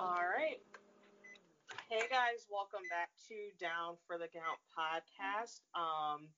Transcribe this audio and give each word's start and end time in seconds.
All 0.00 0.14
right. 0.14 0.60
Hey 1.90 2.06
guys, 2.08 2.46
welcome 2.48 2.86
back 2.88 3.10
to 3.26 3.34
Down 3.58 3.96
for 4.06 4.16
the 4.16 4.28
Count 4.28 4.60
podcast. 4.70 5.62
Um, 5.74 6.28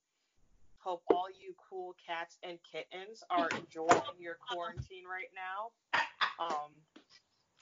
hope 0.79 1.03
all 1.11 1.29
you 1.29 1.55
cool 1.69 1.95
cats 2.01 2.39
and 2.43 2.59
kittens 2.65 3.23
are 3.29 3.51
enjoying 3.59 4.17
your 4.19 4.39
quarantine 4.49 5.05
right 5.05 5.29
now. 5.37 5.73
Um, 6.41 6.73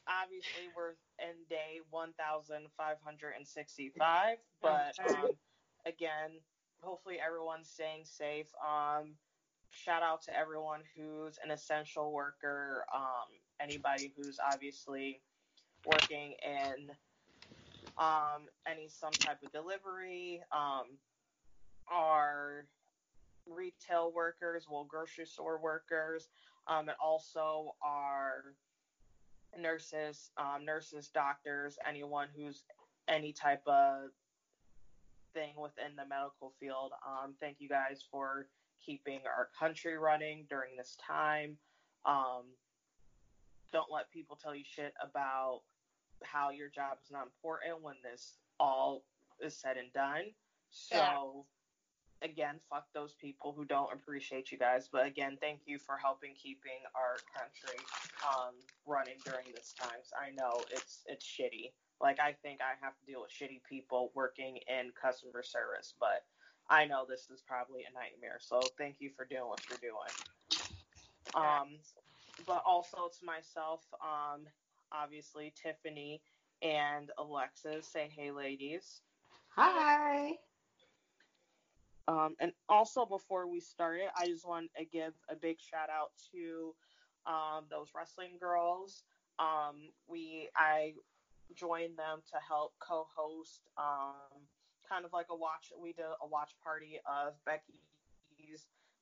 obviously 0.06 0.70
we're 0.76 0.94
in 1.18 1.34
day 1.50 1.80
1,565, 1.90 4.38
but 4.62 4.94
um, 5.10 5.30
again, 5.84 6.38
hopefully 6.80 7.18
everyone's 7.18 7.68
staying 7.68 8.04
safe. 8.04 8.54
Um, 8.62 9.16
shout 9.70 10.04
out 10.04 10.22
to 10.22 10.36
everyone 10.36 10.82
who's 10.96 11.40
an 11.44 11.50
essential 11.50 12.12
worker, 12.12 12.84
um, 12.94 13.26
anybody 13.60 14.12
who's 14.16 14.38
obviously 14.52 15.20
working 15.84 16.34
in 16.44 16.90
um, 17.98 18.46
any 18.66 18.88
some 18.88 19.12
type 19.12 19.38
of 19.44 19.52
delivery, 19.52 20.40
um, 20.52 20.84
our 21.90 22.66
retail 23.46 24.12
workers, 24.14 24.66
well, 24.70 24.86
grocery 24.88 25.26
store 25.26 25.58
workers, 25.60 26.28
um, 26.66 26.88
and 26.88 26.96
also 27.02 27.74
our 27.82 28.54
nurses, 29.58 30.30
um, 30.36 30.64
nurses, 30.64 31.08
doctors, 31.08 31.78
anyone 31.88 32.28
who's 32.36 32.64
any 33.08 33.32
type 33.32 33.62
of 33.66 34.10
thing 35.34 35.54
within 35.60 35.96
the 35.96 36.06
medical 36.06 36.52
field. 36.60 36.92
Um, 37.06 37.34
thank 37.40 37.56
you 37.58 37.68
guys 37.68 38.04
for 38.10 38.48
keeping 38.84 39.20
our 39.26 39.48
country 39.58 39.96
running 39.98 40.46
during 40.48 40.76
this 40.76 40.96
time. 41.04 41.56
Um, 42.04 42.44
don't 43.72 43.90
let 43.92 44.10
people 44.10 44.38
tell 44.40 44.54
you 44.54 44.64
shit 44.64 44.94
about 45.02 45.62
how 46.22 46.50
your 46.50 46.68
job 46.68 46.98
is 47.04 47.10
not 47.10 47.26
important 47.26 47.82
when 47.82 47.94
this 48.02 48.34
all 48.58 49.04
is 49.40 49.56
said 49.56 49.76
and 49.76 49.92
done. 49.92 50.24
So, 50.70 51.44
yeah. 52.22 52.28
again, 52.28 52.60
fuck 52.68 52.86
those 52.92 53.14
people 53.14 53.52
who 53.56 53.64
don't 53.64 53.92
appreciate 53.92 54.50
you 54.50 54.58
guys. 54.58 54.88
But 54.90 55.06
again, 55.06 55.38
thank 55.40 55.60
you 55.66 55.78
for 55.78 55.96
helping 55.96 56.34
keeping 56.34 56.82
our 56.94 57.16
country 57.36 57.78
um, 58.26 58.54
running 58.86 59.16
during 59.24 59.46
this 59.54 59.74
time. 59.80 60.00
So 60.02 60.16
I 60.16 60.30
know 60.34 60.62
it's 60.70 61.02
it's 61.06 61.24
shitty. 61.24 61.72
Like 62.00 62.20
I 62.20 62.34
think 62.42 62.60
I 62.60 62.74
have 62.84 62.94
to 62.98 63.06
deal 63.06 63.22
with 63.22 63.30
shitty 63.30 63.62
people 63.68 64.12
working 64.14 64.58
in 64.68 64.90
customer 65.00 65.42
service, 65.42 65.94
but 65.98 66.24
I 66.70 66.84
know 66.84 67.06
this 67.08 67.28
is 67.32 67.42
probably 67.46 67.82
a 67.88 67.92
nightmare. 67.94 68.38
So 68.40 68.60
thank 68.76 68.96
you 69.00 69.10
for 69.16 69.24
doing 69.24 69.46
what 69.46 69.60
you're 69.68 69.78
doing. 69.80 70.12
Um, 71.34 71.78
but 72.46 72.62
also 72.66 73.10
to 73.18 73.26
myself, 73.26 73.82
um, 74.02 74.42
obviously 74.92 75.52
Tiffany 75.60 76.20
and 76.62 77.10
Alexis. 77.18 77.86
Say 77.86 78.10
hey, 78.14 78.30
ladies. 78.30 79.02
Hi. 79.54 80.38
Um, 82.06 82.36
and 82.40 82.52
also 82.68 83.04
before 83.04 83.46
we 83.46 83.60
start 83.60 83.98
it, 83.98 84.08
I 84.16 84.26
just 84.26 84.46
want 84.46 84.70
to 84.78 84.84
give 84.84 85.12
a 85.28 85.36
big 85.36 85.58
shout 85.60 85.90
out 85.90 86.12
to 86.32 86.74
um, 87.26 87.64
those 87.70 87.88
wrestling 87.94 88.38
girls. 88.40 89.02
Um, 89.38 89.90
we 90.08 90.48
I 90.56 90.94
joined 91.54 91.96
them 91.96 92.20
to 92.32 92.38
help 92.46 92.72
co-host 92.80 93.68
um, 93.76 94.40
kind 94.88 95.04
of 95.04 95.12
like 95.12 95.26
a 95.30 95.36
watch. 95.36 95.70
We 95.78 95.92
did 95.92 96.06
a 96.06 96.26
watch 96.26 96.52
party 96.62 96.98
of 97.04 97.34
Becky's 97.44 97.87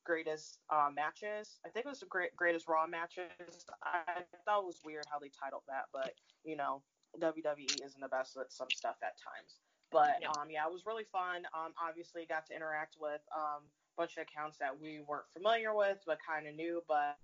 greatest 0.07 0.59
uh, 0.71 0.87
matches. 0.95 1.59
I 1.67 1.69
think 1.69 1.85
it 1.85 1.89
was 1.89 1.99
the 1.99 2.07
great, 2.07 2.33
greatest 2.35 2.67
Raw 2.67 2.87
matches. 2.87 3.67
I 3.83 4.23
thought 4.47 4.63
it 4.63 4.65
was 4.65 4.79
weird 4.85 5.03
how 5.11 5.19
they 5.19 5.29
titled 5.35 5.67
that, 5.67 5.91
but 5.91 6.15
you 6.47 6.55
know, 6.55 6.81
WWE 7.19 7.83
isn't 7.83 7.99
the 7.99 8.07
best 8.07 8.37
at 8.39 8.51
some 8.51 8.71
stuff 8.71 8.95
at 9.03 9.19
times. 9.19 9.59
But 9.91 10.23
yeah. 10.23 10.31
um, 10.39 10.47
yeah, 10.49 10.63
it 10.63 10.71
was 10.71 10.87
really 10.87 11.05
fun. 11.11 11.43
Um, 11.51 11.75
obviously 11.75 12.25
got 12.27 12.47
to 12.47 12.55
interact 12.55 12.95
with 12.99 13.21
um, 13.35 13.67
a 13.67 13.95
bunch 13.99 14.15
of 14.15 14.23
accounts 14.23 14.57
that 14.59 14.71
we 14.71 15.03
weren't 15.03 15.27
familiar 15.35 15.75
with, 15.75 15.99
but 16.07 16.19
kind 16.23 16.47
of 16.47 16.55
knew. 16.55 16.81
But 16.87 17.19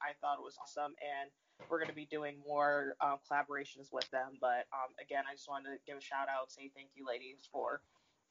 I 0.00 0.16
thought 0.20 0.40
it 0.40 0.44
was 0.44 0.56
awesome, 0.60 0.96
and 1.04 1.28
we're 1.68 1.78
going 1.78 1.92
to 1.92 1.96
be 1.96 2.08
doing 2.08 2.36
more 2.48 2.96
um, 3.00 3.20
collaborations 3.24 3.92
with 3.92 4.08
them. 4.10 4.40
But 4.40 4.68
um, 4.72 4.92
again, 5.00 5.24
I 5.28 5.36
just 5.36 5.48
wanted 5.48 5.76
to 5.76 5.78
give 5.86 5.96
a 5.96 6.04
shout 6.04 6.28
out, 6.32 6.52
say 6.52 6.72
thank 6.74 6.88
you, 6.96 7.04
ladies, 7.04 7.48
for 7.52 7.80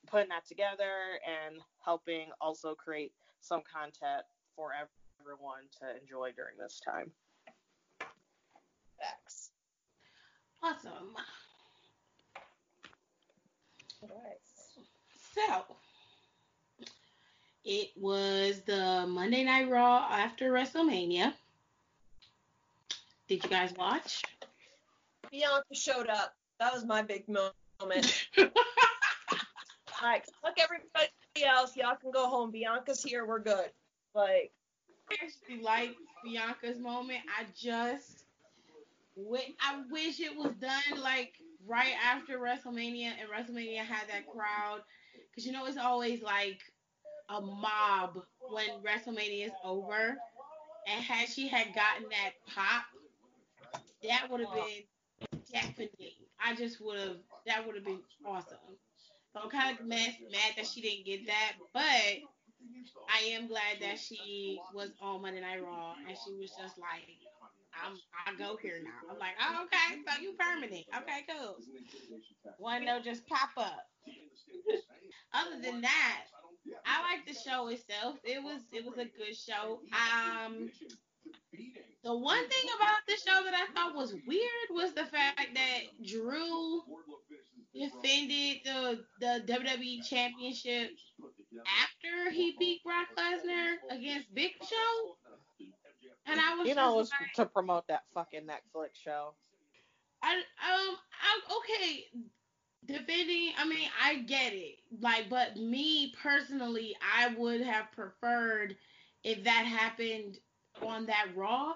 putting 0.07 0.29
that 0.29 0.45
together 0.45 1.19
and 1.25 1.57
helping 1.83 2.27
also 2.41 2.75
create 2.75 3.13
some 3.41 3.61
content 3.61 4.23
for 4.55 4.71
everyone 4.73 5.63
to 5.79 5.99
enjoy 6.01 6.31
during 6.35 6.57
this 6.57 6.79
time. 6.83 7.11
Facts. 8.99 9.51
Awesome. 10.61 11.15
All 14.01 14.09
right. 14.09 14.39
So, 15.33 15.75
it 17.65 17.91
was 17.95 18.61
the 18.61 19.05
Monday 19.07 19.43
Night 19.43 19.69
Raw 19.69 20.07
after 20.09 20.51
WrestleMania. 20.51 21.33
Did 23.27 23.43
you 23.43 23.49
guys 23.49 23.73
watch? 23.77 24.21
Bianca 25.31 25.63
showed 25.73 26.07
up. 26.07 26.35
That 26.59 26.73
was 26.73 26.85
my 26.85 27.01
big 27.01 27.27
moment. 27.27 28.27
like, 30.03 30.25
fuck 30.41 30.57
everybody 30.59 31.09
else. 31.45 31.75
Y'all 31.75 31.95
can 31.95 32.11
go 32.11 32.27
home. 32.27 32.51
Bianca's 32.51 33.01
here. 33.03 33.25
We're 33.25 33.39
good. 33.39 33.71
Like, 34.13 34.51
I 35.09 35.15
actually 35.23 35.63
like 35.63 35.95
Bianca's 36.23 36.79
moment. 36.79 37.21
I 37.27 37.45
just, 37.55 38.25
I 39.17 39.81
wish 39.91 40.19
it 40.19 40.35
was 40.35 40.53
done 40.59 41.01
like 41.01 41.33
right 41.65 41.93
after 42.05 42.37
WrestleMania 42.37 43.13
and 43.19 43.29
WrestleMania 43.31 43.79
had 43.79 44.07
that 44.09 44.27
crowd. 44.31 44.81
Because, 45.29 45.45
you 45.45 45.51
know, 45.51 45.65
it's 45.65 45.77
always 45.77 46.21
like 46.21 46.59
a 47.29 47.41
mob 47.41 48.21
when 48.41 48.67
WrestleMania 48.83 49.47
is 49.47 49.51
over. 49.63 50.17
And 50.85 51.03
had 51.03 51.29
she 51.29 51.47
had 51.47 51.67
gotten 51.67 52.09
that 52.09 52.33
pop, 52.53 52.83
that 54.03 54.29
would 54.29 54.41
have 54.41 54.53
been 54.53 55.39
deafening. 55.51 55.89
I 56.45 56.55
just 56.55 56.81
would 56.81 56.99
have, 56.99 57.17
that 57.47 57.65
would 57.65 57.75
have 57.75 57.85
been 57.85 58.01
awesome. 58.25 58.57
So 59.33 59.41
I'm 59.43 59.49
kind 59.49 59.79
of 59.79 59.85
mad, 59.85 60.15
mad 60.31 60.53
that 60.57 60.67
she 60.67 60.81
didn't 60.81 61.05
get 61.05 61.27
that, 61.27 61.53
but 61.73 61.81
I 63.09 63.23
am 63.31 63.47
glad 63.47 63.79
that 63.81 63.99
she 63.99 64.59
was 64.73 64.89
on 65.01 65.21
Monday 65.21 65.41
Night 65.41 65.63
Raw 65.63 65.95
and 66.07 66.17
she 66.23 66.33
was 66.39 66.51
just 66.59 66.77
like, 66.77 67.07
I'm 67.73 67.97
I 68.27 68.37
go 68.37 68.57
here 68.61 68.79
now. 68.83 69.11
I'm 69.11 69.19
like, 69.19 69.33
oh 69.41 69.65
okay, 69.65 70.01
so 70.07 70.21
you 70.21 70.33
permanent. 70.39 70.85
Okay, 70.95 71.25
cool. 71.29 71.57
One 72.57 72.85
they'll 72.85 73.01
just 73.01 73.27
pop 73.27 73.49
up. 73.57 73.85
Other 75.33 75.61
than 75.61 75.81
that, 75.81 76.21
I 76.85 77.01
like 77.01 77.25
the 77.27 77.33
show 77.33 77.67
itself. 77.67 78.17
It 78.23 78.43
was 78.43 78.61
it 78.71 78.85
was 78.85 78.97
a 78.97 79.05
good 79.05 79.35
show. 79.35 79.79
Um 79.93 80.69
the 82.03 82.15
one 82.15 82.47
thing 82.49 82.69
about 82.75 82.99
the 83.07 83.15
show 83.15 83.43
that 83.43 83.53
I 83.53 83.71
thought 83.73 83.95
was 83.95 84.13
weird 84.27 84.69
was 84.71 84.93
the 84.93 85.05
fact 85.05 85.49
that 85.53 85.79
Drew 86.05 86.81
defended 87.73 88.57
the 88.65 88.99
the 89.19 89.43
WWE 89.47 90.07
Championship 90.07 90.91
after 91.81 92.31
he 92.31 92.55
beat 92.59 92.83
Brock 92.83 93.07
Lesnar 93.17 93.75
against 93.89 94.33
Big 94.33 94.51
Show. 94.61 95.15
And 96.25 96.39
I 96.39 96.55
was 96.55 96.67
you 96.67 96.75
know, 96.75 96.93
it 96.93 96.97
was 96.97 97.11
like, 97.19 97.33
to 97.35 97.45
promote 97.45 97.87
that 97.87 98.03
fucking 98.13 98.41
Netflix 98.41 98.95
show. 98.95 99.33
I 100.21 100.35
um 100.35 100.97
I 101.21 101.57
okay 101.57 102.05
defending 102.85 103.53
I 103.57 103.67
mean 103.67 103.87
I 104.01 104.15
get 104.19 104.53
it 104.53 104.75
like 104.99 105.29
but 105.29 105.57
me 105.57 106.13
personally 106.21 106.95
I 107.01 107.33
would 107.35 107.61
have 107.61 107.91
preferred 107.93 108.75
if 109.23 109.43
that 109.43 109.65
happened 109.65 110.37
on 110.81 111.05
that 111.05 111.27
Raw 111.35 111.73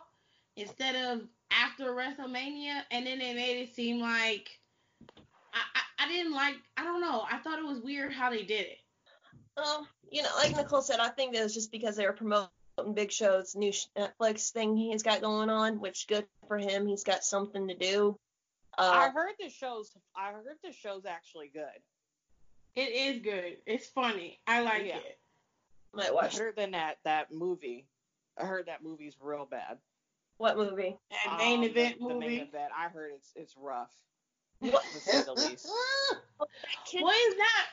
instead 0.56 0.96
of 0.96 1.22
after 1.52 1.92
WrestleMania 1.92 2.82
and 2.92 3.06
then 3.06 3.20
they 3.20 3.34
made 3.34 3.62
it 3.62 3.74
seem 3.74 4.02
like 4.02 4.50
I, 5.54 5.82
I, 6.00 6.08
didn't 6.08 6.34
like. 6.34 6.56
I 6.76 6.84
don't 6.84 7.02
know. 7.02 7.26
I 7.30 7.38
thought 7.38 7.60
it 7.60 7.66
was 7.66 7.82
weird 7.82 8.14
how 8.14 8.30
they 8.30 8.44
did 8.44 8.66
it. 8.68 8.78
Um, 9.58 9.88
you 10.12 10.22
know, 10.22 10.30
like 10.38 10.56
Nicole 10.56 10.82
said, 10.82 11.00
I 11.00 11.10
think 11.10 11.36
it 11.36 11.42
was 11.42 11.54
just 11.54 11.72
because 11.72 11.96
they 11.96 12.06
were 12.06 12.14
promoting 12.14 12.50
Big 12.94 13.12
Show's 13.12 13.56
new 13.56 13.72
Netflix 13.98 14.52
thing 14.52 14.78
he's 14.78 15.04
got 15.04 15.22
going 15.22 15.50
on, 15.50 15.80
which 15.80 16.08
good 16.08 16.28
for 16.48 16.58
him. 16.58 16.88
He's 16.88 17.04
got 17.04 17.24
something 17.24 17.68
to 17.68 17.76
do. 17.76 18.18
Uh, 18.78 18.92
I 18.94 19.10
heard 19.10 19.34
the 19.40 19.50
show's. 19.50 19.92
I 20.16 20.32
heard 20.32 20.58
the 20.64 20.72
show's 20.72 21.06
actually 21.06 21.50
good. 21.52 21.64
It 22.76 23.16
is 23.16 23.22
good. 23.24 23.58
It's 23.66 23.88
funny. 23.88 24.40
I 24.46 24.62
like 24.62 24.86
yeah. 24.86 24.98
it. 24.98 25.20
Might 25.94 26.14
watch. 26.14 26.34
Better 26.34 26.54
than 26.56 26.72
that 26.72 26.98
that 27.04 27.32
movie. 27.32 27.88
I 28.40 28.46
heard 28.46 28.68
that 28.68 28.84
movie's 28.84 29.16
real 29.20 29.48
bad. 29.50 29.78
What 30.38 30.58
movie? 30.58 30.98
That 31.10 31.38
main 31.40 31.60
um, 31.60 31.66
event 31.66 31.98
the, 31.98 32.04
movie. 32.04 32.14
The 32.14 32.20
main 32.20 32.40
event. 32.42 32.72
I 32.78 32.90
heard 32.90 33.12
it's 33.16 33.34
it's 33.36 33.56
rough. 33.58 33.94
What? 34.60 34.84
to 34.94 35.00
say 35.00 35.24
the 35.24 35.34
least. 35.34 35.68
well, 36.40 36.50
it's 36.92 37.38
not. 37.38 37.68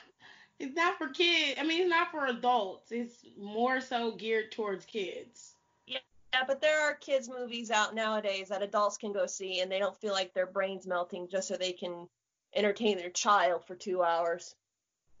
It's 0.57 0.75
not 0.75 0.97
for 0.97 1.09
kids. 1.09 1.59
I 1.59 1.63
mean, 1.63 1.81
it's 1.81 1.89
not 1.89 2.11
for 2.11 2.27
adults. 2.27 2.91
It's 2.91 3.25
more 3.37 3.81
so 3.81 4.11
geared 4.11 4.51
towards 4.51 4.85
kids. 4.85 5.55
Yeah, 5.85 5.99
but 6.47 6.61
there 6.61 6.81
are 6.81 6.95
kids 6.95 7.29
movies 7.29 7.71
out 7.71 7.95
nowadays 7.95 8.49
that 8.49 8.61
adults 8.61 8.97
can 8.97 9.13
go 9.13 9.25
see, 9.25 9.59
and 9.59 9.71
they 9.71 9.79
don't 9.79 9.97
feel 9.97 10.13
like 10.13 10.33
their 10.33 10.45
brains 10.45 10.87
melting 10.87 11.27
just 11.27 11.47
so 11.47 11.55
they 11.55 11.71
can 11.73 12.07
entertain 12.55 12.97
their 12.97 13.09
child 13.09 13.65
for 13.65 13.75
two 13.75 14.01
hours. 14.01 14.55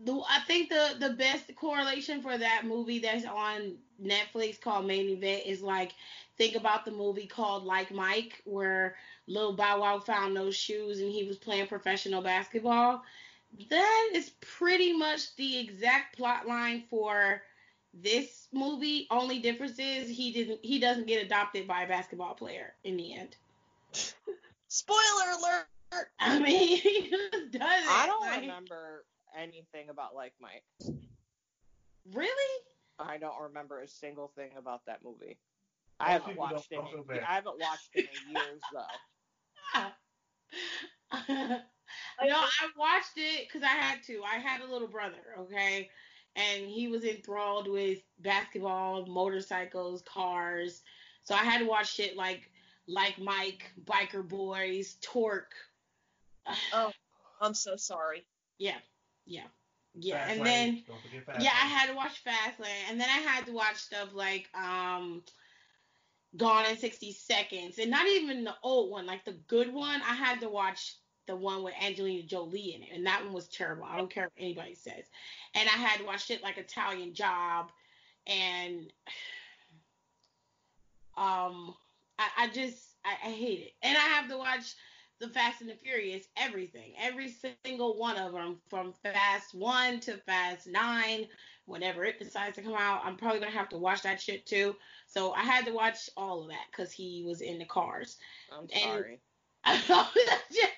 The, 0.01 0.21
I 0.29 0.39
think 0.45 0.69
the 0.69 0.95
the 0.99 1.11
best 1.11 1.55
correlation 1.55 2.21
for 2.21 2.37
that 2.37 2.65
movie 2.65 2.99
that's 2.99 3.25
on 3.25 3.77
Netflix 4.03 4.59
called 4.59 4.85
Main 4.85 5.09
Event 5.09 5.43
is 5.45 5.61
like 5.61 5.93
think 6.37 6.55
about 6.55 6.83
the 6.83 6.91
movie 6.91 7.27
called 7.27 7.63
Like 7.63 7.91
Mike 7.91 8.41
where 8.45 8.95
Lil 9.27 9.53
Bow 9.53 9.79
Wow 9.79 9.99
found 9.99 10.35
those 10.35 10.55
shoes 10.55 10.99
and 10.99 11.09
he 11.11 11.23
was 11.23 11.37
playing 11.37 11.67
professional 11.67 12.21
basketball. 12.21 13.03
That 13.69 14.09
is 14.13 14.31
pretty 14.41 14.91
much 14.91 15.33
the 15.37 15.59
exact 15.59 16.17
plot 16.17 16.45
line 16.45 16.83
for 16.89 17.41
this 17.93 18.49
movie. 18.51 19.07
Only 19.09 19.39
difference 19.39 19.79
is 19.79 20.09
he 20.09 20.33
didn't 20.33 20.59
he 20.61 20.77
doesn't 20.77 21.07
get 21.07 21.25
adopted 21.25 21.67
by 21.67 21.83
a 21.83 21.87
basketball 21.87 22.33
player 22.33 22.73
in 22.83 22.97
the 22.97 23.13
end. 23.13 23.37
Spoiler 24.67 25.31
alert. 25.39 26.07
I 26.19 26.39
mean, 26.39 26.77
he 26.81 27.09
just 27.09 27.51
does 27.51 27.53
it. 27.53 27.61
I 27.61 28.05
don't 28.07 28.21
like- 28.21 28.41
remember 28.41 29.05
anything 29.37 29.89
about 29.89 30.15
Like 30.15 30.33
Mike. 30.39 30.63
Really? 32.13 32.61
I 32.99 33.17
don't 33.17 33.41
remember 33.41 33.81
a 33.81 33.87
single 33.87 34.31
thing 34.35 34.51
about 34.57 34.85
that 34.85 35.03
movie. 35.03 35.37
I 35.99 36.11
haven't 36.11 36.37
watched 36.37 36.71
it. 36.71 36.75
don't 36.75 36.93
In, 36.93 37.03
bad. 37.03 37.23
I 37.27 37.35
haven't 37.35 37.59
watched 37.59 37.89
it 37.93 38.05
in 38.05 38.31
years 38.31 38.61
though. 38.73 38.83
you 41.29 42.29
know, 42.29 42.37
I 42.37 42.67
watched 42.77 43.17
it 43.17 43.47
because 43.47 43.63
I 43.63 43.67
had 43.67 44.03
to. 44.03 44.21
I 44.23 44.37
had 44.37 44.61
a 44.61 44.71
little 44.71 44.87
brother, 44.87 45.35
okay, 45.39 45.89
and 46.35 46.65
he 46.65 46.87
was 46.87 47.03
enthralled 47.03 47.67
with 47.67 47.99
basketball, 48.19 49.05
motorcycles, 49.05 50.01
cars. 50.03 50.81
So 51.23 51.33
I 51.33 51.43
had 51.43 51.59
to 51.59 51.65
watch 51.65 51.93
shit 51.93 52.15
like 52.15 52.49
like 52.87 53.17
Mike, 53.19 53.71
Biker 53.83 54.27
Boys, 54.27 54.97
Torque. 55.01 55.55
Oh, 56.73 56.91
I'm 57.41 57.53
so 57.53 57.75
sorry. 57.75 58.25
Yeah, 58.57 58.77
yeah, 59.25 59.41
yeah. 59.93 60.17
Fast 60.17 60.31
and 60.31 60.41
Lane. 60.41 60.75
then 60.75 60.83
Don't 60.87 61.01
forget 61.01 61.25
Fast 61.25 61.43
yeah, 61.43 61.51
I 61.51 61.67
had 61.67 61.89
to 61.89 61.95
watch 61.95 62.23
Fastlane, 62.23 62.89
and 62.89 62.99
then 62.99 63.09
I 63.09 63.19
had 63.19 63.45
to 63.45 63.53
watch 63.53 63.77
stuff 63.77 64.13
like 64.13 64.49
um, 64.53 65.23
Gone 66.37 66.65
in 66.65 66.77
60 66.77 67.13
Seconds, 67.13 67.79
and 67.79 67.91
not 67.91 68.07
even 68.07 68.43
the 68.43 68.55
old 68.63 68.91
one, 68.91 69.05
like 69.05 69.25
the 69.25 69.37
good 69.47 69.73
one. 69.73 70.01
I 70.01 70.13
had 70.13 70.41
to 70.41 70.49
watch 70.49 70.97
the 71.27 71.35
one 71.35 71.63
with 71.63 71.73
Angelina 71.81 72.23
Jolie 72.23 72.75
in 72.75 72.83
it, 72.83 72.89
and 72.93 73.05
that 73.05 73.23
one 73.23 73.33
was 73.33 73.47
terrible. 73.47 73.85
I 73.85 73.97
don't 73.97 74.11
care 74.11 74.25
what 74.25 74.33
anybody 74.37 74.75
says. 74.75 75.05
And 75.53 75.67
I 75.67 75.73
had 75.73 75.99
to 75.99 76.05
watch 76.05 76.25
shit 76.25 76.43
like 76.43 76.57
Italian 76.57 77.13
Job, 77.13 77.71
and 78.27 78.91
um, 81.17 81.73
I, 82.19 82.27
I 82.37 82.49
just 82.53 82.95
I, 83.03 83.27
I 83.27 83.31
hate 83.31 83.59
it. 83.59 83.71
And 83.81 83.97
I 83.97 84.01
have 84.01 84.29
to 84.29 84.37
watch 84.37 84.75
the 85.19 85.29
Fast 85.29 85.61
and 85.61 85.69
the 85.69 85.75
Furious, 85.75 86.25
everything, 86.37 86.93
every 86.99 87.29
single 87.63 87.97
one 87.97 88.17
of 88.17 88.33
them, 88.33 88.57
from 88.69 88.93
Fast 89.03 89.53
One 89.55 89.99
to 90.01 90.17
Fast 90.17 90.67
Nine, 90.67 91.27
whenever 91.65 92.03
it 92.03 92.19
decides 92.19 92.55
to 92.57 92.61
come 92.61 92.75
out. 92.77 93.01
I'm 93.03 93.15
probably 93.15 93.39
gonna 93.39 93.51
have 93.51 93.69
to 93.69 93.77
watch 93.77 94.01
that 94.03 94.21
shit 94.21 94.45
too. 94.45 94.75
So 95.07 95.31
I 95.33 95.41
had 95.43 95.65
to 95.65 95.71
watch 95.71 96.09
all 96.17 96.41
of 96.43 96.49
that 96.49 96.65
because 96.71 96.91
he 96.91 97.23
was 97.25 97.41
in 97.41 97.59
the 97.59 97.65
cars. 97.65 98.17
I'm 98.51 98.67
And- 98.73 98.81
sorry. 98.83 99.19
I 99.67 99.77
just 100.51 100.71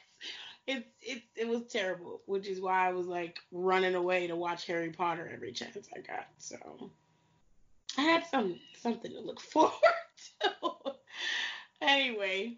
it's 0.68 0.88
it 1.02 1.24
it 1.36 1.48
was 1.48 1.64
terrible, 1.70 2.22
which 2.26 2.48
is 2.48 2.62
why 2.62 2.88
I 2.88 2.94
was 2.94 3.08
like 3.08 3.40
running 3.52 3.96
away 3.96 4.28
to 4.28 4.36
watch 4.36 4.66
Harry 4.68 4.92
Potter 4.92 5.30
every 5.34 5.52
chance 5.52 5.78
I 5.96 6.00
got. 6.02 6.28
So 6.38 6.92
I 7.98 8.02
had 8.02 8.26
some 8.28 8.60
something 8.80 9.12
to 9.12 9.20
look 9.20 9.40
forward 9.54 9.72
to. 10.42 10.94
anyway, 11.82 12.58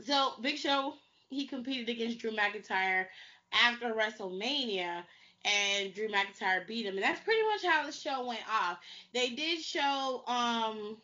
so 0.00 0.32
Big 0.40 0.56
Show 0.58 0.94
he 1.28 1.46
competed 1.46 1.88
against 1.88 2.18
Drew 2.18 2.30
McIntyre 2.32 3.06
after 3.52 3.92
WrestleMania. 3.94 5.04
And 5.44 5.94
Drew 5.94 6.08
McIntyre 6.08 6.66
beat 6.66 6.86
him, 6.86 6.94
and 6.96 7.02
that's 7.04 7.20
pretty 7.20 7.42
much 7.42 7.64
how 7.64 7.86
the 7.86 7.92
show 7.92 8.26
went 8.26 8.40
off. 8.50 8.78
They 9.12 9.30
did 9.30 9.60
show 9.60 10.22
um 10.26 10.96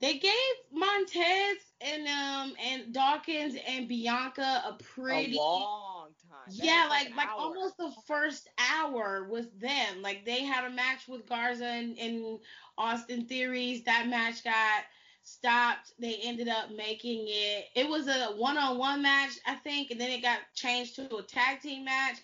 they 0.00 0.18
gave 0.18 0.32
Montez 0.72 1.58
and 1.80 2.06
um 2.06 2.54
and 2.62 2.92
Dawkins 2.92 3.56
and 3.66 3.88
Bianca 3.88 4.62
a 4.66 4.72
pretty 4.74 5.36
a 5.36 5.40
long 5.40 6.14
time. 6.28 6.56
That 6.58 6.64
yeah, 6.64 6.82
was 6.82 6.90
like 6.90 7.14
like 7.16 7.28
almost 7.36 7.76
the 7.76 7.92
first 8.06 8.48
hour 8.58 9.24
was 9.28 9.48
them. 9.58 10.02
Like 10.02 10.24
they 10.24 10.44
had 10.44 10.64
a 10.64 10.70
match 10.70 11.08
with 11.08 11.26
Garza 11.26 11.66
and, 11.66 11.98
and 11.98 12.38
Austin 12.78 13.26
Theories. 13.26 13.84
That 13.84 14.08
match 14.08 14.44
got 14.44 14.84
stopped. 15.26 15.92
They 15.98 16.16
ended 16.22 16.48
up 16.48 16.70
making 16.70 17.26
it. 17.28 17.66
It 17.74 17.88
was 17.88 18.08
a 18.08 18.32
one-on-one 18.36 19.02
match, 19.02 19.32
I 19.46 19.56
think, 19.56 19.90
and 19.90 20.00
then 20.00 20.10
it 20.10 20.22
got 20.22 20.40
changed 20.54 20.96
to 20.96 21.16
a 21.16 21.22
tag 21.22 21.60
team 21.60 21.84
match, 21.84 22.18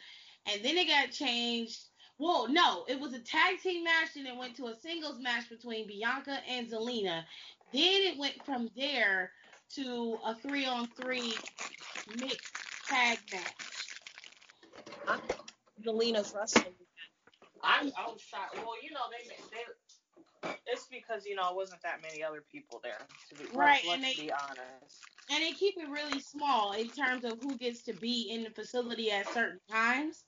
and 0.47 0.65
then 0.65 0.77
it 0.79 0.89
got 0.89 1.11
changed. 1.13 1.81
Well, 2.19 2.49
no, 2.49 2.85
it 2.89 3.01
was 3.01 3.15
a 3.15 3.21
tag 3.21 3.61
team 3.61 3.85
match, 3.85 4.17
and 4.17 4.27
it 4.27 4.37
went 4.37 4.57
to 4.57 4.67
a 4.69 4.75
singles 4.77 5.21
match 5.21 5.49
between 5.51 5.89
Bianca 5.89 6.39
and 6.49 6.69
Zelina. 6.71 7.25
Then 7.73 8.03
it 8.03 8.19
went 8.19 8.45
from 8.45 8.71
there 8.77 9.33
to 9.75 10.19
a 10.25 10.35
three-on-three 10.37 11.35
mixed 12.19 12.55
tag 12.89 13.19
match. 13.33 13.55
Zelina's 15.85 16.33
wrestling. 16.35 16.75
I'm 17.63 17.87
I'm 17.97 18.19
shocked. 18.19 18.57
Well, 18.57 18.75
you 18.83 18.91
know 18.93 19.01
they 19.11 19.29
they 19.53 19.65
it's 20.67 20.87
because 20.91 21.27
you 21.27 21.35
know 21.35 21.49
it 21.51 21.57
wasn't 21.57 21.83
that 21.83 22.01
many 22.03 22.23
other 22.23 22.43
people 22.53 22.81
there. 22.83 22.99
To 23.31 23.35
be, 23.35 23.45
Right, 23.55 23.81
Let's, 23.87 23.95
and 23.95 24.03
let's 24.03 24.17
they- 24.17 24.23
be 24.25 24.33
honest. 24.33 25.05
and 25.31 25.43
they 25.43 25.53
keep 25.53 25.77
it 25.79 25.89
really 25.89 26.21
small 26.21 26.73
in 26.73 26.89
terms 26.91 27.25
of 27.25 27.39
who 27.41 27.57
gets 27.57 27.83
to 27.85 27.93
be 27.93 28.31
in 28.31 28.43
the 28.45 28.51
facility 28.51 29.11
at 29.11 29.29
certain 29.33 29.61
times. 29.71 30.25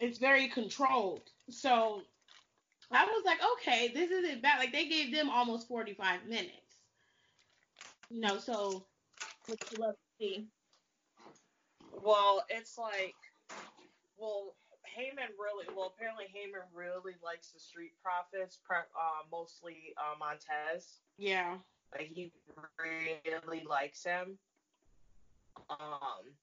It's 0.00 0.18
very 0.18 0.48
controlled. 0.48 1.22
So 1.48 2.02
I 2.90 3.04
was 3.06 3.22
like, 3.24 3.38
okay, 3.54 3.88
this 3.94 4.10
isn't 4.10 4.42
bad. 4.42 4.58
Like 4.58 4.72
they 4.72 4.86
gave 4.88 5.12
them 5.14 5.30
almost 5.30 5.68
45 5.68 6.26
minutes. 6.26 6.52
You 8.10 8.20
know, 8.20 8.38
so 8.38 8.84
Which 9.48 9.60
you 9.72 9.78
love 9.78 9.94
to 9.94 9.98
see. 10.18 10.46
Well, 12.04 12.44
it's 12.50 12.76
like, 12.78 13.14
well, 14.18 14.54
Heyman 14.96 15.36
really, 15.38 15.66
well, 15.76 15.92
apparently 15.94 16.24
Heyman 16.24 16.64
really 16.74 17.14
likes 17.22 17.50
the 17.50 17.60
Street 17.60 17.92
Profits, 18.02 18.58
uh, 18.70 18.82
mostly 19.30 19.94
uh, 19.98 20.16
Montez. 20.18 21.00
yeah. 21.18 21.56
Like 21.92 22.10
he 22.12 22.32
really 23.24 23.62
likes 23.68 24.02
him. 24.02 24.38
Um. 25.70 26.34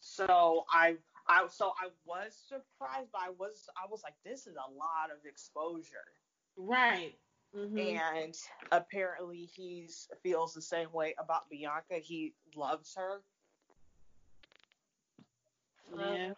So 0.00 0.64
I, 0.70 0.96
I, 1.28 1.46
so 1.48 1.72
I 1.80 1.88
was 2.04 2.36
surprised, 2.48 3.08
but 3.12 3.22
I 3.22 3.30
was, 3.38 3.68
I 3.76 3.86
was 3.90 4.02
like, 4.02 4.14
this 4.24 4.46
is 4.46 4.54
a 4.56 4.70
lot 4.70 5.10
of 5.10 5.24
exposure. 5.24 6.12
Right. 6.56 7.14
Mm-hmm. 7.56 7.78
and 7.78 8.34
apparently 8.72 9.48
he 9.54 9.88
feels 10.24 10.54
the 10.54 10.60
same 10.60 10.92
way 10.92 11.14
about 11.18 11.48
Bianca. 11.48 11.94
He 12.02 12.34
loves 12.56 12.94
her, 12.96 13.22
Yeah. 15.96 16.32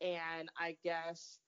And 0.00 0.48
I 0.58 0.76
guess 0.82 1.38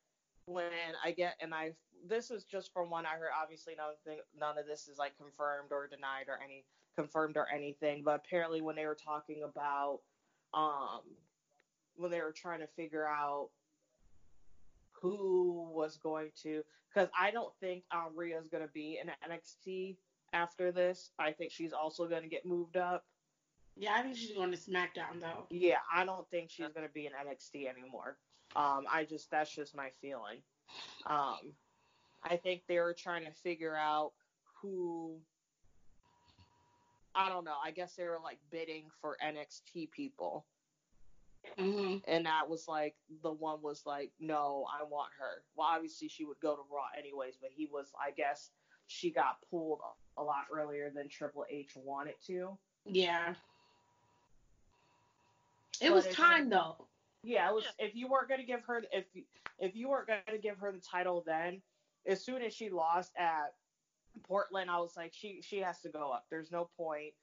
when 0.47 0.71
I 1.05 1.13
get 1.13 1.37
and 1.41 1.55
I 1.55 1.73
this 2.09 2.31
is 2.31 2.45
just 2.45 2.73
from 2.73 2.91
one 2.91 3.07
I 3.07 3.17
heard. 3.17 3.31
Obviously, 3.41 3.75
none 3.77 3.91
of 3.91 3.97
the, 4.05 4.17
none 4.39 4.59
of 4.59 4.67
this 4.67 4.89
is 4.89 4.99
like 4.99 5.17
confirmed 5.17 5.73
or 5.73 5.89
denied 5.89 6.27
or 6.29 6.39
any 6.43 6.65
confirmed 6.97 7.37
or 7.37 7.47
anything. 7.53 8.03
But 8.05 8.23
apparently, 8.25 8.61
when 8.61 8.77
they 8.77 8.87
were 8.87 8.97
talking 8.97 9.43
about 9.45 10.01
um 10.55 11.01
when 11.97 12.11
they 12.11 12.21
were 12.21 12.33
trying 12.33 12.61
to 12.61 12.67
figure 12.67 13.07
out 13.07 13.49
who 14.93 15.69
was 15.73 15.97
going 15.97 16.31
to 16.43 16.63
because 16.93 17.11
I 17.19 17.31
don't 17.31 17.53
think 17.61 17.85
um, 17.91 18.13
Rhea's 18.15 18.49
going 18.49 18.63
to 18.63 18.73
be 18.73 18.99
in 19.03 19.11
NXT 19.31 19.97
after 20.33 20.73
this. 20.73 21.11
I 21.19 21.33
think 21.33 21.53
she's 21.53 21.73
also 21.73 22.07
going 22.07 22.23
to 22.23 22.29
get 22.29 22.47
moved 22.47 22.77
up. 22.77 23.05
Yeah, 23.77 23.93
I 23.95 24.03
think 24.03 24.17
she's 24.17 24.35
going 24.35 24.51
to 24.53 24.57
SmackDown 24.57 25.21
though. 25.21 25.47
Yeah, 25.51 25.77
I 25.95 26.05
don't 26.07 26.27
think 26.31 26.51
she's 26.51 26.69
going 26.69 26.87
to 26.87 26.93
be 26.93 27.07
in 27.07 27.13
NXT 27.13 27.69
anymore. 27.69 28.17
Um, 28.57 28.87
I 28.91 29.05
just 29.05 29.31
that's 29.31 29.55
just 29.55 29.77
my 29.77 29.91
feeling. 30.01 30.39
Um, 31.07 31.53
I 32.25 32.37
think 32.37 32.63
they 32.67 32.79
were 32.79 32.95
trying 32.95 33.25
to 33.27 33.33
figure 33.33 33.77
out 33.77 34.13
who. 34.63 35.21
I 37.15 37.29
don't 37.29 37.45
know. 37.45 37.57
I 37.65 37.71
guess 37.71 37.95
they 37.95 38.05
were 38.05 38.21
like 38.23 38.39
bidding 38.51 38.87
for 39.01 39.17
NXT 39.25 39.91
people, 39.91 40.47
hmm 41.59 41.97
and 42.07 42.27
that 42.27 42.49
was 42.49 42.67
like 42.67 42.97
the 43.23 43.33
one 43.33 43.61
was 43.63 43.83
like, 43.87 44.13
no, 44.21 44.67
I 44.73 44.85
want 44.85 45.11
her. 45.19 45.43
Well, 45.55 45.69
obviously 45.71 46.09
she 46.09 46.25
would 46.25 46.41
go 46.41 46.57
to 46.57 46.63
Raw 46.73 46.87
anyways, 46.99 47.37
but 47.41 47.51
he 47.55 47.67
was, 47.67 47.93
I 48.01 48.11
guess, 48.11 48.51
she 48.87 49.11
got 49.11 49.39
pulled 49.51 49.81
a 50.17 50.23
lot 50.23 50.45
earlier 50.53 50.91
than 50.95 51.09
Triple 51.09 51.45
H 51.51 51.73
wanted 51.77 52.15
to. 52.27 52.59
Yeah. 52.87 53.35
It 55.81 55.89
But 55.91 55.95
was 55.95 56.07
time 56.09 56.49
though. 56.49 56.89
Yeah, 57.27 57.49
it 57.49 57.55
was. 57.55 57.65
If 57.79 57.95
you 57.97 58.09
weren't 58.09 58.29
gonna 58.29 58.45
give 58.45 58.63
her, 58.67 58.85
if 58.93 59.05
if 59.59 59.75
you 59.75 59.89
weren't 59.89 60.07
gonna 60.07 60.39
give 60.39 60.59
her 60.59 60.71
the 60.71 60.81
title, 60.81 61.25
then 61.27 61.61
as 62.07 62.25
soon 62.25 62.43
as 62.43 62.55
she 62.55 62.71
lost 62.71 63.13
at 63.19 63.53
Portland, 64.29 64.71
I 64.71 64.79
was 64.79 64.97
like, 64.97 65.13
she 65.13 65.43
she 65.43 65.59
has 65.59 65.81
to 65.81 65.89
go 65.89 66.13
up. 66.13 66.27
There's 66.31 66.53
no 66.53 66.71
point. 66.77 66.87
point, 66.87 67.15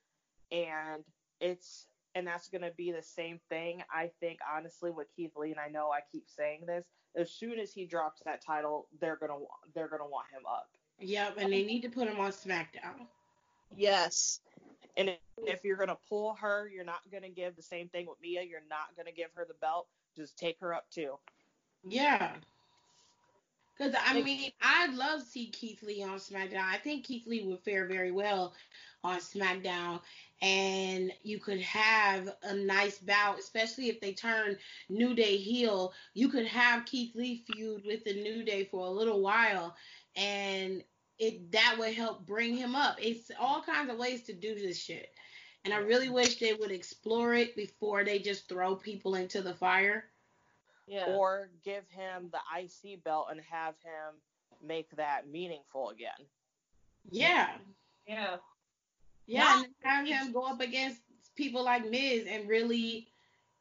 and 0.51 1.03
it's 1.39 1.87
and 2.15 2.27
that's 2.27 2.49
gonna 2.49 2.71
be 2.75 2.91
the 2.91 3.01
same 3.01 3.39
thing. 3.49 3.81
I 3.93 4.11
think 4.19 4.39
honestly 4.55 4.91
with 4.91 5.07
Keith 5.15 5.31
Lee, 5.37 5.51
and 5.51 5.59
I 5.59 5.69
know 5.69 5.89
I 5.91 5.99
keep 6.11 6.25
saying 6.27 6.65
this. 6.67 6.85
As 7.15 7.31
soon 7.31 7.59
as 7.59 7.71
he 7.71 7.85
drops 7.85 8.21
that 8.25 8.43
title, 8.45 8.87
they're 8.99 9.15
gonna 9.15 9.39
they're 9.73 9.87
gonna 9.87 10.07
want 10.07 10.27
him 10.31 10.43
up. 10.49 10.69
Yep, 10.99 11.37
and 11.37 11.51
they 11.51 11.63
need 11.63 11.81
to 11.81 11.89
put 11.89 12.07
him 12.07 12.19
on 12.19 12.31
SmackDown. 12.31 13.07
Yes. 13.75 14.41
And 14.95 15.09
if, 15.09 15.17
if 15.37 15.63
you're 15.63 15.77
gonna 15.77 15.97
pull 16.07 16.35
her, 16.35 16.69
you're 16.73 16.85
not 16.85 17.01
gonna 17.11 17.29
give 17.29 17.55
the 17.55 17.63
same 17.63 17.89
thing 17.89 18.07
with 18.07 18.21
Mia. 18.21 18.43
You're 18.43 18.61
not 18.69 18.95
gonna 18.95 19.11
give 19.11 19.29
her 19.35 19.45
the 19.47 19.55
belt. 19.55 19.87
Just 20.15 20.37
take 20.37 20.59
her 20.59 20.73
up 20.73 20.89
too. 20.89 21.17
Yeah. 21.83 22.33
Because, 23.75 23.95
I 24.05 24.21
mean, 24.21 24.51
I'd 24.61 24.93
love 24.93 25.21
to 25.21 25.25
see 25.25 25.47
Keith 25.47 25.81
Lee 25.81 26.03
on 26.03 26.19
SmackDown. 26.19 26.63
I 26.63 26.77
think 26.77 27.05
Keith 27.05 27.25
Lee 27.25 27.43
would 27.47 27.61
fare 27.61 27.87
very 27.87 28.11
well 28.11 28.53
on 29.03 29.17
SmackDown. 29.17 29.99
And 30.41 31.11
you 31.23 31.39
could 31.39 31.61
have 31.61 32.35
a 32.43 32.53
nice 32.53 32.99
bout, 32.99 33.39
especially 33.39 33.89
if 33.89 33.99
they 33.99 34.13
turn 34.13 34.57
New 34.89 35.15
Day 35.15 35.37
heel. 35.37 35.93
You 36.13 36.29
could 36.29 36.45
have 36.45 36.85
Keith 36.85 37.15
Lee 37.15 37.43
feud 37.47 37.83
with 37.85 38.03
the 38.03 38.13
New 38.13 38.43
Day 38.43 38.65
for 38.65 38.85
a 38.85 38.91
little 38.91 39.21
while. 39.21 39.75
And 40.15 40.83
it 41.19 41.51
that 41.51 41.75
would 41.79 41.93
help 41.93 42.25
bring 42.25 42.55
him 42.55 42.75
up. 42.75 42.97
It's 43.01 43.31
all 43.39 43.61
kinds 43.61 43.91
of 43.91 43.97
ways 43.97 44.23
to 44.23 44.33
do 44.33 44.55
this 44.55 44.77
shit. 44.77 45.09
And 45.65 45.73
I 45.73 45.77
really 45.77 46.09
wish 46.09 46.39
they 46.39 46.53
would 46.53 46.71
explore 46.71 47.33
it 47.33 47.55
before 47.55 48.03
they 48.03 48.19
just 48.19 48.49
throw 48.49 48.75
people 48.75 49.15
into 49.15 49.41
the 49.41 49.53
fire. 49.53 50.05
Yeah. 50.87 51.05
Or 51.05 51.49
give 51.63 51.83
him 51.87 52.31
the 52.31 52.39
IC 52.59 53.03
belt 53.03 53.27
and 53.31 53.39
have 53.49 53.75
him 53.81 54.15
make 54.61 54.89
that 54.97 55.29
meaningful 55.29 55.89
again. 55.89 56.27
Yeah. 57.09 57.49
yeah. 58.05 58.37
Yeah, 59.25 59.63
and 59.63 59.67
have 59.83 60.05
him 60.05 60.33
go 60.33 60.43
up 60.43 60.59
against 60.59 60.99
people 61.35 61.63
like 61.63 61.89
Miz 61.89 62.25
and 62.27 62.47
really 62.47 63.07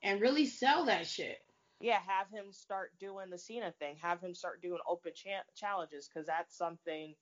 and 0.03 0.21
really 0.21 0.47
sell 0.47 0.85
that 0.87 1.07
shit. 1.07 1.39
Yeah, 1.81 1.99
have 2.07 2.29
him 2.31 2.53
start 2.53 2.93
doing 3.01 3.31
the 3.31 3.39
Cena 3.39 3.73
thing. 3.79 3.97
Have 4.01 4.21
him 4.21 4.35
start 4.35 4.61
doing 4.63 4.79
open 4.89 5.13
cha- 5.15 5.45
challenges 5.57 6.09
because 6.09 6.27
that's 6.27 6.57
something 6.57 7.15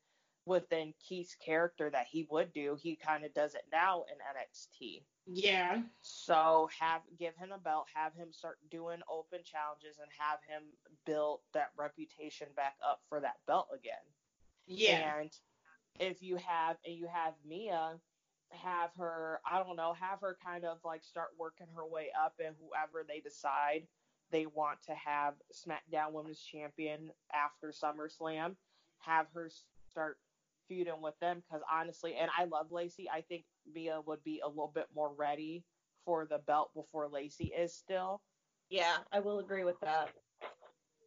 within 0.46 0.94
Keith's 1.06 1.34
character 1.34 1.90
that 1.90 2.06
he 2.10 2.26
would 2.30 2.52
do. 2.52 2.76
He 2.80 2.96
kind 2.96 3.24
of 3.24 3.34
does 3.34 3.54
it 3.54 3.64
now 3.70 4.04
in 4.10 4.16
NXT. 4.18 5.02
Yeah. 5.26 5.82
So 6.00 6.68
have 6.78 7.02
give 7.18 7.36
him 7.36 7.52
a 7.52 7.58
belt, 7.58 7.86
have 7.94 8.14
him 8.14 8.32
start 8.32 8.58
doing 8.70 9.00
open 9.10 9.40
challenges, 9.44 9.98
and 10.00 10.10
have 10.18 10.38
him 10.48 10.62
build 11.06 11.40
that 11.54 11.70
reputation 11.78 12.48
back 12.56 12.74
up 12.88 13.00
for 13.08 13.20
that 13.20 13.36
belt 13.46 13.68
again. 13.74 13.94
Yeah. 14.66 15.20
And 15.20 15.30
if 15.98 16.22
you 16.22 16.36
have 16.36 16.76
and 16.86 16.96
you 16.96 17.06
have 17.12 17.34
Mia, 17.46 17.98
have 18.50 18.90
her 18.96 19.40
I 19.48 19.62
don't 19.62 19.76
know, 19.76 19.94
have 20.00 20.20
her 20.22 20.36
kind 20.44 20.64
of 20.64 20.78
like 20.84 21.04
start 21.04 21.28
working 21.38 21.68
her 21.76 21.86
way 21.86 22.08
up, 22.18 22.34
and 22.44 22.56
whoever 22.58 23.04
they 23.06 23.20
decide 23.20 23.86
they 24.32 24.46
want 24.46 24.78
to 24.86 24.94
have 24.94 25.34
SmackDown 25.52 26.12
Women's 26.12 26.40
Champion 26.40 27.10
after 27.32 27.72
SummerSlam, 27.72 28.54
have 29.00 29.26
her 29.34 29.50
start 29.90 30.18
feuding 30.70 31.02
with 31.02 31.20
them 31.20 31.44
because 31.50 31.62
honestly, 31.72 32.16
and 32.16 32.32
I 32.38 32.46
love 32.46 32.72
Lacey. 32.72 33.10
I 33.10 33.22
think 33.22 33.46
Mia 33.74 34.02
would 34.06 34.24
be 34.24 34.40
a 34.44 34.48
little 34.48 34.72
bit 34.74 34.88
more 34.94 35.14
ready 35.14 35.66
for 36.04 36.26
the 36.26 36.38
belt 36.38 36.74
before 36.74 37.08
Lacey 37.08 37.52
is 37.56 37.74
still. 37.74 38.22
Yeah, 38.70 38.98
I 39.12 39.20
will 39.20 39.40
agree 39.40 39.64
with 39.64 39.80
that. 39.80 40.10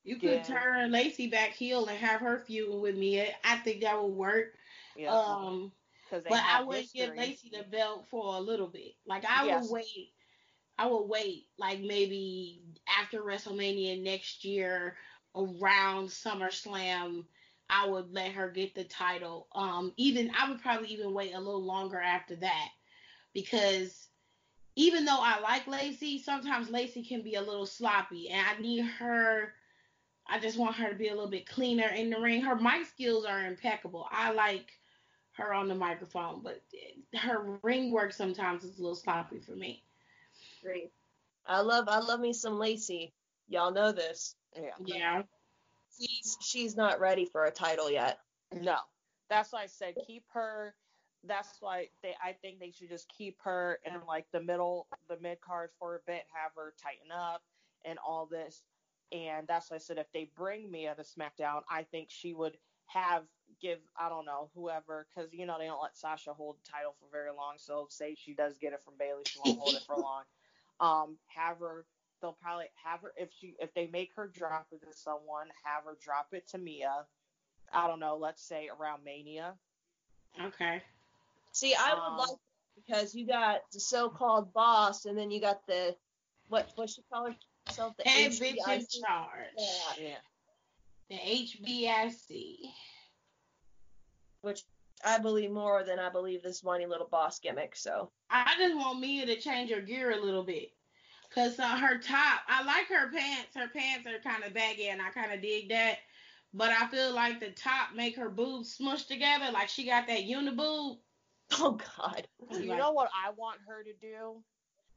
You 0.04 0.18
could 0.18 0.44
Yeah. 0.44 0.46
turn 0.46 0.92
Lacey 0.92 1.28
back 1.28 1.52
heel 1.52 1.86
and 1.88 1.98
have 2.00 2.22
her 2.22 2.40
feuding 2.40 2.82
with 2.82 2.98
me. 2.98 3.22
I 3.44 3.58
think 3.58 3.82
that 3.82 4.02
would 4.02 4.14
work. 4.14 4.54
Yeah. 4.96 5.18
Um, 5.18 5.74
because 6.04 6.26
but 6.28 6.42
I 6.46 6.64
would 6.64 6.92
give 6.94 7.16
Lacey 7.16 7.50
the 7.50 7.64
belt 7.64 8.08
for 8.08 8.36
a 8.36 8.42
little 8.42 8.68
bit. 8.68 8.94
Like 9.06 9.26
I 9.26 9.48
Yes. 9.48 9.64
would 9.64 9.70
wait. 9.70 10.14
I 10.78 10.88
would 10.88 11.08
wait 11.08 11.48
like 11.58 11.82
maybe 11.82 12.64
after 12.88 13.22
WrestleMania 13.22 14.02
next 14.02 14.46
year 14.46 14.98
around 15.36 16.08
SummerSlam. 16.08 17.26
I 17.70 17.88
would 17.88 18.14
let 18.14 18.32
her 18.34 18.50
get 18.50 18.76
the 18.76 18.84
title. 18.84 19.48
Um, 19.54 19.94
even 19.98 20.32
I 20.38 20.50
would 20.50 20.62
probably 20.62 20.90
even 20.90 21.14
wait 21.14 21.34
a 21.34 21.40
little 21.40 21.64
longer 21.64 22.00
after 22.00 22.36
that 22.38 22.70
because 23.34 24.08
even 24.76 25.06
though 25.06 25.20
I 25.20 25.40
like 25.40 25.68
Lacey, 25.68 26.20
sometimes 26.20 26.70
Lacey 26.70 27.04
can 27.04 27.22
be 27.22 27.36
a 27.36 27.42
little 27.42 27.66
sloppy, 27.66 28.30
and 28.30 28.46
I 28.46 28.60
need 28.62 28.86
her. 28.86 29.54
I 30.28 30.40
just 30.40 30.58
want 30.58 30.76
her 30.76 30.90
to 30.90 30.96
be 30.96 31.10
a 31.10 31.14
little 31.14 31.30
bit 31.30 31.48
cleaner 31.48 31.88
in 31.88 32.10
the 32.10 32.20
ring. 32.20 32.42
Her 32.42 32.56
mic 32.56 32.86
skills 32.88 33.26
are 33.26 33.46
impeccable. 33.46 34.08
I 34.10 34.32
like 34.32 34.72
her 35.34 35.54
on 35.54 35.68
the 35.68 35.76
microphone, 35.76 36.42
but 36.42 36.62
her 37.16 37.60
ring 37.62 37.92
work 37.92 38.14
sometimes 38.14 38.64
is 38.64 38.80
a 38.80 38.82
little 38.82 38.96
sloppy 38.96 39.40
for 39.40 39.52
me. 39.52 39.84
Great. 40.64 40.92
I 41.46 41.60
love 41.62 41.86
I 41.88 42.00
love 42.00 42.20
me 42.20 42.34
some 42.34 42.58
Lacey. 42.58 43.14
Y'all 43.48 43.72
know 43.72 43.92
this. 43.92 44.36
Yeah. 44.56 44.72
Yeah. 44.86 45.24
She's 46.00 46.38
she's 46.42 46.76
not 46.76 47.00
ready 47.00 47.26
for 47.26 47.46
a 47.46 47.52
title 47.52 47.90
yet. 47.90 48.20
No, 48.54 48.78
that's 49.30 49.52
why 49.54 49.64
I 49.64 49.68
said 49.68 49.96
keep 50.06 50.26
her. 50.34 50.76
That's 51.24 51.58
why 51.62 51.90
they. 52.02 52.16
I 52.24 52.34
think 52.34 52.60
they 52.60 52.72
should 52.72 52.90
just 52.90 53.10
keep 53.10 53.38
her 53.44 53.80
in 53.86 53.94
like 54.08 54.26
the 54.32 54.42
middle, 54.42 54.88
the 55.10 55.18
mid 55.22 55.42
card 55.42 55.70
for 55.80 55.96
a 55.96 56.00
bit, 56.06 56.24
have 56.34 56.52
her 56.56 56.74
tighten 56.82 57.12
up 57.12 57.44
and 57.86 58.00
all 58.06 58.26
this. 58.26 58.64
And 59.12 59.48
that's 59.48 59.70
why 59.72 59.76
I 59.76 59.80
said 59.80 59.98
if 59.98 60.12
they 60.14 60.30
bring 60.36 60.72
Mia 60.72 60.96
to 60.96 61.04
SmackDown, 61.04 61.62
I 61.70 61.84
think 61.84 62.10
she 62.10 62.34
would 62.34 62.58
have 62.88 63.24
give 63.62 63.80
I 63.98 64.10
don't 64.10 64.26
know 64.26 64.50
whoever 64.56 65.08
because 65.16 65.32
you 65.34 65.46
know 65.46 65.58
they 65.60 65.68
don't 65.68 65.82
let 65.82 65.98
Sasha 65.98 66.34
hold 66.34 66.58
the 66.58 66.70
title 66.70 66.96
for 67.00 67.08
very 67.12 67.32
long. 67.32 67.56
So 67.58 67.88
say 67.90 68.16
she 68.16 68.34
does 68.34 68.58
get 68.58 68.74
it 68.74 68.82
from 68.84 68.96
Bayley, 69.00 69.24
she 69.26 69.40
won't 69.44 69.60
hold 69.60 69.76
it 69.76 69.84
for 69.86 69.96
long. 69.98 70.24
Um, 70.80 71.18
have 71.28 71.60
her. 71.60 71.86
They'll 72.24 72.38
probably 72.42 72.68
have 72.86 73.02
her 73.02 73.12
if 73.18 73.30
she 73.38 73.54
if 73.60 73.74
they 73.74 73.88
make 73.88 74.12
her 74.16 74.28
drop 74.34 74.68
it 74.72 74.80
to 74.80 74.98
someone, 74.98 75.48
have 75.66 75.84
her 75.84 75.98
drop 76.02 76.30
it 76.32 76.48
to 76.52 76.58
Mia. 76.58 77.06
I 77.74 77.86
don't 77.88 78.00
know. 78.00 78.16
Let's 78.16 78.42
say 78.42 78.70
around 78.70 79.04
Mania. 79.04 79.56
Okay. 80.42 80.82
See, 81.52 81.76
I 81.76 81.94
would 81.94 82.00
Um, 82.02 82.18
like 82.18 82.30
because 82.76 83.14
you 83.14 83.28
got 83.28 83.70
the 83.74 83.80
so-called 83.82 84.54
boss, 84.54 85.04
and 85.06 85.18
then 85.18 85.30
you 85.32 85.42
got 85.42 85.68
the 85.68 85.96
what 86.48 86.72
what 86.76 86.90
she 86.90 87.02
call 87.12 87.30
herself 87.68 87.94
the 87.98 88.10
Head 88.10 88.32
bitch 88.32 88.52
in 88.52 88.56
HBIC. 88.56 89.02
charge. 89.06 89.54
Yeah, 90.00 90.08
Yeah. 90.08 90.18
The 91.10 91.16
HBIC. 91.18 92.72
which 94.42 94.64
I 95.06 95.18
believe 95.20 95.52
more 95.52 95.84
than 95.84 96.00
I 96.00 96.10
believe 96.10 96.42
this 96.42 96.64
whiny 96.64 96.86
little 96.86 97.08
boss 97.08 97.40
gimmick. 97.40 97.76
So 97.76 98.12
I 98.30 98.56
just 98.58 98.76
want 98.76 99.00
Mia 99.02 99.26
to 99.26 99.36
change 99.40 99.72
her 99.72 99.82
gear 99.82 100.12
a 100.12 100.24
little 100.24 100.44
bit. 100.44 100.73
Cause 101.34 101.60
uh, 101.60 101.78
her 101.78 101.98
top, 101.98 102.42
I 102.48 102.64
like 102.64 102.88
her 102.88 103.12
pants. 103.12 103.56
Her 103.56 103.68
pants 103.68 104.08
are 104.08 104.20
kind 104.20 104.44
of 104.44 104.54
baggy, 104.54 104.90
and 104.90 105.02
I 105.02 105.10
kind 105.10 105.32
of 105.34 105.42
dig 105.42 105.70
that. 105.70 106.00
But 106.54 106.70
I 106.72 106.88
feel 106.88 107.14
like 107.14 107.40
the 107.40 107.52
top 107.52 107.94
make 107.96 108.16
her 108.18 108.30
boobs 108.30 108.74
smush 108.74 109.06
together, 109.06 109.52
like 109.52 109.70
she 109.70 109.86
got 109.86 110.08
that 110.08 110.22
uniboob. 110.24 111.00
oh 111.54 111.80
god, 111.98 112.28
You 112.60 112.76
know 112.76 112.92
what 112.92 113.10
I 113.14 113.32
want 113.32 113.60
her 113.68 113.84
to 113.84 113.94
do? 113.94 114.44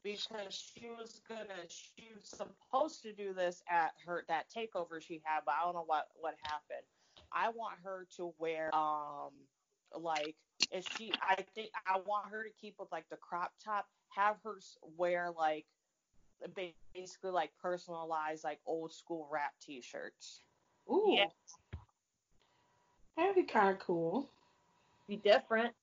Because 0.03 0.53
she 0.53 0.89
was 0.89 1.21
gonna, 1.27 1.67
she 1.67 2.09
was 2.15 2.25
supposed 2.25 3.01
to 3.03 3.13
do 3.13 3.33
this 3.33 3.61
at 3.69 3.91
her 4.05 4.23
that 4.27 4.45
takeover 4.55 5.01
she 5.01 5.21
had, 5.23 5.41
but 5.45 5.55
I 5.59 5.65
don't 5.65 5.73
know 5.75 5.83
what 5.85 6.05
what 6.15 6.35
happened. 6.43 6.85
I 7.31 7.49
want 7.49 7.79
her 7.83 8.07
to 8.17 8.33
wear 8.37 8.73
um 8.75 9.31
like 9.93 10.35
if 10.71 10.85
she, 10.97 11.11
I 11.21 11.35
think 11.55 11.71
I 11.87 11.99
want 12.05 12.29
her 12.29 12.43
to 12.43 12.49
keep 12.59 12.75
with 12.79 12.91
like 12.91 13.09
the 13.09 13.17
crop 13.17 13.53
top, 13.63 13.87
have 14.09 14.37
her 14.43 14.57
wear 14.97 15.31
like 15.31 15.65
ba- 15.67 15.76
basically 16.93 17.31
like 17.31 17.51
personalized 17.61 18.43
like 18.43 18.59
old 18.65 18.93
school 18.93 19.27
rap 19.31 19.53
T-shirts. 19.61 20.41
Ooh. 20.89 21.15
Yeah. 21.17 21.25
That'd 23.15 23.35
be 23.35 23.43
kind 23.43 23.69
of 23.69 23.79
cool. 23.79 24.29
be 25.07 25.17
different. 25.17 25.73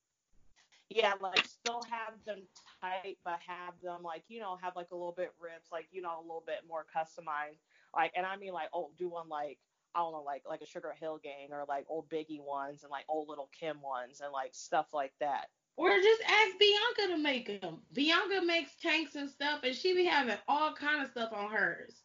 Yeah, 0.91 1.15
like 1.21 1.45
still 1.45 1.83
have 1.91 2.15
them 2.27 2.43
tight, 2.81 3.19
but 3.25 3.41
have 3.47 3.75
them 3.83 4.03
like 4.03 4.23
you 4.29 4.41
know 4.41 4.57
have 4.63 4.77
like 4.77 4.91
a 4.93 4.95
little 4.95 5.15
bit 5.17 5.33
rips, 5.41 5.73
like 5.73 5.89
you 5.91 6.03
know 6.03 6.19
a 6.19 6.23
little 6.23 6.45
bit 6.47 6.61
more 6.69 6.87
customized. 6.95 7.59
Like, 7.95 8.13
and 8.17 8.27
I 8.27 8.37
mean 8.37 8.53
like 8.53 8.69
oh, 8.73 8.91
do 8.99 9.09
one 9.09 9.29
like 9.29 9.59
I 9.95 10.01
don't 10.01 10.13
know 10.13 10.23
like 10.23 10.43
like 10.49 10.61
a 10.61 10.67
Sugar 10.67 10.95
Hill 10.99 11.19
Gang 11.23 11.49
or 11.53 11.65
like 11.69 11.87
old 11.89 12.09
Biggie 12.11 12.43
ones 12.43 12.83
and 12.83 12.91
like 12.91 13.05
old 13.09 13.29
Little 13.29 13.49
Kim 13.59 13.81
ones 13.83 14.21
and 14.23 14.33
like 14.33 14.51
stuff 14.53 14.87
like 14.93 15.13
that. 15.21 15.47
Or 15.77 15.91
just 15.91 16.23
ask 16.23 16.59
Bianca 16.59 17.15
to 17.15 17.19
make 17.19 17.61
them. 17.61 17.79
Bianca 17.93 18.43
makes 18.45 18.77
tanks 18.77 19.17
and 19.17 19.29
stuff, 19.29 19.61
and 19.65 19.75
she 19.75 19.95
be 19.95 20.05
having 20.05 20.37
all 20.47 20.73
kind 20.73 21.03
of 21.03 21.11
stuff 21.11 21.33
on 21.33 21.51
hers. 21.51 22.03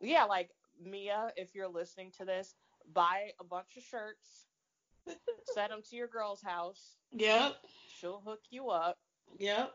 Yeah, 0.00 0.24
like 0.24 0.50
Mia, 0.82 1.30
if 1.36 1.54
you're 1.54 1.68
listening 1.68 2.10
to 2.18 2.24
this, 2.24 2.54
buy 2.92 3.30
a 3.40 3.44
bunch 3.44 3.76
of 3.76 3.84
shirts, 3.84 4.46
send 5.54 5.70
them 5.70 5.80
to 5.90 5.96
your 5.96 6.08
girl's 6.08 6.42
house. 6.42 6.96
Yep. 7.12 7.54
She'll 8.00 8.20
hook 8.24 8.40
you 8.50 8.70
up. 8.70 8.98
Yep. 9.38 9.72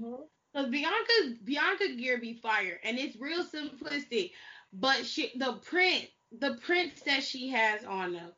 Mhm. 0.00 0.28
Cause 0.54 0.68
Bianca 0.68 1.12
Bianca 1.44 1.88
gear 1.96 2.18
be 2.18 2.34
fire, 2.34 2.80
and 2.82 2.98
it's 2.98 3.16
real 3.16 3.44
simplistic, 3.44 4.32
but 4.72 5.04
she 5.04 5.32
the 5.36 5.54
print 5.54 6.08
the 6.32 6.58
prints 6.64 7.02
that 7.02 7.22
she 7.22 7.48
has 7.48 7.84
on 7.84 8.12
them, 8.12 8.32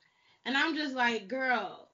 and 0.44 0.56
I'm 0.56 0.74
just 0.74 0.94
like, 0.94 1.28
girl, 1.28 1.87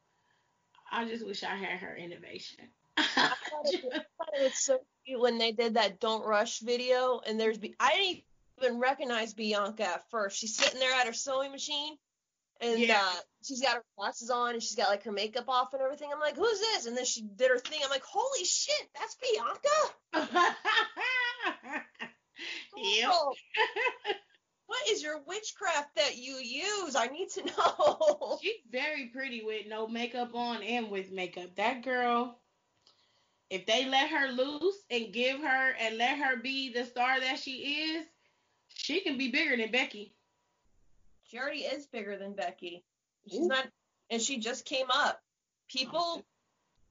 I 0.95 1.05
just 1.09 1.27
wish 1.27 1.43
I 1.43 1.57
had 1.57 1.81
her 1.81 1.97
innovation. 1.97 2.69
I 2.97 3.03
thought 3.13 3.65
it, 3.65 3.85
I 3.93 3.99
thought 3.99 4.29
it 4.39 4.43
was 4.45 4.55
so 4.55 4.79
cute 5.05 5.21
when 5.21 5.39
they 5.39 5.51
did 5.51 5.75
that 5.75 5.99
"Don't 5.99 6.25
Rush" 6.25 6.61
video, 6.61 7.21
and 7.27 7.39
there's 7.39 7.59
I 7.81 7.93
didn't 7.97 8.23
even 8.63 8.79
recognize 8.79 9.35
Bianca 9.35 9.83
at 9.85 10.09
first. 10.11 10.39
She's 10.39 10.57
sitting 10.57 10.79
there 10.79 10.95
at 10.95 11.09
her 11.09 11.13
sewing 11.13 11.51
machine, 11.51 11.97
and 12.61 12.79
Yeah. 12.79 13.03
uh, 13.03 13.17
she's 13.45 13.61
got 13.61 13.75
her 13.75 13.85
glasses 13.99 14.31
on, 14.31 14.55
and 14.55 14.63
she's 14.63 14.77
got 14.77 14.89
like 14.89 15.03
her 15.03 15.11
makeup 15.11 15.49
off 15.49 15.73
and 15.73 15.83
everything. 15.83 16.11
I'm 16.13 16.21
like, 16.21 16.37
who's 16.37 16.61
this? 16.61 16.87
And 16.87 16.97
then 16.97 17.05
she 17.05 17.23
did 17.23 17.51
her 17.51 17.59
thing. 17.59 17.81
I'm 17.83 17.91
like, 17.91 18.05
holy 18.05 18.45
shit, 18.45 18.89
that's 18.95 19.17
Bianca. 19.17 20.49
yep. 22.77 23.13
What 24.67 24.89
is 24.89 25.03
your 25.03 25.21
witchcraft 25.27 25.95
that 25.97 26.17
you 26.17 26.35
use? 26.37 26.97
I 26.97 27.09
need 27.09 27.29
to 27.31 27.45
know. 27.45 28.39
She's 28.43 28.63
very 28.71 29.07
pretty 29.07 29.43
with 29.45 29.67
no 29.69 29.87
makeup 29.87 30.35
on 30.35 30.63
and 30.63 30.91
with 30.91 31.13
makeup. 31.13 31.57
That 31.57 31.83
girl, 31.83 32.39
if 33.51 33.67
they 33.67 33.87
let 33.87 34.11
her 34.11 34.29
loose 34.33 34.83
and 34.91 35.13
give 35.13 35.41
her 35.41 35.75
and 35.79 35.99
let 35.99 36.19
her 36.19 36.37
be 36.37 36.73
the 36.73 36.85
star 36.85 37.21
that 37.21 37.39
she 37.39 37.93
is, 37.93 38.07
she 38.69 39.01
can 39.01 39.19
be 39.19 39.31
bigger 39.31 39.57
than 39.57 39.71
Becky. 39.71 40.15
She 41.25 41.39
already 41.39 41.61
is 41.61 41.87
bigger 41.87 42.17
than 42.17 42.35
Becky. 42.35 42.85
She's 43.29 43.41
Ooh. 43.41 43.49
not, 43.49 43.67
and 44.11 44.21
she 44.21 44.39
just 44.39 44.65
came 44.65 44.87
up. 44.91 45.21
People, 45.69 46.01
oh, 46.01 46.23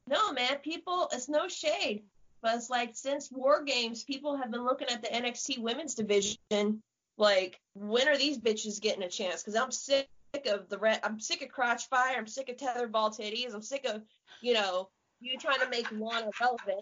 no 0.08 0.32
man, 0.34 0.58
people. 0.64 1.10
It's 1.12 1.30
no 1.30 1.48
shade, 1.48 2.04
but 2.42 2.56
it's 2.56 2.70
like 2.70 2.92
since 2.94 3.32
War 3.32 3.64
Games, 3.64 4.04
people 4.04 4.38
have 4.38 4.52
been 4.52 4.66
looking 4.66 4.90
at 4.90 5.02
the 5.02 5.08
NXT 5.08 5.60
Women's 5.60 5.96
Division. 5.96 6.82
Like, 7.18 7.60
when 7.76 8.08
are 8.08 8.18
these 8.18 8.40
bitches 8.40 8.82
getting 8.82 9.04
a 9.04 9.10
chance? 9.10 9.42
Because 9.44 9.56
I'm 9.56 9.72
sick 9.72 10.10
of 10.52 10.70
the 10.70 10.78
red. 10.78 11.00
I'm 11.04 11.20
sick 11.20 11.42
of 11.42 11.50
crotch 11.50 11.88
fire. 11.90 12.16
I'm 12.18 12.28
sick 12.28 12.50
of 12.50 12.58
tetherball 12.58 13.18
titties. 13.18 13.54
I'm 13.54 13.62
sick 13.62 13.86
of, 13.86 14.02
you 14.42 14.54
know, 14.54 14.90
you 15.20 15.38
trying 15.38 15.60
to 15.60 15.70
make 15.70 15.92
Lana 15.92 16.32
relevant. 16.42 16.82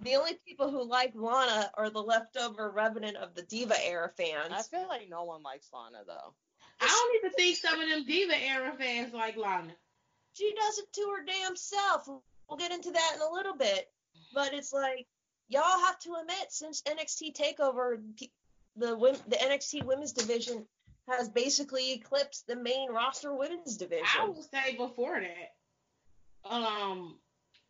The 0.00 0.16
only 0.16 0.38
people 0.46 0.70
who 0.70 0.84
like 0.84 1.12
Lana 1.14 1.70
are 1.74 1.88
the 1.88 2.02
leftover 2.02 2.70
revenant 2.70 3.16
of 3.16 3.34
the 3.34 3.42
Diva 3.42 3.74
era 3.82 4.10
fans. 4.16 4.52
I 4.52 4.62
feel 4.62 4.86
like 4.88 5.08
no 5.08 5.24
one 5.24 5.42
likes 5.42 5.68
Lana 5.72 6.04
though. 6.06 6.34
I 6.80 6.86
don't 6.86 7.16
even 7.24 7.30
think 7.32 7.56
some 7.56 7.80
of 7.80 7.88
them 7.88 8.04
Diva 8.04 8.36
era 8.36 8.74
fans 8.78 9.14
like 9.14 9.36
Lana. 9.38 9.72
she 10.34 10.52
does 10.54 10.78
it 10.78 10.92
to 10.92 11.14
her 11.16 11.24
damn 11.24 11.56
self. 11.56 12.06
We'll 12.06 12.58
get 12.58 12.72
into 12.72 12.90
that 12.90 13.12
in 13.16 13.22
a 13.22 13.32
little 13.32 13.56
bit. 13.56 13.88
But 14.34 14.52
it's 14.52 14.72
like 14.72 15.06
y'all 15.48 15.80
have 15.86 15.98
to 16.00 16.14
admit, 16.20 16.50
since 16.52 16.82
NXT 16.82 17.34
Takeover, 17.34 17.98
pe- 18.20 18.28
the 18.76 19.18
the 19.28 19.36
NXT 19.36 19.84
Women's 19.84 20.12
Division 20.12 20.66
has 21.08 21.28
basically 21.28 21.92
eclipsed 21.92 22.46
the 22.46 22.56
main 22.56 22.90
roster 22.90 23.34
Women's 23.34 23.76
Division. 23.76 24.06
I 24.18 24.28
would 24.28 24.50
say 24.52 24.76
before 24.76 25.20
that. 25.20 26.50
Um, 26.50 27.18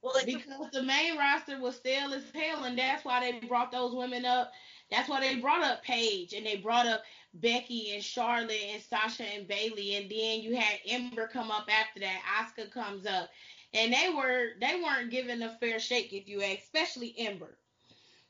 well, 0.03 0.15
like, 0.15 0.27
because 0.27 0.71
the 0.73 0.83
main 0.83 1.19
roster 1.19 1.61
was 1.61 1.77
stale 1.77 2.13
as 2.15 2.23
hell, 2.35 2.65
and 2.65 2.79
that's 2.79 3.05
why 3.05 3.21
they 3.21 3.47
brought 3.47 3.73
those 3.73 3.95
women 3.95 4.25
up. 4.25 4.53
That's 4.91 5.09
why 5.09 5.21
they 5.21 5.41
brought 5.41 5.65
up 5.65 5.83
Paige 5.83 6.33
and 6.33 6.47
they 6.47 6.57
brought 6.57 6.87
up 6.87 7.03
Becky 7.35 7.93
and 7.95 8.03
Charlotte 8.03 8.61
and 8.73 8.83
Sasha 8.83 9.25
and 9.25 9.49
Bayley, 9.49 9.97
and 9.97 10.11
then 10.11 10.41
you 10.41 10.57
had 10.57 10.79
Ember 10.87 11.27
come 11.27 11.51
up 11.51 11.69
after 11.69 12.01
that. 12.01 12.21
Asuka 12.39 12.71
comes 12.71 13.07
up, 13.07 13.29
and 13.75 13.93
they 13.93 14.11
were 14.15 14.51
they 14.61 14.81
weren't 14.83 15.11
given 15.11 15.43
a 15.43 15.57
fair 15.59 15.79
shake, 15.79 16.13
if 16.13 16.29
you 16.29 16.43
ask, 16.43 16.63
especially 16.63 17.15
Ember. 17.19 17.59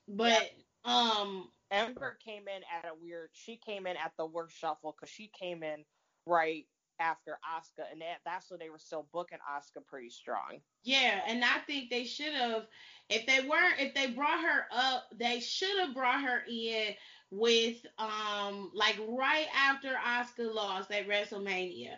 But 0.08 0.50
um, 0.84 1.48
Ember 1.70 2.18
came 2.24 2.44
in 2.48 2.62
at 2.76 2.90
a 2.90 2.94
weird. 3.00 3.30
She 3.32 3.56
came 3.56 3.86
in 3.86 3.96
at 3.96 4.12
the 4.18 4.26
worst 4.26 4.56
shuffle 4.56 4.94
because 4.98 5.12
she 5.12 5.30
came 5.38 5.62
in 5.62 5.84
right 6.26 6.66
after 6.98 7.38
Asuka, 7.54 7.90
and 7.92 8.00
that, 8.00 8.18
that's 8.24 8.50
when 8.50 8.58
they 8.58 8.70
were 8.70 8.78
still 8.78 9.06
booking 9.12 9.38
Asuka 9.38 9.84
pretty 9.86 10.10
strong. 10.10 10.60
Yeah, 10.82 11.20
and 11.26 11.44
I 11.44 11.58
think 11.66 11.90
they 11.90 12.04
should 12.04 12.32
have, 12.32 12.66
if 13.10 13.26
they 13.26 13.46
weren't, 13.46 13.80
if 13.80 13.94
they 13.94 14.08
brought 14.08 14.40
her 14.40 14.66
up, 14.72 15.04
they 15.14 15.40
should 15.40 15.78
have 15.78 15.94
brought 15.94 16.22
her 16.22 16.42
in 16.48 16.94
with, 17.30 17.76
um, 17.98 18.70
like 18.74 18.98
right 19.08 19.46
after 19.54 19.88
Asuka 19.88 20.54
lost 20.54 20.90
at 20.90 21.08
WrestleMania. 21.08 21.96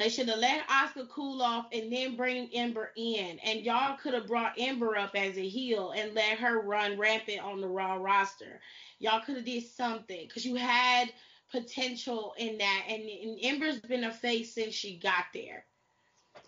They 0.00 0.08
should 0.08 0.30
have 0.30 0.38
let 0.38 0.66
Asuka 0.66 1.10
cool 1.10 1.42
off 1.42 1.66
and 1.72 1.92
then 1.92 2.16
bring 2.16 2.48
Ember 2.54 2.90
in, 2.96 3.38
and 3.40 3.60
y'all 3.60 3.98
could 3.98 4.14
have 4.14 4.26
brought 4.26 4.54
Ember 4.56 4.96
up 4.96 5.14
as 5.14 5.36
a 5.36 5.46
heel 5.46 5.90
and 5.90 6.14
let 6.14 6.38
her 6.38 6.62
run 6.62 6.96
rampant 6.96 7.42
on 7.42 7.60
the 7.60 7.68
Raw 7.68 7.96
roster. 7.96 8.62
Y'all 8.98 9.20
could 9.20 9.36
have 9.36 9.44
did 9.44 9.66
something 9.66 10.26
because 10.26 10.46
you 10.46 10.54
had 10.54 11.12
potential 11.52 12.32
in 12.38 12.56
that, 12.56 12.84
and, 12.88 13.02
and 13.02 13.38
Ember's 13.42 13.78
been 13.80 14.04
a 14.04 14.10
face 14.10 14.54
since 14.54 14.74
she 14.74 14.96
got 14.96 15.26
there. 15.34 15.66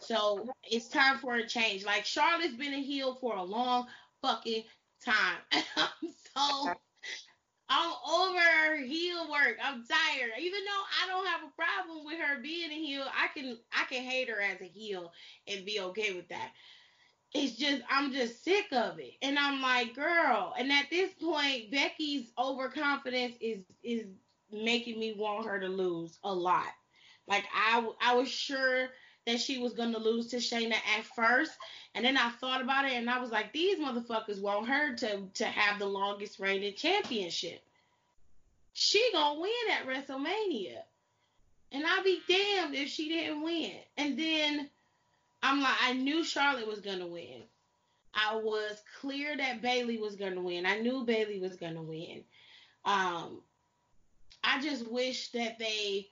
So 0.00 0.48
it's 0.64 0.88
time 0.88 1.18
for 1.18 1.34
a 1.34 1.46
change. 1.46 1.84
Like 1.84 2.06
Charlotte's 2.06 2.56
been 2.56 2.72
a 2.72 2.82
heel 2.82 3.16
for 3.16 3.36
a 3.36 3.42
long 3.42 3.86
fucking 4.22 4.64
time. 5.04 5.36
I'm 5.76 6.08
so 6.34 6.72
I'm 7.72 7.92
over 8.06 8.76
heel 8.84 9.30
work. 9.30 9.56
I'm 9.62 9.84
tired. 9.86 10.32
Even 10.38 10.60
though 10.64 10.84
I 11.02 11.08
don't 11.08 11.26
have 11.26 11.40
a 11.42 11.56
problem 11.56 12.04
with 12.04 12.18
her 12.18 12.42
being 12.42 12.70
a 12.70 12.74
heel, 12.74 13.04
I 13.16 13.28
can 13.28 13.56
I 13.72 13.84
can 13.84 14.02
hate 14.02 14.28
her 14.28 14.40
as 14.40 14.60
a 14.60 14.66
heel 14.66 15.10
and 15.46 15.64
be 15.64 15.80
okay 15.80 16.12
with 16.12 16.28
that. 16.28 16.50
It's 17.34 17.56
just 17.56 17.82
I'm 17.88 18.12
just 18.12 18.44
sick 18.44 18.66
of 18.72 18.98
it. 18.98 19.14
And 19.22 19.38
I'm 19.38 19.62
like, 19.62 19.94
girl, 19.94 20.54
and 20.58 20.70
at 20.70 20.86
this 20.90 21.12
point, 21.14 21.70
Becky's 21.70 22.30
overconfidence 22.38 23.36
is 23.40 23.64
is 23.82 24.06
making 24.52 25.00
me 25.00 25.14
want 25.14 25.46
her 25.46 25.58
to 25.58 25.68
lose 25.68 26.18
a 26.24 26.34
lot. 26.34 26.68
Like 27.26 27.44
I 27.54 27.88
I 28.02 28.14
was 28.16 28.28
sure 28.28 28.88
that 29.26 29.40
she 29.40 29.58
was 29.58 29.72
gonna 29.72 29.98
lose 29.98 30.28
to 30.28 30.36
Shayna 30.36 30.74
at 30.74 31.04
first, 31.14 31.52
and 31.94 32.04
then 32.04 32.16
I 32.16 32.30
thought 32.30 32.62
about 32.62 32.86
it, 32.86 32.92
and 32.92 33.08
I 33.08 33.20
was 33.20 33.30
like, 33.30 33.52
these 33.52 33.78
motherfuckers 33.78 34.40
want 34.40 34.68
her 34.68 34.94
to 34.96 35.28
to 35.34 35.44
have 35.44 35.78
the 35.78 35.86
longest 35.86 36.40
reigning 36.40 36.74
championship. 36.74 37.62
She 38.72 39.10
gonna 39.12 39.40
win 39.40 39.52
at 39.70 39.86
WrestleMania, 39.86 40.78
and 41.70 41.86
I'll 41.86 42.02
be 42.02 42.20
damned 42.26 42.74
if 42.74 42.88
she 42.88 43.08
didn't 43.08 43.42
win. 43.42 43.72
And 43.96 44.18
then 44.18 44.70
I'm 45.42 45.60
like, 45.60 45.76
I 45.82 45.92
knew 45.92 46.24
Charlotte 46.24 46.66
was 46.66 46.80
gonna 46.80 47.06
win. 47.06 47.42
I 48.14 48.36
was 48.36 48.82
clear 49.00 49.36
that 49.36 49.62
Bayley 49.62 49.98
was 49.98 50.16
gonna 50.16 50.40
win. 50.40 50.66
I 50.66 50.80
knew 50.80 51.04
Bayley 51.04 51.40
was 51.40 51.56
gonna 51.56 51.82
win. 51.82 52.24
Um, 52.84 53.42
I 54.44 54.60
just 54.60 54.90
wish 54.90 55.30
that 55.30 55.58
they 55.58 56.11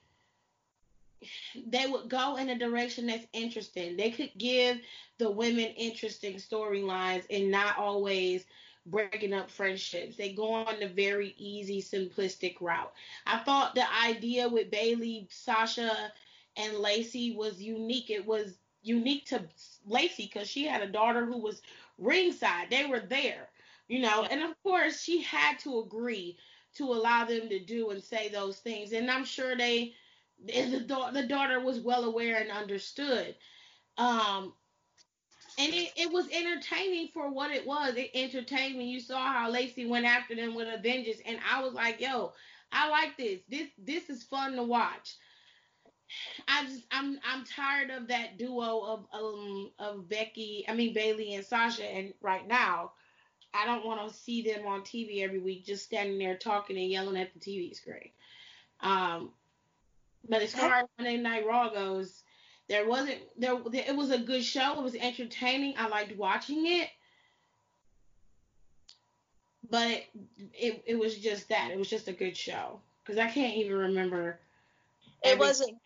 they 1.67 1.87
would 1.87 2.09
go 2.09 2.37
in 2.37 2.49
a 2.49 2.57
direction 2.57 3.07
that's 3.07 3.25
interesting. 3.33 3.97
They 3.97 4.11
could 4.11 4.31
give 4.37 4.79
the 5.17 5.29
women 5.29 5.65
interesting 5.77 6.35
storylines 6.35 7.23
and 7.29 7.51
not 7.51 7.77
always 7.77 8.45
breaking 8.85 9.33
up 9.33 9.49
friendships. 9.49 10.17
They 10.17 10.33
go 10.33 10.53
on 10.53 10.79
the 10.79 10.87
very 10.87 11.35
easy, 11.37 11.81
simplistic 11.81 12.55
route. 12.61 12.91
I 13.27 13.39
thought 13.39 13.75
the 13.75 13.85
idea 14.03 14.47
with 14.49 14.71
Bayley, 14.71 15.27
Sasha, 15.29 16.11
and 16.57 16.77
Lacey 16.77 17.35
was 17.35 17.61
unique. 17.61 18.09
It 18.09 18.25
was 18.25 18.57
unique 18.81 19.25
to 19.27 19.43
Lacey 19.85 20.29
because 20.33 20.49
she 20.49 20.65
had 20.65 20.81
a 20.81 20.91
daughter 20.91 21.25
who 21.25 21.37
was 21.37 21.61
ringside. 21.97 22.69
They 22.69 22.85
were 22.85 22.99
there, 22.99 23.49
you 23.87 23.99
know, 23.99 24.25
and 24.29 24.41
of 24.41 24.61
course 24.63 25.01
she 25.01 25.21
had 25.21 25.59
to 25.59 25.79
agree 25.79 26.37
to 26.73 26.85
allow 26.85 27.25
them 27.25 27.49
to 27.49 27.59
do 27.59 27.89
and 27.91 28.01
say 28.01 28.29
those 28.29 28.57
things. 28.57 28.93
And 28.93 29.11
I'm 29.11 29.25
sure 29.25 29.55
they 29.55 29.93
the, 30.45 30.79
da- 30.87 31.11
the 31.11 31.27
daughter 31.27 31.59
was 31.59 31.79
well 31.79 32.03
aware 32.05 32.37
and 32.37 32.51
understood. 32.51 33.35
Um, 33.97 34.53
and 35.59 35.73
it, 35.73 35.91
it 35.97 36.11
was 36.11 36.27
entertaining 36.31 37.09
for 37.13 37.29
what 37.29 37.51
it 37.51 37.65
was. 37.65 37.95
It 37.95 38.11
entertained 38.13 38.77
me. 38.77 38.85
You 38.85 38.99
saw 38.99 39.31
how 39.31 39.49
Lacey 39.49 39.85
went 39.85 40.05
after 40.05 40.35
them 40.35 40.55
with 40.55 40.67
a 40.67 40.81
vengeance, 40.81 41.19
and 41.25 41.37
I 41.49 41.61
was 41.61 41.73
like, 41.73 41.99
"Yo, 41.99 42.33
I 42.71 42.89
like 42.89 43.17
this. 43.17 43.41
This 43.49 43.67
this 43.77 44.09
is 44.09 44.23
fun 44.23 44.55
to 44.55 44.63
watch." 44.63 45.15
I 46.47 46.65
just 46.65 46.83
I'm 46.91 47.19
I'm 47.25 47.45
tired 47.45 47.89
of 47.89 48.07
that 48.07 48.37
duo 48.37 48.81
of 48.81 49.05
um 49.13 49.71
of 49.79 50.09
Becky, 50.09 50.65
I 50.67 50.73
mean 50.73 50.93
Bayley 50.93 51.35
and 51.35 51.45
Sasha, 51.45 51.85
and 51.85 52.13
right 52.21 52.47
now, 52.47 52.93
I 53.53 53.65
don't 53.65 53.85
want 53.85 54.07
to 54.07 54.15
see 54.15 54.41
them 54.41 54.65
on 54.67 54.81
TV 54.81 55.21
every 55.23 55.39
week 55.39 55.65
just 55.65 55.85
standing 55.85 56.17
there 56.17 56.37
talking 56.37 56.77
and 56.77 56.89
yelling 56.89 57.17
at 57.17 57.33
the 57.33 57.39
TV 57.39 57.75
screen. 57.75 58.11
Um, 58.81 59.31
but 60.27 60.41
as 60.41 60.53
far 60.53 60.73
as 60.73 60.85
Monday 60.97 61.17
Night 61.17 61.45
Raw 61.45 61.69
goes, 61.69 62.23
there 62.67 62.87
wasn't 62.87 63.19
there. 63.37 63.59
It 63.73 63.95
was 63.95 64.11
a 64.11 64.17
good 64.17 64.43
show. 64.43 64.79
It 64.79 64.83
was 64.83 64.95
entertaining. 64.95 65.73
I 65.77 65.87
liked 65.87 66.15
watching 66.17 66.65
it, 66.65 66.89
but 69.69 70.03
it 70.53 70.83
it 70.85 70.97
was 70.97 71.17
just 71.17 71.49
that. 71.49 71.71
It 71.71 71.77
was 71.77 71.89
just 71.89 72.07
a 72.07 72.13
good 72.13 72.37
show 72.37 72.79
because 73.03 73.19
I 73.19 73.29
can't 73.29 73.55
even 73.55 73.73
remember. 73.73 74.39
it 75.23 75.37
wasn't 75.37 75.77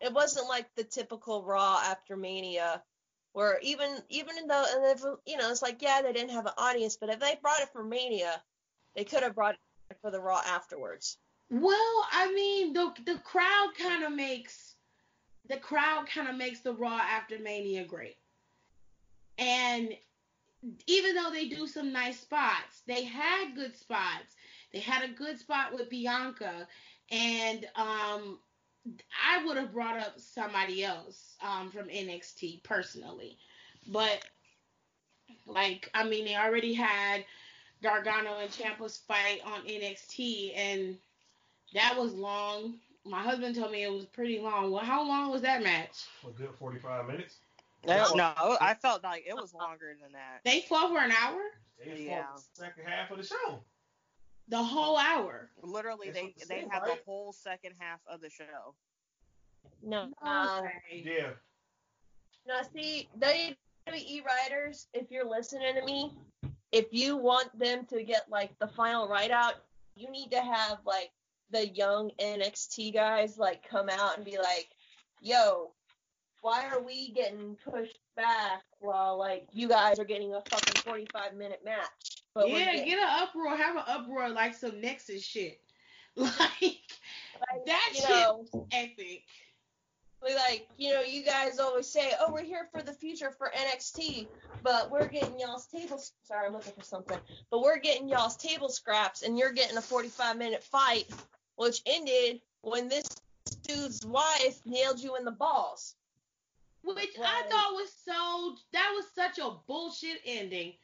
it 0.00 0.12
wasn't 0.12 0.48
like 0.48 0.66
the 0.74 0.84
typical 0.84 1.42
Raw 1.42 1.80
after 1.82 2.16
Mania, 2.16 2.82
where 3.32 3.58
even 3.62 4.02
even 4.08 4.46
though 4.46 4.64
and 4.74 4.84
if, 4.98 5.02
you 5.24 5.36
know 5.36 5.50
it's 5.50 5.62
like 5.62 5.80
yeah 5.80 6.02
they 6.02 6.12
didn't 6.12 6.32
have 6.32 6.46
an 6.46 6.52
audience, 6.58 6.96
but 7.00 7.08
if 7.08 7.20
they 7.20 7.38
brought 7.40 7.60
it 7.60 7.70
for 7.72 7.82
Mania, 7.82 8.42
they 8.94 9.04
could 9.04 9.22
have 9.22 9.34
brought 9.34 9.54
it 9.54 9.96
for 10.02 10.10
the 10.10 10.20
Raw 10.20 10.42
afterwards. 10.44 11.18
Well, 11.50 12.06
I 12.12 12.32
mean, 12.34 12.72
the 12.72 12.92
the 13.04 13.18
crowd 13.18 13.70
kind 13.78 14.04
of 14.04 14.12
makes 14.12 14.74
the 15.48 15.58
crowd 15.58 16.06
kind 16.08 16.28
of 16.28 16.36
makes 16.36 16.60
the 16.60 16.72
Raw 16.72 16.98
after 16.98 17.38
Mania 17.38 17.84
great. 17.84 18.16
And 19.38 19.90
even 20.86 21.14
though 21.14 21.30
they 21.30 21.48
do 21.48 21.66
some 21.66 21.92
nice 21.92 22.18
spots, 22.18 22.82
they 22.86 23.04
had 23.04 23.54
good 23.54 23.76
spots. 23.76 24.34
They 24.72 24.80
had 24.80 25.04
a 25.04 25.12
good 25.12 25.38
spot 25.38 25.72
with 25.72 25.88
Bianca, 25.88 26.66
and 27.10 27.64
um, 27.76 28.38
I 29.24 29.44
would 29.44 29.56
have 29.56 29.72
brought 29.72 29.98
up 29.98 30.18
somebody 30.18 30.84
else 30.84 31.36
um, 31.40 31.70
from 31.70 31.88
NXT 31.88 32.64
personally, 32.64 33.38
but 33.86 34.24
like 35.46 35.90
I 35.94 36.04
mean, 36.08 36.24
they 36.24 36.36
already 36.36 36.74
had 36.74 37.24
Gargano 37.82 38.38
and 38.38 38.50
Ciampa's 38.50 38.98
fight 38.98 39.40
on 39.44 39.66
NXT, 39.66 40.56
and 40.56 40.98
that 41.76 41.96
was 41.96 42.12
long. 42.14 42.74
My 43.04 43.22
husband 43.22 43.54
told 43.54 43.70
me 43.70 43.84
it 43.84 43.92
was 43.92 44.06
pretty 44.06 44.40
long. 44.40 44.72
Well, 44.72 44.82
how 44.84 45.06
long 45.06 45.30
was 45.30 45.42
that 45.42 45.62
match? 45.62 46.06
A 46.26 46.30
good 46.30 46.50
45 46.58 47.06
minutes. 47.06 47.36
No, 47.86 48.12
no, 48.14 48.32
I 48.60 48.74
felt 48.74 49.04
like 49.04 49.24
it 49.28 49.34
was 49.36 49.54
longer 49.54 49.94
than 50.02 50.10
that. 50.12 50.40
They 50.44 50.62
fought 50.62 50.90
for 50.90 50.98
an 50.98 51.12
hour. 51.12 51.40
They 51.78 52.02
Yeah. 52.06 52.24
fought 52.26 52.36
the 52.36 52.42
second 52.64 52.84
half 52.88 53.10
of 53.12 53.18
the 53.18 53.22
show. 53.24 53.62
The 54.48 54.62
whole 54.62 54.96
hour. 54.96 55.50
Literally, 55.62 56.08
That's 56.08 56.18
they 56.18 56.22
what 56.24 56.32
I'm 56.32 56.38
they 56.38 56.44
saying, 56.46 56.70
had 56.70 56.82
right? 56.82 56.98
the 56.98 57.04
whole 57.04 57.32
second 57.32 57.74
half 57.78 58.00
of 58.08 58.20
the 58.20 58.30
show. 58.30 58.74
No. 59.82 60.10
Um, 60.22 60.64
Okay. 60.64 61.02
Yeah. 61.04 61.30
Now, 62.46 62.62
see, 62.62 63.08
WWE 63.18 64.24
writers, 64.24 64.86
if 64.94 65.10
you're 65.10 65.28
listening 65.28 65.74
to 65.74 65.84
me, 65.84 66.12
if 66.72 66.86
you 66.92 67.16
want 67.16 67.56
them 67.58 67.84
to 67.86 68.02
get 68.02 68.28
like 68.30 68.56
the 68.58 68.68
final 68.68 69.06
write 69.08 69.30
out, 69.30 69.54
you 69.94 70.10
need 70.10 70.30
to 70.32 70.40
have 70.40 70.78
like 70.84 71.10
the 71.50 71.68
young 71.68 72.10
NXT 72.20 72.92
guys 72.94 73.38
like 73.38 73.68
come 73.68 73.88
out 73.88 74.16
and 74.16 74.24
be 74.24 74.38
like, 74.38 74.68
"Yo, 75.20 75.72
why 76.40 76.66
are 76.66 76.80
we 76.82 77.10
getting 77.12 77.56
pushed 77.64 77.98
back 78.16 78.62
while 78.80 79.18
like 79.18 79.46
you 79.52 79.68
guys 79.68 79.98
are 79.98 80.04
getting 80.04 80.34
a 80.34 80.42
fucking 80.50 80.82
45 80.82 81.34
minute 81.34 81.62
match?" 81.64 82.22
But 82.34 82.48
yeah, 82.50 82.72
getting- 82.72 82.84
get 82.84 82.98
an 82.98 83.22
uproar. 83.22 83.56
Have 83.56 83.76
an 83.76 83.84
uproar 83.86 84.28
like 84.28 84.54
some 84.54 84.80
Nexus 84.80 85.22
shit. 85.22 85.60
Like 86.16 86.80
like, 87.40 87.66
that 87.66 87.90
shit 87.94 88.08
know, 88.08 88.46
epic. 88.72 89.22
we 90.24 90.34
like, 90.34 90.68
you 90.76 90.92
know, 90.92 91.02
you 91.02 91.22
guys 91.22 91.58
always 91.58 91.86
say, 91.86 92.12
"Oh, 92.20 92.32
we're 92.32 92.42
here 92.42 92.68
for 92.72 92.82
the 92.82 92.92
future 92.92 93.30
for 93.30 93.52
NXT," 93.54 94.26
but 94.62 94.90
we're 94.90 95.08
getting 95.08 95.38
y'all's 95.38 95.66
table. 95.66 96.00
Sorry, 96.22 96.46
I'm 96.46 96.52
looking 96.52 96.72
for 96.72 96.82
something. 96.82 97.18
But 97.50 97.62
we're 97.62 97.78
getting 97.78 98.08
y'all's 98.08 98.36
table 98.36 98.68
scraps, 98.68 99.22
and 99.22 99.38
you're 99.38 99.52
getting 99.52 99.76
a 99.76 99.82
45 99.82 100.38
minute 100.38 100.64
fight, 100.64 101.06
which 101.56 101.82
ended 101.86 102.40
when 102.62 102.88
this 102.88 103.08
dude's 103.62 104.04
wife 104.06 104.60
nailed 104.64 105.00
you 105.00 105.16
in 105.16 105.24
the 105.24 105.30
balls. 105.30 105.94
Which 106.82 107.16
I 107.18 107.42
thought 107.50 107.72
was 107.72 107.92
so 108.04 108.54
that 108.72 108.92
was 108.94 109.06
such 109.14 109.38
a 109.38 109.56
bullshit 109.66 110.18
ending 110.24 110.74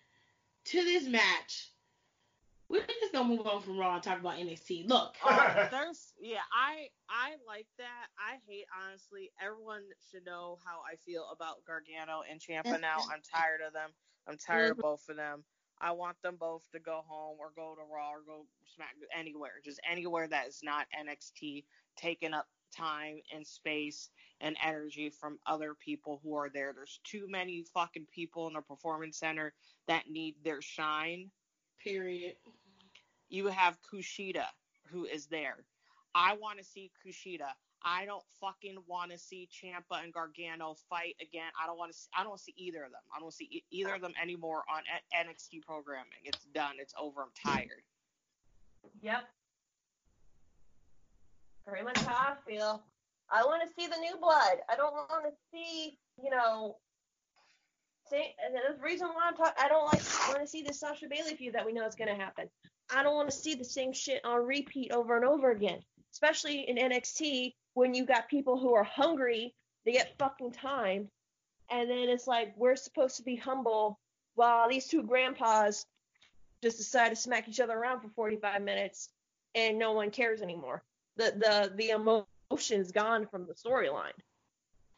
to 0.67 0.83
this 0.83 1.05
match. 1.07 1.69
We're 2.69 2.85
just 2.87 3.13
gonna 3.13 3.29
move 3.29 3.47
on 3.47 3.63
from 3.63 3.79
Raw 3.79 3.95
and 3.95 4.03
talk 4.03 4.19
about 4.19 4.39
NXT. 4.39 4.89
Look, 4.89 5.15
Oh, 5.25 5.69
there's 5.71 6.15
yeah, 6.21 6.41
I 6.53 6.89
I 7.09 7.35
like 7.47 7.67
that. 7.79 8.07
I 8.19 8.39
hate 8.49 8.65
honestly. 8.85 9.31
Everyone 9.41 9.83
should 10.11 10.25
know 10.25 10.59
how 10.65 10.81
I 10.91 10.97
feel 10.97 11.27
about 11.31 11.65
Gargano 11.67 12.23
and 12.29 12.41
Ciampa 12.41 12.81
now. 12.81 12.97
I'm 13.13 13.21
tired 13.33 13.61
of 13.65 13.73
them. 13.73 13.91
I'm 14.27 14.39
tired 14.39 14.73
of 14.73 14.79
both 14.79 15.09
of 15.09 15.17
them. 15.17 15.45
I 15.83 15.91
want 15.93 16.17
them 16.23 16.37
both 16.39 16.71
to 16.73 16.81
go 16.81 17.05
home 17.09 17.39
or 17.41 17.51
go 17.57 17.75
to 17.75 17.83
Raw 17.93 18.13
or 18.13 18.23
go 18.27 18.47
Smack 18.75 18.95
anywhere, 19.17 19.55
just 19.65 19.81
anywhere 19.91 20.29
that 20.29 20.49
is 20.49 20.61
not 20.63 20.87
NXT, 20.99 21.65
taking 21.97 22.35
up 22.35 22.47
time 22.75 23.19
and 23.35 23.47
space 23.47 24.11
and 24.41 24.57
energy 24.65 25.11
from 25.11 25.39
other 25.47 25.75
people 25.75 26.21
who 26.23 26.35
are 26.37 26.49
there. 26.49 26.73
There's 26.73 27.01
too 27.05 27.27
many 27.29 27.65
fucking 27.75 28.07
people 28.15 28.47
in 28.49 28.55
the 28.55 28.63
performance 28.63 29.19
center 29.19 29.55
that 29.89 30.09
need 30.11 30.37
their 30.45 30.63
shine 30.63 31.31
period. 31.83 32.37
you 33.29 33.49
have 33.49 33.79
Kushida 33.83 34.47
who 34.87 35.05
is 35.07 35.27
there. 35.27 35.59
I 36.15 36.35
want 36.35 36.59
to 36.59 36.65
see 36.65 36.93
Kushida. 37.05 37.51
I 37.85 38.05
don't 38.05 38.23
fucking 38.41 38.79
want 38.87 39.11
to 39.11 39.19
see 39.19 39.49
Ciampa 39.53 40.03
and 40.03 40.13
Gargano 40.13 40.77
fight 40.89 41.17
again. 41.21 41.51
I 41.63 41.67
don't 41.67 41.79
want 41.79 41.93
to. 41.93 41.99
See, 41.99 42.09
I 42.17 42.23
don't 42.23 42.39
see 42.39 42.55
either 42.57 42.85
of 42.85 42.93
them. 42.93 43.01
I 43.15 43.21
don't 43.21 43.33
see 43.33 43.49
e- 43.51 43.65
either 43.71 43.95
of 43.95 44.01
them 44.01 44.13
anymore 44.21 44.63
on 44.73 44.83
N- 45.15 45.27
NXT 45.29 45.63
programming. 45.63 46.23
It's 46.25 46.45
done. 46.55 46.75
It's 46.79 46.95
over. 46.99 47.23
I'm 47.23 47.53
tired. 47.53 47.83
Yep. 49.03 49.25
Pretty 51.67 51.85
much 51.85 51.99
how 52.01 52.15
I 52.15 52.35
feel. 52.49 52.83
I 53.31 53.45
want 53.45 53.63
to 53.63 53.75
see 53.81 53.89
the 53.89 53.99
new 53.99 54.17
blood. 54.21 54.59
I 54.69 54.77
don't 54.77 54.93
want 54.93 55.25
to 55.25 55.33
see, 55.53 55.99
you 56.23 56.31
know, 56.31 56.77
say, 58.09 58.35
and 58.45 58.55
the 58.55 58.83
reason 58.83 59.09
why 59.09 59.29
I'm 59.29 59.37
talking. 59.37 59.55
I 59.59 59.69
don't 59.69 59.87
like 59.87 60.03
want 60.29 60.41
to 60.41 60.47
see 60.47 60.63
the 60.63 60.75
Sasha 60.75 61.07
Bayley 61.09 61.35
feud 61.37 61.55
that 61.55 61.65
we 61.65 61.73
know 61.73 61.87
is 61.87 61.95
going 61.95 62.15
to 62.15 62.21
happen. 62.21 62.49
I 62.95 63.03
don't 63.03 63.15
want 63.15 63.31
to 63.31 63.37
see 63.37 63.55
the 63.55 63.65
same 63.65 63.93
shit 63.93 64.25
on 64.25 64.45
repeat 64.47 64.93
over 64.93 65.17
and 65.17 65.25
over 65.25 65.51
again, 65.51 65.81
especially 66.13 66.69
in 66.69 66.77
NXT 66.77 67.55
when 67.75 67.95
you 67.95 68.05
got 68.05 68.29
people 68.29 68.59
who 68.59 68.75
are 68.75 68.85
hungry 68.85 69.55
to 69.85 69.93
get 69.93 70.19
fucking 70.19 70.53
time, 70.53 71.09
and 71.71 71.89
then 71.89 72.09
it's 72.09 72.27
like 72.27 72.55
we're 72.57 72.77
supposed 72.77 73.17
to 73.17 73.23
be 73.23 73.37
humble 73.37 73.99
while 74.35 74.69
these 74.69 74.87
two 74.87 75.03
grandpas 75.03 75.87
just 76.63 76.79
decide 76.79 77.11
to 77.11 77.17
smack 77.17 77.49
each 77.49 77.61
other 77.61 77.77
around 77.77 78.01
for 78.01 78.09
45 78.09 78.63
minutes 78.63 79.09
and 79.55 79.79
no 79.79 79.93
one 79.93 80.11
cares 80.11 80.41
anymore. 80.43 80.83
The 81.17 81.33
the 81.37 81.73
the 81.77 81.91
emotion's 81.91 82.93
gone 82.93 83.27
from 83.27 83.47
the 83.47 83.55
storyline. 83.55 84.13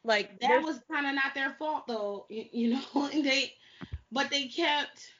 Like 0.03 0.39
That 0.39 0.63
was 0.63 0.79
kind 0.89 1.07
of 1.07 1.15
not 1.15 1.33
their 1.33 1.51
fault 1.57 1.87
though, 1.87 2.25
you, 2.29 2.45
you 2.51 2.69
know. 2.93 3.09
And 3.11 3.25
they, 3.25 3.53
but 4.11 4.29
they 4.29 4.47
kept. 4.47 5.11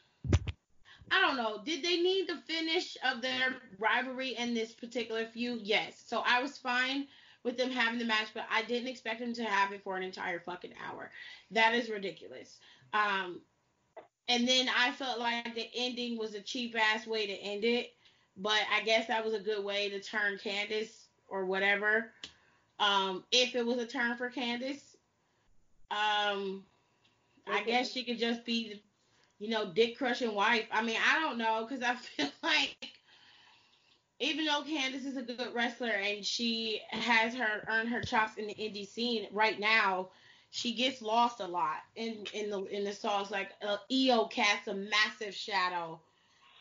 I 1.12 1.22
don't 1.22 1.38
know. 1.38 1.60
Did 1.64 1.84
they 1.84 1.98
need 1.98 2.28
the 2.28 2.38
finish 2.48 2.98
of 3.06 3.22
their 3.22 3.56
rivalry 3.78 4.36
in 4.38 4.54
this 4.54 4.74
particular 4.74 5.26
feud? 5.26 5.62
Yes. 5.64 6.04
So 6.06 6.24
I 6.26 6.42
was 6.42 6.58
fine 6.58 7.08
with 7.46 7.58
them 7.58 7.70
having 7.70 8.00
the 8.00 8.06
match, 8.06 8.30
but 8.34 8.44
I 8.52 8.64
didn't 8.64 8.90
expect 8.90 9.20
them 9.20 9.34
to 9.36 9.46
have 9.46 9.72
it 9.72 9.84
for 9.84 9.96
an 9.96 10.04
entire 10.04 10.40
fucking 10.40 10.74
hour. 10.86 11.12
That 11.52 11.76
is 11.76 11.90
ridiculous. 11.90 12.58
Um, 12.92 13.40
and 14.28 14.48
then 14.48 14.68
I 14.76 14.92
felt 14.92 15.20
like 15.20 15.54
the 15.54 15.70
ending 15.76 16.18
was 16.18 16.34
a 16.34 16.42
cheap 16.42 16.76
ass 16.76 17.06
way 17.06 17.28
to 17.28 17.34
end 17.34 17.64
it, 17.64 17.94
but 18.36 18.60
I 18.74 18.82
guess 18.84 19.08
that 19.08 19.24
was 19.24 19.36
a 19.36 19.40
good 19.40 19.64
way 19.64 19.90
to 19.90 20.02
turn 20.02 20.40
Candice 20.44 21.06
or 21.28 21.46
whatever. 21.46 22.12
Um, 22.80 23.24
if 23.32 23.56
it 23.56 23.66
was 23.66 23.78
a 23.78 23.86
turn 23.86 24.18
for 24.18 24.32
Candice, 24.32 24.96
um, 25.92 26.64
I 27.48 27.62
guess 27.64 27.92
she 27.92 28.04
could 28.04 28.18
just 28.18 28.44
be, 28.44 28.82
you 29.38 29.50
know, 29.50 29.72
dick 29.72 30.00
crushing 30.00 30.34
wife. 30.34 30.66
I 30.72 30.82
mean, 30.82 30.98
I 31.08 31.20
don't 31.20 31.38
know 31.38 31.68
because 31.70 31.84
I 31.84 31.96
feel 32.18 32.32
like 32.42 32.95
even 34.20 34.46
though 34.46 34.64
Candice 34.64 35.06
is 35.06 35.18
a 35.18 35.22
good 35.22 35.54
wrestler 35.54 35.90
and 35.90 36.26
she 36.26 36.82
has 36.90 37.34
her 37.36 37.66
earned 37.70 37.90
her 37.90 38.02
chops 38.02 38.38
in 38.38 38.48
the 38.48 38.56
indie 38.56 38.88
scene 38.88 39.28
right 39.32 39.60
now, 39.60 40.10
she 40.52 40.74
gets 40.74 41.02
lost 41.02 41.42
a 41.42 41.48
lot 41.48 41.80
in 41.96 42.26
in 42.34 42.50
the 42.50 42.64
in 42.66 42.84
the 42.86 42.94
songs. 42.94 43.30
Like 43.30 43.52
uh, 43.62 43.78
Io 43.92 44.26
casts 44.26 44.68
a 44.68 44.74
massive 44.74 45.34
shadow 45.34 46.00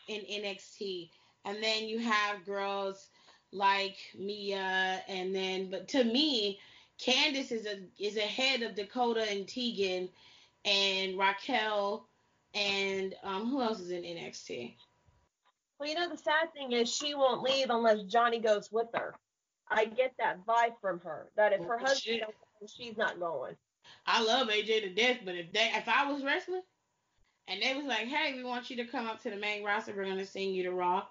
in 0.07 0.21
NXT, 0.21 1.09
and 1.45 1.63
then 1.63 1.85
you 1.85 1.99
have 1.99 2.45
girls 2.45 3.07
like 3.53 3.97
Mia, 4.17 5.01
and 5.07 5.33
then 5.33 5.69
but 5.69 5.87
to 5.89 6.03
me, 6.03 6.59
Candace 6.99 7.51
is 7.53 7.65
a 7.65 7.79
is 7.97 8.17
ahead 8.17 8.63
of 8.63 8.75
Dakota 8.75 9.25
and 9.31 9.47
Tegan, 9.47 10.09
and 10.65 11.17
Raquel, 11.17 12.05
and 12.53 13.15
um 13.23 13.49
who 13.49 13.61
else 13.61 13.79
is 13.79 13.91
in 13.91 14.03
NXT? 14.03 14.75
Well, 15.79 15.89
you 15.89 15.95
know 15.95 16.09
the 16.09 16.17
sad 16.17 16.53
thing 16.53 16.71
is 16.71 16.93
she 16.93 17.15
won't 17.15 17.43
leave 17.43 17.69
unless 17.69 18.03
Johnny 18.03 18.39
goes 18.39 18.71
with 18.71 18.87
her. 18.93 19.15
I 19.69 19.85
get 19.85 20.13
that 20.19 20.45
vibe 20.45 20.79
from 20.79 20.99
her 21.01 21.27
that 21.35 21.53
if 21.53 21.63
her 21.65 21.77
husband 21.77 22.21
don't 22.21 22.35
go, 22.61 22.67
she's 22.67 22.97
not 22.97 23.19
going. 23.19 23.55
I 24.05 24.23
love 24.23 24.47
AJ 24.49 24.81
to 24.81 24.93
death, 24.93 25.19
but 25.25 25.35
if 25.35 25.51
they 25.51 25.71
if 25.73 25.87
I 25.87 26.11
was 26.11 26.23
wrestling 26.23 26.61
and 27.47 27.61
they 27.61 27.75
was 27.75 27.85
like, 27.85 28.07
hey, 28.07 28.33
we 28.35 28.43
want 28.43 28.69
you 28.69 28.77
to 28.77 28.85
come 28.85 29.07
up 29.07 29.21
to 29.23 29.29
the 29.29 29.37
main 29.37 29.63
roster, 29.63 29.93
we're 29.95 30.05
gonna 30.05 30.25
sing 30.25 30.53
you 30.53 30.63
to 30.63 30.71
Raw. 30.71 31.03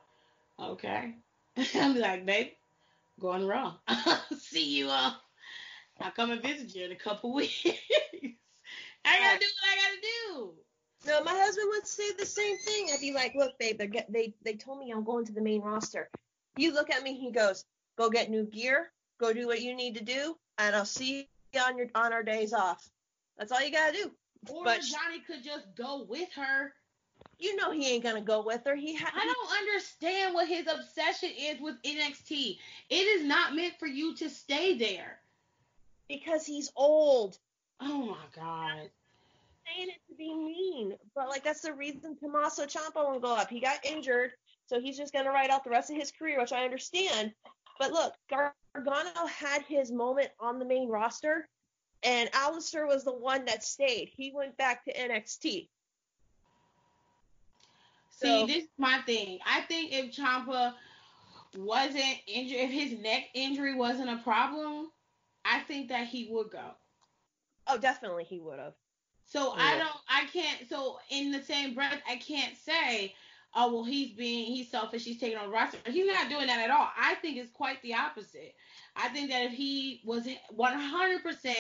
Okay. 0.61 1.15
I'm 1.75 1.97
like, 1.97 2.25
babe, 2.25 2.49
go 3.21 3.31
on 3.31 3.47
Raw. 3.47 3.75
See 4.39 4.77
you 4.77 4.89
uh 4.89 5.13
I'll 6.01 6.11
come 6.11 6.31
and 6.33 6.43
visit 6.43 6.75
you 6.75 6.85
in 6.85 6.93
a 6.93 6.97
couple 6.97 7.33
weeks. 7.35 7.65
I 9.05 9.19
gotta 9.19 9.39
do 9.39 9.47
what 9.47 9.71
I 9.71 9.77
gotta 9.77 10.01
do. 10.03 10.55
No, 11.07 11.23
my 11.23 11.35
husband 11.35 11.67
would 11.71 11.87
say 11.87 12.13
the 12.19 12.27
same 12.27 12.57
thing. 12.59 12.89
I'd 12.93 13.01
be 13.01 13.13
like, 13.13 13.35
look, 13.35 13.59
babe, 13.59 13.79
they 13.79 13.87
get 13.87 14.13
they 14.13 14.35
they 14.43 14.55
told 14.55 14.79
me 14.79 14.91
I'm 14.91 15.05
going 15.05 15.25
to 15.27 15.33
the 15.33 15.41
main 15.41 15.61
roster. 15.61 16.09
You 16.57 16.73
look 16.73 16.91
at 16.91 17.03
me, 17.03 17.15
he 17.15 17.31
goes, 17.31 17.65
go 17.99 18.09
get 18.11 18.31
new 18.31 18.45
gear, 18.45 18.91
go 19.19 19.33
do 19.33 19.47
what 19.47 19.61
you 19.61 19.75
need 19.75 19.97
to 19.97 20.05
do, 20.05 20.37
and 20.59 20.75
I'll 20.75 20.85
see 20.85 21.29
you 21.53 21.61
on 21.61 21.77
your 21.77 21.89
on 21.95 22.13
our 22.13 22.23
days 22.23 22.53
off. 22.53 22.89
That's 23.37 23.53
all 23.53 23.61
you 23.63 23.71
gotta 23.73 23.93
do. 23.93 24.11
Or 24.53 24.65
But- 24.65 24.83
Johnny 24.83 25.21
could 25.27 25.43
just 25.43 25.67
go 25.77 26.05
with 26.09 26.33
her. 26.35 26.73
You 27.39 27.57
know 27.57 27.71
he 27.73 27.87
ain't 27.91 28.03
gonna 28.05 28.21
go 28.21 28.43
with 28.45 28.63
her. 28.65 28.75
He 28.77 28.95
ha- 28.95 29.13
I 29.15 29.25
don't 29.25 29.59
understand 29.59 30.35
what 30.35 30.47
his 30.49 30.67
obsession 30.67 31.31
is 31.37 31.61
with 31.61 31.77
NXT. 31.83 32.59
It 32.91 32.95
is 32.95 33.25
not 33.25 33.55
meant 33.55 33.75
for 33.79 33.87
you 33.87 34.15
to 34.17 34.31
stay 34.31 34.77
there. 34.79 35.19
because 36.09 36.45
he's 36.45 36.71
old. 36.77 37.39
Oh 37.81 38.03
my 38.07 38.27
god. 38.37 38.91
Saying 39.67 39.89
it 39.89 40.01
to 40.09 40.15
be 40.17 40.35
mean, 40.35 40.95
but 41.15 41.29
like 41.29 41.43
that's 41.45 41.63
the 41.63 41.73
reason 41.73 42.17
Tommaso 42.17 42.67
Ciampa 42.67 42.97
won't 42.97 43.23
go 43.23 43.35
up. 43.35 43.49
He 43.49 43.61
got 43.61 43.85
injured, 43.85 44.33
so 44.67 44.81
he's 44.81 44.97
just 44.97 45.13
gonna 45.13 45.31
ride 45.31 45.51
out 45.51 45.65
the 45.65 45.71
rest 45.71 45.91
of 45.91 45.97
his 45.97 46.11
career, 46.11 46.41
which 46.41 46.53
I 46.53 46.65
understand. 46.65 47.33
But 47.79 47.93
look, 47.93 48.15
Gargano 48.29 49.27
had 49.27 49.63
his 49.63 49.91
moment 49.91 50.31
on 50.39 50.59
the 50.59 50.65
main 50.65 50.89
roster, 50.89 51.49
and 52.03 52.31
Aleister 52.33 52.87
was 52.87 53.05
the 53.05 53.15
one 53.15 53.45
that 53.47 53.65
stayed. 53.65 54.11
He 54.15 54.33
went 54.33 54.57
back 54.57 54.85
to 54.85 54.93
NXT. 54.93 55.69
See, 58.11 58.29
So- 58.29 58.47
this 58.47 58.65
is 58.65 58.71
my 58.79 59.01
thing. 59.03 59.41
I 59.47 59.63
think 59.63 59.93
if 59.93 60.15
Ciampa 60.15 60.75
wasn't 61.57 62.19
injured, 62.27 62.61
if 62.61 62.71
his 62.71 62.99
neck 63.01 63.31
injury 63.35 63.75
wasn't 63.75 64.11
a 64.11 64.23
problem, 64.23 64.93
I 65.45 65.61
think 65.61 65.89
that 65.89 66.07
he 66.07 66.29
would 66.31 66.51
go. 66.51 66.75
Oh, 67.67 67.79
definitely 67.79 68.25
he 68.25 68.41
would 68.41 68.59
have. 68.59 68.75
So 69.27 69.53
I 69.57 69.79
don't, 69.79 69.97
I 70.09 70.27
can't. 70.33 70.69
So 70.69 70.99
in 71.11 71.33
the 71.33 71.43
same 71.43 71.75
breath, 71.75 72.01
I 72.09 72.17
can't 72.17 72.57
say, 72.57 73.15
oh 73.55 73.73
well, 73.73 73.85
he's 73.85 74.13
being, 74.13 74.47
he's 74.47 74.71
selfish, 74.71 75.05
he's 75.05 75.19
taking 75.19 75.39
on 75.39 75.51
roster. 75.51 75.79
He's 75.87 76.07
not 76.07 76.29
doing 76.29 76.47
that 76.47 76.61
at 76.61 76.71
all. 76.71 76.89
I 76.97 77.15
think 77.17 77.39
it's 77.39 77.51
quite 77.53 77.81
the 77.83 77.95
opposite. 77.95 78.55
I 78.97 79.09
think 79.09 79.31
that 79.31 79.45
if 79.45 79.53
he 79.53 80.03
was 80.05 80.29
100% 80.57 81.55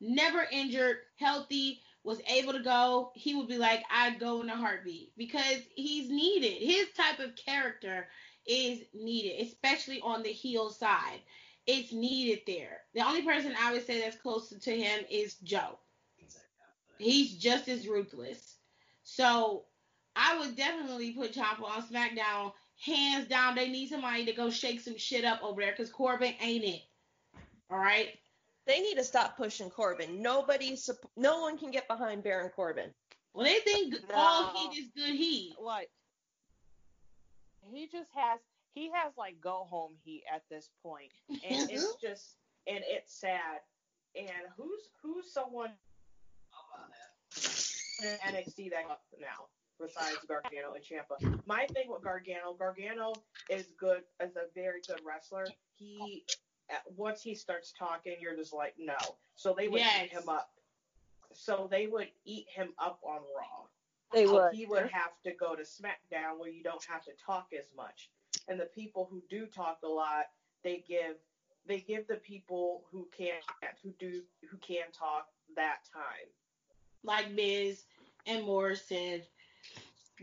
never 0.00 0.46
injured, 0.50 0.96
healthy, 1.16 1.80
was 2.04 2.20
able 2.28 2.52
to 2.52 2.62
go, 2.62 3.10
he 3.14 3.34
would 3.34 3.48
be 3.48 3.58
like, 3.58 3.82
I'd 3.90 4.20
go 4.20 4.40
in 4.40 4.48
a 4.48 4.56
heartbeat 4.56 5.12
because 5.16 5.58
he's 5.74 6.08
needed. 6.08 6.62
His 6.62 6.86
type 6.96 7.18
of 7.18 7.34
character 7.34 8.06
is 8.46 8.80
needed, 8.94 9.44
especially 9.44 10.00
on 10.02 10.22
the 10.22 10.28
heel 10.28 10.70
side. 10.70 11.20
It's 11.66 11.92
needed 11.92 12.42
there. 12.46 12.82
The 12.94 13.00
only 13.00 13.22
person 13.22 13.54
I 13.60 13.72
would 13.72 13.84
say 13.84 14.00
that's 14.00 14.16
closer 14.16 14.56
to 14.56 14.70
him 14.70 15.04
is 15.10 15.34
Joe. 15.42 15.78
He's 16.98 17.34
just 17.36 17.68
as 17.68 17.86
ruthless. 17.88 18.56
So 19.02 19.64
I 20.14 20.38
would 20.38 20.56
definitely 20.56 21.12
put 21.12 21.32
Ciampa 21.34 21.62
on 21.62 21.82
SmackDown. 21.82 22.52
Hands 22.84 23.26
down, 23.26 23.54
they 23.54 23.68
need 23.68 23.88
somebody 23.88 24.24
to 24.26 24.32
go 24.32 24.50
shake 24.50 24.80
some 24.80 24.98
shit 24.98 25.24
up 25.24 25.42
over 25.42 25.60
there 25.62 25.70
because 25.72 25.90
Corbin 25.90 26.34
ain't 26.40 26.64
it. 26.64 26.82
All 27.70 27.78
right. 27.78 28.08
They 28.66 28.80
need 28.80 28.96
to 28.96 29.04
stop 29.04 29.36
pushing 29.36 29.70
Corbin. 29.70 30.20
Nobody, 30.20 30.76
no 31.16 31.40
one 31.40 31.56
can 31.56 31.70
get 31.70 31.88
behind 31.88 32.22
Baron 32.24 32.50
Corbin. 32.54 32.90
Well, 33.32 33.44
they 33.44 33.60
think 33.60 33.94
No. 34.08 34.14
all 34.14 34.54
heat 34.70 34.78
is 34.80 34.88
good 34.96 35.14
heat. 35.14 35.54
Like 35.60 35.90
he 37.72 37.86
just 37.86 38.10
has 38.14 38.40
he 38.74 38.90
has 38.92 39.12
like 39.16 39.40
go 39.40 39.66
home 39.68 39.92
heat 40.04 40.24
at 40.32 40.42
this 40.50 40.70
point, 40.82 41.10
and 41.28 41.70
it's 41.70 41.94
just 42.02 42.36
and 42.66 42.80
it's 42.86 43.14
sad. 43.14 43.60
And 44.14 44.30
who's 44.56 44.88
who's 45.02 45.30
someone 45.30 45.68
in 45.70 45.74
NXT 48.02 48.70
that 48.70 48.84
up 48.90 49.02
now 49.20 49.46
besides 49.80 50.18
Gargano 50.26 50.74
and 50.74 50.84
Ciampa? 50.84 51.18
My 51.46 51.66
thing 51.66 51.90
with 51.90 52.02
Gargano, 52.02 52.54
Gargano 52.58 53.12
is 53.48 53.66
good 53.78 54.02
as 54.20 54.36
a 54.36 54.52
very 54.54 54.80
good 54.86 55.00
wrestler. 55.06 55.46
He 55.76 56.24
once 56.96 57.22
he 57.22 57.34
starts 57.34 57.72
talking, 57.78 58.16
you're 58.20 58.36
just 58.36 58.52
like 58.52 58.74
no. 58.78 58.96
So 59.36 59.54
they 59.56 59.68
would 59.68 59.80
Yes. 59.80 60.04
eat 60.06 60.12
him 60.12 60.28
up. 60.28 60.50
So 61.32 61.68
they 61.70 61.86
would 61.86 62.08
eat 62.24 62.48
him 62.48 62.74
up 62.78 63.00
on 63.04 63.20
Raw. 63.36 63.66
They 64.12 64.26
So 64.26 64.34
would. 64.34 64.54
He 64.54 64.66
would 64.66 64.90
have 64.90 65.12
to 65.24 65.32
go 65.32 65.54
to 65.54 65.62
SmackDown 65.62 66.38
where 66.38 66.48
you 66.48 66.62
don't 66.62 66.84
have 66.84 67.04
to 67.04 67.12
talk 67.24 67.52
as 67.52 67.66
much. 67.76 68.10
And 68.48 68.58
the 68.58 68.66
people 68.66 69.06
who 69.10 69.22
do 69.28 69.46
talk 69.46 69.78
a 69.84 69.88
lot, 69.88 70.26
they 70.62 70.78
give 70.88 71.16
they 71.66 71.80
give 71.80 72.06
the 72.06 72.16
people 72.16 72.84
who 72.90 73.08
can't 73.16 73.44
who 73.82 73.92
do 73.98 74.22
who 74.48 74.56
can 74.58 74.90
talk 74.92 75.28
that 75.56 75.78
time. 75.92 76.28
Like 77.02 77.30
Miz 77.32 77.84
and 78.26 78.44
Morrison, 78.44 79.22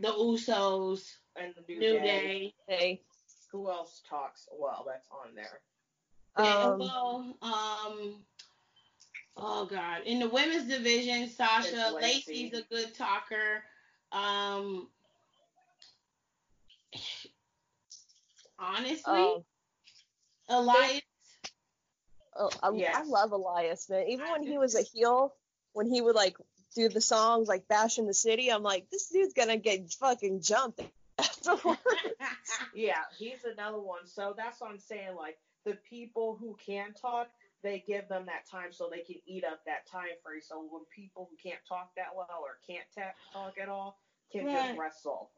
the 0.00 0.08
Usos, 0.08 1.14
And 1.36 1.54
the 1.54 1.74
New, 1.74 1.80
New 1.80 1.98
Day, 2.00 2.02
Day. 2.02 2.54
They, 2.68 3.00
who 3.50 3.70
else 3.70 4.02
talks 4.08 4.48
well 4.52 4.84
that's 4.86 5.08
on 5.10 5.34
there? 5.34 5.60
and 6.36 6.48
um, 6.48 6.78
well, 6.80 7.36
um, 7.42 8.14
oh 9.36 9.66
god, 9.66 10.02
in 10.04 10.18
the 10.18 10.28
women's 10.28 10.68
division, 10.68 11.28
Sasha 11.28 11.92
Lacey. 11.94 12.50
Lacey's 12.52 12.54
a 12.54 12.62
good 12.62 12.94
talker. 12.94 13.62
Um, 14.12 14.88
honestly, 18.58 19.02
um, 19.06 19.44
Elias. 20.48 21.02
oh, 22.36 22.50
I, 22.62 22.68
I 22.68 23.02
love 23.04 23.32
Elias, 23.32 23.88
man. 23.88 24.06
Even 24.08 24.30
when 24.30 24.42
he 24.42 24.58
was 24.58 24.74
a 24.74 24.82
heel, 24.82 25.34
when 25.72 25.86
he 25.86 26.00
would 26.00 26.16
like 26.16 26.36
do 26.74 26.88
the 26.88 27.00
songs 27.00 27.48
like 27.48 27.68
Bash 27.68 27.98
in 27.98 28.06
the 28.06 28.14
City, 28.14 28.50
I'm 28.50 28.62
like, 28.62 28.90
this 28.90 29.08
dude's 29.08 29.34
gonna 29.34 29.56
get 29.56 29.90
fucking 29.92 30.40
jumped 30.42 30.80
afterwards. 31.18 31.80
Yeah, 32.74 33.02
he's 33.18 33.44
another 33.44 33.80
one. 33.80 34.06
So 34.06 34.34
that's 34.36 34.60
what 34.60 34.70
I'm 34.70 34.78
saying. 34.80 35.14
Like 35.16 35.38
the 35.64 35.78
people 35.88 36.36
who 36.38 36.56
can 36.64 36.92
talk, 36.92 37.28
they 37.62 37.82
give 37.86 38.08
them 38.08 38.26
that 38.26 38.48
time 38.50 38.72
so 38.72 38.88
they 38.90 39.00
can 39.00 39.16
eat 39.26 39.44
up 39.44 39.60
that 39.66 39.86
time 39.86 40.08
free. 40.24 40.40
So 40.40 40.66
when 40.70 40.82
people 40.94 41.28
who 41.30 41.36
can't 41.48 41.60
talk 41.68 41.90
that 41.96 42.08
well 42.16 42.26
or 42.42 42.58
can't 42.66 42.84
ta- 42.94 43.14
talk 43.32 43.54
at 43.62 43.68
all 43.68 43.98
can 44.32 44.46
Right. 44.46 44.68
just 44.68 44.78
wrestle. 44.78 45.30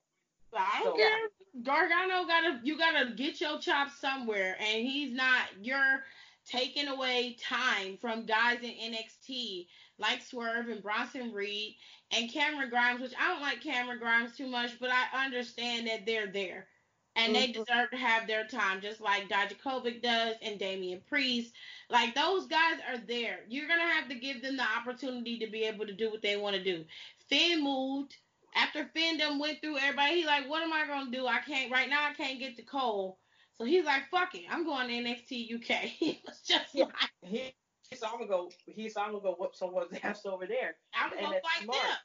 I 0.56 0.80
don't 0.82 0.92
So- 0.92 0.96
care. 0.96 1.28
Gargano 1.62 2.26
gotta 2.26 2.60
you 2.64 2.78
gotta 2.78 3.12
get 3.14 3.40
your 3.40 3.58
chops 3.58 3.98
somewhere, 4.00 4.56
and 4.58 4.86
he's 4.86 5.12
not. 5.12 5.46
You're 5.60 6.04
taking 6.46 6.88
away 6.88 7.34
time 7.40 7.98
from 7.98 8.24
guys 8.24 8.60
in 8.62 8.70
NXT 8.70 9.66
like 9.98 10.22
Swerve 10.22 10.68
and 10.68 10.82
Bronson 10.82 11.32
Reed 11.32 11.76
and 12.10 12.32
Cameron 12.32 12.70
Grimes, 12.70 13.00
which 13.00 13.14
I 13.18 13.28
don't 13.28 13.42
like 13.42 13.60
Cameron 13.62 13.98
Grimes 13.98 14.36
too 14.36 14.46
much, 14.48 14.78
but 14.78 14.90
I 14.90 15.24
understand 15.26 15.86
that 15.88 16.06
they're 16.06 16.26
there. 16.30 16.68
And 17.16 17.34
they 17.34 17.46
Mhm. 17.46 17.52
deserve 17.52 17.90
to 17.90 17.96
have 17.96 18.26
their 18.26 18.46
time, 18.46 18.80
just 18.80 19.00
like 19.00 19.28
Dijakovic 19.28 20.02
does 20.02 20.36
and 20.42 20.58
Damian 20.58 21.00
Priest. 21.00 21.54
Like 21.88 22.14
those 22.14 22.46
guys 22.46 22.80
are 22.88 22.98
there. 22.98 23.44
You're 23.48 23.68
gonna 23.68 23.82
have 23.92 24.08
to 24.08 24.14
give 24.14 24.42
them 24.42 24.56
the 24.56 24.62
opportunity 24.64 25.38
to 25.38 25.46
be 25.48 25.64
able 25.64 25.86
to 25.86 25.92
do 25.94 26.10
what 26.10 26.22
they 26.22 26.36
want 26.36 26.56
to 26.56 26.62
do. 26.62 26.84
Finn 27.28 27.62
moved 27.62 28.16
after 28.54 28.84
Finn 28.86 29.18
done 29.18 29.38
went 29.38 29.60
through 29.60 29.78
everybody. 29.78 30.16
He 30.20 30.26
like, 30.26 30.48
what 30.48 30.62
am 30.62 30.72
I 30.72 30.86
gonna 30.86 31.10
do? 31.10 31.26
I 31.26 31.38
can't 31.40 31.70
right 31.72 31.88
now. 31.88 32.04
I 32.08 32.14
can't 32.14 32.38
get 32.38 32.56
to 32.56 32.62
Cole. 32.62 33.18
So 33.54 33.64
he's 33.64 33.84
like, 33.84 34.08
fuck 34.10 34.34
it. 34.34 34.44
I'm 34.50 34.64
going 34.64 34.88
to 34.88 34.94
NXT 34.94 35.42
UK. 35.46 35.86
he 35.86 36.20
was 36.26 36.42
just 36.42 36.74
Yeah. 36.74 36.84
like, 36.84 37.10
He, 37.22 37.54
he's 37.90 38.02
I'm 38.02 38.12
gonna 38.12 38.26
go. 38.26 38.50
He 38.66 38.72
He's 38.82 38.96
I'm 38.96 39.10
gonna 39.12 39.22
go 39.22 39.36
whoop 39.38 39.54
someone's 39.54 39.92
ass 40.02 40.24
over 40.26 40.46
there. 40.46 40.76
I'm 40.94 41.12
And 41.12 41.20
gonna 41.22 41.36
it's 41.36 41.46
fight 41.48 41.64
smart. 41.64 41.82
them. 41.82 41.96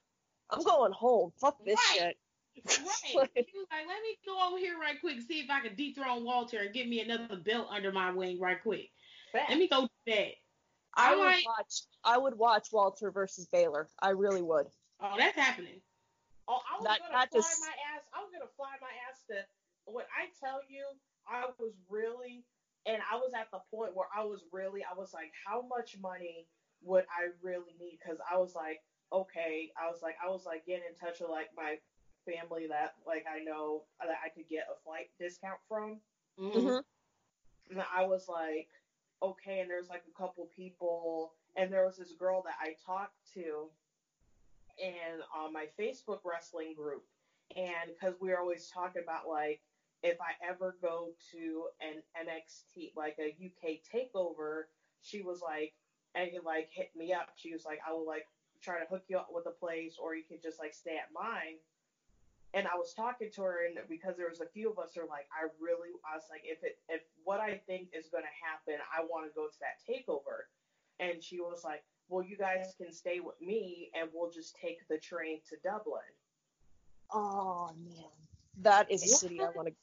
I'm 0.52 0.63
going 0.63 0.91
home. 0.91 1.32
Fuck 1.39 1.63
this 1.65 1.76
Right. 1.91 1.98
shit. 2.00 2.17
Right. 3.15 3.30
he 3.36 3.58
was 3.58 3.67
like, 3.72 3.88
let 3.88 4.02
me 4.02 4.17
go 4.26 4.48
over 4.50 4.58
here 4.58 4.78
right 4.78 5.00
quick, 5.00 5.22
see 5.22 5.39
if 5.39 5.50
I 5.50 5.62
can 5.62 5.76
dethrone 5.76 6.26
Walter 6.26 6.60
and 6.60 6.74
get 6.74 6.89
me 6.89 7.00
another 7.00 7.38
belt 7.38 7.67
under 7.72 7.91
my 7.94 8.12
wing 8.12 8.39
right 8.39 8.62
quick. 8.62 8.89
Fact. 9.32 9.50
Let 9.50 9.58
me 9.58 9.70
go 9.70 9.82
do 9.84 10.13
that. 10.13 10.32
I 10.98 11.13
I'm 11.13 11.20
would 11.20 11.26
like- 11.26 11.46
watch. 11.46 11.74
I 12.04 12.17
would 12.17 12.38
watch 12.38 12.67
Walter 12.74 13.10
versus 13.12 13.48
Balor. 13.48 13.88
I 14.02 14.10
really 14.10 14.41
would. 14.41 14.67
Oh, 15.00 15.13
that's 15.17 15.38
happening. 15.38 15.80
Oh, 16.50 16.60
I 16.70 16.76
was 16.78 16.84
That- 16.86 17.00
gonna 17.00 17.12
that 17.13 17.32
fly 17.32 17.39
just- 17.39 17.62
my 17.62 17.74
ass. 17.96 18.02
I 18.13 18.20
was 18.22 18.30
gonna 18.34 18.52
fly 18.58 18.72
my 18.82 18.91
ass 19.10 19.24
to. 19.30 19.46
When 19.86 20.06
I 20.15 20.28
tell 20.46 20.60
you, 20.67 20.84
I 21.28 21.46
was 21.58 21.72
really, 21.89 22.44
and 22.86 23.02
I 23.12 23.15
was 23.17 23.32
at 23.34 23.52
the 23.52 23.60
point 23.76 23.96
where 23.96 24.08
I 24.15 24.24
was 24.24 24.44
really, 24.52 24.84
I 24.84 24.98
was 24.98 25.13
like, 25.13 25.32
how 25.46 25.62
much 25.67 25.98
money 26.02 26.48
would 26.84 27.06
I 27.10 27.30
really 27.41 27.76
need? 27.80 28.00
Because 28.02 28.20
I 28.32 28.38
was 28.38 28.56
like, 28.56 28.82
okay, 29.13 29.72
I 29.82 29.89
was 29.89 30.02
like, 30.02 30.15
I 30.26 30.30
was 30.30 30.46
like 30.46 30.65
getting 30.65 30.86
in 30.89 30.96
touch 30.96 31.20
with 31.20 31.30
like 31.30 31.50
my 31.56 31.78
family 32.26 32.67
that 32.67 32.96
like 33.06 33.26
I 33.30 33.44
know 33.44 33.84
that 34.00 34.17
I 34.24 34.30
could 34.30 34.48
get 34.50 34.67
a 34.72 34.80
flight 34.84 35.10
discount 35.20 35.60
from. 35.67 36.00
Mhm. 36.39 36.54
Mhm. 36.54 36.84
And 37.70 37.84
I 37.96 38.06
was 38.06 38.28
like, 38.28 38.70
okay, 39.22 39.60
and 39.60 39.70
there's 39.70 39.89
like 39.89 40.04
a 40.08 40.17
couple 40.17 40.50
people, 40.56 41.34
and 41.56 41.72
there 41.72 41.86
was 41.86 41.98
this 41.98 42.13
girl 42.13 42.41
that 42.44 42.56
I 42.60 42.76
talked 42.86 43.15
to, 43.36 43.70
and 44.82 45.22
on 45.36 45.54
my 45.54 45.67
Facebook 45.78 46.20
wrestling 46.26 46.74
group, 46.74 47.06
and 47.56 47.91
because 47.94 48.15
we 48.20 48.30
were 48.30 48.39
always 48.39 48.70
talking 48.70 49.04
about 49.04 49.28
like 49.28 49.62
if 50.04 50.18
I 50.20 50.34
ever 50.48 50.76
go 50.82 51.10
to 51.32 51.66
an 51.82 52.02
NXT 52.18 52.94
like 52.96 53.18
a 53.20 53.36
UK 53.44 53.80
takeover, 53.94 54.64
she 55.02 55.22
was 55.22 55.42
like, 55.42 55.74
and 56.16 56.32
you 56.34 56.42
like 56.46 56.70
hit 56.72 56.92
me 56.96 57.14
up. 57.14 57.30
She 57.36 57.54
was 57.54 57.66
like, 57.66 57.80
I 57.88 57.94
will 57.94 58.08
like 58.08 58.26
try 58.62 58.80
to 58.80 58.86
hook 58.90 59.04
you 59.08 59.18
up 59.18 59.30
with 59.32 59.46
a 59.48 59.52
place, 59.52 59.98
or 60.02 60.16
you 60.16 60.24
can 60.28 60.38
just 60.42 60.60
like 60.60 60.74
stay 60.74 60.98
at 60.98 61.10
mine. 61.14 61.58
And 62.54 62.68
I 62.68 62.76
was 62.76 62.94
talking 62.94 63.30
to 63.36 63.42
her, 63.44 63.66
and 63.66 63.78
because 63.88 64.18
there 64.18 64.28
was 64.28 64.42
a 64.42 64.50
few 64.52 64.70
of 64.70 64.78
us 64.78 64.92
who 64.94 65.02
are 65.02 65.08
like, 65.08 65.26
I 65.32 65.48
really, 65.62 65.88
I 66.04 66.16
was 66.16 66.26
like, 66.30 66.42
if 66.44 66.62
it, 66.64 66.80
if 66.90 67.02
what 67.24 67.40
I 67.40 67.62
think 67.66 67.88
is 67.98 68.10
going 68.12 68.26
to 68.26 68.38
happen, 68.44 68.76
I 68.92 69.06
want 69.06 69.26
to 69.26 69.32
go 69.34 69.48
to 69.48 69.60
that 69.64 69.80
takeover. 69.88 70.52
And 71.00 71.24
she 71.24 71.40
was 71.40 71.64
like, 71.64 71.82
well, 72.10 72.26
you 72.26 72.36
guys 72.36 72.76
can 72.78 72.92
stay 72.92 73.22
with 73.22 73.40
me, 73.42 73.90
and 73.96 74.10
we'll 74.14 74.32
just 74.32 74.58
take 74.62 74.86
the 74.90 74.98
train 74.98 75.40
to 75.50 75.56
Dublin. 75.64 76.04
Oh 77.14 77.72
man, 77.82 78.12
that 78.58 78.92
is 78.92 79.04
a 79.04 79.08
city 79.08 79.40
I 79.40 79.50
want 79.56 79.70
to. 79.70 79.74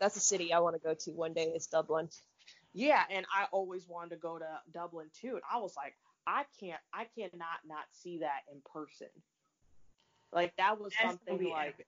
That's 0.00 0.16
a 0.16 0.20
city 0.20 0.52
I 0.52 0.58
want 0.60 0.76
to 0.76 0.80
go 0.80 0.94
to 0.94 1.10
one 1.10 1.32
day. 1.32 1.52
Is 1.54 1.66
Dublin. 1.66 2.08
Yeah, 2.72 3.02
and 3.10 3.24
I 3.34 3.46
always 3.52 3.88
wanted 3.88 4.10
to 4.10 4.16
go 4.16 4.38
to 4.38 4.46
Dublin 4.72 5.06
too. 5.20 5.34
And 5.34 5.42
I 5.50 5.58
was 5.58 5.74
like, 5.76 5.94
I 6.26 6.44
can't, 6.58 6.80
I 6.92 7.06
cannot 7.16 7.60
not 7.66 7.84
see 7.92 8.18
that 8.18 8.40
in 8.52 8.60
person. 8.72 9.08
Like 10.32 10.52
that 10.58 10.80
was 10.80 10.92
That's 11.00 11.18
something 11.18 11.38
gonna 11.44 11.54
like. 11.54 11.86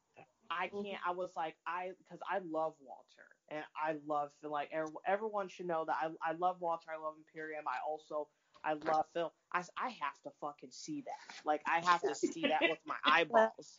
I 0.49 0.69
can't. 0.69 1.01
I 1.05 1.11
was 1.11 1.31
like 1.37 1.57
I 1.66 1.90
because 1.99 2.21
I 2.31 2.38
love 2.38 2.75
Walter 2.81 3.27
and 3.51 3.64
I 3.77 3.97
love 4.07 4.31
Phil. 4.40 4.51
Like 4.51 4.71
everyone 5.07 5.49
should 5.49 5.66
know 5.66 5.85
that 5.87 5.97
I 6.01 6.31
I 6.31 6.35
love 6.35 6.61
Walter. 6.61 6.87
I 6.97 7.03
love 7.03 7.14
Imperium. 7.19 7.64
I 7.66 7.79
also 7.88 8.29
I 8.64 8.75
love 8.75 9.07
Phil. 9.12 9.33
I 9.53 9.62
I 9.77 9.88
have 9.88 10.21
to 10.25 10.31
fucking 10.40 10.71
see 10.71 11.03
that. 11.03 11.37
Like 11.45 11.62
I 11.66 11.85
have 11.85 12.01
to 12.03 12.14
see 12.14 12.42
that 12.42 12.61
with 12.62 12.79
my 12.87 12.95
eyeballs. 13.05 13.77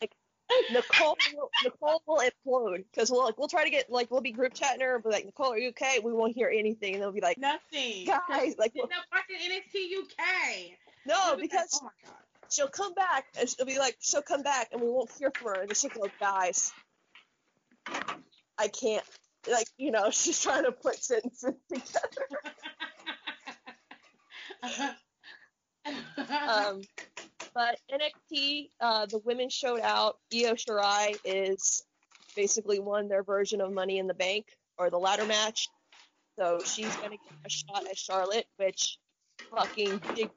Nicole, 0.71 1.17
will, 1.35 1.49
Nicole 1.63 2.01
will 2.07 2.21
implode 2.21 2.83
because 2.91 3.11
we'll 3.11 3.23
like 3.23 3.37
we'll 3.37 3.47
try 3.47 3.63
to 3.63 3.69
get 3.69 3.89
like 3.89 4.09
we'll 4.11 4.21
be 4.21 4.31
group 4.31 4.53
chatting 4.53 4.81
her, 4.81 4.99
but 4.99 5.11
like 5.11 5.25
Nicole, 5.25 5.51
are 5.53 5.57
you 5.57 5.69
okay? 5.69 5.99
We 6.03 6.13
won't 6.13 6.35
hear 6.35 6.49
anything, 6.49 6.93
and 6.93 7.01
they'll 7.03 7.11
be 7.11 7.21
like, 7.21 7.37
Nothing. 7.37 8.05
guys, 8.05 8.55
like 8.57 8.73
No 8.75 8.83
fucking 9.11 9.37
NXT 9.51 9.97
UK. 10.03 10.71
no, 11.05 11.35
be 11.35 11.41
like, 11.41 11.51
because 11.51 11.79
oh 11.81 11.85
my 11.85 11.89
god. 12.05 12.15
she'll 12.49 12.67
come 12.69 12.93
back 12.93 13.25
and 13.39 13.49
she'll 13.49 13.65
be 13.65 13.77
like, 13.79 13.97
she'll 13.99 14.21
come 14.21 14.41
back 14.43 14.69
and 14.71 14.81
we 14.81 14.87
won't 14.89 15.11
hear 15.17 15.31
from 15.35 15.47
her, 15.55 15.61
and 15.61 15.69
then 15.69 15.75
she'll 15.75 15.89
go, 15.89 16.07
guys, 16.19 16.71
I 18.57 18.67
can't, 18.69 19.03
like 19.51 19.67
you 19.77 19.91
know, 19.91 20.09
she's 20.11 20.41
trying 20.41 20.63
to 20.63 20.71
put 20.71 20.95
sentences 21.03 21.53
together. 21.71 22.27
Um, 26.17 26.81
but 27.57 27.79
NXT, 27.91 28.69
uh, 28.79 29.07
the 29.07 29.17
women 29.17 29.49
showed 29.49 29.79
out. 29.79 30.19
Io 30.31 30.53
Shirai 30.53 31.17
is 31.25 31.83
basically 32.35 32.77
won 32.77 33.07
their 33.07 33.23
version 33.23 33.61
of 33.61 33.73
Money 33.73 33.97
in 33.97 34.05
the 34.05 34.13
Bank 34.13 34.45
or 34.77 34.91
the 34.91 34.99
ladder 34.99 35.25
match. 35.25 35.67
So 36.37 36.59
she's 36.63 36.95
gonna 36.97 37.17
get 37.17 37.33
a 37.43 37.49
shot 37.49 37.87
at 37.89 37.97
Charlotte, 37.97 38.45
which 38.57 38.99
fucking 39.49 39.99
big 40.15 40.29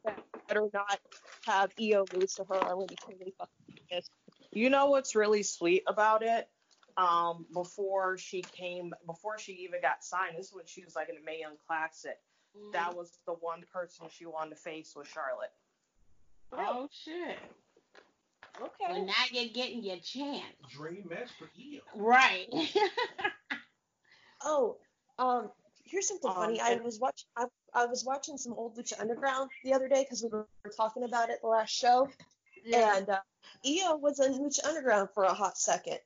better 0.48 0.66
not 0.72 0.98
have 1.44 1.70
Io 1.78 2.06
lose 2.14 2.33
to 2.37 2.44
her. 2.44 2.54
I'm 2.54 2.76
gonna 2.76 2.87
be 2.87 2.96
totally 2.96 3.35
fucking 3.37 3.85
pissed. 3.90 4.11
You 4.50 4.70
know 4.70 4.87
what's 4.87 5.14
really 5.14 5.42
sweet 5.42 5.83
about 5.87 6.22
it? 6.22 6.48
Um, 6.96 7.44
before 7.52 8.16
she 8.16 8.40
came, 8.40 8.94
before 9.04 9.38
she 9.38 9.52
even 9.68 9.83
got 9.83 10.02
signed, 10.02 10.38
this 10.38 10.46
is 10.46 10.54
when 10.54 10.64
she 10.64 10.83
was 10.85 10.96
like 10.96 11.11
in 11.11 11.16
the 11.16 11.22
Mae 11.22 11.40
Young 11.40 11.56
Classic. 11.66 12.16
That 12.72 12.96
was 12.96 13.18
the 13.26 13.35
one 13.35 13.62
person 13.70 14.06
she 14.11 14.24
wanted 14.24 14.50
to 14.50 14.56
face 14.56 14.94
was 14.96 15.06
Charlotte. 15.06 15.52
Oh 16.53 16.89
shit. 17.05 17.39
Okay. 18.61 18.71
Well, 18.93 19.07
now 19.07 19.13
you're 19.31 19.53
getting 19.55 19.83
your 19.83 19.97
chance. 19.99 20.43
Dream 20.71 21.05
match 21.09 21.29
for 21.39 21.49
Io. 21.59 21.81
Right. 21.95 22.47
Oh, 24.43 24.79
um, 25.19 25.51
here's 25.85 26.09
something 26.09 26.31
Um, 26.31 26.37
funny. 26.37 26.61
I 26.61 26.77
was 26.77 26.99
watch 26.99 27.27
I, 27.37 27.45
I 27.75 27.85
was 27.85 28.05
watching 28.07 28.39
some 28.39 28.55
old 28.55 28.77
Lucha 28.77 28.99
Underground 28.99 29.51
the 29.65 29.75
other 29.75 29.87
day 29.89 30.03
because 30.05 30.23
we 30.23 30.31
were 30.31 30.49
talking 30.75 31.05
about 31.05 31.29
it 31.29 31.41
the 31.43 31.49
last 31.49 31.71
show, 31.71 32.09
yeah. 32.65 32.97
and 32.97 33.09
uh, 33.11 33.19
Io 33.67 33.97
was 33.97 34.19
in 34.19 34.33
Lucha 34.33 34.65
Underground 34.67 35.11
for 35.15 35.25
a 35.25 35.35
hot 35.35 35.59
second. 35.59 35.99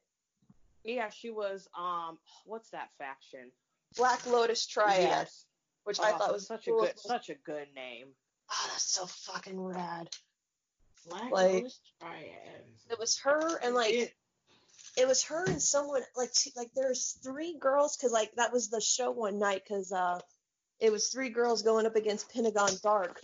Yeah, 0.82 1.10
she 1.10 1.30
was. 1.30 1.68
Um, 1.78 2.18
what's 2.44 2.70
that 2.70 2.88
faction? 2.98 3.52
Black 3.96 4.26
Lotus 4.26 4.66
Triad, 4.66 5.00
Yes. 5.00 5.46
which 5.84 6.00
I 6.00 6.10
Oh, 6.12 6.18
thought 6.18 6.32
was 6.32 6.48
such 6.48 6.64
cool. 6.66 6.82
a 6.82 6.86
good, 6.86 6.98
such 6.98 7.30
a 7.30 7.34
good 7.36 7.68
name. 7.76 8.08
Oh, 8.50 8.68
that's 8.72 8.82
so 8.82 9.06
fucking 9.06 9.60
rad. 9.60 10.08
Black 11.06 11.30
like- 11.30 11.52
Lotus 11.64 11.80
Triad. 12.00 12.64
It 12.90 12.98
was 12.98 13.18
her 13.20 13.56
and 13.62 13.74
like 13.74 13.94
It- 13.94 14.14
it 14.96 15.08
was 15.08 15.24
her 15.24 15.44
and 15.44 15.60
someone 15.60 16.02
like 16.14 16.32
two, 16.32 16.50
like 16.56 16.70
there's 16.74 17.18
three 17.24 17.58
girls 17.58 17.96
because 17.96 18.12
like 18.12 18.32
that 18.36 18.52
was 18.52 18.68
the 18.68 18.80
show 18.80 19.10
one 19.10 19.38
night 19.38 19.62
because 19.66 19.90
uh 19.90 20.20
it 20.78 20.92
was 20.92 21.08
three 21.08 21.30
girls 21.30 21.62
going 21.62 21.86
up 21.86 21.96
against 21.96 22.32
Pentagon 22.32 22.70
Dark 22.82 23.20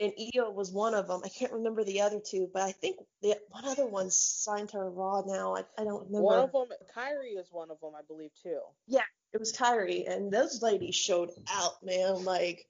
and 0.00 0.12
Io 0.34 0.50
was 0.50 0.70
one 0.70 0.94
of 0.94 1.08
them. 1.08 1.22
I 1.24 1.28
can't 1.28 1.52
remember 1.52 1.82
the 1.82 2.02
other 2.02 2.20
two, 2.20 2.48
but 2.52 2.62
I 2.62 2.72
think 2.72 2.98
the 3.22 3.36
one 3.48 3.64
other 3.64 3.86
one 3.86 4.10
signed 4.10 4.68
to 4.70 4.78
Raw 4.78 5.22
now. 5.26 5.56
I, 5.56 5.64
I 5.76 5.84
don't 5.84 6.06
remember. 6.06 6.22
One 6.22 6.38
of 6.40 6.52
them, 6.52 6.68
Kairi 6.96 7.38
is 7.38 7.48
one 7.50 7.70
of 7.70 7.80
them, 7.80 7.92
I 7.96 8.02
believe 8.06 8.30
too. 8.42 8.60
Yeah, 8.86 9.02
it 9.32 9.40
was 9.40 9.52
Kairi, 9.52 10.08
and 10.08 10.30
those 10.30 10.62
ladies 10.62 10.94
showed 10.94 11.30
out, 11.50 11.82
man. 11.82 12.24
Like 12.24 12.66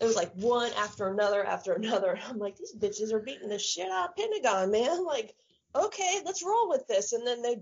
it 0.00 0.04
was 0.04 0.16
like 0.16 0.32
one 0.34 0.72
after 0.76 1.08
another 1.08 1.44
after 1.44 1.72
another. 1.72 2.18
I'm 2.28 2.38
like, 2.38 2.56
these 2.56 2.74
bitches 2.74 3.12
are 3.12 3.20
beating 3.20 3.48
the 3.48 3.58
shit 3.58 3.90
out 3.90 4.10
of 4.10 4.16
Pentagon, 4.16 4.70
man. 4.70 5.04
Like, 5.14 5.34
okay, 5.76 6.20
let's 6.24 6.42
roll 6.42 6.68
with 6.68 6.86
this. 6.88 7.12
And 7.12 7.26
then 7.26 7.42
they 7.42 7.60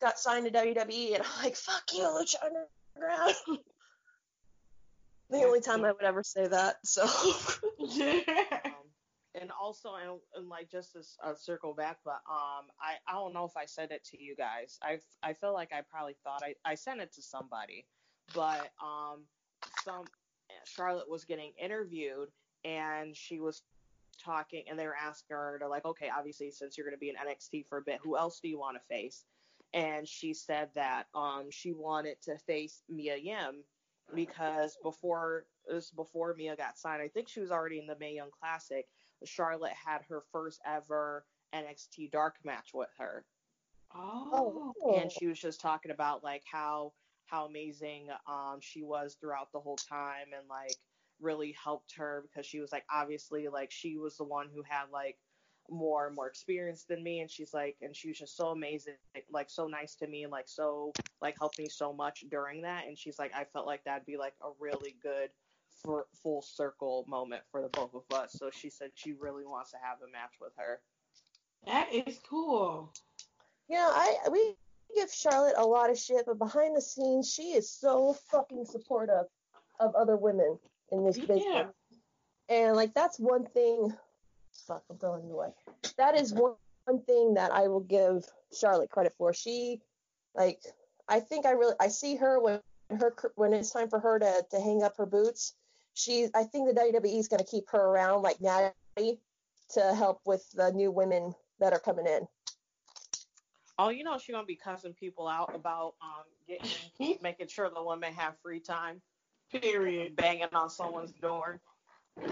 got 0.00 0.18
signed 0.18 0.46
to 0.46 0.52
WWE, 0.52 1.14
and 1.14 1.22
I'm 1.22 1.44
like, 1.44 1.56
fuck 1.56 1.82
you, 1.92 2.02
Lucha 2.02 2.36
Underground. 2.44 3.34
the 5.30 5.44
only 5.44 5.60
time 5.60 5.84
I 5.84 5.92
would 5.92 6.02
ever 6.02 6.22
say 6.22 6.46
that. 6.46 6.76
So 6.84 7.06
Um, 8.64 9.40
and 9.40 9.50
also, 9.60 9.94
and, 9.94 10.18
and 10.34 10.48
like 10.48 10.70
just 10.70 10.92
to 10.92 11.02
uh, 11.24 11.34
circle 11.34 11.74
back, 11.74 11.98
but 12.04 12.20
um, 12.28 12.66
I 12.80 12.96
I 13.06 13.12
don't 13.12 13.32
know 13.32 13.44
if 13.44 13.56
I 13.56 13.66
said 13.66 13.90
it 13.92 14.04
to 14.06 14.22
you 14.22 14.34
guys. 14.36 14.78
I 14.82 14.98
I 15.22 15.34
feel 15.34 15.52
like 15.52 15.72
I 15.72 15.82
probably 15.90 16.16
thought 16.24 16.42
I 16.42 16.54
I 16.64 16.74
sent 16.74 17.00
it 17.00 17.12
to 17.14 17.22
somebody, 17.22 17.86
but 18.34 18.70
um, 18.82 19.24
some 19.84 20.04
Charlotte 20.74 21.08
was 21.08 21.24
getting 21.24 21.52
interviewed 21.62 22.28
and 22.64 23.16
she 23.16 23.40
was 23.40 23.62
talking 24.22 24.64
and 24.68 24.78
they 24.78 24.86
were 24.86 24.96
asking 24.96 25.36
her 25.36 25.58
to 25.60 25.68
like, 25.68 25.84
okay, 25.84 26.10
obviously 26.16 26.50
since 26.50 26.76
you're 26.76 26.86
going 26.86 26.96
to 26.96 27.00
be 27.00 27.10
in 27.10 27.16
NXT 27.16 27.66
for 27.66 27.78
a 27.78 27.82
bit, 27.82 28.00
who 28.02 28.16
else 28.16 28.40
do 28.40 28.48
you 28.48 28.58
want 28.58 28.76
to 28.76 28.94
face? 28.94 29.24
And 29.72 30.06
she 30.06 30.34
said 30.34 30.70
that 30.74 31.06
um 31.14 31.46
she 31.50 31.72
wanted 31.72 32.20
to 32.22 32.36
face 32.38 32.82
Mia 32.88 33.16
Yim 33.16 33.62
because 34.14 34.76
before 34.82 35.44
this 35.68 35.90
before 35.90 36.34
Mia 36.36 36.56
got 36.56 36.78
signed, 36.78 37.02
I 37.02 37.08
think 37.08 37.28
she 37.28 37.40
was 37.40 37.50
already 37.50 37.78
in 37.78 37.86
the 37.86 37.96
Mae 37.98 38.14
Young 38.14 38.30
Classic. 38.40 38.86
Charlotte 39.24 39.72
had 39.72 40.00
her 40.08 40.22
first 40.32 40.60
ever 40.66 41.24
NXT 41.54 42.10
dark 42.10 42.36
match 42.44 42.70
with 42.74 42.88
her. 42.98 43.24
oh. 44.82 44.96
And 44.96 45.10
she 45.10 45.26
was 45.26 45.38
just 45.38 45.60
talking 45.60 45.90
about 45.90 46.24
like 46.24 46.42
how 46.50 46.92
how 47.30 47.46
amazing 47.46 48.08
um 48.28 48.58
she 48.60 48.82
was 48.82 49.16
throughout 49.20 49.52
the 49.52 49.60
whole 49.60 49.76
time 49.76 50.28
and 50.36 50.48
like 50.48 50.76
really 51.20 51.54
helped 51.62 51.94
her 51.96 52.24
because 52.26 52.46
she 52.46 52.60
was 52.60 52.72
like 52.72 52.84
obviously 52.92 53.48
like 53.48 53.70
she 53.70 53.98
was 53.98 54.16
the 54.16 54.24
one 54.24 54.48
who 54.52 54.62
had 54.62 54.84
like 54.92 55.16
more 55.70 56.06
and 56.06 56.16
more 56.16 56.26
experience 56.26 56.84
than 56.84 57.02
me. 57.02 57.20
And 57.20 57.30
she's 57.30 57.54
like 57.54 57.76
and 57.80 57.94
she 57.94 58.08
was 58.08 58.18
just 58.18 58.36
so 58.36 58.48
amazing 58.48 58.94
like 59.30 59.50
so 59.50 59.66
nice 59.66 59.94
to 59.96 60.06
me 60.06 60.24
and 60.24 60.32
like 60.32 60.48
so 60.48 60.92
like 61.20 61.36
helped 61.38 61.58
me 61.58 61.68
so 61.68 61.92
much 61.92 62.24
during 62.30 62.62
that. 62.62 62.86
And 62.86 62.98
she's 62.98 63.18
like 63.18 63.32
I 63.34 63.44
felt 63.44 63.66
like 63.66 63.84
that'd 63.84 64.06
be 64.06 64.16
like 64.16 64.34
a 64.42 64.50
really 64.58 64.96
good 65.02 65.30
for 65.82 66.06
full 66.22 66.42
circle 66.42 67.04
moment 67.08 67.42
for 67.50 67.62
the 67.62 67.68
both 67.68 67.94
of 67.94 68.16
us. 68.16 68.32
So 68.32 68.50
she 68.50 68.70
said 68.70 68.90
she 68.94 69.12
really 69.12 69.44
wants 69.46 69.70
to 69.70 69.76
have 69.82 69.98
a 70.06 70.10
match 70.10 70.34
with 70.40 70.52
her. 70.56 70.80
That 71.66 71.92
is 71.92 72.18
cool. 72.28 72.92
Yeah, 73.68 73.88
I 73.88 74.16
we 74.32 74.56
give 74.94 75.10
Charlotte 75.12 75.54
a 75.56 75.64
lot 75.64 75.90
of 75.90 75.98
shit, 75.98 76.26
but 76.26 76.38
behind 76.38 76.76
the 76.76 76.80
scenes, 76.80 77.32
she 77.32 77.52
is 77.52 77.70
so 77.70 78.16
fucking 78.30 78.64
supportive 78.64 79.26
of 79.78 79.94
other 79.94 80.16
women 80.16 80.58
in 80.92 81.04
this 81.04 81.18
business. 81.18 81.66
And 82.48 82.76
like 82.76 82.94
that's 82.94 83.18
one 83.18 83.46
thing. 83.46 83.94
Fuck, 84.66 84.82
I'm 84.90 84.98
throwing 84.98 85.24
it 85.24 85.32
away. 85.32 85.48
That 85.96 86.16
is 86.16 86.34
one, 86.34 86.54
one 86.84 87.02
thing 87.02 87.34
that 87.34 87.52
I 87.52 87.68
will 87.68 87.80
give 87.80 88.24
Charlotte 88.52 88.90
credit 88.90 89.14
for. 89.16 89.32
She, 89.32 89.80
like, 90.34 90.60
I 91.08 91.20
think 91.20 91.46
I 91.46 91.52
really 91.52 91.74
I 91.80 91.88
see 91.88 92.16
her 92.16 92.40
when 92.40 92.60
her 92.98 93.14
when 93.36 93.52
it's 93.52 93.70
time 93.70 93.88
for 93.88 94.00
her 94.00 94.18
to 94.18 94.44
to 94.50 94.60
hang 94.60 94.82
up 94.82 94.96
her 94.96 95.06
boots. 95.06 95.54
She, 95.94 96.28
I 96.34 96.44
think 96.44 96.68
the 96.68 96.80
WWE 96.80 97.18
is 97.18 97.28
going 97.28 97.42
to 97.42 97.50
keep 97.50 97.68
her 97.70 97.80
around 97.80 98.22
like 98.22 98.40
Natty 98.40 99.20
to 99.74 99.94
help 99.94 100.20
with 100.24 100.48
the 100.52 100.72
new 100.72 100.90
women 100.90 101.34
that 101.58 101.72
are 101.72 101.78
coming 101.78 102.06
in. 102.06 102.26
Oh, 103.82 103.88
you 103.88 104.04
know 104.04 104.18
she's 104.18 104.34
gonna 104.34 104.46
be 104.46 104.56
cussing 104.56 104.92
people 104.92 105.26
out 105.26 105.54
about 105.54 105.94
um 106.02 106.24
getting 106.46 107.18
making 107.22 107.48
sure 107.48 107.70
the 107.70 107.82
women 107.82 108.12
have 108.12 108.34
free 108.42 108.60
time, 108.60 109.00
Period. 109.50 110.16
banging 110.16 110.48
on 110.52 110.68
someone's 110.68 111.12
door. 111.12 111.62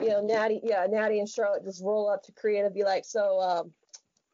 you 0.03 0.09
know, 0.11 0.20
Natty, 0.20 0.61
yeah, 0.62 0.87
Natty 0.91 1.20
and 1.20 1.29
Charlotte 1.29 1.64
just 1.64 1.83
roll 1.83 2.11
up 2.11 2.23
to 2.25 2.33
creative, 2.33 2.75
be 2.75 2.85
like, 2.85 3.07
so, 3.07 3.41
um, 3.41 3.73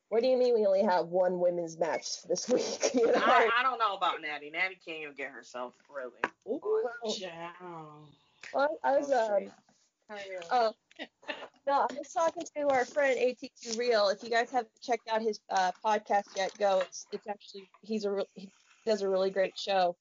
what 0.09 0.22
do 0.22 0.28
you 0.28 0.36
mean 0.36 0.55
we 0.55 0.66
only 0.66 0.82
have 0.82 1.07
one 1.07 1.39
women's 1.39 1.78
match 1.78 2.22
this 2.28 2.49
week? 2.49 2.93
You 2.95 3.07
know? 3.07 3.12
I, 3.14 3.49
I 3.61 3.62
don't 3.62 3.78
know 3.78 3.95
about 3.95 4.20
Natty. 4.20 4.51
Natty 4.51 4.76
can't 4.84 4.99
even 5.03 5.14
get 5.14 5.30
herself 5.30 5.74
really. 5.89 6.11
Well, 6.45 7.14
Ciao. 7.16 8.09
well, 8.53 8.78
I 8.82 8.99
was, 8.99 9.11
Oh, 9.12 9.36
um, 9.36 10.18
shit. 10.18 10.45
uh, 10.51 10.72
no, 11.67 11.87
I 11.91 11.95
was 11.99 12.12
talking 12.12 12.45
to 12.57 12.69
our 12.69 12.85
friend 12.85 13.19
AT2 13.19 13.79
Real. 13.79 14.09
If 14.09 14.23
you 14.23 14.31
guys 14.31 14.51
haven't 14.51 14.71
checked 14.83 15.09
out 15.09 15.23
his 15.23 15.41
uh, 15.51 15.73
podcast 15.85 16.25
yet, 16.37 16.53
go. 16.59 16.81
It's 16.81 17.07
it's 17.12 17.27
actually 17.27 17.69
he's 17.83 18.05
a 18.05 18.11
re- 18.11 18.27
he 18.35 18.51
does 18.87 19.03
a 19.03 19.09
really 19.09 19.31
great 19.31 19.59
show. 19.59 19.97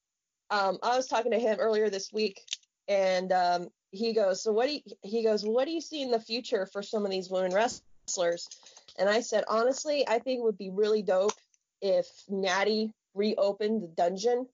Um, 0.50 0.78
I 0.82 0.96
was 0.96 1.06
talking 1.06 1.32
to 1.32 1.38
him 1.38 1.58
earlier 1.58 1.88
this 1.88 2.12
week, 2.12 2.40
and 2.88 3.32
um, 3.32 3.68
he 3.90 4.12
goes, 4.12 4.42
so 4.42 4.52
what 4.52 4.66
do 4.66 4.74
you, 4.74 4.80
he 5.02 5.22
goes, 5.22 5.44
what 5.44 5.64
do 5.64 5.70
you 5.70 5.80
see 5.80 6.02
in 6.02 6.10
the 6.10 6.20
future 6.20 6.66
for 6.66 6.82
some 6.82 7.04
of 7.04 7.10
these 7.10 7.30
women 7.30 7.52
wrestlers? 7.54 8.48
And 8.98 9.08
I 9.08 9.20
said, 9.20 9.44
honestly, 9.48 10.06
I 10.06 10.18
think 10.18 10.40
it 10.40 10.42
would 10.42 10.58
be 10.58 10.70
really 10.70 11.02
dope 11.02 11.32
if 11.80 12.06
Natty 12.28 12.92
reopened 13.14 13.82
the 13.82 13.88
dungeon 13.88 14.46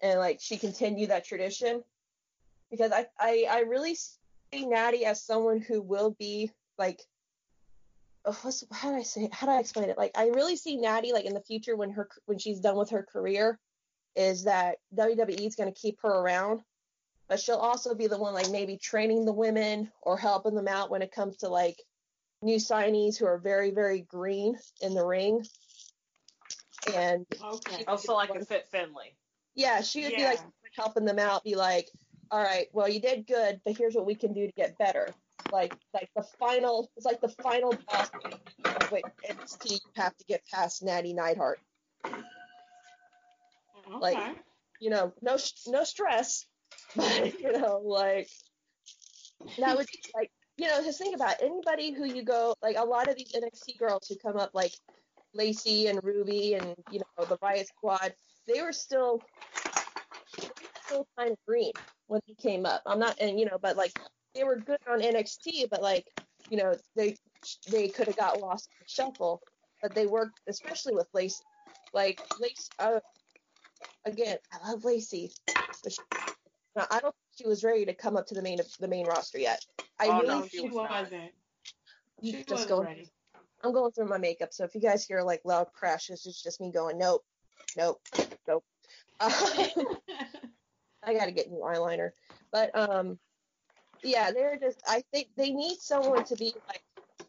and 0.00 0.18
like 0.18 0.40
she 0.40 0.56
continued 0.56 1.10
that 1.10 1.24
tradition 1.24 1.82
because 2.70 2.92
I, 2.92 3.06
I 3.18 3.46
I 3.50 3.60
really 3.60 3.96
Natty 4.62 5.04
as 5.04 5.22
someone 5.24 5.60
who 5.60 5.82
will 5.82 6.10
be 6.18 6.50
like 6.78 7.00
oh, 8.24 8.38
what's, 8.42 8.64
how 8.72 8.90
do 8.90 8.96
I 8.96 9.02
say 9.02 9.28
how 9.32 9.46
do 9.46 9.52
I 9.52 9.60
explain 9.60 9.90
it? 9.90 9.98
Like 9.98 10.12
I 10.14 10.28
really 10.28 10.56
see 10.56 10.76
Natty 10.76 11.12
like 11.12 11.24
in 11.24 11.34
the 11.34 11.42
future 11.42 11.76
when 11.76 11.90
her 11.90 12.08
when 12.26 12.38
she's 12.38 12.60
done 12.60 12.76
with 12.76 12.90
her 12.90 13.02
career 13.02 13.58
is 14.16 14.44
that 14.44 14.76
WWE 14.96 15.46
is 15.46 15.56
going 15.56 15.72
to 15.72 15.80
keep 15.80 16.00
her 16.02 16.08
around, 16.08 16.60
but 17.28 17.40
she'll 17.40 17.56
also 17.56 17.94
be 17.94 18.06
the 18.06 18.18
one 18.18 18.34
like 18.34 18.50
maybe 18.50 18.76
training 18.76 19.24
the 19.24 19.32
women 19.32 19.90
or 20.02 20.16
helping 20.16 20.54
them 20.54 20.68
out 20.68 20.90
when 20.90 21.02
it 21.02 21.12
comes 21.12 21.38
to 21.38 21.48
like 21.48 21.76
new 22.42 22.56
signees 22.56 23.18
who 23.18 23.26
are 23.26 23.38
very 23.38 23.70
very 23.70 24.00
green 24.02 24.56
in 24.80 24.94
the 24.94 25.04
ring. 25.04 25.44
And 26.94 27.26
Okay. 27.42 27.84
Also, 27.86 28.14
like 28.14 28.30
a 28.30 28.44
Fit 28.44 28.66
Finlay. 28.70 29.14
yeah, 29.54 29.80
she 29.80 30.04
would 30.04 30.16
be 30.16 30.24
like 30.24 30.40
helping 30.76 31.04
them 31.04 31.18
out, 31.18 31.44
be 31.44 31.54
like, 31.54 31.88
all 32.34 32.42
right, 32.42 32.66
well 32.72 32.88
you 32.88 33.00
did 33.00 33.28
good, 33.28 33.60
but 33.64 33.76
here's 33.78 33.94
what 33.94 34.06
we 34.06 34.16
can 34.16 34.32
do 34.32 34.44
to 34.44 34.52
get 34.54 34.76
better. 34.76 35.08
Like 35.52 35.72
like 35.92 36.10
the 36.16 36.24
final, 36.40 36.90
it's 36.96 37.06
like 37.06 37.20
the 37.20 37.28
final 37.28 37.72
boss. 37.88 38.10
Wait, 38.90 39.04
NXT 39.28 39.70
you 39.70 39.78
have 39.94 40.16
to 40.16 40.24
get 40.24 40.42
past 40.52 40.82
Natty 40.82 41.12
Neidhart. 41.14 41.60
Mm, 42.04 42.24
okay. 43.88 43.98
like- 44.00 44.36
You 44.80 44.90
know, 44.90 45.12
no 45.22 45.36
no 45.68 45.84
stress, 45.84 46.44
but 46.96 47.38
you 47.40 47.52
know, 47.52 47.78
like 47.84 48.28
that 49.58 49.78
be 49.78 49.84
like 50.14 50.30
you 50.56 50.66
know, 50.66 50.82
just 50.82 50.98
think 50.98 51.14
about 51.14 51.40
it. 51.40 51.44
anybody 51.44 51.92
who 51.92 52.04
you 52.04 52.24
go 52.24 52.54
like 52.62 52.76
a 52.76 52.84
lot 52.84 53.06
of 53.08 53.16
these 53.16 53.30
NXT 53.32 53.78
girls 53.78 54.08
who 54.08 54.16
come 54.16 54.36
up 54.36 54.50
like 54.54 54.72
Lacey 55.34 55.86
and 55.86 56.02
Ruby 56.02 56.54
and 56.54 56.74
you 56.90 56.98
know 57.00 57.24
the 57.26 57.38
Riot 57.40 57.68
Squad, 57.68 58.12
they 58.48 58.60
were 58.60 58.72
still 58.72 59.22
they 60.36 60.48
were 60.48 60.54
still 60.84 61.06
kind 61.16 61.30
of 61.30 61.38
green 61.46 61.72
when 62.08 62.20
they 62.26 62.34
came 62.34 62.66
up. 62.66 62.82
I'm 62.86 62.98
not 62.98 63.16
and 63.20 63.38
you 63.38 63.46
know, 63.46 63.58
but 63.60 63.76
like 63.76 63.92
they 64.34 64.44
were 64.44 64.56
good 64.56 64.78
on 64.88 65.00
NXT, 65.00 65.70
but 65.70 65.82
like 65.82 66.06
you 66.50 66.56
know 66.56 66.74
they 66.96 67.16
they 67.70 67.88
could 67.88 68.06
have 68.06 68.16
got 68.16 68.40
lost 68.40 68.68
in 68.72 68.84
the 68.84 68.88
shuffle, 68.88 69.40
but 69.82 69.94
they 69.94 70.06
worked 70.06 70.40
especially 70.48 70.94
with 70.94 71.06
Lacey. 71.12 71.42
Like 71.92 72.20
Lacey, 72.40 72.70
uh, 72.78 73.00
again, 74.04 74.36
I 74.52 74.70
love 74.70 74.84
Lacey, 74.84 75.32
but 75.46 75.92
she, 75.92 75.98
now, 76.76 76.86
I 76.90 77.00
don't 77.00 77.14
think 77.14 77.38
she 77.42 77.46
was 77.46 77.62
ready 77.62 77.84
to 77.86 77.94
come 77.94 78.16
up 78.16 78.26
to 78.26 78.34
the 78.34 78.42
main 78.42 78.58
the 78.80 78.88
main 78.88 79.06
roster 79.06 79.38
yet. 79.38 79.64
I 80.00 80.08
Oh, 80.08 80.20
really 80.20 80.26
no, 80.26 80.42
she 80.42 80.48
she 80.48 80.58
think 80.58 80.72
was 80.72 80.82
not. 80.82 81.02
wasn't. 81.02 81.32
She 82.22 82.32
just 82.32 82.50
wasn't 82.50 82.68
go 82.70 82.82
ready. 82.82 83.10
I'm 83.62 83.72
going 83.72 83.92
through 83.92 84.08
my 84.08 84.18
makeup, 84.18 84.52
so 84.52 84.64
if 84.64 84.74
you 84.74 84.80
guys 84.80 85.06
hear 85.06 85.22
like 85.22 85.40
loud 85.44 85.68
crashes, 85.72 86.26
it's 86.26 86.42
just 86.42 86.60
me 86.60 86.70
going, 86.70 86.98
nope, 86.98 87.22
nope, 87.76 88.00
nope. 88.46 88.64
I 91.06 91.14
got 91.14 91.26
to 91.26 91.32
get 91.32 91.50
new 91.50 91.60
eyeliner, 91.60 92.10
but 92.52 92.76
um, 92.76 93.18
yeah, 94.02 94.30
they're 94.30 94.58
just. 94.58 94.80
I 94.86 95.02
think 95.12 95.28
they 95.36 95.50
need 95.50 95.78
someone 95.78 96.24
to 96.24 96.36
be 96.36 96.54
like 96.68 96.82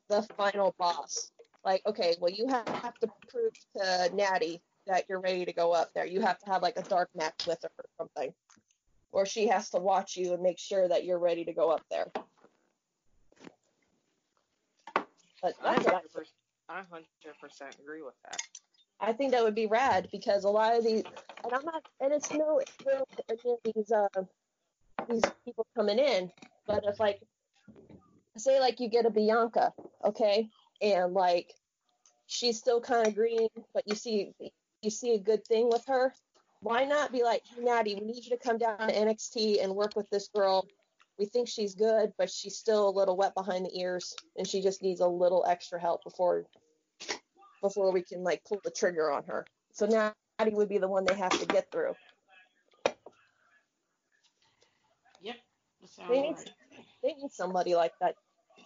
the 0.09 0.23
final 0.37 0.75
boss. 0.77 1.31
Like, 1.63 1.81
okay, 1.87 2.15
well, 2.19 2.31
you 2.31 2.47
have, 2.47 2.65
to 2.65 3.09
prove 3.27 3.53
to 3.75 4.15
Natty 4.15 4.61
that 4.85 5.05
you're 5.09 5.19
ready 5.19 5.45
to 5.45 5.53
go 5.53 5.71
up 5.71 5.89
there. 5.95 6.05
You 6.05 6.21
have 6.21 6.37
to 6.39 6.45
have 6.51 6.61
like 6.61 6.77
a 6.77 6.83
dark 6.83 7.09
match 7.15 7.47
with 7.47 7.57
her 7.63 7.69
or 7.79 7.85
something, 7.97 8.33
or 9.11 9.25
she 9.25 9.47
has 9.47 9.71
to 9.71 9.79
watch 9.79 10.15
you 10.15 10.33
and 10.33 10.43
make 10.43 10.59
sure 10.59 10.87
that 10.87 11.05
you're 11.05 11.17
ready 11.17 11.43
to 11.45 11.53
go 11.53 11.71
up 11.71 11.81
there. 11.89 12.11
But 15.41 15.55
I 15.63 15.75
100%, 15.75 16.01
I 16.69 16.81
100% 16.81 17.79
agree 17.79 18.03
with 18.03 18.15
that. 18.25 18.41
I 19.05 19.13
think 19.13 19.31
that 19.31 19.43
would 19.43 19.53
be 19.53 19.67
rad 19.67 20.09
because 20.11 20.45
a 20.45 20.49
lot 20.49 20.75
of 20.75 20.83
these, 20.83 21.03
and 21.43 21.53
I'm 21.53 21.63
not, 21.63 21.85
and 22.01 22.11
it's 22.11 22.33
no 22.33 22.59
to 22.79 23.57
these 23.63 23.91
uh, 23.91 24.07
these 25.07 25.21
people 25.45 25.67
coming 25.75 25.99
in, 25.99 26.31
but 26.65 26.83
if 26.87 26.99
like, 26.99 27.21
say 28.35 28.59
like 28.59 28.79
you 28.79 28.89
get 28.89 29.05
a 29.05 29.11
Bianca, 29.11 29.73
okay, 30.03 30.49
and 30.81 31.13
like 31.13 31.53
she's 32.25 32.57
still 32.57 32.81
kind 32.81 33.07
of 33.07 33.13
green, 33.13 33.47
but 33.75 33.83
you 33.85 33.93
see 33.93 34.33
you 34.81 34.89
see 34.89 35.13
a 35.13 35.19
good 35.19 35.45
thing 35.45 35.69
with 35.69 35.85
her, 35.85 36.11
why 36.61 36.83
not 36.83 37.11
be 37.11 37.21
like, 37.21 37.43
hey 37.45 37.63
Natty, 37.63 37.93
we 37.93 38.07
need 38.07 38.25
you 38.25 38.31
to 38.31 38.43
come 38.43 38.57
down 38.57 38.79
to 38.79 38.91
NXT 38.91 39.63
and 39.63 39.75
work 39.75 39.95
with 39.95 40.09
this 40.09 40.29
girl. 40.29 40.65
We 41.19 41.25
think 41.25 41.47
she's 41.47 41.75
good, 41.75 42.11
but 42.17 42.31
she's 42.31 42.57
still 42.57 42.89
a 42.89 42.97
little 42.97 43.15
wet 43.15 43.35
behind 43.35 43.65
the 43.65 43.79
ears, 43.79 44.15
and 44.35 44.47
she 44.47 44.61
just 44.61 44.81
needs 44.81 44.99
a 44.99 45.07
little 45.07 45.45
extra 45.47 45.79
help 45.79 46.03
before 46.03 46.45
before 47.65 47.91
we 47.91 48.03
can 48.03 48.23
like 48.23 48.43
pull 48.47 48.61
the 48.63 48.69
trigger 48.69 49.11
on 49.11 49.23
her. 49.25 49.43
So 49.73 49.87
now 49.87 50.13
Natty 50.37 50.53
would 50.53 50.69
be 50.69 50.77
the 50.77 50.87
one 50.87 51.03
they 51.05 51.15
have 51.15 51.31
to 51.39 51.45
get 51.47 51.71
through. 51.71 51.93
Yep. 55.21 55.35
They 56.07 56.21
need 56.21 56.35
right. 56.35 56.85
They 57.01 57.13
need 57.13 57.31
somebody 57.31 57.75
like 57.75 57.93
that 58.01 58.15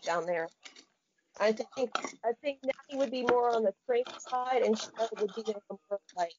down 0.04 0.26
there. 0.26 0.50
I 1.39 1.54
think 1.54 1.70
I 2.26 2.34
think 2.41 2.60
Natty 2.64 2.97
would 2.97 3.12
be 3.12 3.24
more 3.24 3.56
on 3.56 3.64
the 3.64 3.74
training 3.86 4.06
side, 4.20 4.64
and 4.64 4.78
Charlotte 4.78 5.22
would 5.22 5.34
be 5.34 5.43
more 5.89 6.00
like 6.18 6.34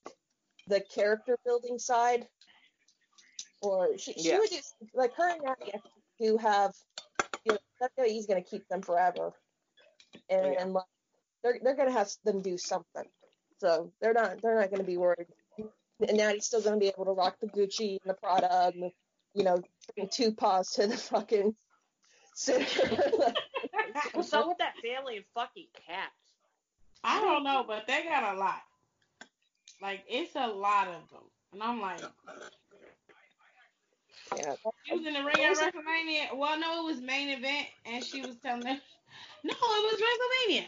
the 0.67 0.83
character 0.95 1.39
building 1.47 1.79
side. 1.79 2.27
Or 3.63 3.97
she, 3.97 4.13
she 4.15 4.29
Yeah. 4.29 4.39
would 4.39 4.51
just 4.51 4.75
like 4.95 5.15
her 5.15 5.31
and 5.31 5.43
Natty 5.43 5.73
I 5.75 5.81
do 6.21 6.37
have 6.37 6.75
you 7.47 7.57
know 7.81 8.05
he's 8.05 8.27
gonna 8.27 8.43
keep 8.43 8.69
them 8.69 8.83
forever, 8.83 9.33
and, 10.29 10.53
Yeah. 10.53 10.63
and 10.63 10.73
like 10.75 10.85
they're 11.43 11.59
they're 11.63 11.77
gonna 11.77 11.93
have 11.93 12.11
them 12.25 12.43
do 12.43 12.57
something. 12.59 13.05
So 13.59 13.93
they're 14.01 14.15
not 14.15 14.41
they're 14.43 14.61
not 14.61 14.71
gonna 14.71 14.85
be 14.85 14.97
worried. 14.97 15.27
And 16.07 16.17
Natty's 16.17 16.47
still 16.47 16.63
gonna 16.63 16.79
be 16.79 16.89
able 16.89 17.05
to 17.05 17.13
rock 17.13 17.37
the 17.41 17.49
Gucci 17.49 17.99
and 18.03 18.11
the 18.11 18.15
Prada 18.15 18.73
and 18.73 18.83
the, 18.85 18.91
you 19.35 19.45
know 19.45 19.63
bring 19.95 20.09
two 20.11 20.33
paws 20.33 20.71
to 20.73 20.87
the 20.87 20.97
fucking 20.97 21.55
What's 24.13 24.33
up 24.33 24.49
with 24.49 24.59
that 24.59 24.75
family 24.83 25.17
and 25.17 25.25
fucking 25.35 25.67
cats? 25.87 26.15
I 27.05 27.21
don't 27.21 27.45
know, 27.45 27.65
but 27.67 27.87
they 27.87 28.05
got 28.05 28.35
a 28.35 28.39
lot. 28.39 28.61
Like 29.83 30.05
it's 30.09 30.35
a 30.37 30.47
lot 30.47 30.89
of 30.89 31.09
them, 31.11 31.25
and 31.53 31.63
I'm 31.63 31.81
like, 31.81 32.01
yeah, 34.37 34.55
she 34.85 34.95
was 34.95 35.07
in 35.07 35.15
the 35.15 35.25
ring 35.25 35.35
at 35.39 35.57
WrestleMania. 35.57 36.37
Well, 36.37 36.59
no, 36.59 36.83
it 36.83 36.93
was 36.93 37.01
main 37.01 37.31
event, 37.31 37.67
and 37.87 38.05
she 38.05 38.21
was 38.21 38.37
telling 38.43 38.61
them, 38.61 38.79
no, 39.45 39.53
it 39.53 39.57
was 39.59 40.01
WrestleMania, 40.01 40.67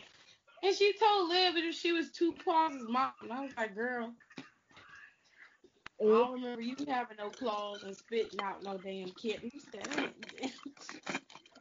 and 0.63 0.75
she 0.75 0.93
told 0.99 1.29
Liv 1.29 1.55
that 1.55 1.75
she 1.75 1.93
was 1.93 2.11
two 2.13 2.33
paws 2.45 2.75
mom. 2.89 3.13
And 3.23 3.33
I 3.33 3.41
was 3.43 3.53
like, 3.57 3.75
girl, 3.75 4.13
I 6.01 6.05
don't 6.05 6.33
remember 6.35 6.63
you 6.63 6.77
having 6.89 7.17
no 7.19 7.31
claws 7.31 7.83
and 7.85 7.97
spitting 7.97 8.41
out 8.41 8.63
no 8.65 8.79
damn 8.79 9.11
kittens. 9.11 9.65
That 9.73 9.99
ain't- 9.99 10.53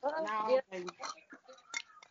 Well, 0.02 0.26
no, 0.26 0.56
yeah, 0.56 0.62
baby. 0.72 0.89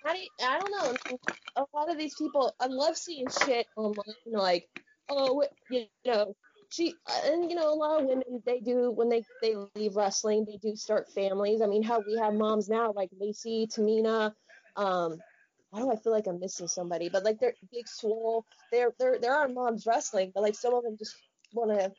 I, 0.04 0.28
I 0.42 0.58
don't 0.58 0.70
know. 1.10 1.18
A 1.56 1.64
lot 1.76 1.90
of 1.90 1.98
these 1.98 2.14
people, 2.14 2.54
I 2.60 2.66
love 2.66 2.96
seeing 2.96 3.28
shit 3.28 3.66
online, 3.76 4.04
like, 4.26 4.68
oh, 5.08 5.44
you 5.68 5.86
know, 6.06 6.34
she, 6.70 6.94
and 7.26 7.50
you 7.50 7.56
know, 7.56 7.72
a 7.72 7.74
lot 7.74 8.00
of 8.00 8.06
women, 8.06 8.42
they 8.46 8.60
do 8.60 8.90
when 8.92 9.08
they 9.08 9.24
they 9.42 9.56
leave 9.74 9.96
wrestling, 9.96 10.46
they 10.46 10.56
do 10.58 10.76
start 10.76 11.10
families. 11.12 11.60
I 11.62 11.66
mean, 11.66 11.82
how 11.82 12.00
we 12.00 12.16
have 12.16 12.34
moms 12.34 12.68
now, 12.68 12.92
like 12.92 13.10
Lacey, 13.18 13.66
Tamina, 13.66 14.32
um, 14.76 15.22
why 15.70 15.80
do 15.80 15.90
I 15.90 15.96
feel 15.96 16.12
like 16.12 16.26
I'm 16.26 16.40
missing 16.40 16.68
somebody? 16.68 17.08
But 17.08 17.24
like 17.24 17.38
they're 17.38 17.54
Big 17.72 17.86
Swole, 17.88 18.44
they're 18.72 18.92
they're 18.98 19.18
there 19.20 19.34
are 19.34 19.48
moms 19.48 19.86
wrestling, 19.86 20.32
but 20.34 20.42
like 20.42 20.54
some 20.54 20.74
of 20.74 20.82
them 20.82 20.96
just 20.98 21.14
want 21.52 21.70
to 21.70 21.92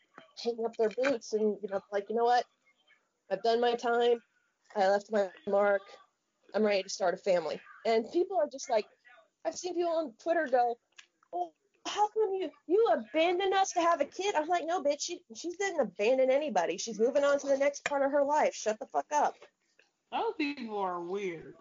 hang 0.43 0.57
up 0.65 0.75
their 0.77 0.89
boots 0.89 1.33
and 1.33 1.57
you 1.61 1.69
know, 1.69 1.81
like 1.91 2.05
you 2.09 2.15
know 2.15 2.25
what, 2.25 2.45
I've 3.31 3.43
done 3.43 3.61
my 3.61 3.75
time, 3.75 4.21
I 4.75 4.89
left 4.89 5.11
my 5.11 5.27
mark, 5.47 5.81
I'm 6.53 6.63
ready 6.63 6.83
to 6.83 6.89
start 6.89 7.13
a 7.13 7.17
family. 7.17 7.59
And 7.85 8.05
people 8.11 8.37
are 8.37 8.49
just 8.51 8.69
like, 8.69 8.85
I've 9.45 9.55
seen 9.55 9.75
people 9.75 9.93
on 9.93 10.13
Twitter 10.21 10.47
go, 10.51 10.75
oh, 11.33 11.51
how 11.87 12.09
come 12.09 12.33
you 12.33 12.49
you 12.67 12.87
abandoned 12.93 13.53
us 13.53 13.71
to 13.71 13.81
have 13.81 14.01
a 14.01 14.05
kid? 14.05 14.35
I'm 14.35 14.47
like, 14.49 14.65
no, 14.65 14.83
bitch, 14.83 15.01
she 15.01 15.21
she 15.33 15.49
didn't 15.57 15.79
abandon 15.79 16.29
anybody. 16.29 16.77
She's 16.77 16.99
moving 16.99 17.23
on 17.23 17.39
to 17.39 17.47
the 17.47 17.57
next 17.57 17.85
part 17.85 18.03
of 18.03 18.11
her 18.11 18.23
life. 18.23 18.53
Shut 18.53 18.79
the 18.79 18.85
fuck 18.87 19.07
up. 19.13 19.35
Those 20.11 20.33
people 20.37 20.77
are 20.77 20.99
weird. 20.99 21.53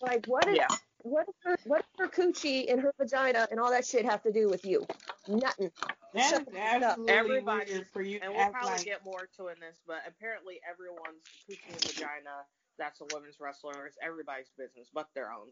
Like, 0.00 0.26
what 0.26 0.46
is 0.48 0.56
Yeah. 0.56 0.76
What 1.02 1.26
does 1.26 1.34
her 1.44 1.56
what 1.64 1.84
does 1.98 2.08
her 2.10 2.22
coochie 2.22 2.70
and 2.72 2.80
her 2.80 2.92
vagina 2.98 3.46
and 3.50 3.58
all 3.60 3.70
that 3.70 3.84
shit 3.86 4.04
have 4.04 4.22
to 4.22 4.32
do 4.32 4.48
with 4.48 4.64
you? 4.64 4.86
Nothing. 5.28 5.70
That 6.14 6.30
Shut 6.30 6.40
is 6.40 6.46
the 6.46 6.52
fuck 6.52 6.60
up. 6.82 6.82
absolutely 6.82 7.12
Everybody's- 7.14 7.70
weird 7.70 7.86
for 7.92 8.02
you 8.02 8.20
And 8.22 8.32
to 8.32 8.38
we'll 8.38 8.50
probably 8.50 8.70
like. 8.72 8.84
get 8.84 9.04
more 9.04 9.28
to 9.36 9.48
in 9.48 9.58
this, 9.60 9.80
but 9.86 10.02
apparently 10.06 10.60
everyone's 10.68 11.22
coochie 11.48 11.58
and 11.72 11.80
vagina 11.82 12.44
that's 12.78 13.00
a 13.00 13.04
women's 13.14 13.36
wrestler 13.40 13.86
is 13.86 13.94
everybody's 14.02 14.50
business 14.58 14.88
but 14.92 15.06
their 15.14 15.32
own. 15.32 15.48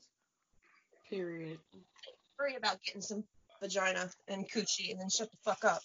Period. 1.09 1.59
Worry 2.39 2.57
about 2.57 2.83
getting 2.83 3.03
some 3.03 3.25
vagina 3.61 4.09
and 4.29 4.49
coochie 4.51 4.91
and 4.93 5.01
then 5.01 5.11
shut 5.11 5.31
the 5.31 5.37
fuck 5.45 5.65
up. 5.65 5.83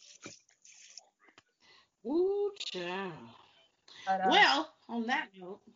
Ooh, 2.05 2.51
child. 2.59 3.13
But, 4.05 4.21
uh, 4.21 4.27
Well, 4.29 4.73
on 4.89 5.07
that 5.07 5.29
note, 5.37 5.59
I've 5.61 5.65
been 5.65 5.73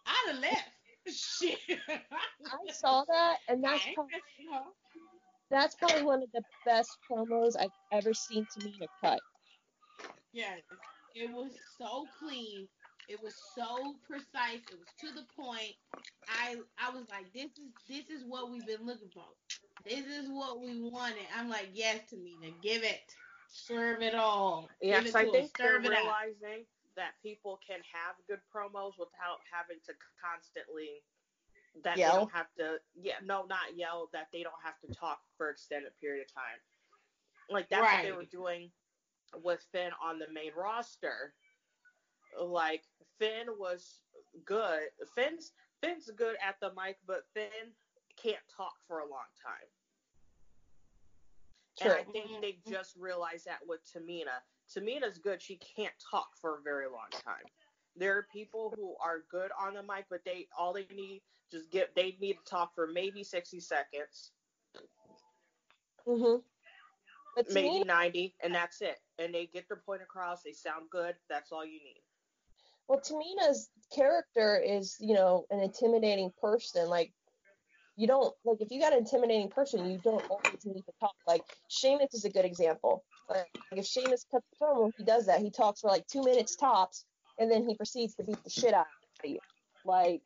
I'd 0.06 0.32
have 0.32 0.40
left. 0.40 0.70
Shit. 1.06 1.58
I 1.88 2.72
saw 2.72 3.04
that, 3.04 3.36
and 3.48 3.62
that's 3.62 3.84
probably, 3.94 4.20
that's 5.50 5.74
probably 5.74 6.02
one 6.02 6.22
of 6.22 6.30
the 6.32 6.42
best 6.64 6.96
promos 7.10 7.52
I've 7.58 7.68
ever 7.92 8.14
seen 8.14 8.46
To 8.54 8.64
me, 8.64 8.74
Tamina 8.80 8.86
cut. 9.02 9.20
Yes. 10.32 10.60
It 11.14 11.30
was 11.30 11.52
so 11.78 12.06
clean. 12.18 12.66
It 13.08 13.22
was 13.22 13.34
so 13.54 13.94
precise. 14.08 14.62
It 14.72 14.78
was 14.78 14.88
to 15.00 15.12
the 15.14 15.26
point. 15.36 15.74
I 16.28 16.56
I 16.78 16.90
was 16.90 17.04
like, 17.10 17.32
this 17.34 17.50
is 17.52 17.70
this 17.88 18.08
is 18.08 18.24
what 18.26 18.50
we've 18.50 18.66
been 18.66 18.86
looking 18.86 19.10
for. 19.12 19.24
This 19.84 20.06
is 20.06 20.28
what 20.28 20.60
we 20.60 20.80
wanted. 20.80 21.26
I'm 21.36 21.50
like, 21.50 21.68
yes, 21.74 22.00
Tamina, 22.10 22.52
give 22.62 22.82
it. 22.82 23.14
Serve 23.54 24.02
it 24.02 24.14
all. 24.16 24.68
Yes, 24.82 25.06
it 25.06 25.14
I 25.14 25.30
think 25.30 25.56
they're 25.56 25.76
it 25.76 25.86
out. 25.86 25.90
realizing 25.90 26.66
that 26.96 27.12
people 27.22 27.60
can 27.66 27.78
have 27.92 28.16
good 28.28 28.40
promos 28.54 28.98
without 28.98 29.38
having 29.50 29.78
to 29.86 29.92
constantly 30.18 31.02
that 31.84 31.94
they 31.94 32.02
Yell? 32.02 32.16
don't 32.16 32.32
have 32.32 32.46
to 32.58 32.76
yeah 33.00 33.14
no 33.24 33.44
not 33.48 33.74
yell 33.76 34.08
that 34.12 34.28
they 34.32 34.42
don't 34.42 34.54
have 34.62 34.78
to 34.80 34.92
talk 34.94 35.18
for 35.36 35.50
extended 35.50 35.90
period 36.00 36.24
of 36.26 36.32
time 36.32 36.58
like 37.50 37.68
that's 37.68 37.82
what 37.82 38.02
they 38.02 38.12
were 38.12 38.24
doing 38.30 38.70
with 39.42 39.64
Finn 39.72 39.90
on 40.02 40.18
the 40.20 40.26
main 40.32 40.52
roster 40.56 41.34
like 42.40 42.82
Finn 43.18 43.46
was 43.58 44.00
good 44.44 44.82
Finn's 45.16 45.50
Finn's 45.82 46.10
good 46.16 46.36
at 46.46 46.54
the 46.60 46.70
mic 46.80 46.96
but 47.06 47.22
Finn 47.34 47.74
can't 48.22 48.36
talk 48.56 48.74
for 48.86 48.98
a 49.00 49.08
long 49.10 49.26
time 49.42 49.66
and 51.82 51.92
I 51.92 52.04
think 52.04 52.26
they 52.40 52.58
just 52.70 52.94
realized 52.96 53.46
that 53.46 53.58
with 53.66 53.80
Tamina. 53.84 54.40
Tamina's 54.74 55.18
good. 55.18 55.42
She 55.42 55.56
can't 55.76 55.92
talk 56.10 56.28
for 56.40 56.58
a 56.58 56.62
very 56.62 56.86
long 56.86 57.08
time. 57.24 57.44
There 57.96 58.16
are 58.16 58.26
people 58.32 58.72
who 58.76 58.94
are 59.04 59.24
good 59.30 59.50
on 59.60 59.74
the 59.74 59.82
mic, 59.82 60.06
but 60.10 60.24
they 60.24 60.48
all 60.58 60.72
they 60.72 60.86
need 60.94 61.22
just 61.52 61.70
get 61.70 61.94
they 61.94 62.16
need 62.20 62.34
to 62.34 62.44
talk 62.50 62.74
for 62.74 62.86
maybe 62.86 63.22
sixty 63.22 63.60
seconds, 63.60 64.32
Mhm. 66.06 66.42
Maybe 67.50 67.68
Tamina, 67.68 67.86
ninety, 67.86 68.34
and 68.42 68.54
that's 68.54 68.80
it. 68.80 69.00
And 69.18 69.34
they 69.34 69.46
get 69.46 69.68
their 69.68 69.76
point 69.78 70.02
across. 70.02 70.42
They 70.42 70.52
sound 70.52 70.90
good. 70.90 71.16
That's 71.28 71.52
all 71.52 71.64
you 71.64 71.80
need. 71.82 72.02
well, 72.88 73.00
Tamina's 73.00 73.70
character 73.94 74.58
is, 74.58 74.96
you 75.00 75.14
know, 75.14 75.46
an 75.50 75.60
intimidating 75.60 76.30
person. 76.40 76.88
Like, 76.88 77.12
you 77.96 78.06
don't 78.06 78.34
like 78.44 78.60
if 78.60 78.70
you 78.70 78.80
got 78.80 78.92
an 78.92 79.00
intimidating 79.00 79.48
person, 79.48 79.88
you 79.88 79.98
don't 79.98 80.24
always 80.28 80.64
need 80.64 80.82
to 80.82 80.92
talk. 80.98 81.14
Like 81.26 81.42
Sheamus 81.68 82.12
is 82.12 82.24
a 82.24 82.30
good 82.30 82.44
example. 82.44 83.04
Like 83.28 83.48
if 83.72 83.86
Sheamus 83.86 84.26
cuts 84.30 84.46
the 84.50 84.64
promo, 84.64 84.90
he 84.96 85.04
does 85.04 85.26
that. 85.26 85.40
He 85.40 85.50
talks 85.50 85.80
for 85.80 85.88
like 85.88 86.06
two 86.06 86.22
minutes 86.22 86.56
tops, 86.56 87.04
and 87.38 87.50
then 87.50 87.68
he 87.68 87.76
proceeds 87.76 88.14
to 88.16 88.24
beat 88.24 88.42
the 88.42 88.50
shit 88.50 88.74
out 88.74 88.86
of 89.22 89.30
you. 89.30 89.38
Like, 89.84 90.22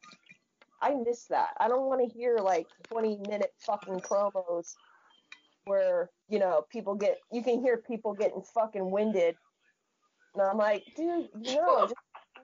I 0.81 0.95
miss 0.95 1.27
that. 1.27 1.51
I 1.59 1.69
don't 1.69 1.87
want 1.87 2.09
to 2.09 2.19
hear 2.19 2.39
like 2.39 2.67
20 2.91 3.19
minute 3.29 3.53
fucking 3.67 4.01
promos 4.01 4.75
where 5.65 6.09
you 6.31 6.39
know 6.39 6.65
people 6.71 6.95
get 6.95 7.19
you 7.31 7.43
can 7.43 7.61
hear 7.61 7.77
people 7.77 8.15
getting 8.15 8.43
fucking 8.55 8.91
winded. 8.91 9.37
And 10.35 10.43
I'm 10.43 10.57
like, 10.57 10.85
dude, 10.97 11.29
no, 11.35 11.81
just, 11.83 11.95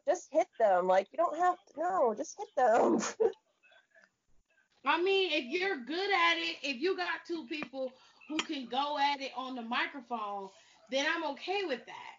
just 0.06 0.28
hit 0.30 0.48
them. 0.60 0.86
Like 0.86 1.08
you 1.12 1.16
don't 1.16 1.38
have 1.38 1.56
to. 1.56 1.80
No, 1.80 2.14
just 2.14 2.36
hit 2.38 2.48
them. 2.56 2.98
I 4.84 5.02
mean, 5.02 5.30
if 5.32 5.44
you're 5.46 5.76
good 5.84 6.10
at 6.10 6.36
it, 6.36 6.56
if 6.62 6.80
you 6.80 6.96
got 6.96 7.24
two 7.26 7.46
people 7.46 7.92
who 8.28 8.36
can 8.36 8.66
go 8.66 8.98
at 8.98 9.20
it 9.20 9.32
on 9.36 9.54
the 9.54 9.62
microphone, 9.62 10.48
then 10.90 11.06
I'm 11.14 11.24
okay 11.32 11.64
with 11.66 11.84
that. 11.86 12.14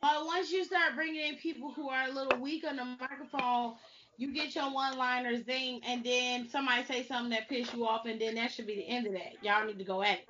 But 0.00 0.26
once 0.26 0.50
you 0.50 0.64
start 0.64 0.94
bringing 0.94 1.26
in 1.26 1.36
people 1.36 1.72
who 1.72 1.88
are 1.88 2.08
a 2.08 2.12
little 2.12 2.40
weak 2.40 2.64
on 2.68 2.76
the 2.76 2.84
microphone, 2.84 3.74
you 4.18 4.32
get 4.32 4.54
your 4.54 4.72
one-liner 4.72 5.42
zing, 5.44 5.80
and 5.86 6.02
then 6.04 6.48
somebody 6.48 6.84
say 6.84 7.04
something 7.04 7.30
that 7.30 7.48
piss 7.48 7.72
you 7.74 7.86
off, 7.86 8.06
and 8.06 8.20
then 8.20 8.34
that 8.36 8.50
should 8.52 8.66
be 8.66 8.76
the 8.76 8.88
end 8.88 9.06
of 9.06 9.12
that. 9.12 9.42
Y'all 9.42 9.66
need 9.66 9.78
to 9.78 9.84
go 9.84 10.02
at 10.02 10.18
it. 10.18 10.28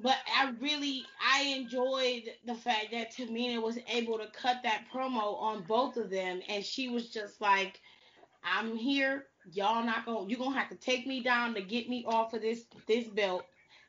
But 0.00 0.16
I 0.36 0.52
really, 0.60 1.04
I 1.22 1.42
enjoyed 1.44 2.24
the 2.46 2.54
fact 2.54 2.88
that 2.92 3.14
Tamina 3.14 3.62
was 3.62 3.78
able 3.88 4.18
to 4.18 4.26
cut 4.32 4.58
that 4.62 4.86
promo 4.92 5.40
on 5.40 5.62
both 5.68 5.96
of 5.96 6.10
them, 6.10 6.40
and 6.48 6.64
she 6.64 6.88
was 6.88 7.10
just 7.10 7.40
like, 7.40 7.80
I'm 8.42 8.76
here. 8.76 9.26
Y'all 9.52 9.84
not 9.84 10.04
gonna 10.06 10.28
you're 10.28 10.38
gonna 10.38 10.58
have 10.58 10.68
to 10.70 10.76
take 10.76 11.06
me 11.06 11.22
down 11.22 11.54
to 11.54 11.62
get 11.62 11.88
me 11.88 12.04
off 12.06 12.34
of 12.34 12.42
this 12.42 12.64
this 12.86 13.08
belt. 13.08 13.44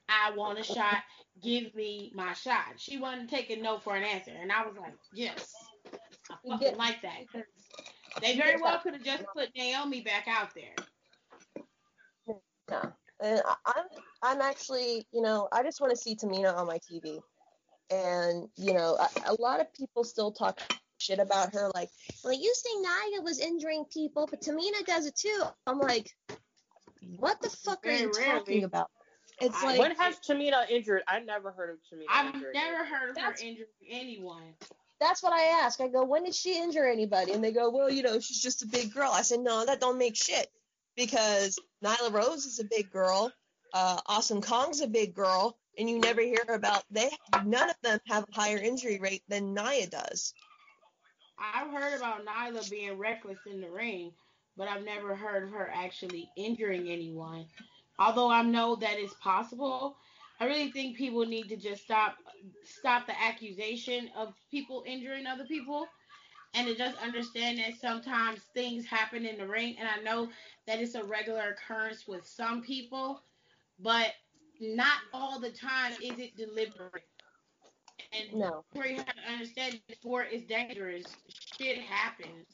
I 0.09 0.31
want 0.35 0.59
a 0.59 0.63
shot. 0.63 0.97
Give 1.41 1.73
me 1.75 2.11
my 2.15 2.33
shot. 2.33 2.73
She 2.77 2.97
wasn't 2.97 3.29
taking 3.29 3.61
no 3.61 3.79
for 3.79 3.95
an 3.95 4.03
answer. 4.03 4.31
And 4.39 4.51
I 4.51 4.65
was 4.65 4.75
like, 4.77 4.93
Yes. 5.13 5.53
I 6.29 6.35
fucking 6.47 6.59
get- 6.59 6.77
like 6.77 7.01
that. 7.01 7.43
They 8.21 8.35
very 8.37 8.61
well 8.61 8.79
could 8.79 8.93
have 8.93 9.03
just 9.03 9.23
put 9.33 9.49
Naomi 9.55 10.01
back 10.01 10.27
out 10.27 10.53
there. 10.53 10.75
Yeah. 12.69 12.85
And 13.21 13.41
I'm 13.65 13.85
I'm 14.23 14.41
actually, 14.41 15.05
you 15.11 15.21
know, 15.21 15.47
I 15.51 15.63
just 15.63 15.79
want 15.81 15.91
to 15.91 15.97
see 15.97 16.15
Tamina 16.15 16.55
on 16.55 16.67
my 16.67 16.79
TV. 16.79 17.19
And, 17.89 18.47
you 18.55 18.73
know, 18.73 18.95
a, 18.95 19.31
a 19.31 19.35
lot 19.41 19.59
of 19.59 19.73
people 19.73 20.03
still 20.03 20.31
talk 20.31 20.59
shit 21.01 21.19
about 21.19 21.53
her 21.53 21.69
like, 21.73 21.89
well, 22.23 22.33
you 22.33 22.53
say 22.55 22.69
Nia 22.79 23.21
was 23.21 23.39
injuring 23.39 23.85
people, 23.91 24.27
but 24.29 24.41
Tamina 24.41 24.85
does 24.85 25.05
it 25.07 25.15
too. 25.15 25.43
I'm 25.67 25.79
like, 25.79 26.15
what 27.17 27.41
the 27.41 27.49
fuck 27.49 27.85
are 27.85 27.91
you 27.91 28.11
rarely. 28.15 28.39
talking 28.39 28.63
about? 28.63 28.89
It's 29.41 29.55
I- 29.63 29.65
like 29.65 29.79
when 29.79 29.95
has 29.95 30.15
Tamina 30.19 30.69
injured? 30.69 31.01
I 31.07 31.19
never 31.19 31.51
heard 31.51 31.71
of 31.71 31.77
Tamina 31.77 32.05
I've 32.09 32.35
injured. 32.35 32.53
never 32.53 32.85
heard 32.85 33.09
of 33.09 33.17
her 33.17 33.35
injuring 33.41 33.67
anyone. 33.89 34.53
that's 34.99 35.23
what 35.23 35.33
I 35.33 35.41
ask. 35.63 35.81
I 35.81 35.87
go, 35.87 36.03
when 36.05 36.23
did 36.23 36.35
she 36.35 36.61
injure 36.61 36.85
anybody? 36.87 37.31
And 37.33 37.43
they 37.43 37.51
go, 37.51 37.71
well, 37.71 37.89
you 37.89 38.03
know, 38.03 38.19
she's 38.19 38.41
just 38.41 38.61
a 38.61 38.67
big 38.67 38.93
girl. 38.93 39.09
I 39.11 39.23
said, 39.23 39.39
no, 39.39 39.65
that 39.65 39.79
don't 39.81 39.97
make 39.97 40.15
shit 40.15 40.47
because 40.95 41.57
Nyla 41.83 42.13
Rose 42.13 42.45
is 42.45 42.59
a 42.59 42.65
big 42.65 42.91
girl, 42.91 43.31
uh, 43.73 43.99
Awesome 44.05 44.41
Kong's 44.41 44.81
a 44.81 44.87
big 44.87 45.15
girl, 45.15 45.57
and 45.77 45.89
you 45.89 45.97
never 45.99 46.21
hear 46.21 46.43
about 46.49 46.83
they. 46.91 47.09
None 47.45 47.69
of 47.69 47.75
them 47.81 47.99
have 48.07 48.25
a 48.29 48.35
higher 48.39 48.57
injury 48.57 48.99
rate 48.99 49.23
than 49.27 49.55
Nia 49.55 49.87
does. 49.87 50.33
I've 51.41 51.71
heard 51.71 51.97
about 51.97 52.25
Nyla 52.25 52.69
being 52.69 52.97
reckless 52.97 53.39
in 53.49 53.61
the 53.61 53.69
ring, 53.69 54.11
but 54.57 54.67
I've 54.67 54.85
never 54.85 55.15
heard 55.15 55.43
of 55.43 55.51
her 55.51 55.71
actually 55.73 56.29
injuring 56.37 56.89
anyone. 56.89 57.45
Although 57.99 58.31
I 58.31 58.43
know 58.43 58.75
that 58.75 58.97
it's 58.97 59.13
possible, 59.15 59.97
I 60.39 60.45
really 60.45 60.71
think 60.71 60.97
people 60.97 61.25
need 61.25 61.49
to 61.49 61.57
just 61.57 61.83
stop 61.83 62.15
stop 62.63 63.05
the 63.05 63.19
accusation 63.21 64.09
of 64.17 64.33
people 64.49 64.83
injuring 64.87 65.27
other 65.27 65.45
people 65.45 65.85
and 66.55 66.67
to 66.67 66.75
just 66.75 66.97
understand 67.01 67.59
that 67.59 67.79
sometimes 67.79 68.41
things 68.53 68.85
happen 68.85 69.25
in 69.25 69.37
the 69.37 69.47
ring 69.47 69.75
and 69.79 69.87
I 69.87 70.01
know 70.03 70.29
that 70.67 70.79
it's 70.79 70.95
a 70.95 71.03
regular 71.03 71.55
occurrence 71.55 72.07
with 72.07 72.25
some 72.25 72.61
people, 72.63 73.21
but 73.79 74.13
not 74.59 74.99
all 75.13 75.39
the 75.39 75.51
time 75.51 75.93
is 76.03 76.19
it 76.19 76.35
deliberate. 76.37 77.03
And 78.13 78.33
No. 78.33 78.65
where 78.73 78.87
you 78.87 78.97
have 78.97 79.15
to 79.15 79.31
understand 79.31 79.81
the 79.87 79.95
sport 79.95 80.27
is 80.31 80.43
dangerous. 80.43 81.15
Shit 81.57 81.77
happens. 81.79 82.45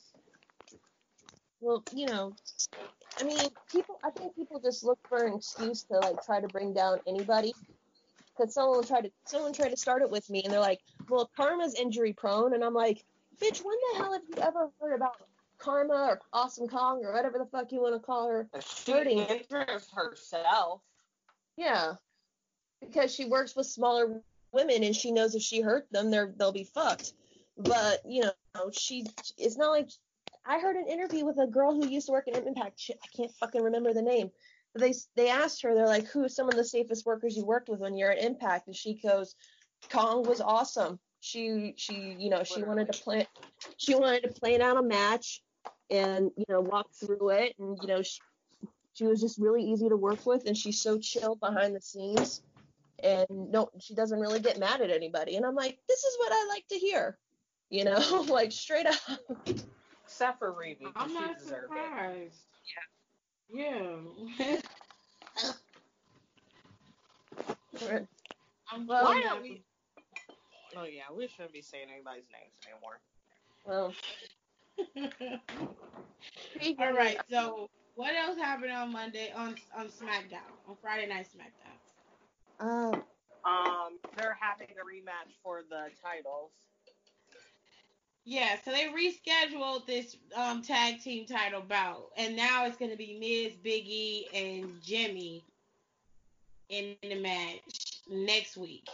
Well, 1.60 1.84
you 1.94 2.06
know, 2.08 2.36
I 3.20 3.24
mean, 3.24 3.50
people. 3.72 4.00
I 4.04 4.12
think 4.12 4.36
people 4.36 4.60
just 4.60 4.84
look 4.84 5.00
for 5.10 5.26
an 5.26 5.34
excuse 5.34 5.84
to 5.86 6.00
like 6.00 6.24
try 6.24 6.40
to 6.40 6.48
bring 6.48 6.74
down 6.74 7.00
anybody. 7.08 7.54
Because 8.38 8.54
someone 8.54 8.86
tried 8.86 9.02
to 9.02 9.12
someone 9.26 9.54
tried 9.54 9.70
to 9.70 9.78
start 9.78 10.04
it 10.04 10.12
with 10.12 10.30
me, 10.30 10.44
and 10.44 10.54
they're 10.54 10.60
like, 10.60 10.80
"Well, 11.10 11.32
Karma's 11.36 11.74
injury 11.74 12.14
prone," 12.14 12.54
and 12.54 12.64
I'm 12.64 12.76
like, 12.76 13.04
"Bitch, 13.42 13.64
when 13.64 13.76
the 13.94 13.98
hell 13.98 14.14
have 14.14 14.22
you 14.30 14.36
ever 14.40 14.72
heard 14.80 14.94
about 14.94 15.16
Karma 15.58 15.96
or 15.96 16.22
Awesome 16.32 16.68
Kong 16.68 17.04
or 17.04 17.14
whatever 17.14 17.40
the 17.40 17.48
fuck 17.48 17.72
you 17.72 17.82
want 17.82 17.96
to 17.96 18.00
call 18.00 18.28
her 18.28 18.48
She 18.62 18.92
hurting?" 18.92 19.18
injures 19.20 19.90
herself. 19.92 20.82
Yeah, 21.56 21.96
because 22.82 23.12
she 23.16 23.26
works 23.26 23.56
with 23.56 23.66
smaller 23.66 24.22
women 24.52 24.84
and 24.84 24.96
she 24.96 25.12
knows 25.12 25.36
if 25.36 25.42
she 25.42 25.62
hurt 25.62 25.88
them, 25.92 26.12
they're 26.12 26.34
they'll 26.38 26.52
be 26.52 26.64
fucked. 26.64 27.14
But 27.58 28.02
you 28.06 28.24
know, 28.24 28.72
she 28.72 29.06
it's 29.38 29.58
not 29.58 29.72
like 29.72 29.90
I 30.46 30.60
heard 30.60 30.76
an 30.76 30.88
interview 30.88 31.26
with 31.26 31.40
a 31.40 31.48
girl 31.48 31.74
who 31.74 31.88
used 31.88 32.08
to 32.08 32.14
work 32.14 32.28
at 32.28 32.46
Impact. 32.46 32.80
Shit, 32.80 33.00
I 33.04 33.08
can't 33.16 33.32
fucking 33.34 33.62
remember 33.62 33.94
the 33.94 34.02
name. 34.02 34.32
They 34.76 34.94
they 35.16 35.30
asked 35.30 35.62
her, 35.64 35.74
they're 35.74 35.88
like, 35.88 36.08
who 36.08 36.24
are 36.24 36.30
some 36.30 36.48
of 36.48 36.56
the 36.56 36.64
safest 36.64 37.06
workers 37.06 37.36
you 37.36 37.46
worked 37.46 37.70
with 37.70 37.80
when 37.80 37.98
you're 37.98 38.12
at 38.12 38.24
Impact? 38.24 38.68
And 38.68 38.76
she 38.76 39.00
goes, 39.02 39.36
Kong 39.92 40.24
was 40.24 40.42
awesome. 40.42 41.00
She 41.20 41.74
she 41.78 42.16
you 42.20 42.30
know 42.30 42.44
she 42.44 42.64
wanted 42.64 42.92
to 42.92 43.02
plan 43.02 43.26
she 43.78 43.96
wanted 43.96 44.24
to 44.24 44.40
plan 44.40 44.62
out 44.62 44.78
a 44.78 44.84
match 44.84 45.42
and 45.90 46.32
you 46.38 46.46
know 46.48 46.62
walk 46.62 46.88
through 46.94 47.30
it 47.32 47.56
and 47.60 47.78
you 47.82 47.88
know 47.88 48.02
she, 48.02 48.20
she 48.94 49.06
was 49.06 49.20
just 49.20 49.40
really 49.40 49.64
easy 49.64 49.90
to 49.90 49.98
work 49.98 50.26
with 50.26 50.46
and 50.46 50.56
she's 50.56 50.82
so 50.82 51.00
chill 51.00 51.36
behind 51.36 51.76
the 51.76 51.82
scenes 51.82 52.42
and 53.04 53.28
no 53.30 53.70
she 53.80 53.94
doesn't 53.94 54.20
really 54.20 54.40
get 54.40 54.58
mad 54.60 54.82
at 54.82 54.90
anybody 54.90 55.36
and 55.36 55.46
i'm 55.46 55.54
like 55.56 55.78
this 55.88 56.00
is 56.04 56.18
what 56.20 56.32
i 56.32 56.46
like 56.50 56.66
to 56.68 56.76
hear 56.76 57.18
you 57.70 57.84
know 57.84 58.26
like 58.30 58.52
straight 58.52 58.86
up 58.88 58.96
Except 60.06 60.40
for 60.40 60.52
Reeve. 60.54 60.78
'cause 60.82 60.94
I'm 60.96 61.14
not 61.14 61.38
deserved 61.38 61.64
it. 61.64 61.70
surprised. 61.70 62.42
Yeah. 63.54 64.00
Yeah. 64.40 64.60
I'm 68.72 68.88
Well, 68.88 69.04
Why 69.04 69.20
glad 69.22 69.34
don't 69.34 69.44
we? 69.44 69.62
Oh 70.76 70.86
yeah, 70.86 71.04
we 71.16 71.28
shouldn't 71.28 71.54
be 71.54 71.62
saying 71.62 71.90
anybody's 71.94 72.28
names 72.32 72.54
anymore. 72.66 73.00
well 73.66 73.94
All 76.80 76.94
right. 76.94 77.20
So, 77.30 77.70
what 77.96 78.14
else 78.16 78.38
happened 78.38 78.72
on 78.72 78.92
Monday 78.92 79.32
on 79.36 79.56
on 79.76 79.88
SmackDown 79.88 80.52
on 80.68 80.76
Friday 80.82 81.08
Night 81.08 81.28
SmackDown? 81.28 81.78
Uh, 82.60 83.00
Um, 83.46 84.00
they're 84.18 84.38
having 84.40 84.68
a 84.72 84.84
rematch 84.86 85.34
for 85.44 85.64
the 85.70 85.90
titles. 86.04 86.52
Yeah. 88.26 88.58
So 88.66 88.72
they 88.72 88.86
rescheduled 88.86 89.86
this 89.86 90.18
um 90.36 90.62
tag 90.62 91.02
team 91.02 91.26
title 91.26 91.62
bout, 91.62 92.10
and 92.18 92.36
now 92.36 92.66
it's 92.66 92.78
gonna 92.78 92.98
be 92.98 93.18
Miz, 93.20 93.56
Biggie, 93.64 94.26
and 94.34 94.82
Jimmy 94.84 95.44
in 96.70 96.96
the 97.02 97.16
match 97.22 97.62
next 98.10 98.58
week. 98.58 98.88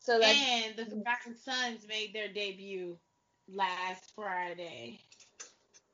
so 0.00 0.18
that 0.18 0.34
And 0.36 0.76
the 0.76 0.84
Forgotten 0.84 1.36
Sons 1.36 1.86
made 1.88 2.12
their 2.12 2.28
debut 2.28 2.98
last 3.48 4.12
Friday, 4.14 5.00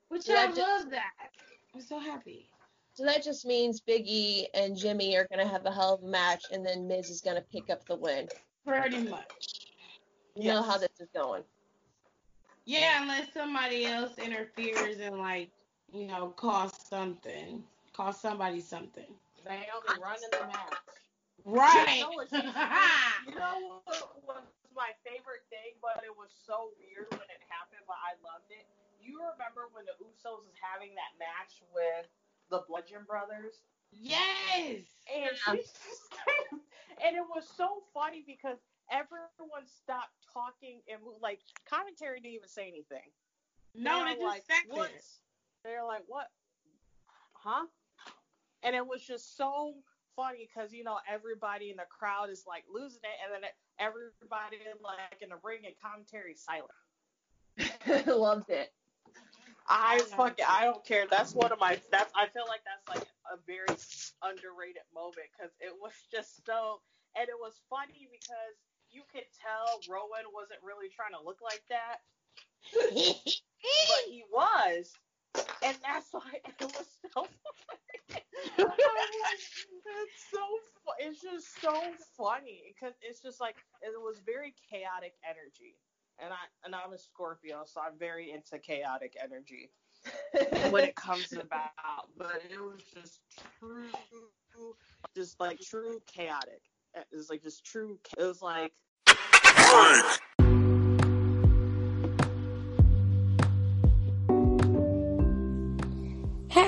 which 0.08 0.28
I 0.28 0.32
that 0.46 0.54
ju- 0.54 0.60
love 0.60 0.90
that. 0.90 1.30
I'm 1.74 1.80
so 1.80 1.98
happy. 2.00 2.48
So 2.94 3.04
that 3.04 3.22
just 3.24 3.44
means 3.44 3.80
Biggie 3.80 4.46
and 4.54 4.76
Jimmy 4.76 5.16
are 5.16 5.26
gonna 5.30 5.46
have 5.48 5.66
a 5.66 5.70
hell 5.72 5.94
of 5.94 6.02
a 6.02 6.06
match 6.06 6.44
and 6.52 6.64
then 6.64 6.86
Miz 6.88 7.10
is 7.10 7.20
gonna 7.20 7.42
pick 7.52 7.68
up 7.70 7.84
the 7.86 7.96
win. 7.96 8.28
Pretty 8.66 9.02
much. 9.08 9.66
You 10.36 10.48
know 10.48 10.62
how 10.62 10.78
this 10.78 10.90
is 11.00 11.08
going. 11.14 11.42
Yeah, 12.64 13.02
unless 13.02 13.32
somebody 13.32 13.84
else 13.84 14.16
interferes 14.18 14.98
and 15.00 15.18
like, 15.18 15.50
you 15.92 16.06
know, 16.06 16.28
cost 16.36 16.88
something. 16.88 17.62
Cost 17.92 18.22
somebody 18.22 18.60
something. 18.60 19.06
Naomi 19.44 20.00
running 20.00 20.32
the 20.32 20.46
match. 20.46 20.74
Right. 21.44 21.98
You 21.98 22.08
know 22.08 22.12
what's- 22.16 22.32
You 23.28 23.34
know 23.36 23.80
what 23.84 24.16
was 24.24 24.42
my 24.74 24.90
favorite 25.04 25.44
thing, 25.52 25.76
but 25.84 26.02
it 26.02 26.10
was 26.16 26.32
so 26.46 26.72
weird 26.80 27.06
when 27.12 27.28
it 27.28 27.42
happened, 27.52 27.84
but 27.86 28.00
I 28.00 28.16
loved 28.24 28.48
it. 28.50 28.64
You 28.98 29.20
remember 29.20 29.68
when 29.76 29.84
the 29.84 29.94
Usos 30.00 30.40
was 30.42 30.56
having 30.56 30.96
that 30.96 31.12
match 31.20 31.60
with 31.76 32.08
the 32.54 32.62
Bludgeon 32.68 33.02
Brothers? 33.06 33.66
yes. 33.90 34.86
And 35.10 35.30
she 35.34 35.56
just 35.58 35.78
and 37.04 37.16
it 37.16 37.26
was 37.34 37.44
so 37.56 37.82
funny 37.92 38.22
because 38.26 38.58
everyone 38.90 39.66
stopped 39.66 40.14
talking 40.32 40.80
and 40.88 41.00
like 41.20 41.40
commentary 41.68 42.20
didn't 42.20 42.34
even 42.34 42.48
say 42.48 42.68
anything. 42.68 43.10
No, 43.74 44.04
They're 44.04 44.14
they 44.14 44.20
just 44.20 44.24
like, 44.24 44.42
sat 44.46 44.64
there. 44.70 44.88
They're 45.64 45.84
like, 45.84 46.04
what? 46.06 46.28
Huh? 47.32 47.66
And 48.62 48.76
it 48.76 48.86
was 48.86 49.02
just 49.02 49.36
so 49.36 49.74
funny 50.16 50.48
because 50.48 50.72
you 50.72 50.84
know 50.84 50.98
everybody 51.10 51.70
in 51.70 51.76
the 51.76 51.88
crowd 51.90 52.30
is 52.30 52.44
like 52.46 52.64
losing 52.72 53.02
it, 53.02 53.18
and 53.24 53.34
then 53.34 53.50
everybody 53.78 54.62
like 54.82 55.20
in 55.20 55.30
the 55.30 55.40
ring 55.42 55.66
and 55.66 55.74
commentary 55.82 56.32
is 56.32 56.44
silent. 56.46 56.70
Loved 58.06 58.50
it. 58.50 58.72
I 59.68 60.00
fucking 60.16 60.44
I 60.48 60.64
don't 60.64 60.84
care. 60.84 61.06
That's 61.10 61.34
one 61.34 61.52
of 61.52 61.60
my 61.60 61.80
that's 61.90 62.12
I 62.14 62.26
feel 62.28 62.44
like 62.48 62.60
that's 62.64 62.86
like 62.88 63.08
a 63.32 63.36
very 63.46 63.66
underrated 64.22 64.84
moment 64.94 65.28
because 65.32 65.52
it 65.60 65.72
was 65.80 65.92
just 66.12 66.44
so 66.44 66.80
and 67.16 67.28
it 67.28 67.38
was 67.40 67.54
funny 67.70 68.08
because 68.10 68.56
you 68.90 69.02
could 69.12 69.26
tell 69.40 69.80
Rowan 69.88 70.30
wasn't 70.34 70.60
really 70.62 70.88
trying 70.94 71.12
to 71.18 71.22
look 71.24 71.40
like 71.42 71.62
that, 71.70 71.98
but 72.72 74.02
he 74.06 74.24
was, 74.30 74.92
and 75.62 75.76
that's 75.82 76.12
why 76.12 76.30
it 76.44 76.60
was 76.60 76.88
so. 77.12 77.26
funny. 77.26 78.22
it's 78.58 80.20
so 80.30 80.42
it's 80.98 81.20
just 81.22 81.60
so 81.60 81.74
funny 82.16 82.62
because 82.74 82.94
it's 83.02 83.20
just 83.20 83.40
like 83.40 83.56
it 83.82 83.92
was 83.98 84.20
very 84.24 84.54
chaotic 84.70 85.14
energy, 85.24 85.76
and 86.22 86.32
I 86.32 86.36
and 86.64 86.74
I'm 86.74 86.92
a 86.92 86.98
Scorpio, 86.98 87.62
so 87.66 87.80
I'm 87.80 87.98
very 87.98 88.32
into 88.32 88.58
chaotic 88.58 89.16
energy 89.22 89.70
when 90.70 90.84
it 90.84 90.96
comes 90.96 91.32
about, 91.32 92.08
but 92.16 92.42
it 92.50 92.60
was 92.60 92.82
just 92.94 93.20
true, 93.58 93.86
just 95.16 95.40
like 95.40 95.60
true 95.60 96.00
chaotic. 96.06 96.62
It 96.94 97.06
was 97.12 97.30
like 97.30 97.42
just 97.42 97.64
true. 97.64 97.98
It 98.16 98.22
was 98.22 98.42
like 98.42 98.72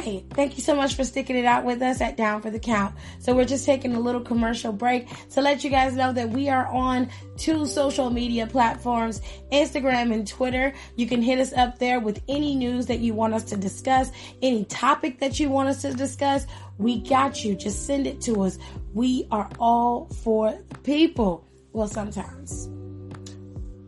Hey, 0.07 0.24
thank 0.34 0.57
you 0.57 0.62
so 0.62 0.76
much 0.76 0.94
for 0.94 1.02
sticking 1.02 1.34
it 1.34 1.44
out 1.44 1.64
with 1.64 1.82
us 1.82 2.00
at 2.00 2.16
Down 2.16 2.40
for 2.40 2.48
the 2.48 2.61
Count. 2.61 2.94
So 3.18 3.34
we're 3.34 3.44
just 3.44 3.66
taking 3.66 3.92
a 3.96 3.98
little 3.98 4.20
commercial 4.20 4.72
break 4.72 5.09
to 5.30 5.40
let 5.40 5.64
you 5.64 5.70
guys 5.70 5.96
know 5.96 6.12
that 6.12 6.30
we 6.30 6.48
are 6.48 6.68
on 6.68 7.11
two 7.36 7.66
social 7.66 8.09
media 8.09 8.46
platforms, 8.46 9.20
Instagram 9.50 10.14
and 10.14 10.24
Twitter. 10.24 10.72
You 10.94 11.09
can 11.09 11.22
hit 11.22 11.40
us 11.40 11.52
up 11.54 11.80
there 11.80 11.98
with 11.98 12.22
any 12.28 12.54
news 12.54 12.86
that 12.86 13.00
you 13.00 13.14
want 13.14 13.34
us 13.34 13.42
to 13.46 13.57
discuss, 13.57 14.12
any 14.42 14.64
topic 14.66 15.18
that 15.18 15.40
you 15.40 15.50
want 15.50 15.70
us 15.70 15.82
to 15.82 15.92
discuss. 15.92 16.46
We 16.78 17.00
got 17.00 17.44
you. 17.44 17.57
Just 17.57 17.84
send 17.84 18.07
it 18.07 18.20
to 18.20 18.42
us. 18.42 18.61
We 18.94 19.26
are 19.32 19.50
all 19.59 20.07
for 20.22 20.57
the 20.68 20.78
people. 20.78 21.44
Well, 21.72 21.88
sometimes 21.88 22.68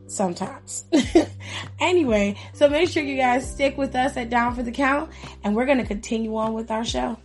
sometimes. 0.08 0.84
anyway, 1.80 2.36
so 2.52 2.68
make 2.68 2.88
sure 2.88 3.02
you 3.02 3.16
guys 3.16 3.48
stick 3.50 3.76
with 3.78 3.94
us 3.94 4.16
at 4.16 4.30
Down 4.30 4.54
for 4.54 4.62
the 4.62 4.72
Count, 4.72 5.10
and 5.44 5.54
we're 5.54 5.66
going 5.66 5.78
to 5.78 5.86
continue 5.86 6.36
on 6.36 6.54
with 6.54 6.70
our 6.70 6.84
show. 6.84 7.18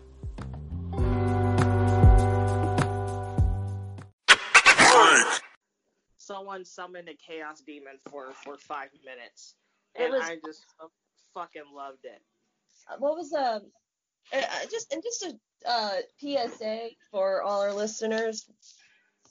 someone 6.23 6.65
summoned 6.65 7.09
a 7.09 7.15
chaos 7.15 7.61
demon 7.61 7.97
for 8.09 8.31
for 8.43 8.57
five 8.57 8.89
minutes, 9.05 9.55
and 9.95 10.11
was- 10.11 10.23
I 10.23 10.37
just 10.45 10.63
fucking 11.33 11.63
loved 11.73 12.05
it. 12.05 12.21
Uh, 12.89 12.95
what 12.99 13.15
was 13.15 13.33
um 13.33 13.61
uh, 14.31 14.37
uh, 14.37 14.65
just 14.71 14.91
and 14.93 15.03
just 15.03 15.25
a 15.25 15.69
uh, 15.69 16.01
PSA 16.19 16.89
for 17.11 17.41
all 17.43 17.61
our 17.61 17.73
listeners. 17.73 18.45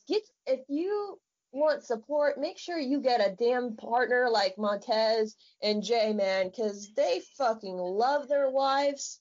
Get 0.08 0.22
if 0.46 0.60
you 0.68 1.18
want 1.52 1.84
support, 1.84 2.38
make 2.40 2.58
sure 2.58 2.78
you 2.78 3.00
get 3.00 3.20
a 3.20 3.34
damn 3.34 3.76
partner 3.76 4.28
like 4.30 4.56
Montez 4.58 5.36
and 5.62 5.82
Jay, 5.82 6.12
man, 6.12 6.48
because 6.48 6.92
they 6.94 7.20
fucking 7.36 7.76
love 7.76 8.28
their 8.28 8.50
wives, 8.50 9.20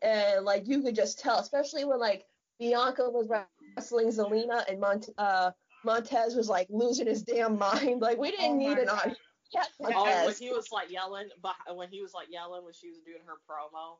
and 0.00 0.44
like 0.44 0.66
you 0.66 0.82
could 0.82 0.94
just 0.94 1.18
tell, 1.18 1.38
especially 1.38 1.84
when 1.84 1.98
like 1.98 2.24
Bianca 2.58 3.10
was 3.10 3.28
wrestling 3.76 4.08
Zelina 4.08 4.64
and 4.68 4.80
Mont 4.80 5.08
uh 5.18 5.50
Montez 5.84 6.36
was 6.36 6.48
like 6.48 6.68
losing 6.70 7.06
his 7.06 7.22
damn 7.22 7.58
mind. 7.58 8.00
Like 8.00 8.18
we 8.18 8.30
didn't 8.30 8.46
Oh 8.52 8.56
need 8.58 8.78
on. 8.78 8.86
God. 8.86 9.16
Yeah, 9.52 9.64
Oh, 9.84 10.24
when 10.26 10.34
he 10.34 10.50
was 10.50 10.72
like 10.72 10.90
yelling, 10.90 11.28
but 11.42 11.56
when 11.74 11.90
he 11.90 12.00
was 12.00 12.14
like 12.14 12.28
yelling 12.30 12.64
when 12.64 12.72
she 12.72 12.88
was 12.88 13.00
doing 13.00 13.20
her 13.26 13.38
promo. 13.46 13.98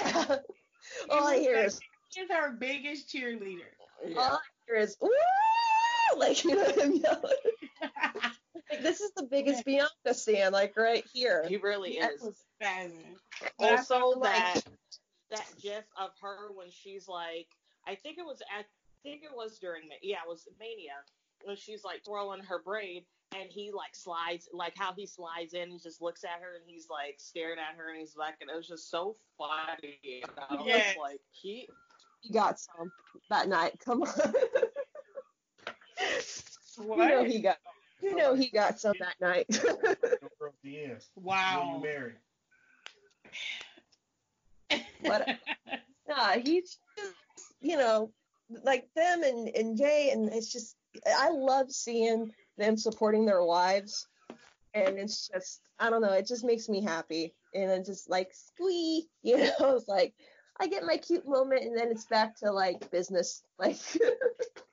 all 1.10 1.26
I 1.26 1.38
hear 1.38 1.56
is 1.56 1.80
She's 2.10 2.30
our 2.30 2.52
biggest 2.52 3.12
cheerleader. 3.12 3.72
all 4.16 4.34
I 4.34 4.38
hear 4.66 4.76
is 4.76 4.96
ooh, 5.02 5.10
like 6.18 6.44
you 6.44 6.54
know 6.56 6.64
him 6.70 6.92
yelling. 6.94 7.82
Like, 8.70 8.82
this 8.82 9.00
is 9.00 9.10
the 9.14 9.24
biggest 9.24 9.64
Bianca 9.66 10.14
stand, 10.14 10.52
like 10.54 10.74
right 10.76 11.04
here. 11.12 11.44
He 11.46 11.58
really 11.58 11.98
That 12.00 12.12
is. 12.14 12.22
was 12.22 12.36
spazzing. 12.62 13.16
Also, 13.58 13.98
felt 13.98 14.18
like- 14.18 14.32
that 14.54 14.62
that 15.30 15.46
gif 15.60 15.84
of 15.98 16.10
her 16.22 16.50
when 16.54 16.68
she's 16.70 17.06
like, 17.06 17.46
I 17.86 17.94
think 17.94 18.16
it 18.18 18.24
was 18.24 18.40
at, 18.58 18.64
I 18.64 18.64
think 19.02 19.22
it 19.22 19.30
was 19.36 19.58
during, 19.58 19.86
Ma- 19.88 19.94
yeah, 20.02 20.16
it 20.24 20.28
was 20.28 20.48
Mania 20.58 20.92
when 21.44 21.56
she's 21.56 21.84
like 21.84 22.04
twirling 22.04 22.42
her 22.42 22.62
braid 22.64 23.04
and 23.36 23.50
he 23.50 23.70
like 23.70 23.94
slides, 23.94 24.48
like 24.52 24.72
how 24.78 24.92
he 24.94 25.06
slides 25.06 25.52
in, 25.52 25.70
he 25.70 25.78
just 25.78 26.00
looks 26.00 26.24
at 26.24 26.40
her 26.40 26.54
and 26.56 26.64
he's 26.66 26.86
like 26.88 27.16
staring 27.18 27.58
at 27.58 27.76
her 27.76 27.90
and 27.90 27.98
he's 27.98 28.16
like, 28.16 28.34
and 28.40 28.48
it 28.48 28.56
was 28.56 28.66
just 28.68 28.90
so 28.90 29.14
funny. 29.36 29.98
And 30.22 30.30
I 30.50 30.54
was 30.54 30.64
Yes. 30.66 30.96
like, 30.98 31.20
he, 31.32 31.68
You 32.22 32.32
got 32.32 32.58
some 32.58 32.90
that 33.28 33.48
night. 33.48 33.78
Come 33.84 34.02
on. 34.02 34.08
You 36.78 36.96
know 36.96 37.24
he 37.24 37.40
got. 37.40 37.56
You 38.02 38.16
know 38.16 38.34
he 38.34 38.50
got 38.50 38.78
some 38.80 38.94
that 39.00 39.20
night. 39.20 39.46
No 40.22 40.28
girl 40.40 40.48
at 40.48 40.54
the 40.62 40.84
end. 40.84 41.00
When 41.14 41.24
Wow. 41.26 41.74
you 41.76 41.82
married. 41.82 42.16
But- 45.02 45.28
nah, 46.08 46.32
he's 46.32 46.78
just, 46.98 47.14
you 47.60 47.76
know, 47.76 48.10
like 48.62 48.88
them 48.94 49.22
and, 49.22 49.48
and 49.54 49.76
Jay, 49.76 50.10
and 50.12 50.28
it's 50.28 50.52
just, 50.52 50.76
I 51.06 51.30
love 51.30 51.70
seeing 51.70 52.30
them 52.58 52.76
supporting 52.76 53.24
their 53.26 53.42
wives. 53.42 54.06
And 54.74 54.98
it's 54.98 55.28
just, 55.28 55.60
I 55.78 55.88
don't 55.90 56.02
know, 56.02 56.12
it 56.12 56.26
just 56.26 56.44
makes 56.44 56.68
me 56.68 56.82
happy. 56.82 57.34
And 57.54 57.70
it's 57.70 57.88
just 57.88 58.10
like, 58.10 58.32
squee, 58.32 59.06
you 59.22 59.38
know, 59.38 59.76
it's 59.76 59.88
like, 59.88 60.14
I 60.60 60.68
get 60.68 60.84
my 60.84 60.96
cute 60.96 61.26
moment, 61.26 61.64
and 61.64 61.76
then 61.76 61.90
it's 61.90 62.06
back 62.06 62.36
to 62.38 62.52
like 62.52 62.90
business. 62.90 63.42
Like, 63.58 63.76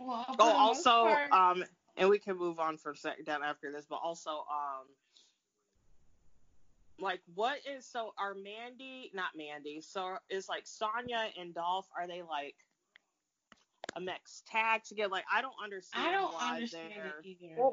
well, 0.00 0.26
Oh, 0.38 0.56
also, 0.56 1.16
um, 1.30 1.64
and 1.96 2.08
we 2.08 2.18
can 2.18 2.36
move 2.36 2.58
on 2.58 2.76
for 2.78 2.92
a 2.92 2.96
second 2.96 3.26
down 3.26 3.42
after 3.42 3.70
this, 3.70 3.86
but 3.88 4.00
also, 4.02 4.30
um, 4.30 4.86
like, 6.98 7.20
what 7.34 7.58
is 7.66 7.86
so? 7.86 8.12
Are 8.18 8.34
Mandy 8.34 9.10
not 9.14 9.30
Mandy? 9.36 9.80
So 9.80 10.16
is 10.28 10.48
like 10.48 10.66
Sonya 10.66 11.28
and 11.38 11.54
Dolph? 11.54 11.86
Are 11.96 12.06
they 12.06 12.22
like 12.22 12.56
a 13.96 14.00
mixed 14.00 14.46
tag 14.46 14.84
together? 14.84 15.10
Like, 15.10 15.24
I 15.32 15.42
don't 15.42 15.54
understand. 15.62 16.08
I 16.08 16.12
don't 16.12 16.32
why 16.32 16.54
understand 16.56 16.92
it 16.94 17.26
either. 17.26 17.70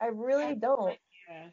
I 0.00 0.06
really 0.06 0.54
don't. 0.54 0.98
Yeah. 1.28 1.48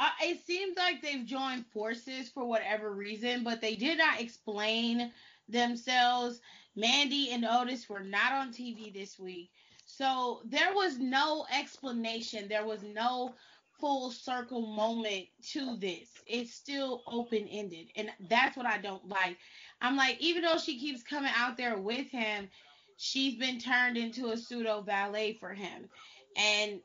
Uh, 0.00 0.08
it 0.22 0.44
seems 0.46 0.76
like 0.76 1.00
they've 1.00 1.24
joined 1.24 1.66
forces 1.66 2.28
for 2.28 2.44
whatever 2.44 2.92
reason, 2.92 3.44
but 3.44 3.60
they 3.60 3.76
did 3.76 3.98
not 3.98 4.20
explain 4.20 5.12
themselves. 5.48 6.40
Mandy 6.74 7.30
and 7.30 7.44
Otis 7.44 7.88
were 7.88 8.00
not 8.02 8.32
on 8.32 8.52
TV 8.52 8.92
this 8.92 9.18
week. 9.18 9.50
So 9.86 10.40
there 10.44 10.72
was 10.74 10.98
no 10.98 11.46
explanation. 11.56 12.48
There 12.48 12.64
was 12.64 12.82
no 12.82 13.34
full 13.78 14.10
circle 14.10 14.66
moment 14.66 15.26
to 15.50 15.76
this. 15.76 16.08
It's 16.26 16.54
still 16.54 17.02
open 17.06 17.46
ended. 17.50 17.88
And 17.96 18.10
that's 18.28 18.56
what 18.56 18.66
I 18.66 18.78
don't 18.78 19.06
like. 19.08 19.36
I'm 19.80 19.96
like, 19.96 20.20
even 20.20 20.42
though 20.42 20.58
she 20.58 20.78
keeps 20.78 21.02
coming 21.02 21.32
out 21.36 21.56
there 21.56 21.76
with 21.76 22.08
him, 22.08 22.48
she's 22.96 23.34
been 23.34 23.58
turned 23.58 23.96
into 23.96 24.30
a 24.30 24.36
pseudo 24.36 24.82
valet 24.82 25.34
for 25.34 25.52
him. 25.52 25.88
And 26.36 26.80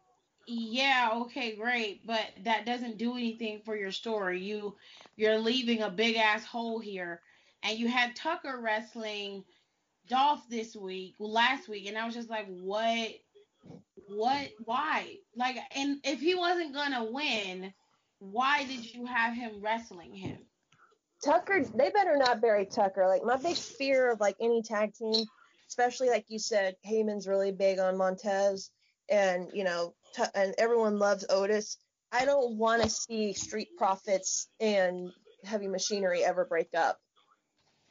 yeah, 0.47 1.09
okay, 1.13 1.55
great, 1.57 2.07
but 2.07 2.25
that 2.45 2.65
doesn't 2.65 2.97
do 2.97 3.13
anything 3.13 3.59
for 3.65 3.75
your 3.75 3.91
story. 3.91 4.41
You 4.41 4.75
you're 5.17 5.37
leaving 5.37 5.81
a 5.81 5.89
big 5.89 6.15
ass 6.15 6.45
hole 6.45 6.79
here. 6.79 7.21
And 7.63 7.77
you 7.77 7.89
had 7.89 8.15
Tucker 8.15 8.59
wrestling 8.61 9.43
Dolph 10.07 10.47
this 10.49 10.73
week, 10.75 11.15
last 11.19 11.67
week, 11.67 11.87
and 11.87 11.97
I 11.97 12.05
was 12.05 12.15
just 12.15 12.29
like, 12.29 12.47
what 12.47 13.09
what 14.07 14.49
why? 14.63 15.17
Like 15.35 15.57
and 15.75 15.99
if 16.05 16.21
he 16.21 16.33
wasn't 16.33 16.73
gonna 16.73 17.03
win, 17.03 17.73
why 18.19 18.63
did 18.63 18.93
you 18.93 19.05
have 19.05 19.33
him 19.33 19.61
wrestling 19.61 20.13
him? 20.13 20.37
Tucker, 21.25 21.65
they 21.75 21.89
better 21.89 22.15
not 22.15 22.39
bury 22.39 22.65
Tucker. 22.65 23.05
Like 23.07 23.25
my 23.25 23.35
big 23.35 23.57
fear 23.57 24.11
of 24.11 24.21
like 24.21 24.37
any 24.39 24.61
tag 24.61 24.93
team, 24.93 25.25
especially 25.67 26.09
like 26.09 26.25
you 26.29 26.39
said, 26.39 26.77
Heyman's 26.87 27.27
really 27.27 27.51
big 27.51 27.79
on 27.79 27.97
Montez, 27.97 28.69
and 29.09 29.49
you 29.53 29.65
know, 29.65 29.93
And 30.33 30.55
everyone 30.57 30.99
loves 30.99 31.25
Otis. 31.29 31.77
I 32.11 32.25
don't 32.25 32.57
want 32.57 32.83
to 32.83 32.89
see 32.89 33.33
Street 33.33 33.69
Profits 33.77 34.47
and 34.59 35.11
Heavy 35.43 35.67
Machinery 35.67 36.23
ever 36.23 36.45
break 36.45 36.69
up 36.75 36.99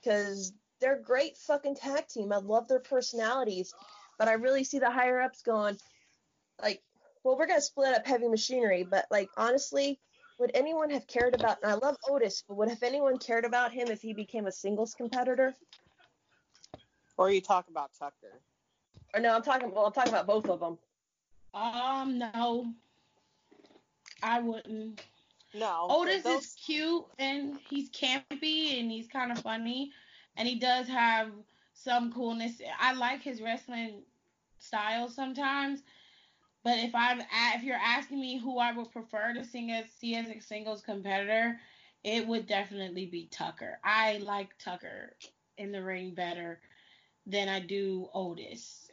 because 0.02 0.52
they're 0.80 1.00
great 1.00 1.36
fucking 1.36 1.76
tag 1.76 2.08
team. 2.08 2.32
I 2.32 2.38
love 2.38 2.68
their 2.68 2.80
personalities, 2.80 3.74
but 4.18 4.28
I 4.28 4.34
really 4.34 4.64
see 4.64 4.78
the 4.78 4.90
higher 4.90 5.20
ups 5.20 5.42
going 5.42 5.78
like, 6.62 6.82
well, 7.24 7.36
we're 7.36 7.46
gonna 7.46 7.60
split 7.60 7.94
up 7.94 8.06
Heavy 8.06 8.28
Machinery, 8.28 8.86
but 8.88 9.06
like 9.10 9.28
honestly, 9.36 9.98
would 10.38 10.50
anyone 10.54 10.90
have 10.90 11.06
cared 11.06 11.34
about 11.34 11.58
and 11.62 11.72
I 11.72 11.74
love 11.74 11.96
Otis, 12.08 12.44
but 12.46 12.56
would 12.56 12.68
have 12.68 12.82
anyone 12.82 13.18
cared 13.18 13.44
about 13.44 13.72
him 13.72 13.88
if 13.88 14.00
he 14.00 14.12
became 14.12 14.46
a 14.46 14.52
singles 14.52 14.94
competitor? 14.94 15.54
Or 17.16 17.28
are 17.28 17.30
you 17.32 17.40
talk 17.40 17.68
about 17.68 17.90
Tucker? 17.98 18.40
Or 19.14 19.20
no, 19.20 19.34
I'm 19.34 19.42
talking 19.42 19.72
well, 19.72 19.86
I'm 19.86 19.92
talking 19.92 20.12
about 20.12 20.26
both 20.26 20.48
of 20.48 20.60
them. 20.60 20.78
Um, 21.56 22.18
no. 22.18 22.66
I 24.22 24.40
wouldn't. 24.40 25.02
No. 25.54 25.86
Otis 25.88 26.22
those- 26.22 26.44
is 26.44 26.56
cute 26.64 27.04
and 27.18 27.58
he's 27.68 27.90
campy 27.90 28.78
and 28.78 28.90
he's 28.90 29.06
kind 29.08 29.32
of 29.32 29.38
funny 29.38 29.92
and 30.36 30.46
he 30.46 30.56
does 30.56 30.86
have 30.86 31.30
some 31.72 32.12
coolness. 32.12 32.60
I 32.78 32.92
like 32.92 33.22
his 33.22 33.40
wrestling 33.40 34.02
style 34.58 35.08
sometimes, 35.08 35.82
but 36.62 36.78
if 36.78 36.94
I'm 36.94 37.22
if 37.54 37.62
you're 37.62 37.76
asking 37.76 38.20
me 38.20 38.38
who 38.38 38.58
I 38.58 38.72
would 38.72 38.92
prefer 38.92 39.32
to 39.32 39.44
sing 39.44 39.70
as 39.70 39.86
see 39.98 40.14
as 40.14 40.28
a 40.28 40.40
singles 40.40 40.82
competitor, 40.82 41.58
it 42.04 42.26
would 42.26 42.46
definitely 42.46 43.06
be 43.06 43.28
Tucker. 43.30 43.78
I 43.82 44.18
like 44.18 44.58
Tucker 44.58 45.16
in 45.56 45.72
the 45.72 45.82
ring 45.82 46.12
better 46.12 46.60
than 47.26 47.48
I 47.48 47.60
do 47.60 48.08
Otis. 48.12 48.85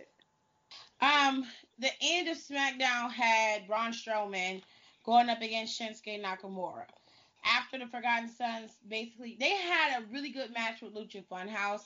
Um, 1.03 1.45
the 1.79 1.89
end 2.01 2.29
of 2.29 2.37
SmackDown 2.37 3.11
had 3.11 3.67
Braun 3.67 3.91
Strowman 3.91 4.61
going 5.05 5.29
up 5.29 5.41
against 5.41 5.79
Shinsuke 5.79 6.23
Nakamura. 6.23 6.85
After 7.43 7.77
the 7.77 7.87
Forgotten 7.87 8.29
Sons, 8.29 8.77
basically, 8.87 9.35
they 9.37 9.49
had 9.49 10.01
a 10.01 10.05
really 10.13 10.29
good 10.29 10.53
match 10.53 10.81
with 10.81 10.95
Lucha 10.95 11.25
Funhouse. 11.29 11.81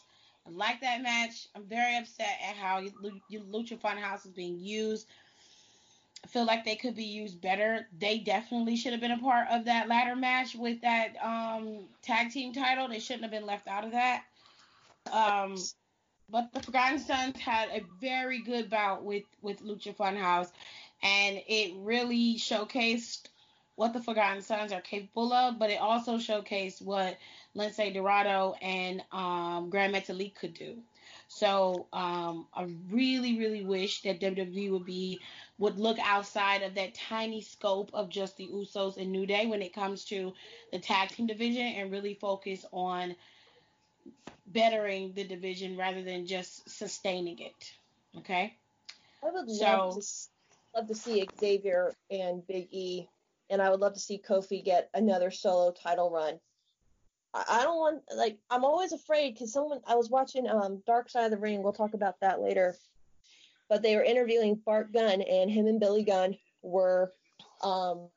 I 0.46 0.52
like 0.52 0.82
that 0.82 1.02
match. 1.02 1.48
I'm 1.56 1.64
very 1.64 1.98
upset 1.98 2.38
at 2.48 2.56
how 2.56 2.82
Lu- 3.02 3.22
Lucha 3.32 3.80
Funhouse 3.80 4.26
is 4.26 4.32
being 4.34 4.60
used. 4.60 5.08
I 6.24 6.28
feel 6.28 6.46
like 6.46 6.64
they 6.64 6.76
could 6.76 6.96
be 6.96 7.06
used 7.06 7.42
better. 7.42 7.88
They 7.98 8.20
definitely 8.20 8.76
should 8.76 8.92
have 8.92 9.02
been 9.02 9.12
a 9.12 9.20
part 9.20 9.48
of 9.50 9.66
that 9.66 9.88
ladder 9.88 10.16
match 10.16 10.54
with 10.56 10.82
that 10.82 11.16
um, 11.24 11.86
tag 12.04 12.32
team 12.32 12.54
title. 12.54 12.88
They 12.88 13.00
shouldn't 13.00 13.24
have 13.24 13.32
been 13.32 13.48
left 13.48 13.68
out 13.68 13.84
of 13.84 13.92
that. 13.92 14.26
Um, 15.12 15.56
but 16.30 16.52
the 16.54 16.62
Forgotten 16.62 17.00
Sons 17.00 17.40
had 17.40 17.70
a 17.70 17.84
very 18.02 18.42
good 18.42 18.70
bout 18.70 19.04
with 19.04 19.24
with 19.42 19.64
Lucha 19.64 19.96
Funhouse, 19.96 20.52
and 21.02 21.42
it 21.48 21.74
really 21.78 22.36
showcased 22.36 23.28
what 23.76 23.94
the 23.94 24.02
Forgotten 24.02 24.42
Sons 24.42 24.72
are 24.72 24.82
capable 24.82 25.32
of. 25.32 25.58
But 25.58 25.70
it 25.70 25.80
also 25.80 26.18
showcased 26.18 26.82
what 26.82 27.18
Lince 27.56 27.94
Dorado 27.94 28.56
and 28.62 29.04
um, 29.12 29.70
Grand 29.70 29.94
Metalik 29.94 30.36
could 30.36 30.54
do. 30.54 30.78
So 31.30 31.88
um, 31.94 32.48
I 32.54 32.68
really, 32.90 33.38
really 33.38 33.64
wish 33.64 34.02
that 34.02 34.22
WWE 34.22 34.72
would 34.72 34.86
be 34.86 35.20
would 35.58 35.80
look 35.80 35.98
outside 36.00 36.62
of 36.62 36.76
that 36.76 36.94
tiny 36.94 37.42
scope 37.42 37.90
of 37.94 38.10
just 38.10 38.38
the 38.38 38.48
Usos 38.48 38.98
and 38.98 39.12
New 39.12 39.26
Day 39.26 39.46
when 39.48 39.62
it 39.62 39.74
comes 39.74 40.06
to 40.06 40.34
the 40.72 40.80
tag 40.80 41.10
team 41.10 41.28
division 41.28 41.66
and 41.66 41.92
really 41.92 42.14
focus 42.14 42.66
on 42.72 43.16
bettering 44.48 45.14
the 45.14 45.24
division 45.24 45.78
rather 45.78 46.02
than 46.04 46.26
just 46.26 46.70
sustaining 46.70 47.40
it. 47.40 47.74
Okay. 48.18 48.56
I 49.24 49.32
would 49.32 49.50
So- 49.52 49.66
love 49.66 49.96
to 49.96 50.02
love 50.76 50.88
to 50.88 50.96
see 50.96 51.28
Xavier 51.40 51.94
and 52.12 52.46
Big 52.48 52.68
E, 52.72 53.08
and 53.50 53.62
I 53.62 53.70
would 53.70 53.80
love 53.80 53.94
to 53.94 54.00
see 54.00 54.20
Kofi 54.20 54.64
get 54.64 54.90
another 54.94 55.32
solo 55.32 55.72
title 55.72 56.12
run. 56.12 56.40
I, 57.34 57.44
I 57.50 57.64
don't 57.64 57.78
want 57.78 58.04
like 58.16 58.38
I'm 58.50 58.64
always 58.64 58.92
afraid 58.94 59.34
because 59.34 59.52
someone 59.52 59.82
I 59.88 59.96
was 59.96 60.10
watching 60.10 60.48
um 60.48 60.82
Dark 60.86 61.10
Side 61.10 61.26
of 61.26 61.32
the 61.32 61.38
Ring. 61.38 61.64
We'll 61.64 61.74
talk 61.74 61.94
about 61.94 62.20
that 62.22 62.42
later. 62.42 62.76
But 63.70 63.82
they 63.82 63.96
were 63.96 64.04
interviewing 64.04 64.56
Bart 64.56 64.94
Gunn, 64.94 65.22
and 65.22 65.52
him 65.52 65.68
and 65.68 65.80
Billy 65.80 66.04
Gunn 66.04 66.38
were 66.62 67.12
um 67.62 68.10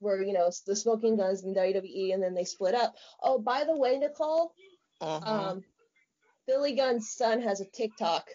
were 0.00 0.22
you 0.22 0.32
know 0.32 0.50
the 0.66 0.76
Smoking 0.76 1.16
Gunns 1.16 1.44
in 1.44 1.54
WWE, 1.54 2.14
and 2.14 2.22
then 2.22 2.34
they 2.34 2.44
split 2.44 2.74
up. 2.74 2.96
Oh, 3.22 3.38
by 3.38 3.64
the 3.64 3.76
way, 3.76 3.98
Nicole, 3.98 4.52
Mhm. 5.00 5.26
um, 5.26 5.64
Billy 6.46 6.74
Gunn's 6.74 7.10
son 7.10 7.40
has 7.42 7.60
a 7.60 7.64
TikTok. 7.66 8.28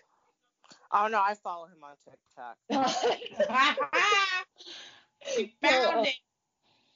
oh 0.92 1.08
no, 1.08 1.20
I 1.20 1.34
follow 1.36 1.68
him 1.68 1.84
on 1.84 1.96
TikTok. 2.06 2.58
she 5.36 5.54
found 5.62 6.08
it. 6.08 6.16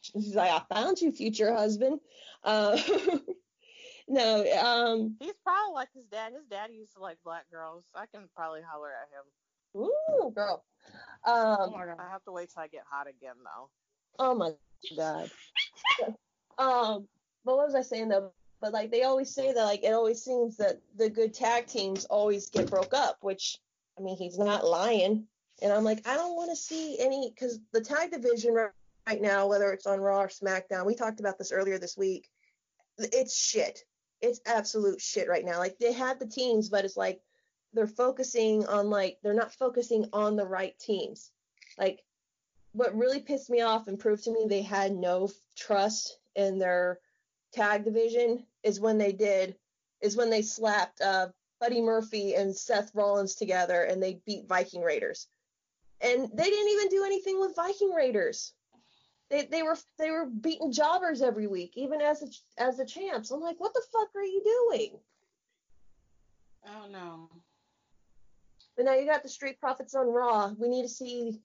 She's 0.02 0.36
like, 0.36 0.52
I 0.52 0.62
found 0.74 1.02
you, 1.02 1.12
future 1.12 1.52
husband. 1.54 2.00
Uh, 2.44 2.78
no, 4.08 4.46
um, 4.62 5.18
He's 5.20 5.34
probably 5.44 5.74
like 5.74 5.90
his 5.96 6.06
dad. 6.06 6.34
His 6.34 6.46
dad 6.46 6.70
used 6.72 6.94
to 6.94 7.00
like 7.00 7.18
black 7.24 7.50
girls. 7.50 7.86
I 7.96 8.06
can 8.06 8.30
probably 8.36 8.62
holler 8.62 8.92
at 8.92 9.10
him. 9.10 9.26
ooh, 10.22 10.32
girl. 10.32 10.64
Oh 11.26 11.64
Um, 11.64 11.72
my 11.72 11.86
God. 11.86 11.98
I 12.00 12.10
have 12.12 12.24
to 12.26 12.32
wait 12.32 12.52
till 12.54 12.62
I 12.62 12.68
get 12.68 12.84
hot 12.90 13.08
again 13.08 13.36
though. 13.44 13.70
oh 14.20 14.36
my 14.36 14.54
god. 14.96 15.32
um, 16.60 17.08
but 17.44 17.58
what 17.58 17.66
was 17.66 17.74
I 17.76 17.82
saying 17.82 18.10
though? 18.10 18.32
But 18.66 18.74
like 18.74 18.90
they 18.90 19.04
always 19.04 19.30
say 19.30 19.54
that 19.54 19.64
like 19.64 19.84
it 19.84 19.94
always 19.94 20.24
seems 20.24 20.58
that 20.58 20.80
the 20.98 21.08
good 21.08 21.36
tag 21.36 21.68
teams 21.68 22.06
always 22.06 22.50
get 22.50 22.68
broke 22.68 22.96
up, 22.96 23.18
which 23.22 23.60
I 23.96 24.02
mean 24.02 24.18
he's 24.18 24.40
not 24.40 24.66
lying. 24.66 25.28
And 25.62 25.72
I'm 25.72 25.84
like, 25.84 26.02
I 26.08 26.16
don't 26.16 26.36
want 26.36 26.50
to 26.50 26.56
see 26.56 26.98
any 27.00 27.30
because 27.30 27.60
the 27.74 27.82
tag 27.82 28.10
division 28.10 28.56
right, 28.56 28.72
right 29.06 29.22
now, 29.22 29.46
whether 29.46 29.72
it's 29.72 29.86
on 29.86 30.00
Raw 30.00 30.22
or 30.22 30.30
SmackDown, 30.30 30.88
we 30.88 30.96
talked 30.96 31.20
about 31.20 31.38
this 31.38 31.52
earlier 31.52 31.78
this 31.78 31.96
week. 31.96 32.28
It's 32.98 33.38
shit. 33.38 33.82
It's 34.20 34.42
absolute 34.48 35.00
shit 35.00 35.30
right 35.30 35.46
now. 35.46 35.60
Like 35.60 35.78
they 35.78 35.94
had 35.94 36.20
the 36.20 36.26
teams, 36.26 36.68
but 36.68 36.86
it's 36.86 36.98
like 36.98 37.22
they're 37.72 37.86
focusing 37.86 38.66
on 38.66 38.90
like 38.90 39.20
they're 39.22 39.36
not 39.36 39.54
focusing 39.54 40.08
on 40.12 40.38
the 40.38 40.48
right 40.48 40.74
teams. 40.80 41.30
Like 41.78 42.02
what 42.72 42.98
really 42.98 43.20
pissed 43.20 43.52
me 43.52 43.62
off 43.62 43.88
and 43.88 44.00
proved 44.00 44.24
to 44.24 44.32
me 44.32 44.48
they 44.50 44.64
had 44.64 44.92
no 44.92 45.30
trust 45.56 46.18
in 46.36 46.58
their 46.58 46.98
tag 47.56 47.86
division 47.86 48.44
is 48.66 48.80
when 48.82 48.98
they 48.98 49.14
did 49.14 49.56
is 50.02 50.18
when 50.18 50.30
they 50.30 50.42
slapped 50.42 51.00
uh, 51.00 51.28
Buddy 51.62 51.82
Murphy 51.82 52.34
and 52.34 52.54
Seth 52.54 52.92
Rollins 52.94 53.36
together 53.36 53.84
and 53.84 54.04
they 54.04 54.20
beat 54.26 54.48
Viking 54.48 54.82
Raiders. 54.82 55.28
And 56.02 56.30
they 56.34 56.44
didn't 56.44 56.74
even 56.74 56.90
do 56.90 57.06
anything 57.06 57.40
with 57.40 57.56
Viking 57.56 57.92
Raiders. 57.92 58.54
They, 59.30 59.46
they 59.46 59.64
were 59.64 59.78
they 59.98 60.12
were 60.12 60.26
beating 60.26 60.72
jobbers 60.72 61.22
every 61.22 61.48
week, 61.48 61.72
even 61.76 62.02
as 62.02 62.22
a, 62.22 62.62
as 62.62 62.78
the 62.78 62.86
champs. 62.86 63.32
I'm 63.32 63.40
like, 63.40 63.60
what 63.60 63.74
the 63.74 63.82
fuck 63.92 64.10
are 64.16 64.24
you 64.24 64.42
doing? 64.44 65.00
Oh 66.68 66.88
no. 66.92 67.30
But 68.76 68.86
now 68.86 68.94
you 68.94 69.06
got 69.08 69.24
the 69.24 69.30
Street 69.30 69.60
Profits 69.60 69.96
on 69.96 70.08
Raw. 70.08 70.52
We 70.60 70.68
need 70.68 70.84
to 70.84 70.90
see. 70.90 71.40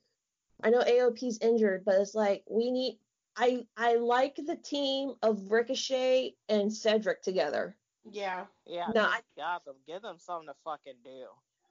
I 0.62 0.68
know 0.68 0.80
AOP's 0.80 1.38
injured, 1.40 1.84
but 1.86 1.94
it's 1.94 2.14
like 2.14 2.42
we 2.50 2.70
need. 2.70 2.98
I 3.40 3.66
I 3.76 3.96
like 3.96 4.36
the 4.36 4.56
team 4.56 5.14
of 5.22 5.50
Ricochet 5.50 6.34
and 6.48 6.72
Cedric 6.72 7.22
together. 7.22 7.74
Yeah. 8.10 8.44
Yeah. 8.66 8.88
No, 8.94 9.04
I- 9.04 9.20
got 9.36 9.64
them. 9.64 9.76
Give 9.86 10.02
them 10.02 10.18
something 10.18 10.48
to 10.48 10.54
fucking 10.64 11.00
do. 11.02 11.26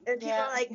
And 0.07 0.19
people 0.19 0.29
Yeah. 0.29 0.47
are 0.47 0.53
like, 0.53 0.71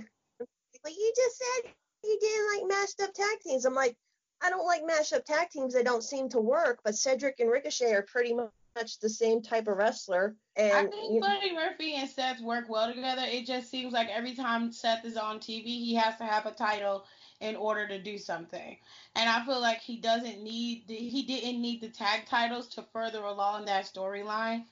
like 0.84 0.97
you 0.97 1.12
just 1.16 1.38
said 1.38 1.72
you 2.05 2.18
didn't 2.20 2.68
like 2.68 2.78
mashed 2.78 3.01
up 3.01 3.12
tag 3.12 3.40
teams. 3.40 3.64
I'm 3.64 3.74
like, 3.74 3.97
I 4.40 4.51
don't 4.51 4.66
like 4.66 4.84
mashed 4.86 5.12
up 5.12 5.24
tag 5.24 5.51
teams. 5.51 5.74
They 5.74 5.82
don't 5.82 6.05
seem 6.05 6.28
to 6.30 6.40
work. 6.40 6.80
But 6.84 6.95
Cedric 6.95 7.40
and 7.40 7.51
Ricochet 7.51 7.92
are 7.92 8.03
pretty 8.03 8.34
much 8.34 8.99
the 9.01 9.09
same 9.09 9.40
type 9.42 9.66
of 9.68 9.76
wrestler. 9.76 10.36
And 10.57 10.72
I 10.72 10.82
you 10.82 10.90
think 10.90 11.12
know, 11.14 11.20
Buddy 11.28 11.55
Murphy 11.55 11.95
and 11.95 12.09
Seth 12.09 12.40
work 12.40 12.68
well 12.68 12.92
together. 12.92 13.22
It 13.24 13.47
just 13.47 13.70
seems 13.70 13.92
like 13.92 14.09
every 14.11 14.34
time 14.34 14.70
Seth 14.70 15.05
is 15.05 15.16
on 15.16 15.38
TV, 15.40 15.64
he 15.64 15.95
has 15.95 16.16
to 16.18 16.24
have 16.24 16.47
a 16.47 16.53
title 16.53 17.05
in 17.41 17.57
order 17.57 17.87
to 17.89 18.01
do 18.01 18.18
something. 18.18 18.76
And 19.14 19.28
I 19.28 19.45
feel 19.45 19.61
like 19.61 19.80
he 19.80 20.01
doesn't 20.01 20.43
need 20.43 20.87
the, 20.89 20.95
he 20.95 21.22
didn't 21.22 21.61
need 21.61 21.80
the 21.80 21.89
tag 21.89 22.26
titles 22.26 22.68
to 22.74 22.85
further 22.93 23.22
along 23.22 23.66
that 23.66 23.87
storyline. 23.87 24.64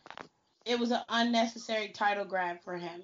It 0.64 0.78
was 0.78 0.90
an 0.90 1.02
unnecessary 1.08 1.88
title 1.88 2.24
grab 2.24 2.62
for 2.64 2.76
him. 2.76 3.02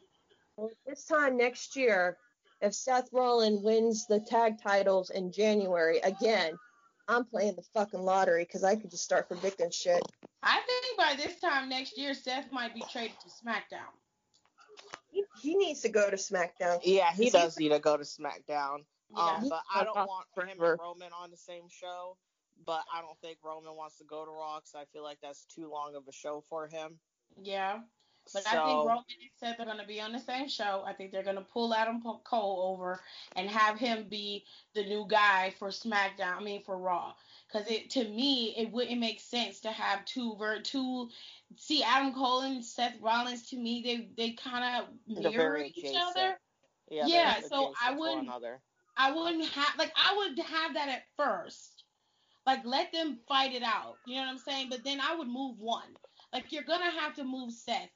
this 0.87 1.05
time 1.05 1.37
next 1.37 1.77
year, 1.77 2.17
if 2.61 2.75
Seth 2.75 3.09
Rollins 3.13 3.63
wins 3.63 4.07
the 4.07 4.21
tag 4.21 4.63
titles 4.63 5.11
in 5.11 5.33
January 5.33 5.99
again, 5.99 6.55
I'm 7.09 7.25
playing 7.25 7.57
the 7.57 7.63
fucking 7.75 8.01
lottery 8.01 8.45
because 8.45 8.65
I 8.65 8.77
could 8.77 8.91
just 8.91 9.05
start 9.05 9.29
predicting 9.29 9.71
shit. 9.71 10.03
I 10.43 10.61
think 10.67 10.99
by 10.99 11.15
this 11.17 11.41
time 11.41 11.69
next 11.69 11.97
year, 11.97 12.15
Seth 12.15 12.53
might 12.53 12.75
be 12.75 12.83
traded 12.93 13.17
to 13.21 13.29
SmackDown. 13.29 13.89
He, 15.11 15.25
he 15.41 15.55
needs 15.57 15.81
to 15.81 15.89
go 15.89 16.11
to 16.11 16.17
SmackDown. 16.17 16.81
Yeah, 16.85 17.11
he 17.13 17.25
He 17.25 17.31
does 17.31 17.59
need 17.59 17.71
to 17.71 17.79
go 17.79 17.97
to 17.97 18.05
SmackDown. 18.05 18.85
Yeah. 19.17 19.23
Um, 19.23 19.49
but 19.49 19.63
I 19.75 19.85
don't 19.85 19.95
been 19.95 20.03
off 20.03 20.09
want 20.09 20.49
him 20.51 20.61
and 20.63 20.79
Roman 20.81 21.13
on 21.13 21.31
the 21.31 21.37
same 21.37 21.69
show. 21.69 22.17
But 22.67 22.83
I 22.93 23.01
don't 23.01 23.19
think 23.21 23.39
Roman 23.45 23.75
wants 23.77 23.99
to 23.99 24.05
go 24.05 24.25
to 24.25 24.31
Raw 24.31 24.59
'cause 24.61 24.75
I 24.75 24.85
feel 24.87 25.05
like 25.05 25.21
that's 25.21 25.45
too 25.45 25.69
long 25.71 25.95
of 25.95 26.07
a 26.09 26.13
show 26.13 26.41
for 26.41 26.67
him. 26.67 26.99
Yeah. 27.41 27.83
But 28.33 28.43
so, 28.43 28.51
I 28.51 28.67
think 28.67 28.79
Roman 28.81 29.05
and 29.09 29.31
Seth 29.39 29.61
are 29.61 29.65
going 29.65 29.79
to 29.79 29.87
be 29.87 30.01
on 30.03 30.13
the 30.13 30.19
same 30.19 30.49
show. 30.49 30.83
I 30.85 30.93
think 30.93 31.13
they're 31.13 31.23
going 31.23 31.37
to 31.37 31.43
pull 31.43 31.73
Adam 31.73 32.03
Cole 32.03 32.61
over 32.75 33.01
and 33.37 33.49
have 33.49 33.79
him 33.79 34.07
be 34.09 34.45
the 34.75 34.85
new 34.85 35.07
guy 35.09 35.51
for 35.59 35.69
SmackDown. 35.69 36.37
I 36.39 36.43
mean 36.43 36.63
for 36.63 36.77
Raw, 36.77 37.15
because 37.47 37.71
it 37.71 37.89
to 37.91 38.05
me 38.05 38.55
it 38.59 38.71
wouldn't 38.71 39.01
make 39.01 39.21
sense 39.21 39.61
to 39.61 39.71
have 39.73 40.05
two 40.05 40.35
ver 40.37 40.61
two. 40.61 41.09
See 41.57 41.83
Adam 41.83 42.13
Cole 42.13 42.41
and 42.41 42.63
Seth 42.63 43.01
Rollins 43.01 43.49
to 43.51 43.57
me 43.57 43.83
they 43.83 44.11
they 44.23 44.33
kind 44.33 44.85
of 44.85 44.89
mirror 45.07 45.57
each 45.59 45.79
adjacent. 45.79 46.03
other. 46.05 46.41
yeah, 46.91 47.07
yeah, 47.07 47.35
so 47.41 47.57
I 47.57 47.59
adjacent 47.67 47.77
to 47.79 47.91
one 47.93 47.99
wouldn't- 47.99 48.27
another. 48.29 48.63
I 48.99 49.13
wouldn't 49.13 49.47
have 49.51 49.75
like 49.79 49.93
I 49.97 50.17
would 50.17 50.39
have 50.41 50.75
that 50.75 50.91
at 50.91 51.05
first. 51.17 51.85
Like 52.47 52.65
let 52.65 52.93
them 52.93 53.21
fight 53.29 53.55
it 53.55 53.63
out. 53.65 53.99
You 54.07 54.17
know 54.17 54.23
what 54.23 54.31
I'm 54.31 54.39
saying? 54.39 54.69
But 54.71 54.85
then 54.85 55.01
I 55.01 55.15
would 55.17 55.29
move 55.29 55.59
one. 55.61 55.97
Like 56.33 56.53
you're 56.53 56.65
gonna 56.65 56.91
have 56.91 57.15
to 57.17 57.25
move 57.25 57.53
Seth. 57.53 57.91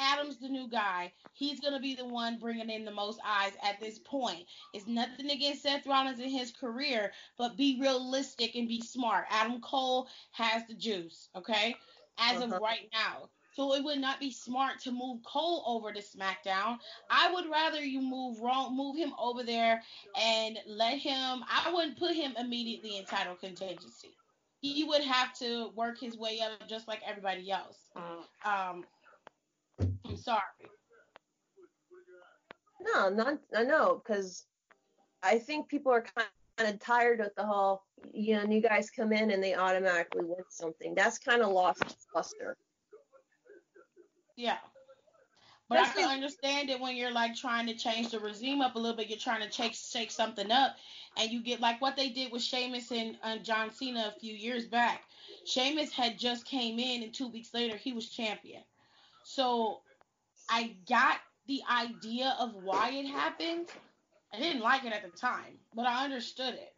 Adam's 0.00 0.38
the 0.38 0.48
new 0.48 0.68
guy. 0.68 1.12
He's 1.32 1.60
gonna 1.60 1.80
be 1.80 1.94
the 1.96 2.06
one 2.06 2.38
bringing 2.38 2.70
in 2.70 2.84
the 2.84 2.92
most 2.92 3.20
eyes 3.26 3.52
at 3.62 3.80
this 3.80 3.98
point. 4.00 4.46
It's 4.72 4.86
nothing 4.88 5.30
against 5.30 5.62
Seth 5.62 5.86
Rollins 5.86 6.20
in 6.20 6.30
his 6.30 6.52
career, 6.52 7.12
but 7.38 7.56
be 7.56 7.78
realistic 7.80 8.54
and 8.56 8.68
be 8.68 8.80
smart. 8.82 9.26
Adam 9.30 9.60
Cole 9.60 10.08
has 10.32 10.66
the 10.68 10.74
juice, 10.74 11.28
okay? 11.36 11.76
As 12.18 12.40
of 12.40 12.52
Uh-huh. 12.52 12.60
right 12.60 12.88
now. 12.92 13.30
So 13.58 13.74
it 13.74 13.82
would 13.82 13.98
not 13.98 14.20
be 14.20 14.30
smart 14.30 14.78
to 14.82 14.92
move 14.92 15.18
Cole 15.24 15.64
over 15.66 15.92
to 15.92 15.98
SmackDown. 15.98 16.78
I 17.10 17.32
would 17.32 17.50
rather 17.50 17.84
you 17.84 18.00
move 18.00 18.38
wrong, 18.40 18.76
move 18.76 18.96
him 18.96 19.12
over 19.18 19.42
there 19.42 19.82
and 20.16 20.60
let 20.68 20.98
him. 20.98 21.42
I 21.50 21.68
wouldn't 21.74 21.98
put 21.98 22.14
him 22.14 22.34
immediately 22.38 22.98
in 22.98 23.04
title 23.04 23.34
contingency. 23.34 24.14
He 24.60 24.84
would 24.84 25.02
have 25.02 25.36
to 25.40 25.72
work 25.74 25.98
his 25.98 26.16
way 26.16 26.38
up 26.38 26.68
just 26.68 26.86
like 26.86 27.00
everybody 27.04 27.50
else. 27.50 27.78
Um, 28.44 28.84
I'm 30.06 30.16
sorry. 30.16 30.38
No, 32.80 33.08
not 33.08 33.40
I 33.56 33.64
know 33.64 34.00
because 34.04 34.44
I 35.24 35.40
think 35.40 35.68
people 35.68 35.90
are 35.90 36.04
kind 36.16 36.28
of 36.60 36.78
tired 36.78 37.18
of 37.18 37.32
the 37.36 37.44
whole 37.44 37.82
you 38.12 38.36
know 38.36 38.44
new 38.44 38.60
guys 38.60 38.88
come 38.88 39.12
in 39.12 39.32
and 39.32 39.42
they 39.42 39.56
automatically 39.56 40.22
win 40.22 40.44
something. 40.48 40.94
That's 40.94 41.18
kind 41.18 41.42
of 41.42 41.50
lost 41.50 41.82
its 41.82 42.06
luster. 42.14 42.56
Yeah. 44.38 44.56
But 45.68 45.80
I 45.80 45.88
can 45.88 46.08
understand 46.08 46.70
it 46.70 46.80
when 46.80 46.96
you're 46.96 47.12
like 47.12 47.34
trying 47.34 47.66
to 47.66 47.74
change 47.74 48.10
the 48.10 48.20
regime 48.20 48.62
up 48.62 48.76
a 48.76 48.78
little 48.78 48.96
bit. 48.96 49.08
You're 49.08 49.18
trying 49.18 49.46
to 49.46 49.52
shake 49.52 49.74
shake 49.74 50.10
something 50.10 50.50
up, 50.50 50.76
and 51.18 51.30
you 51.30 51.42
get 51.42 51.60
like 51.60 51.82
what 51.82 51.96
they 51.96 52.08
did 52.08 52.32
with 52.32 52.40
Sheamus 52.40 52.90
and 52.90 53.18
uh, 53.22 53.36
John 53.38 53.70
Cena 53.70 54.12
a 54.16 54.18
few 54.18 54.32
years 54.32 54.64
back. 54.64 55.02
Sheamus 55.44 55.92
had 55.92 56.18
just 56.18 56.46
came 56.46 56.78
in, 56.78 57.02
and 57.02 57.12
two 57.12 57.28
weeks 57.28 57.52
later 57.52 57.76
he 57.76 57.92
was 57.92 58.08
champion. 58.08 58.62
So 59.24 59.80
I 60.48 60.76
got 60.88 61.18
the 61.48 61.60
idea 61.70 62.34
of 62.40 62.54
why 62.54 62.90
it 62.90 63.06
happened. 63.06 63.66
I 64.32 64.38
didn't 64.38 64.62
like 64.62 64.84
it 64.84 64.92
at 64.92 65.02
the 65.02 65.18
time, 65.18 65.58
but 65.74 65.84
I 65.84 66.04
understood 66.04 66.54
it. 66.54 66.72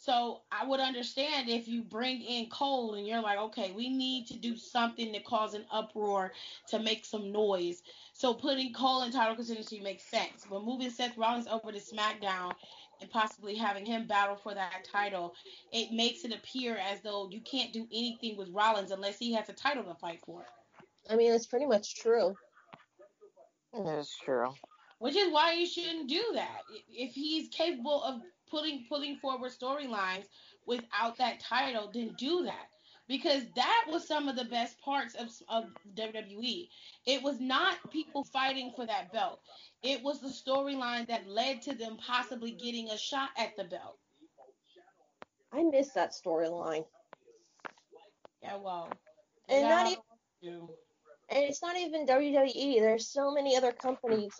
So 0.00 0.40
I 0.50 0.66
would 0.66 0.80
understand 0.80 1.50
if 1.50 1.68
you 1.68 1.82
bring 1.82 2.22
in 2.22 2.46
Cole 2.46 2.94
and 2.94 3.06
you're 3.06 3.20
like, 3.20 3.38
okay, 3.38 3.70
we 3.76 3.90
need 3.90 4.26
to 4.28 4.34
do 4.34 4.56
something 4.56 5.12
to 5.12 5.20
cause 5.20 5.52
an 5.52 5.66
uproar 5.70 6.32
to 6.68 6.78
make 6.78 7.04
some 7.04 7.30
noise. 7.30 7.82
So 8.14 8.32
putting 8.32 8.72
Cole 8.72 9.02
in 9.02 9.12
title 9.12 9.36
contingency 9.36 9.78
makes 9.78 10.04
sense. 10.04 10.46
But 10.48 10.64
moving 10.64 10.88
Seth 10.88 11.18
Rollins 11.18 11.48
over 11.48 11.70
to 11.70 11.78
SmackDown 11.78 12.54
and 13.02 13.10
possibly 13.10 13.54
having 13.54 13.84
him 13.84 14.06
battle 14.06 14.36
for 14.36 14.54
that 14.54 14.88
title, 14.90 15.34
it 15.70 15.92
makes 15.92 16.24
it 16.24 16.32
appear 16.32 16.78
as 16.78 17.02
though 17.02 17.28
you 17.30 17.42
can't 17.42 17.74
do 17.74 17.86
anything 17.92 18.38
with 18.38 18.48
Rollins 18.48 18.92
unless 18.92 19.18
he 19.18 19.34
has 19.34 19.50
a 19.50 19.52
title 19.52 19.84
to 19.84 19.94
fight 19.96 20.20
for. 20.24 20.40
I 21.10 21.16
mean, 21.16 21.30
it's 21.30 21.46
pretty 21.46 21.66
much 21.66 21.96
true. 21.96 22.34
That's 23.74 24.16
true. 24.16 24.54
Which 24.98 25.14
is 25.14 25.30
why 25.30 25.52
you 25.52 25.66
shouldn't 25.66 26.08
do 26.08 26.24
that. 26.34 26.62
If 26.88 27.12
he's 27.12 27.48
capable 27.50 28.02
of 28.02 28.22
putting 28.50 28.84
putting 28.88 29.16
forward 29.16 29.52
storylines 29.52 30.24
without 30.66 31.16
that 31.18 31.40
title, 31.40 31.90
then 31.92 32.14
do 32.18 32.44
that. 32.44 32.66
Because 33.08 33.42
that 33.56 33.86
was 33.88 34.06
some 34.06 34.28
of 34.28 34.36
the 34.36 34.44
best 34.44 34.80
parts 34.80 35.16
of, 35.16 35.28
of 35.48 35.64
WWE. 35.96 36.68
It 37.06 37.22
was 37.22 37.40
not 37.40 37.90
people 37.90 38.22
fighting 38.22 38.72
for 38.76 38.86
that 38.86 39.12
belt. 39.12 39.40
It 39.82 40.00
was 40.04 40.20
the 40.20 40.28
storyline 40.28 41.08
that 41.08 41.26
led 41.26 41.60
to 41.62 41.74
them 41.74 41.96
possibly 41.96 42.52
getting 42.52 42.88
a 42.90 42.96
shot 42.96 43.30
at 43.36 43.56
the 43.56 43.64
belt. 43.64 43.98
I 45.52 45.64
miss 45.64 45.90
that 45.94 46.12
storyline. 46.12 46.84
Yeah, 48.42 48.56
well. 48.56 48.90
And 49.48 49.68
not 49.68 49.86
even-. 49.86 50.68
And 51.30 51.44
it's 51.44 51.62
not 51.62 51.76
even 51.76 52.06
WWE. 52.06 52.80
There's 52.80 53.08
so 53.08 53.32
many 53.32 53.56
other 53.56 53.72
companies, 53.72 54.32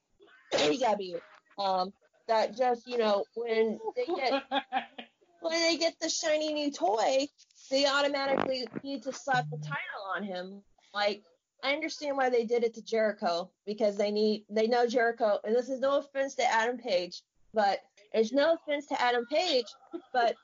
AEW, 0.54 1.20
um, 1.58 1.92
that 2.30 2.56
just 2.56 2.86
you 2.86 2.96
know 2.96 3.24
when 3.34 3.78
they 3.96 4.06
get 4.06 4.42
when 5.40 5.60
they 5.62 5.76
get 5.76 5.94
the 6.00 6.08
shiny 6.08 6.52
new 6.52 6.70
toy, 6.70 7.26
they 7.70 7.86
automatically 7.86 8.66
need 8.82 9.02
to 9.02 9.12
slap 9.12 9.50
the 9.50 9.58
title 9.58 10.04
on 10.14 10.22
him. 10.22 10.62
Like 10.94 11.22
I 11.62 11.72
understand 11.72 12.16
why 12.16 12.30
they 12.30 12.44
did 12.44 12.64
it 12.64 12.74
to 12.74 12.82
Jericho 12.82 13.50
because 13.66 13.96
they 13.96 14.10
need 14.10 14.44
they 14.48 14.66
know 14.66 14.86
Jericho, 14.86 15.38
and 15.44 15.54
this 15.54 15.68
is 15.68 15.80
no 15.80 15.98
offense 15.98 16.36
to 16.36 16.44
Adam 16.44 16.78
Page, 16.78 17.22
but 17.52 17.80
it's 18.14 18.32
no 18.32 18.54
offense 18.54 18.86
to 18.86 19.00
Adam 19.00 19.26
Page, 19.26 19.66
but 20.12 20.36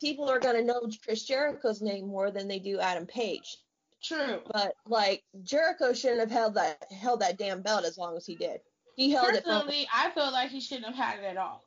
people 0.00 0.28
are 0.28 0.40
gonna 0.40 0.62
know 0.62 0.88
Chris 1.04 1.24
Jericho's 1.24 1.82
name 1.82 2.06
more 2.08 2.30
than 2.30 2.48
they 2.48 2.58
do 2.58 2.80
Adam 2.80 3.06
Page. 3.06 3.58
True. 4.02 4.40
But 4.50 4.74
like 4.86 5.24
Jericho 5.42 5.92
shouldn't 5.92 6.20
have 6.20 6.30
held 6.30 6.54
that 6.54 6.90
held 6.90 7.20
that 7.20 7.38
damn 7.38 7.62
belt 7.62 7.84
as 7.84 7.98
long 7.98 8.16
as 8.16 8.24
he 8.24 8.34
did. 8.34 8.60
He 8.98 9.12
held 9.12 9.32
it. 9.32 9.44
Personally, 9.44 9.88
I 9.94 10.10
feel 10.10 10.32
like 10.32 10.50
he 10.50 10.60
shouldn't 10.60 10.92
have 10.92 10.96
had 10.96 11.20
it 11.20 11.24
at 11.24 11.36
all. 11.36 11.62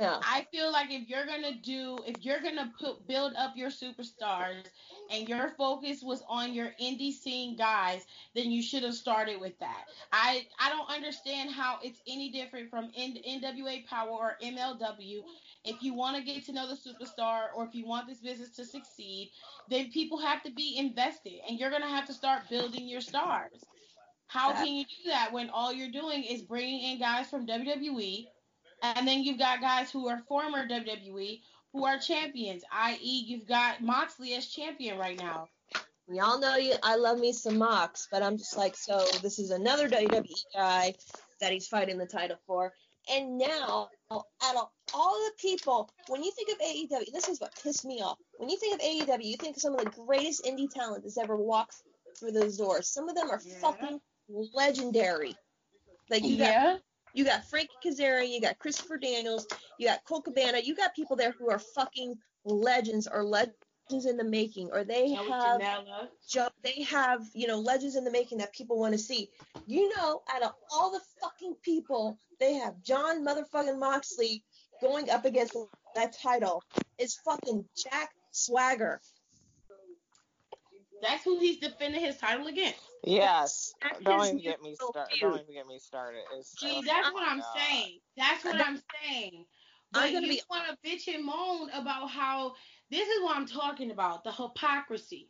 Yeah. 0.00 0.18
I 0.20 0.48
feel 0.50 0.72
like 0.72 0.90
if 0.90 1.08
you're 1.08 1.26
gonna 1.26 1.54
do, 1.54 1.96
if 2.04 2.24
you're 2.24 2.40
gonna 2.40 2.72
put 2.80 3.06
build 3.06 3.34
up 3.36 3.52
your 3.54 3.70
superstars, 3.70 4.64
and 5.08 5.28
your 5.28 5.50
focus 5.50 6.02
was 6.02 6.24
on 6.28 6.52
your 6.52 6.72
indie 6.82 7.12
scene 7.12 7.56
guys, 7.56 8.04
then 8.34 8.50
you 8.50 8.62
should 8.62 8.82
have 8.82 8.94
started 8.94 9.40
with 9.40 9.56
that. 9.60 9.84
I 10.10 10.46
I 10.58 10.70
don't 10.70 10.90
understand 10.90 11.50
how 11.52 11.78
it's 11.84 12.00
any 12.08 12.30
different 12.30 12.68
from 12.68 12.90
N- 12.96 13.18
NWA 13.28 13.86
Power 13.86 14.10
or 14.10 14.36
MLW. 14.42 15.22
If 15.64 15.84
you 15.84 15.94
want 15.94 16.16
to 16.16 16.22
get 16.24 16.44
to 16.46 16.52
know 16.52 16.66
the 16.66 16.74
superstar, 16.74 17.54
or 17.54 17.64
if 17.64 17.76
you 17.76 17.86
want 17.86 18.08
this 18.08 18.18
business 18.18 18.50
to 18.56 18.64
succeed, 18.64 19.30
then 19.68 19.92
people 19.92 20.18
have 20.18 20.42
to 20.42 20.50
be 20.50 20.78
invested, 20.78 21.34
and 21.48 21.60
you're 21.60 21.70
gonna 21.70 21.86
have 21.86 22.06
to 22.06 22.12
start 22.12 22.48
building 22.50 22.88
your 22.88 23.02
stars. 23.02 23.62
How 24.32 24.52
can 24.52 24.66
you 24.74 24.84
do 24.84 25.10
that 25.10 25.32
when 25.32 25.50
all 25.50 25.72
you're 25.72 25.90
doing 25.90 26.24
is 26.24 26.40
bringing 26.42 26.92
in 26.92 26.98
guys 26.98 27.28
from 27.28 27.46
WWE? 27.46 28.26
And 28.82 29.06
then 29.06 29.22
you've 29.22 29.38
got 29.38 29.60
guys 29.60 29.90
who 29.90 30.08
are 30.08 30.22
former 30.26 30.66
WWE 30.66 31.40
who 31.72 31.86
are 31.86 31.98
champions, 31.98 32.62
i.e., 32.72 33.24
you've 33.26 33.46
got 33.46 33.82
Moxley 33.82 34.34
as 34.34 34.46
champion 34.46 34.98
right 34.98 35.18
now. 35.18 35.48
Y'all 36.08 36.40
know 36.40 36.56
you. 36.56 36.74
I 36.82 36.96
love 36.96 37.18
me 37.18 37.32
some 37.32 37.58
Mox, 37.58 38.08
but 38.10 38.22
I'm 38.22 38.36
just 38.36 38.56
like, 38.56 38.76
so 38.76 39.04
this 39.22 39.38
is 39.38 39.50
another 39.50 39.88
WWE 39.88 40.44
guy 40.54 40.94
that 41.40 41.52
he's 41.52 41.68
fighting 41.68 41.96
the 41.98 42.06
title 42.06 42.36
for. 42.46 42.72
And 43.10 43.38
now, 43.38 43.88
out 44.10 44.56
of 44.56 44.68
all 44.94 45.14
the 45.14 45.32
people, 45.40 45.90
when 46.08 46.22
you 46.22 46.30
think 46.32 46.50
of 46.50 46.58
AEW, 46.58 47.12
this 47.12 47.28
is 47.28 47.40
what 47.40 47.54
pissed 47.62 47.84
me 47.84 48.00
off. 48.02 48.18
When 48.38 48.48
you 48.48 48.58
think 48.58 48.74
of 48.74 48.80
AEW, 48.80 49.24
you 49.24 49.36
think 49.36 49.56
of 49.56 49.62
some 49.62 49.74
of 49.74 49.84
the 49.84 49.90
greatest 49.90 50.44
indie 50.44 50.70
talent 50.70 51.02
that's 51.04 51.18
ever 51.18 51.36
walked 51.36 51.76
through 52.18 52.32
those 52.32 52.58
doors. 52.58 52.88
Some 52.88 53.08
of 53.08 53.14
them 53.14 53.30
are 53.30 53.40
Yeah. 53.44 53.54
fucking 53.60 54.00
legendary. 54.28 55.34
Like 56.10 56.24
you 56.24 56.38
got 56.38 56.48
yeah. 56.48 56.76
You 57.14 57.24
got 57.24 57.44
Frankie 57.44 57.68
Kazarian, 57.84 58.32
you 58.32 58.40
got 58.40 58.58
Christopher 58.58 58.96
Daniels, 58.96 59.46
you 59.78 59.86
got 59.86 60.02
Colt 60.04 60.24
Cabana, 60.24 60.60
you 60.64 60.74
got 60.74 60.94
people 60.94 61.14
there 61.14 61.32
who 61.32 61.50
are 61.50 61.58
fucking 61.58 62.14
legends 62.46 63.06
or 63.06 63.22
legends 63.22 64.06
in 64.06 64.16
the 64.16 64.24
making, 64.24 64.70
or 64.72 64.82
they 64.84 65.14
Joey 65.14 65.30
have 65.30 65.60
jo- 66.26 66.48
they 66.62 66.82
have 66.84 67.20
you 67.34 67.46
know 67.46 67.58
legends 67.58 67.96
in 67.96 68.04
the 68.04 68.10
making 68.10 68.38
that 68.38 68.54
people 68.54 68.78
want 68.78 68.92
to 68.94 68.98
see. 68.98 69.28
You 69.66 69.94
know, 69.96 70.22
out 70.32 70.42
of 70.42 70.52
all 70.72 70.90
the 70.90 71.00
fucking 71.20 71.56
people, 71.62 72.18
they 72.40 72.54
have 72.54 72.82
Jon 72.82 73.24
motherfucking 73.24 73.78
Moxley 73.78 74.42
going 74.80 75.10
up 75.10 75.24
against 75.24 75.56
that 75.94 76.14
title 76.14 76.62
is 76.98 77.14
fucking 77.24 77.64
Jack 77.76 78.10
Swagger. 78.30 79.00
That's 81.02 81.24
who 81.24 81.38
he's 81.40 81.58
defending 81.58 82.00
his 82.00 82.16
title 82.16 82.46
against. 82.46 82.80
Yes. 83.04 83.74
That 83.82 84.04
Don't 84.04 84.24
even 84.26 84.38
get 84.38 84.62
me 84.62 84.76
started. 84.76 85.18
Don't 85.20 85.40
even 85.40 85.54
get 85.54 85.66
me 85.66 85.78
started. 85.78 86.22
It's 86.38 86.54
See, 86.58 86.80
just- 86.82 86.86
that's 86.86 87.08
oh 87.08 87.12
what 87.14 87.28
I'm 87.28 87.38
God. 87.40 87.56
saying. 87.58 87.98
That's 88.16 88.44
what 88.44 88.56
I'm 88.56 88.80
saying. 89.04 89.44
I'm 89.94 90.02
But 90.02 90.12
gonna 90.12 90.26
you 90.26 90.32
be- 90.34 90.42
want 90.48 90.64
to 90.68 90.88
bitch 90.88 91.12
and 91.14 91.24
moan 91.24 91.70
about 91.70 92.08
how 92.10 92.54
this 92.90 93.08
is 93.08 93.22
what 93.22 93.36
I'm 93.36 93.46
talking 93.46 93.90
about, 93.90 94.24
the 94.24 94.32
hypocrisy. 94.32 95.28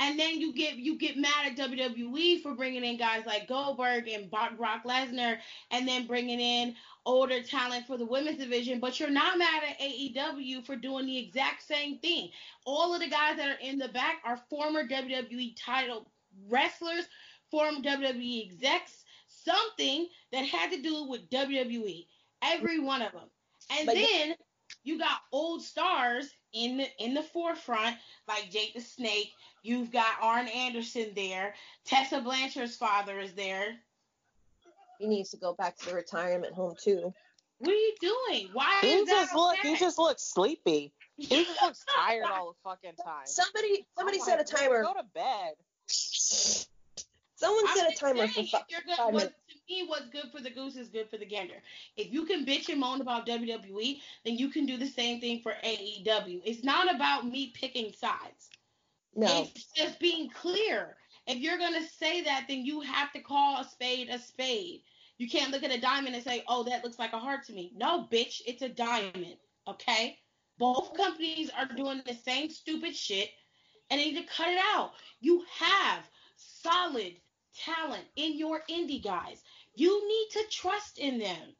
And 0.00 0.18
then 0.18 0.40
you 0.40 0.52
get 0.52 0.74
you 0.76 0.98
get 0.98 1.16
mad 1.16 1.46
at 1.46 1.56
WWE 1.56 2.42
for 2.42 2.54
bringing 2.54 2.84
in 2.84 2.96
guys 2.96 3.24
like 3.26 3.46
Goldberg 3.48 4.08
and 4.08 4.30
Brock 4.30 4.84
Lesnar, 4.84 5.38
and 5.70 5.86
then 5.86 6.06
bringing 6.06 6.40
in 6.40 6.74
older 7.06 7.42
talent 7.42 7.86
for 7.86 7.96
the 7.96 8.04
women's 8.04 8.38
division. 8.38 8.80
But 8.80 8.98
you're 8.98 9.10
not 9.10 9.38
mad 9.38 9.62
at 9.68 9.78
AEW 9.78 10.66
for 10.66 10.74
doing 10.74 11.06
the 11.06 11.18
exact 11.18 11.62
same 11.62 11.98
thing. 11.98 12.30
All 12.66 12.92
of 12.94 13.00
the 13.00 13.08
guys 13.08 13.36
that 13.36 13.48
are 13.48 13.60
in 13.60 13.78
the 13.78 13.88
back 13.88 14.16
are 14.24 14.40
former 14.50 14.86
WWE 14.86 15.54
title 15.56 16.10
wrestlers, 16.48 17.06
former 17.50 17.80
WWE 17.80 18.46
execs, 18.46 19.04
something 19.28 20.08
that 20.32 20.44
had 20.44 20.72
to 20.72 20.82
do 20.82 21.04
with 21.08 21.30
WWE. 21.30 22.06
Every 22.42 22.80
one 22.80 23.00
of 23.02 23.12
them. 23.12 23.28
And 23.70 23.86
But- 23.86 23.94
then 23.94 24.34
you 24.82 24.98
got 24.98 25.20
old 25.32 25.62
stars 25.62 26.30
in 26.54 26.78
the 26.78 26.86
in 26.98 27.12
the 27.14 27.22
forefront, 27.22 27.96
like 28.26 28.50
Jake 28.50 28.74
the 28.74 28.80
Snake. 28.80 29.32
You've 29.62 29.90
got 29.90 30.14
Arn 30.22 30.48
Anderson 30.48 31.10
there. 31.14 31.54
Tessa 31.84 32.20
Blanchard's 32.20 32.76
father 32.76 33.18
is 33.18 33.32
there. 33.32 33.74
He 34.98 35.06
needs 35.06 35.30
to 35.30 35.36
go 35.36 35.54
back 35.54 35.76
to 35.78 35.86
the 35.86 35.94
retirement 35.94 36.54
home 36.54 36.74
too. 36.80 37.12
What 37.58 37.70
are 37.70 37.74
you 37.74 37.94
doing? 38.00 38.48
Why 38.52 38.78
He 38.80 38.88
is 38.88 39.06
that 39.08 39.22
just 39.22 39.34
look. 39.34 39.56
He 39.62 39.76
just 39.76 39.98
looks 39.98 40.22
sleepy. 40.22 40.92
He 41.16 41.44
just 41.44 41.62
looks 41.62 41.84
tired 41.96 42.24
all 42.32 42.52
the 42.52 42.70
fucking 42.70 42.96
time. 43.02 43.26
Somebody 43.26 43.86
somebody 43.96 44.18
Oh 44.20 44.24
set 44.24 44.40
a 44.40 44.44
timer. 44.44 44.82
God, 44.82 44.94
Go 44.94 45.00
to 45.00 45.06
bed. 45.14 45.54
Someone 47.36 47.64
I'm 47.68 47.76
set 47.76 47.92
a 47.92 47.96
timer 47.96 48.18
saying, 48.20 48.30
for 48.32 48.40
if 48.40 48.50
fi- 48.50 48.64
you're 48.68 48.80
good, 48.86 48.96
five 48.96 49.12
minutes. 49.12 49.34
To 49.66 49.74
me, 49.74 49.84
what's 49.86 50.08
good 50.08 50.30
for 50.32 50.40
the 50.40 50.50
goose 50.50 50.76
is 50.76 50.88
good 50.88 51.08
for 51.10 51.18
the 51.18 51.26
gander. 51.26 51.62
If 51.96 52.12
you 52.12 52.24
can 52.24 52.44
bitch 52.44 52.68
and 52.68 52.80
moan 52.80 53.00
about 53.00 53.26
WWE, 53.26 54.00
then 54.24 54.36
you 54.36 54.48
can 54.48 54.66
do 54.66 54.76
the 54.76 54.86
same 54.86 55.20
thing 55.20 55.40
for 55.40 55.52
AEW. 55.64 56.42
It's 56.44 56.64
not 56.64 56.94
about 56.94 57.26
me 57.26 57.52
picking 57.54 57.92
sides. 57.92 58.50
No. 59.14 59.42
It's 59.42 59.66
just 59.72 59.98
being 60.00 60.30
clear. 60.30 60.96
If 61.26 61.38
you're 61.38 61.58
gonna 61.58 61.86
say 61.86 62.22
that, 62.22 62.46
then 62.48 62.64
you 62.64 62.80
have 62.80 63.12
to 63.12 63.20
call 63.20 63.60
a 63.60 63.64
spade 63.64 64.08
a 64.10 64.18
spade. 64.18 64.82
You 65.16 65.28
can't 65.28 65.52
look 65.52 65.62
at 65.62 65.70
a 65.70 65.80
diamond 65.80 66.14
and 66.14 66.24
say, 66.24 66.42
"Oh, 66.48 66.64
that 66.64 66.82
looks 66.82 66.98
like 66.98 67.12
a 67.12 67.18
heart 67.18 67.44
to 67.46 67.52
me." 67.52 67.72
No, 67.74 68.08
bitch, 68.10 68.42
it's 68.46 68.62
a 68.62 68.68
diamond. 68.68 69.36
Okay. 69.66 70.18
Both 70.58 70.96
companies 70.96 71.50
are 71.50 71.66
doing 71.66 72.02
the 72.04 72.14
same 72.14 72.50
stupid 72.50 72.94
shit, 72.94 73.30
and 73.90 74.00
they 74.00 74.10
need 74.10 74.20
to 74.20 74.34
cut 74.34 74.48
it 74.48 74.58
out. 74.58 74.92
You 75.20 75.44
have 75.58 76.08
solid 76.36 77.20
talent 77.54 78.04
in 78.16 78.36
your 78.38 78.62
indie 78.70 79.02
guys. 79.02 79.42
You 79.74 80.06
need 80.08 80.28
to 80.32 80.48
trust 80.50 80.98
in 80.98 81.18
them. 81.18 81.54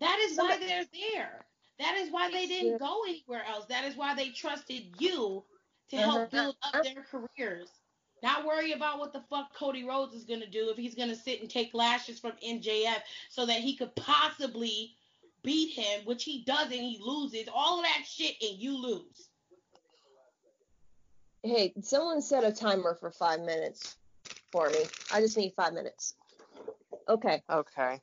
That 0.00 0.18
is 0.20 0.36
why 0.36 0.56
they're 0.58 0.84
there. 0.92 1.44
That 1.78 1.96
is 1.96 2.10
why 2.10 2.30
they 2.30 2.46
didn't 2.46 2.78
go 2.78 3.02
anywhere 3.06 3.44
else. 3.48 3.66
That 3.66 3.84
is 3.84 3.96
why 3.96 4.14
they 4.14 4.30
trusted 4.30 4.84
you 4.98 5.44
to 5.90 5.96
help 5.96 6.16
Uh-huh. 6.16 6.26
build 6.30 6.56
up 6.62 6.82
their 6.84 7.04
careers. 7.04 7.68
Not 8.22 8.44
worry 8.44 8.72
about 8.72 8.98
what 8.98 9.12
the 9.12 9.22
fuck 9.22 9.52
Cody 9.54 9.84
Rhodes 9.84 10.14
is 10.14 10.24
gonna 10.24 10.46
do 10.46 10.70
if 10.70 10.76
he's 10.76 10.94
gonna 10.94 11.16
sit 11.16 11.40
and 11.40 11.50
take 11.50 11.74
lashes 11.74 12.20
from 12.20 12.32
MJF 12.42 13.02
so 13.30 13.46
that 13.46 13.60
he 13.60 13.76
could 13.76 13.94
possibly 13.96 14.96
beat 15.42 15.72
him, 15.74 16.04
which 16.04 16.22
he 16.22 16.44
doesn't. 16.44 16.72
He 16.72 16.98
loses 17.00 17.48
all 17.52 17.80
of 17.80 17.84
that 17.84 18.04
shit, 18.06 18.36
and 18.40 18.58
you 18.58 18.76
lose. 18.80 19.28
Hey, 21.42 21.72
someone 21.82 22.22
set 22.22 22.44
a 22.44 22.52
timer 22.52 22.94
for 22.94 23.10
five 23.10 23.40
minutes 23.40 23.96
for 24.52 24.68
me. 24.70 24.84
I 25.12 25.20
just 25.20 25.36
need 25.36 25.54
five 25.56 25.72
minutes. 25.72 26.14
Okay. 27.08 27.42
Okay. 27.50 28.00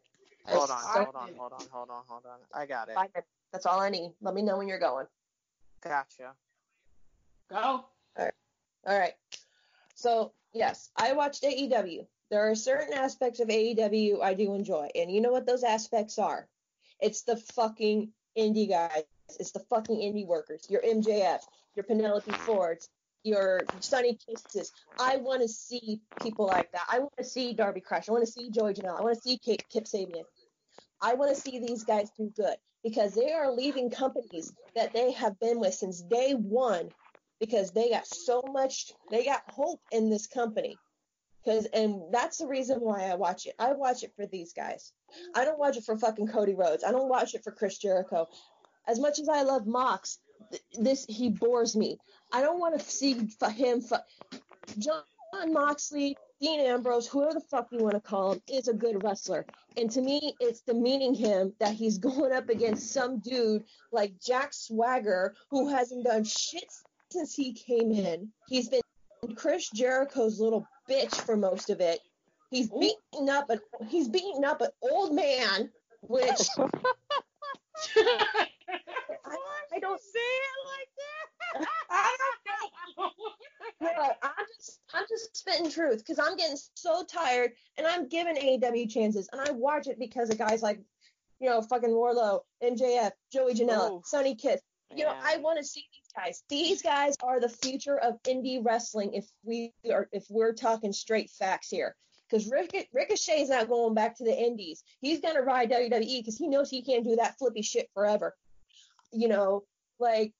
Hold 0.48 0.70
on. 0.72 0.82
Hold 0.82 1.16
on. 1.16 1.30
Hold 1.38 1.54
on. 1.54 1.62
Hold 1.72 1.90
on. 1.90 2.04
Hold 2.08 2.26
on. 2.26 2.40
I 2.54 2.66
got 2.66 2.90
it. 2.90 2.96
Five 2.96 3.10
minutes. 3.14 3.30
That's 3.54 3.66
all 3.66 3.80
I 3.80 3.90
need. 3.90 4.12
Let 4.22 4.34
me 4.34 4.42
know 4.42 4.58
when 4.58 4.68
you're 4.68 4.80
going. 4.80 5.06
Gotcha. 5.82 6.34
Go. 7.50 7.86
All 8.86 8.98
right. 8.98 9.14
So, 9.96 10.32
yes, 10.54 10.90
I 10.96 11.14
watched 11.14 11.44
AEW. 11.44 12.08
There 12.32 12.50
are 12.50 12.56
certain 12.56 12.94
aspects 12.94 13.40
of 13.40 13.50
AEW 13.50 14.22
I 14.22 14.34
do 14.34 14.54
enjoy. 14.54 14.90
And 14.96 15.12
you 15.12 15.20
know 15.20 15.32
what 15.32 15.46
those 15.46 15.64
aspects 15.64 16.18
are? 16.18 16.48
It's 17.00 17.24
the 17.24 17.38
fucking 17.38 18.12
indie 18.38 18.70
guys. 18.70 19.04
It's 19.40 19.52
the 19.52 19.60
fucking 19.60 19.98
indie 19.98 20.26
workers. 20.26 20.66
Your 20.70 20.82
MJF, 20.82 21.40
your 21.76 21.84
Penelope 21.84 22.32
Fords, 22.32 22.90
your 23.24 23.62
Sonny 23.80 24.18
Kisses. 24.28 24.72
I 25.00 25.18
want 25.18 25.42
to 25.42 25.48
see 25.48 26.02
people 26.22 26.46
like 26.46 26.72
that. 26.72 26.86
I 26.90 27.00
want 27.00 27.18
to 27.18 27.24
see 27.24 27.54
Darby 27.54 27.82
Crush. 27.82 28.10
I 28.10 28.12
want 28.12 28.26
to 28.26 28.32
see 28.32 28.50
Joey 28.50 28.74
Janela. 28.74 29.00
I 29.00 29.04
want 29.04 29.16
to 29.16 29.22
see 29.22 29.38
Kip, 29.38 29.62
Kip 29.70 29.86
Sabian. 29.86 30.24
I 31.02 31.14
want 31.14 31.34
to 31.34 31.42
see 31.42 31.60
these 31.60 31.84
guys 31.84 32.12
do 32.18 32.32
good 32.36 32.56
because 32.84 33.14
they 33.16 33.32
are 33.32 33.52
leaving 33.52 33.90
companies 33.90 34.54
that 34.76 34.94
they 34.94 35.12
have 35.14 35.40
been 35.40 35.60
with 35.60 35.74
since 35.74 36.02
day 36.02 36.34
one 36.34 36.90
because 37.40 37.72
they 37.72 37.90
got 37.90 38.06
so 38.06 38.44
much 38.52 38.92
they 39.12 39.26
got 39.26 39.42
hope 39.48 39.80
in 39.92 40.10
this 40.10 40.28
company 40.28 40.78
because 41.44 41.66
and 41.68 42.02
that's 42.12 42.38
the 42.38 42.48
reason 42.48 42.80
why 42.80 43.04
i 43.06 43.16
watch 43.16 43.46
it 43.46 43.54
i 43.60 43.72
watch 43.72 44.04
it 44.04 44.12
for 44.16 44.26
these 44.26 44.54
guys 44.54 44.92
i 45.36 45.46
don't 45.46 45.60
watch 45.60 45.78
it 45.78 45.84
for 45.84 45.98
fucking 45.98 46.28
cody 46.28 46.54
rhodes 46.54 46.84
i 46.84 46.92
don't 46.92 47.10
watch 47.10 47.34
it 47.34 47.44
for 47.44 47.52
chris 47.52 47.78
jericho 47.78 48.28
as 48.88 49.00
much 49.00 49.20
as 49.20 49.30
i 49.30 49.42
love 49.42 49.66
mox 49.66 50.20
this 50.80 51.06
he 51.06 51.30
bores 51.30 51.76
me 51.76 51.98
i 52.32 52.42
don't 52.42 52.60
want 52.60 52.78
to 52.78 52.86
see 52.86 53.28
f- 53.42 53.56
him 53.56 53.82
jon 54.78 55.04
moxley 55.48 56.18
dean 56.42 56.60
ambrose 56.60 57.08
whoever 57.08 57.34
the 57.34 57.42
fuck 57.42 57.68
you 57.72 57.80
want 57.80 57.94
to 57.96 58.00
call 58.00 58.34
him 58.34 58.42
is 58.52 58.68
a 58.68 58.74
good 58.74 59.04
wrestler 59.04 59.46
and 59.78 59.92
to 59.92 60.02
me 60.02 60.34
it's 60.40 60.62
demeaning 60.62 61.14
him 61.14 61.54
that 61.60 61.74
he's 61.74 61.98
going 62.10 62.32
up 62.32 62.50
against 62.50 62.92
some 62.92 63.20
dude 63.20 63.64
like 63.92 64.14
jack 64.26 64.54
swagger 64.54 65.36
who 65.50 65.70
hasn't 65.70 66.06
done 66.06 66.24
shit 66.24 66.72
since 67.12 67.34
he 67.34 67.54
came 67.54 67.92
in. 67.92 68.30
He's 68.48 68.70
been 68.70 68.82
Chris 69.36 69.70
Jericho's 69.70 70.40
little 70.40 70.68
bitch 70.90 71.16
for 71.16 71.36
most 71.36 71.70
of 71.70 71.82
it. 71.82 72.00
He's 72.52 72.70
beating 72.70 73.30
up 73.30 73.50
a 73.50 73.60
he's 73.88 74.08
beating 74.08 74.44
up 74.44 74.62
an 74.62 74.70
old 74.82 75.14
man, 75.14 75.70
which 76.02 76.48
don't 79.90 80.02
say 80.02 80.20
it 80.20 80.60
like 80.68 80.90
that. 81.00 81.68
I 81.90 82.18
don't 82.20 82.98
know. 82.98 83.12
no, 83.82 84.14
I'm 84.22 84.46
just 84.58 84.80
I'm 84.94 85.06
just 85.10 85.36
spitting 85.36 85.72
truth 85.72 86.00
because 86.00 86.20
I'm 86.20 86.36
getting 86.36 86.58
so 86.76 87.04
tired 87.04 87.52
and 87.78 87.88
I'm 87.88 88.08
giving 88.08 88.36
AEW 88.36 88.90
chances 88.90 89.30
and 89.32 89.42
I 89.42 89.52
watch 89.52 89.88
it 89.88 89.98
because 90.00 90.30
of 90.30 90.38
guys 90.38 90.62
like 90.62 90.80
you 91.40 91.50
know, 91.50 91.62
fucking 91.62 91.92
Warlow, 91.92 92.44
MJF, 92.62 93.12
Joey 93.32 93.54
Janela, 93.54 93.92
Ooh. 93.92 94.02
Sonny 94.06 94.36
Kiss. 94.36 94.62
You 94.96 95.06
know, 95.06 95.14
I 95.24 95.38
want 95.38 95.60
to 95.60 95.64
see 95.64 95.86
these 95.94 96.12
guys. 96.16 96.44
These 96.50 96.82
guys 96.82 97.16
are 97.22 97.40
the 97.40 97.50
future 97.50 98.00
of 98.00 98.22
indie 98.24 98.60
wrestling 98.64 99.14
if 99.14 99.26
we 99.44 99.72
are 99.92 100.10
if 100.12 100.26
we're 100.30 100.54
talking 100.54 100.94
straight 100.94 101.30
facts 101.30 101.70
here. 101.70 101.96
Because 102.28 102.50
Ric- 102.50 102.90
Ricochet's 102.94 103.50
not 103.50 103.70
going 103.70 103.94
back 103.94 104.18
to 104.18 104.24
the 104.24 104.36
indies. 104.36 104.84
He's 105.00 105.20
gonna 105.20 105.42
ride 105.42 105.72
WWE 105.72 106.20
because 106.20 106.38
he 106.38 106.48
knows 106.48 106.70
he 106.70 106.82
can't 106.82 107.04
do 107.04 107.16
that 107.18 107.38
flippy 107.38 107.62
shit 107.62 107.90
forever. 107.94 108.36
You 109.12 109.28
know, 109.28 109.64
like 110.00 110.34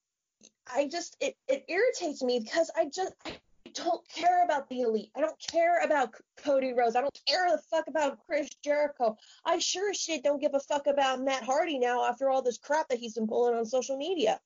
I 0.74 0.88
just 0.88 1.18
it, 1.20 1.36
it 1.48 1.66
irritates 1.68 2.24
me 2.24 2.40
because 2.40 2.72
I 2.76 2.86
just 2.86 3.14
I 3.26 3.34
don't 3.74 4.08
care 4.10 4.44
about 4.44 4.70
the 4.70 4.82
elite. 4.82 5.12
I 5.16 5.22
don't 5.22 5.40
care 5.52 5.84
about 5.84 6.14
Cody 6.38 6.74
Rhodes. 6.74 6.96
I 6.96 7.02
don't 7.02 7.22
care 7.28 7.50
the 7.50 7.62
fuck 7.70 7.88
about 7.88 8.20
Chris 8.26 8.50
Jericho. 8.64 9.18
I 9.46 9.60
sure 9.60 9.92
as 9.92 9.98
shit 9.98 10.24
don't 10.24 10.42
give 10.42 10.54
a 10.54 10.60
fuck 10.60 10.88
about 10.88 11.22
Matt 11.22 11.44
Hardy 11.44 11.80
now 11.80 12.06
after 12.06 12.30
all 12.30 12.42
this 12.42 12.58
crap 12.58 12.90
that 12.90 13.00
he's 13.00 13.16
been 13.16 13.28
pulling 13.28 13.56
on 13.56 13.66
social 13.66 13.98
media. 13.98 14.40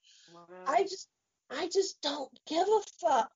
I 0.68 0.84
just 0.84 1.08
I 1.50 1.70
just 1.72 2.02
don't 2.02 2.32
give 2.48 2.68
a 2.68 2.80
fuck. 3.02 3.32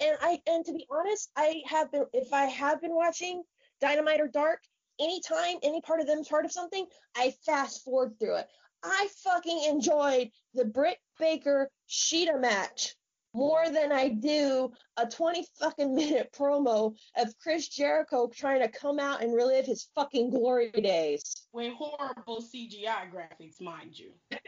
And 0.00 0.16
I 0.20 0.40
and 0.46 0.64
to 0.66 0.72
be 0.72 0.86
honest, 0.90 1.30
I 1.36 1.62
have 1.66 1.90
been 1.90 2.06
if 2.12 2.32
I 2.32 2.44
have 2.44 2.80
been 2.80 2.94
watching 2.94 3.42
Dynamite 3.80 4.20
or 4.20 4.28
Dark, 4.28 4.60
anytime 5.00 5.56
any 5.62 5.80
part 5.80 6.00
of 6.00 6.06
them's 6.06 6.28
part 6.28 6.44
of 6.44 6.52
something, 6.52 6.86
I 7.16 7.34
fast 7.44 7.84
forward 7.84 8.18
through 8.18 8.36
it. 8.36 8.48
I 8.82 9.08
fucking 9.24 9.64
enjoyed 9.64 10.30
the 10.54 10.64
Britt 10.64 10.98
Baker 11.18 11.70
Shida 11.88 12.40
match 12.40 12.94
more 13.34 13.68
than 13.70 13.92
I 13.92 14.08
do 14.08 14.72
a 14.96 15.06
20 15.06 15.46
fucking 15.58 15.94
minute 15.94 16.30
promo 16.36 16.94
of 17.16 17.38
Chris 17.38 17.68
Jericho 17.68 18.28
trying 18.34 18.60
to 18.60 18.68
come 18.68 18.98
out 18.98 19.22
and 19.22 19.34
relive 19.34 19.66
his 19.66 19.88
fucking 19.94 20.30
glory 20.30 20.70
days. 20.70 21.22
With 21.52 21.72
horrible 21.74 22.42
CGI 22.42 23.10
graphics, 23.12 23.60
mind 23.60 23.98
you. 23.98 24.12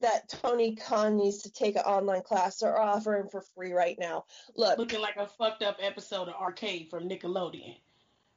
that 0.00 0.28
Tony 0.28 0.76
Khan 0.76 1.16
needs 1.16 1.42
to 1.42 1.50
take 1.50 1.76
an 1.76 1.82
online 1.82 2.22
class. 2.22 2.58
They're 2.58 2.78
offering 2.78 3.28
for 3.30 3.42
free 3.54 3.72
right 3.72 3.96
now. 3.98 4.24
Look, 4.54 4.78
Looking 4.78 5.00
like 5.00 5.16
a 5.16 5.26
fucked 5.26 5.62
up 5.62 5.78
episode 5.80 6.28
of 6.28 6.34
Arcade 6.34 6.88
from 6.90 7.08
Nickelodeon. 7.08 7.76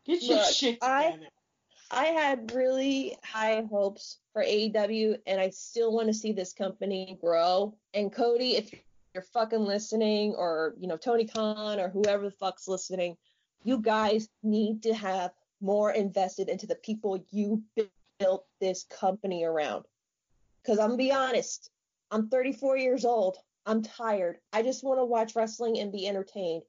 Get 0.05 0.23
your 0.23 0.37
Look, 0.37 0.53
shit 0.53 0.75
together. 0.75 0.93
I 0.93 1.17
had 1.89 2.53
really 2.53 3.17
high 3.23 3.63
hopes 3.69 4.17
for 4.33 4.43
AEW, 4.43 5.17
and 5.25 5.41
I 5.41 5.49
still 5.49 5.91
want 5.91 6.07
to 6.07 6.13
see 6.13 6.31
this 6.31 6.53
company 6.53 7.17
grow. 7.19 7.75
And 7.93 8.11
Cody, 8.11 8.55
if 8.57 8.73
you're 9.13 9.23
fucking 9.23 9.65
listening, 9.65 10.35
or 10.35 10.75
you 10.79 10.87
know 10.87 10.97
Tony 10.97 11.25
Khan, 11.25 11.79
or 11.79 11.89
whoever 11.89 12.25
the 12.25 12.31
fuck's 12.31 12.67
listening, 12.67 13.17
you 13.63 13.79
guys 13.79 14.29
need 14.43 14.83
to 14.83 14.93
have 14.93 15.31
more 15.61 15.91
invested 15.91 16.47
into 16.47 16.67
the 16.67 16.75
people 16.75 17.25
you 17.31 17.63
built 18.19 18.45
this 18.61 18.83
company 18.83 19.43
around. 19.43 19.85
Because 20.61 20.79
I'm 20.79 20.89
gonna 20.89 20.97
be 20.97 21.11
honest, 21.11 21.69
I'm 22.11 22.29
34 22.29 22.77
years 22.77 23.05
old. 23.05 23.37
I'm 23.65 23.81
tired. 23.81 24.37
I 24.53 24.61
just 24.63 24.83
want 24.83 24.99
to 24.99 25.05
watch 25.05 25.35
wrestling 25.35 25.79
and 25.79 25.91
be 25.91 26.07
entertained. 26.07 26.63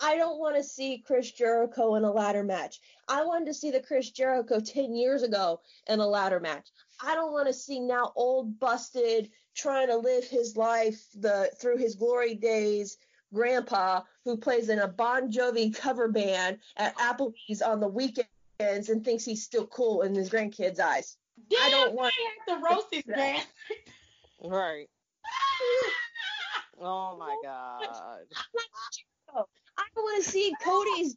I 0.00 0.16
don't 0.16 0.38
want 0.38 0.56
to 0.56 0.62
see 0.62 1.02
Chris 1.06 1.32
Jericho 1.32 1.94
in 1.94 2.04
a 2.04 2.12
ladder 2.12 2.44
match. 2.44 2.80
I 3.08 3.24
wanted 3.24 3.46
to 3.46 3.54
see 3.54 3.70
the 3.70 3.80
Chris 3.80 4.10
Jericho 4.10 4.60
10 4.60 4.94
years 4.94 5.22
ago 5.22 5.60
in 5.88 6.00
a 6.00 6.06
ladder 6.06 6.40
match. 6.40 6.68
I 7.02 7.14
don't 7.14 7.32
want 7.32 7.46
to 7.46 7.54
see 7.54 7.80
now 7.80 8.12
old 8.14 8.58
busted 8.58 9.30
trying 9.54 9.88
to 9.88 9.96
live 9.96 10.24
his 10.24 10.56
life 10.56 11.02
the 11.14 11.50
through 11.58 11.78
his 11.78 11.94
glory 11.94 12.34
days 12.34 12.98
grandpa 13.32 14.02
who 14.24 14.36
plays 14.36 14.68
in 14.68 14.78
a 14.78 14.88
Bon 14.88 15.30
Jovi 15.30 15.74
cover 15.74 16.08
band 16.08 16.58
at 16.76 16.96
Applebee's 16.96 17.62
on 17.62 17.80
the 17.80 17.88
weekends 17.88 18.88
and 18.88 19.04
thinks 19.04 19.24
he's 19.24 19.44
still 19.44 19.66
cool 19.66 20.02
in 20.02 20.14
his 20.14 20.30
grandkids' 20.30 20.80
eyes. 20.80 21.16
Damn, 21.50 21.60
I 21.62 21.70
don't 21.70 21.94
want 21.94 22.14
I 22.18 22.52
have 22.52 22.60
to 22.60 22.64
roast 22.64 22.90
this 22.90 23.06
man. 23.06 23.42
Right. 24.42 24.88
Oh 26.78 27.16
my 27.16 27.34
god. 27.42 27.88
I 29.78 29.82
want 29.96 30.24
to 30.24 30.30
see 30.30 30.52
Cody's 30.62 31.16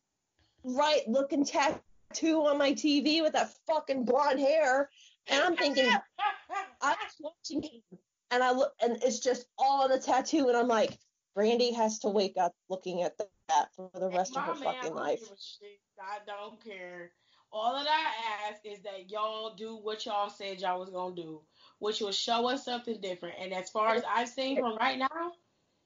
right 0.63 1.01
looking 1.07 1.45
tattoo 1.45 2.45
on 2.45 2.57
my 2.57 2.73
TV 2.73 3.21
with 3.21 3.33
that 3.33 3.53
fucking 3.67 4.05
blonde 4.05 4.39
hair. 4.39 4.89
And 5.29 5.41
I'm 5.41 5.55
thinking, 5.55 5.85
I 6.81 6.89
was 6.89 7.15
watching 7.19 7.63
him, 7.63 7.99
and 8.31 8.43
I 8.43 8.51
look, 8.51 8.73
and 8.81 8.97
it's 9.03 9.19
just 9.19 9.45
all 9.57 9.83
on 9.83 9.89
the 9.89 9.99
tattoo, 9.99 10.47
and 10.47 10.57
I'm 10.57 10.67
like, 10.67 10.97
Brandi 11.37 11.75
has 11.75 11.99
to 11.99 12.09
wake 12.09 12.35
up 12.39 12.53
looking 12.69 13.03
at 13.03 13.17
that 13.17 13.69
for 13.75 13.89
the 13.93 14.09
rest 14.09 14.35
of 14.35 14.43
her 14.43 14.53
man, 14.55 14.63
fucking 14.63 14.93
life. 14.93 15.19
give 15.19 15.29
a 15.29 15.37
shit. 15.39 15.79
I 16.01 16.19
don't 16.25 16.63
care. 16.63 17.11
All 17.51 17.73
that 17.73 17.87
I 17.87 18.49
ask 18.49 18.61
is 18.63 18.79
that 18.83 19.09
y'all 19.09 19.55
do 19.55 19.75
what 19.77 20.05
y'all 20.05 20.29
said 20.29 20.61
y'all 20.61 20.79
was 20.79 20.89
gonna 20.89 21.15
do, 21.15 21.41
which 21.79 21.99
was 21.99 22.17
show 22.17 22.47
us 22.47 22.63
something 22.63 22.99
different. 23.01 23.35
And 23.39 23.53
as 23.53 23.69
far 23.69 23.95
as 23.95 24.03
I've 24.07 24.29
seen 24.29 24.57
from 24.57 24.77
right 24.77 24.97
now, 24.97 25.07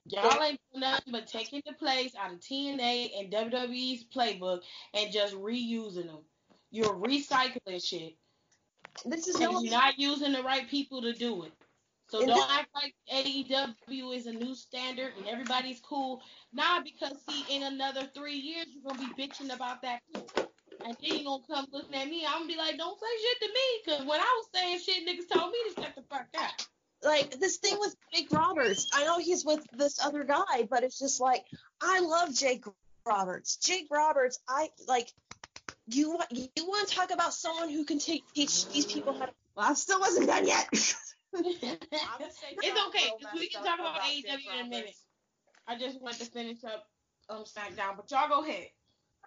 y'all 0.06 0.42
ain't 0.42 0.60
doing 0.72 0.80
nothing 0.80 1.12
but 1.12 1.26
taking 1.26 1.62
the 1.66 1.72
place 1.74 2.14
out 2.18 2.32
of 2.32 2.40
TNA 2.40 3.10
and 3.18 3.32
WWE's 3.32 4.04
playbook 4.04 4.60
and 4.94 5.12
just 5.12 5.34
reusing 5.34 6.06
them. 6.06 6.20
You're 6.70 6.94
recycling 6.94 7.84
shit. 7.84 8.16
This 9.04 9.28
is 9.28 9.38
no 9.40 9.60
you're 9.60 9.70
not 9.70 9.98
using 9.98 10.32
the 10.32 10.42
right 10.42 10.68
people 10.68 11.02
to 11.02 11.12
do 11.12 11.44
it. 11.44 11.52
So 12.10 12.18
And 12.18 12.28
don't 12.28 12.36
this- 12.36 12.58
act 12.58 12.68
like 12.74 12.94
AEW 13.12 14.16
is 14.16 14.26
a 14.26 14.32
new 14.32 14.54
standard 14.54 15.12
and 15.16 15.26
everybody's 15.26 15.80
cool. 15.80 16.22
Nah, 16.52 16.80
because 16.82 17.16
see, 17.28 17.56
in 17.56 17.62
another 17.64 18.08
three 18.14 18.36
years 18.36 18.66
you're 18.72 18.92
gonna 18.92 19.08
be 19.14 19.22
bitching 19.22 19.54
about 19.54 19.82
that 19.82 20.00
too. 20.12 20.22
And 20.84 20.96
then 21.00 21.18
you're 21.18 21.24
gonna 21.24 21.42
come 21.46 21.66
looking 21.72 21.94
at 21.94 22.08
me. 22.08 22.26
I'm 22.26 22.40
gonna 22.40 22.46
be 22.46 22.56
like, 22.56 22.76
don't 22.76 22.98
say 23.00 23.06
shit 23.22 23.40
to 23.40 23.48
me, 23.48 23.96
cause 23.98 24.06
when 24.06 24.20
I 24.20 24.24
was 24.42 24.46
saying 24.54 24.78
shit, 24.80 25.06
niggas 25.08 25.32
told 25.34 25.50
me 25.50 25.58
to 25.74 25.82
shut 25.82 25.94
the 25.96 26.02
fuck 26.02 26.26
up. 26.38 26.50
Like 27.04 27.38
this 27.38 27.58
thing 27.58 27.76
with 27.78 27.94
Jake 28.12 28.32
Roberts. 28.32 28.88
I 28.94 29.04
know 29.04 29.18
he's 29.18 29.44
with 29.44 29.64
this 29.72 30.02
other 30.02 30.24
guy, 30.24 30.66
but 30.68 30.82
it's 30.82 30.98
just 30.98 31.20
like 31.20 31.44
I 31.80 32.00
love 32.00 32.34
Jake 32.34 32.64
Roberts. 33.06 33.56
Jake 33.56 33.88
Roberts, 33.90 34.38
I 34.48 34.70
like. 34.88 35.10
You 35.86 36.12
want 36.12 36.32
you 36.32 36.48
want 36.66 36.88
to 36.88 36.94
talk 36.94 37.10
about 37.12 37.34
someone 37.34 37.68
who 37.68 37.84
can 37.84 37.98
take, 37.98 38.22
teach 38.34 38.66
these 38.68 38.86
people 38.86 39.12
how 39.12 39.26
to? 39.26 39.32
Well, 39.54 39.70
I 39.70 39.74
still 39.74 40.00
wasn't 40.00 40.28
done 40.28 40.46
yet. 40.46 40.66
it's 40.72 41.04
okay, 41.34 43.10
we 43.34 43.48
can 43.48 43.64
talk 43.64 43.78
about 43.78 44.00
AEW 44.00 44.60
in 44.60 44.66
a 44.66 44.68
minute. 44.68 44.94
I 45.66 45.76
just 45.78 46.00
want 46.00 46.18
to 46.20 46.24
finish 46.24 46.64
up 46.64 46.86
um 47.28 47.44
SmackDown, 47.44 47.96
but 47.96 48.10
y'all 48.10 48.28
go 48.28 48.42
ahead. 48.42 48.68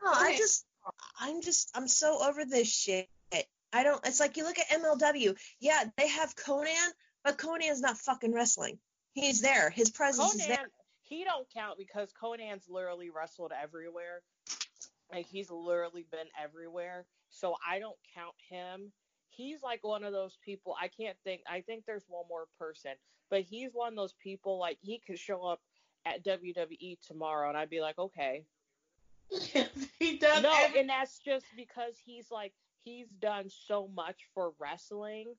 No, 0.03 0.11
I 0.11 0.35
just, 0.35 0.65
I'm 1.19 1.41
just, 1.41 1.71
I'm 1.75 1.87
so 1.87 2.27
over 2.27 2.45
this 2.45 2.71
shit. 2.71 3.07
I 3.73 3.83
don't. 3.83 4.05
It's 4.07 4.19
like 4.19 4.37
you 4.37 4.43
look 4.43 4.57
at 4.59 4.69
MLW. 4.69 5.37
Yeah, 5.59 5.83
they 5.97 6.07
have 6.07 6.35
Konnan, 6.35 6.87
but 7.27 7.37
Konnan's 7.37 7.81
not 7.81 7.97
fucking 7.97 8.33
wrestling. 8.33 8.79
He's 9.11 9.41
there. 9.41 9.69
His 9.69 9.89
presence 9.89 10.33
is 10.35 10.47
there. 10.47 10.55
Konnan, 10.55 10.69
he 11.01 11.25
don't 11.25 11.45
count 11.53 11.77
because 11.77 12.09
Konnan's 12.13 12.69
literally 12.69 13.09
wrestled 13.09 13.51
everywhere. 13.51 14.21
Like 15.11 15.25
he's 15.25 15.51
literally 15.51 16.05
been 16.09 16.27
everywhere. 16.41 17.05
So 17.29 17.55
I 17.69 17.79
don't 17.79 17.97
count 18.15 18.35
him. 18.49 18.93
He's 19.29 19.61
like 19.61 19.83
one 19.83 20.05
of 20.05 20.13
those 20.13 20.37
people. 20.41 20.73
I 20.81 20.87
can't 20.87 21.17
think. 21.25 21.41
I 21.51 21.59
think 21.59 21.83
there's 21.85 22.05
one 22.07 22.23
more 22.29 22.45
person, 22.57 22.91
but 23.29 23.41
he's 23.41 23.71
one 23.73 23.89
of 23.89 23.97
those 23.97 24.15
people. 24.23 24.57
Like 24.57 24.77
he 24.79 25.01
could 25.05 25.19
show 25.19 25.43
up 25.43 25.59
at 26.05 26.23
WWE 26.23 26.97
tomorrow, 27.05 27.49
and 27.49 27.57
I'd 27.57 27.69
be 27.69 27.81
like, 27.81 27.99
okay. 27.99 28.45
he 29.99 30.17
does 30.17 30.43
No, 30.43 30.53
every- 30.57 30.79
and 30.79 30.89
that's 30.89 31.19
just 31.19 31.45
because 31.57 31.95
he's 32.05 32.31
like 32.31 32.53
he's 32.85 33.09
done 33.09 33.49
so 33.49 33.89
much 33.93 34.15
for 34.33 34.53
wrestling. 34.59 35.33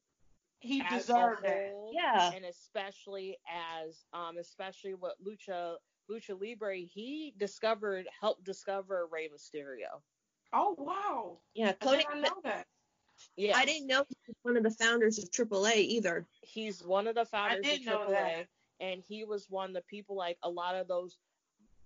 He 0.60 0.80
as 0.82 1.06
deserved 1.06 1.44
that. 1.44 1.70
whole, 1.70 1.90
Yeah. 1.92 2.32
and 2.34 2.44
especially 2.44 3.38
as 3.48 4.04
um 4.12 4.38
especially 4.38 4.94
what 4.94 5.14
lucha 5.24 5.76
lucha 6.10 6.40
libre 6.40 6.76
he 6.76 7.34
discovered 7.38 8.06
helped 8.20 8.44
discover 8.44 9.06
Rey 9.10 9.28
Mysterio. 9.28 10.02
Oh 10.52 10.74
wow. 10.78 11.38
Yeah, 11.54 11.72
I 11.80 11.96
did 11.96 12.06
not 12.08 12.20
know 12.20 12.40
that. 12.44 12.66
Yeah, 13.36 13.56
I 13.56 13.64
didn't 13.64 13.88
know 13.88 14.04
he 14.08 14.16
was 14.28 14.36
one 14.42 14.56
of 14.56 14.62
the 14.62 14.70
founders 14.70 15.18
of 15.18 15.30
AAA 15.30 15.76
either. 15.76 16.26
he's 16.42 16.84
one 16.84 17.06
of 17.06 17.14
the 17.14 17.24
founders 17.24 17.64
did 17.64 17.80
of 17.80 17.86
know 17.86 17.98
AAA, 18.06 18.12
that. 18.12 18.46
and 18.80 19.02
he 19.06 19.24
was 19.24 19.50
one 19.50 19.70
of 19.70 19.74
the 19.74 19.82
people 19.82 20.16
like 20.16 20.38
a 20.42 20.50
lot 20.50 20.74
of 20.74 20.88
those 20.88 21.18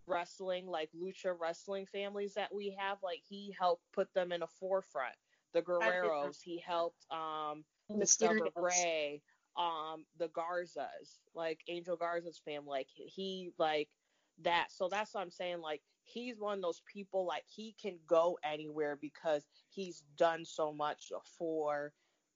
wrestling 0.07 0.67
like 0.67 0.91
lucha 0.93 1.35
wrestling 1.39 1.87
families 1.87 2.35
that 2.35 2.55
we 2.55 2.77
have. 2.79 2.99
Like 3.03 3.23
he 3.29 3.55
helped 3.59 3.83
put 3.93 4.13
them 4.15 4.33
in 4.33 4.43
a 4.43 4.47
forefront. 4.47 5.15
The 5.53 5.63
Guerreros, 5.63 6.41
he 6.43 6.59
helped 6.59 7.07
um 7.11 7.65
discover 7.99 8.49
Mysterios. 8.57 8.63
Rey, 8.63 9.23
um, 9.57 10.07
the 10.17 10.29
Garzas, 10.29 11.21
like 11.35 11.63
Angel 11.69 11.97
Garza's 11.97 12.39
family, 12.39 12.71
like 12.71 12.89
he 12.91 13.53
like 13.59 13.89
that. 14.39 14.71
So 14.71 14.89
that's 14.89 15.15
what 15.15 15.21
I'm 15.21 15.31
saying. 15.31 15.61
Like 15.61 15.83
he's 16.05 16.41
one 16.41 16.59
of 16.59 16.63
those 16.63 16.83
people 16.87 17.27
like 17.27 17.45
he 17.47 17.75
can 17.81 17.99
go 18.07 18.39
anywhere 18.43 18.97
because 18.97 19.47
he's 19.69 20.03
done 20.17 20.45
so 20.45 20.73
much 20.73 21.13
for 21.39 21.93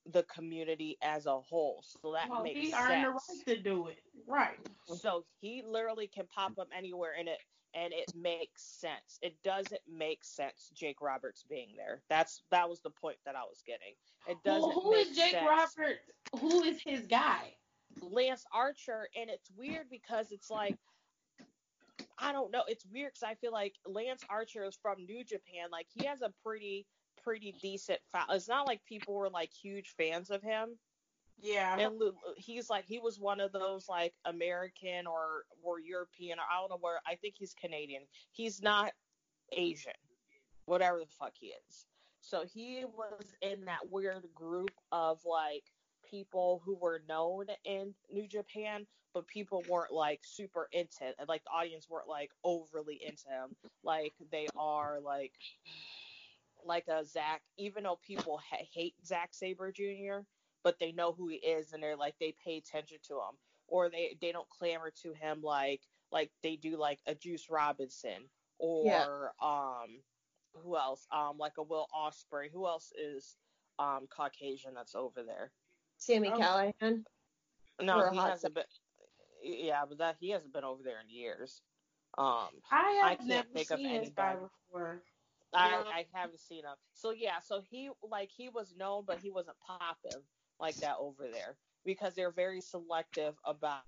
the 0.07 0.23
community 0.24 0.97
as 1.03 1.27
a 1.27 1.41
whole. 1.41 1.83
So 1.83 2.12
that 2.12 2.28
Well, 2.31 2.43
makes 2.43 2.61
he 2.61 2.70
sense. 2.70 2.83
earned 2.83 3.05
the 3.05 3.11
right 3.11 3.47
to 3.49 3.62
do 3.62 3.89
it. 3.89 3.99
Right. 4.27 4.59
So 4.87 5.24
he 5.41 5.62
literally 5.62 6.07
can 6.07 6.27
pop 6.28 6.59
up 6.59 6.69
anywhere 6.77 7.15
in 7.15 7.28
it. 7.28 7.39
And 7.77 7.93
it 7.93 8.11
makes 8.16 8.62
sense. 8.62 9.19
It 9.23 9.36
doesn't 9.44 9.82
make 9.89 10.24
sense 10.24 10.70
Jake 10.74 11.01
Roberts 11.01 11.44
being 11.48 11.69
there. 11.77 12.01
That's 12.09 12.43
that 12.51 12.69
was 12.69 12.81
the 12.81 12.90
point 12.90 13.19
that 13.24 13.36
I 13.36 13.43
was 13.43 13.62
getting. 13.66 13.94
It 14.27 14.39
doesn't. 14.44 14.73
Who, 14.73 14.81
who 14.81 14.93
is 14.94 15.15
Jake 15.15 15.32
sense. 15.32 15.47
Roberts? 15.47 16.01
Who 16.40 16.62
is 16.62 16.81
his 16.81 17.07
guy? 17.07 17.55
Lance 18.01 18.44
Archer, 18.53 19.09
and 19.19 19.31
it's 19.31 19.51
weird 19.57 19.86
because 19.90 20.32
it's 20.32 20.51
like 20.51 20.77
I 22.19 22.32
don't 22.32 22.51
know. 22.51 22.62
It's 22.66 22.86
weird 22.93 23.12
because 23.12 23.28
I 23.28 23.35
feel 23.35 23.53
like 23.53 23.74
Lance 23.86 24.24
Archer 24.31 24.65
is 24.65 24.77
from 24.81 25.05
New 25.07 25.23
Japan. 25.23 25.69
Like 25.70 25.86
he 25.93 26.07
has 26.07 26.23
a 26.23 26.32
pretty 26.43 26.86
pretty 27.23 27.55
decent. 27.61 27.98
It's 28.31 28.48
not 28.48 28.66
like 28.66 28.81
people 28.86 29.15
were 29.15 29.28
like 29.28 29.51
huge 29.53 29.94
fans 29.98 30.31
of 30.31 30.43
him. 30.43 30.78
Yeah. 31.42 31.78
And 31.78 32.00
he's 32.36 32.70
like 32.70 32.84
he 32.86 32.98
was 32.98 33.18
one 33.20 33.40
of 33.40 33.52
those 33.52 33.88
like 33.88 34.14
American 34.24 35.06
or 35.06 35.44
or 35.62 35.80
European 35.80 36.38
or 36.38 36.42
I 36.42 36.60
don't 36.60 36.70
know 36.70 36.78
where. 36.80 37.00
I 37.06 37.16
think 37.16 37.34
he's 37.36 37.54
Canadian. 37.54 38.02
He's 38.32 38.62
not 38.62 38.92
Asian, 39.52 39.92
whatever 40.64 41.00
the 41.00 41.06
fuck 41.06 41.32
he 41.38 41.48
is. 41.48 41.86
So 42.20 42.44
he 42.44 42.84
was 42.84 43.34
in 43.40 43.66
that 43.66 43.90
weird 43.90 44.24
group 44.34 44.72
of 44.90 45.20
like 45.24 45.64
people 46.10 46.62
who 46.64 46.76
were 46.76 47.02
known 47.08 47.46
in 47.64 47.94
New 48.10 48.26
Japan, 48.26 48.86
but 49.14 49.26
people 49.26 49.62
weren't 49.68 49.92
like 49.92 50.20
super 50.24 50.68
into 50.72 51.06
it. 51.06 51.14
Like 51.28 51.44
the 51.44 51.50
audience 51.50 51.88
weren't 51.88 52.08
like 52.08 52.30
overly 52.42 53.00
into 53.06 53.28
him, 53.28 53.54
like 53.84 54.14
they 54.32 54.46
are 54.56 54.98
like 55.00 55.32
like 56.64 56.88
a 56.88 57.04
Zack. 57.04 57.42
Even 57.58 57.84
though 57.84 57.98
people 58.04 58.38
ha- 58.38 58.66
hate 58.72 58.94
Zack 59.04 59.30
Sabre 59.32 59.70
Jr., 59.70 60.24
but 60.66 60.80
they 60.80 60.90
know 60.90 61.12
who 61.12 61.28
he 61.28 61.36
is 61.36 61.72
and 61.72 61.80
they're 61.80 61.97
like 61.97 62.16
they 62.18 62.34
pay 62.44 62.56
attention 62.56 62.98
to 63.06 63.14
him, 63.14 63.38
or 63.68 63.88
they 63.88 64.16
they 64.20 64.32
don't 64.32 64.48
clamor 64.48 64.90
to 65.01 65.12
him 65.12 65.40
like 65.40 65.82
like 66.10 66.32
they 66.43 66.56
do 66.56 66.76
like 66.76 66.98
a 67.06 67.14
Juice 67.14 67.47
Robinson 67.48 68.28
or 68.59 68.84
Yeah. 68.84 69.06
um 69.40 70.02
who 70.55 70.76
else 70.76 71.06
um 71.12 71.38
like 71.38 71.52
a 71.59 71.62
Will 71.62 71.86
Ospreay. 71.94 72.51
Who 72.52 72.66
else 72.66 72.90
is 72.98 73.36
um 73.78 74.09
Caucasian 74.10 74.74
that's 74.74 74.97
over 74.97 75.22
there? 75.22 75.52
Sami 75.98 76.30
Oh. 76.34 76.40
Callihan. 76.40 77.05
No, 77.80 78.10
he 78.10 78.18
hasn't 78.18 78.55
been. 78.55 78.64
Yeah, 79.44 79.84
but 79.88 79.98
that 79.98 80.16
he 80.18 80.30
hasn't 80.30 80.52
been 80.52 80.64
over 80.64 80.82
there 80.82 81.01
in 81.01 81.09
years. 81.09 81.62
Um, 82.18 82.48
I 82.72 83.01
I 83.05 83.10
have 83.10 83.18
can't 83.18 83.28
never 83.28 83.48
think 83.55 83.70
of 83.70 83.78
seen 83.78 83.88
guy 83.88 83.94
anybody. 83.98 84.38
before. 84.66 85.02
I 85.55 85.74
I 85.94 86.06
haven't 86.12 86.40
seen 86.40 86.64
him. 86.64 86.74
So 86.94 87.12
yeah, 87.12 87.38
so 87.38 87.60
he 87.70 87.90
like 88.02 88.30
he 88.36 88.48
was 88.48 88.74
known, 88.76 89.05
but 89.06 89.18
he 89.18 89.30
wasn't 89.30 89.59
popping 89.64 90.22
like 90.61 90.77
that 90.77 90.97
over 90.99 91.24
there 91.33 91.57
because 91.85 92.15
they're 92.15 92.31
very 92.31 92.61
selective 92.61 93.35
about. 93.45 93.83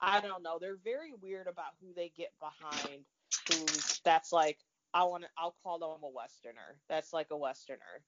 I 0.00 0.20
don't 0.20 0.42
know. 0.42 0.58
They're 0.58 0.78
very 0.82 1.12
weird 1.20 1.46
about 1.46 1.74
who 1.80 1.92
they 1.94 2.10
get 2.16 2.32
behind. 2.40 3.04
Who's 3.48 4.00
that's 4.04 4.32
like 4.32 4.58
I 4.94 5.04
want 5.04 5.24
to. 5.24 5.28
I'll 5.36 5.54
call 5.62 5.78
them 5.78 6.02
a 6.02 6.10
Westerner. 6.12 6.78
That's 6.88 7.12
like 7.12 7.28
a 7.30 7.36
Westerner. 7.36 8.02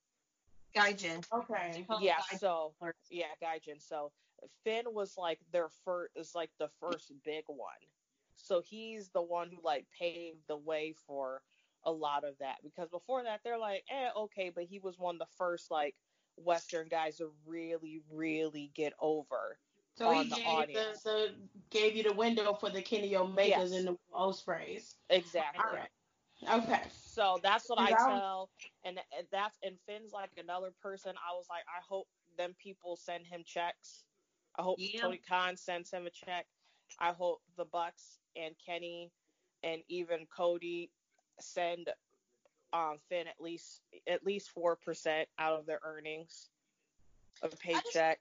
Gaijin. 0.77 1.25
Okay. 1.33 1.85
Yeah. 2.01 2.15
Gaijin. 2.33 2.39
So 2.39 2.73
yeah, 3.11 3.27
Gaijin. 3.43 3.81
So 3.81 4.11
Finn 4.65 4.85
was 4.93 5.15
like 5.17 5.39
their 5.53 5.69
first. 5.85 6.13
Is 6.17 6.35
like 6.35 6.51
the 6.59 6.69
first 6.81 7.13
big 7.25 7.45
one. 7.47 7.69
So 8.37 8.63
he's 8.65 9.11
the 9.11 9.23
one 9.23 9.51
who 9.51 9.59
like 9.63 9.87
paved 9.99 10.49
the 10.49 10.57
way 10.57 10.95
for 11.07 11.43
a 11.85 11.93
lot 11.93 12.25
of 12.25 12.35
that 12.39 12.57
because 12.63 12.89
before 12.89 13.23
that 13.25 13.41
they're 13.45 13.59
like, 13.59 13.85
eh, 13.91 14.09
okay, 14.17 14.51
but 14.55 14.65
he 14.65 14.79
was 14.79 14.99
one 14.99 15.17
of 15.17 15.19
the 15.19 15.35
first 15.37 15.71
like 15.71 15.95
Western 16.37 16.89
guys 16.89 17.17
to 17.19 17.31
really, 17.47 18.01
really 18.11 18.71
get 18.75 18.93
over. 19.01 19.59
So 19.95 20.09
on 20.09 20.25
he 20.25 20.31
the 20.31 20.37
gave, 20.37 20.47
audience. 20.47 21.03
the, 21.03 21.11
the, 21.11 21.35
gave 21.71 21.97
you 21.97 22.03
the 22.03 22.15
window 22.15 22.55
for 22.55 22.71
the 22.71 22.83
Kenny 22.83 23.13
Omegas 23.13 23.49
Yes. 23.49 23.73
and 23.73 23.87
the 23.89 23.97
Ospreays. 24.15 24.95
Exactly. 25.11 25.63
All 25.65 25.77
right. 25.77 26.63
Okay. 26.65 26.83
So 26.91 27.39
that's 27.43 27.69
what 27.69 27.79
I 27.79 27.87
Because 27.89 28.03
I 28.05 28.13
was- 28.13 28.21
tell, 28.21 28.51
and, 28.85 28.99
and 29.17 29.27
that's 29.31 29.59
and 29.63 29.77
Finn's 29.87 30.13
like 30.13 30.31
another 30.39 30.71
person. 30.83 31.13
I 31.17 31.35
was 31.37 31.47
like, 31.49 31.65
I 31.69 31.81
hope 31.89 32.09
them 32.39 32.55
people 32.59 32.97
send 32.97 33.27
him 33.27 33.43
checks. 33.45 34.05
I 34.57 34.63
hope 34.63 34.79
Yeah. 34.81 35.01
Tony 35.03 35.19
Khan 35.29 35.57
sends 35.57 35.91
him 35.91 36.07
a 36.07 36.11
check. 36.11 36.47
I 36.99 37.13
hope 37.13 37.41
the 37.57 37.65
Bucks 37.67 38.19
and 38.37 38.55
Kenny 38.65 39.11
and 39.63 39.83
even 39.89 40.27
Cody 40.35 40.91
send 41.41 41.89
um 42.73 42.99
Finn 43.09 43.27
at 43.27 43.41
least 43.41 43.81
at 44.09 44.25
least 44.25 44.51
four 44.51 44.77
percent 44.77 45.29
out 45.39 45.59
of 45.59 45.67
their 45.67 45.81
earnings, 45.85 46.49
a 47.43 47.49
paycheck. 47.49 48.19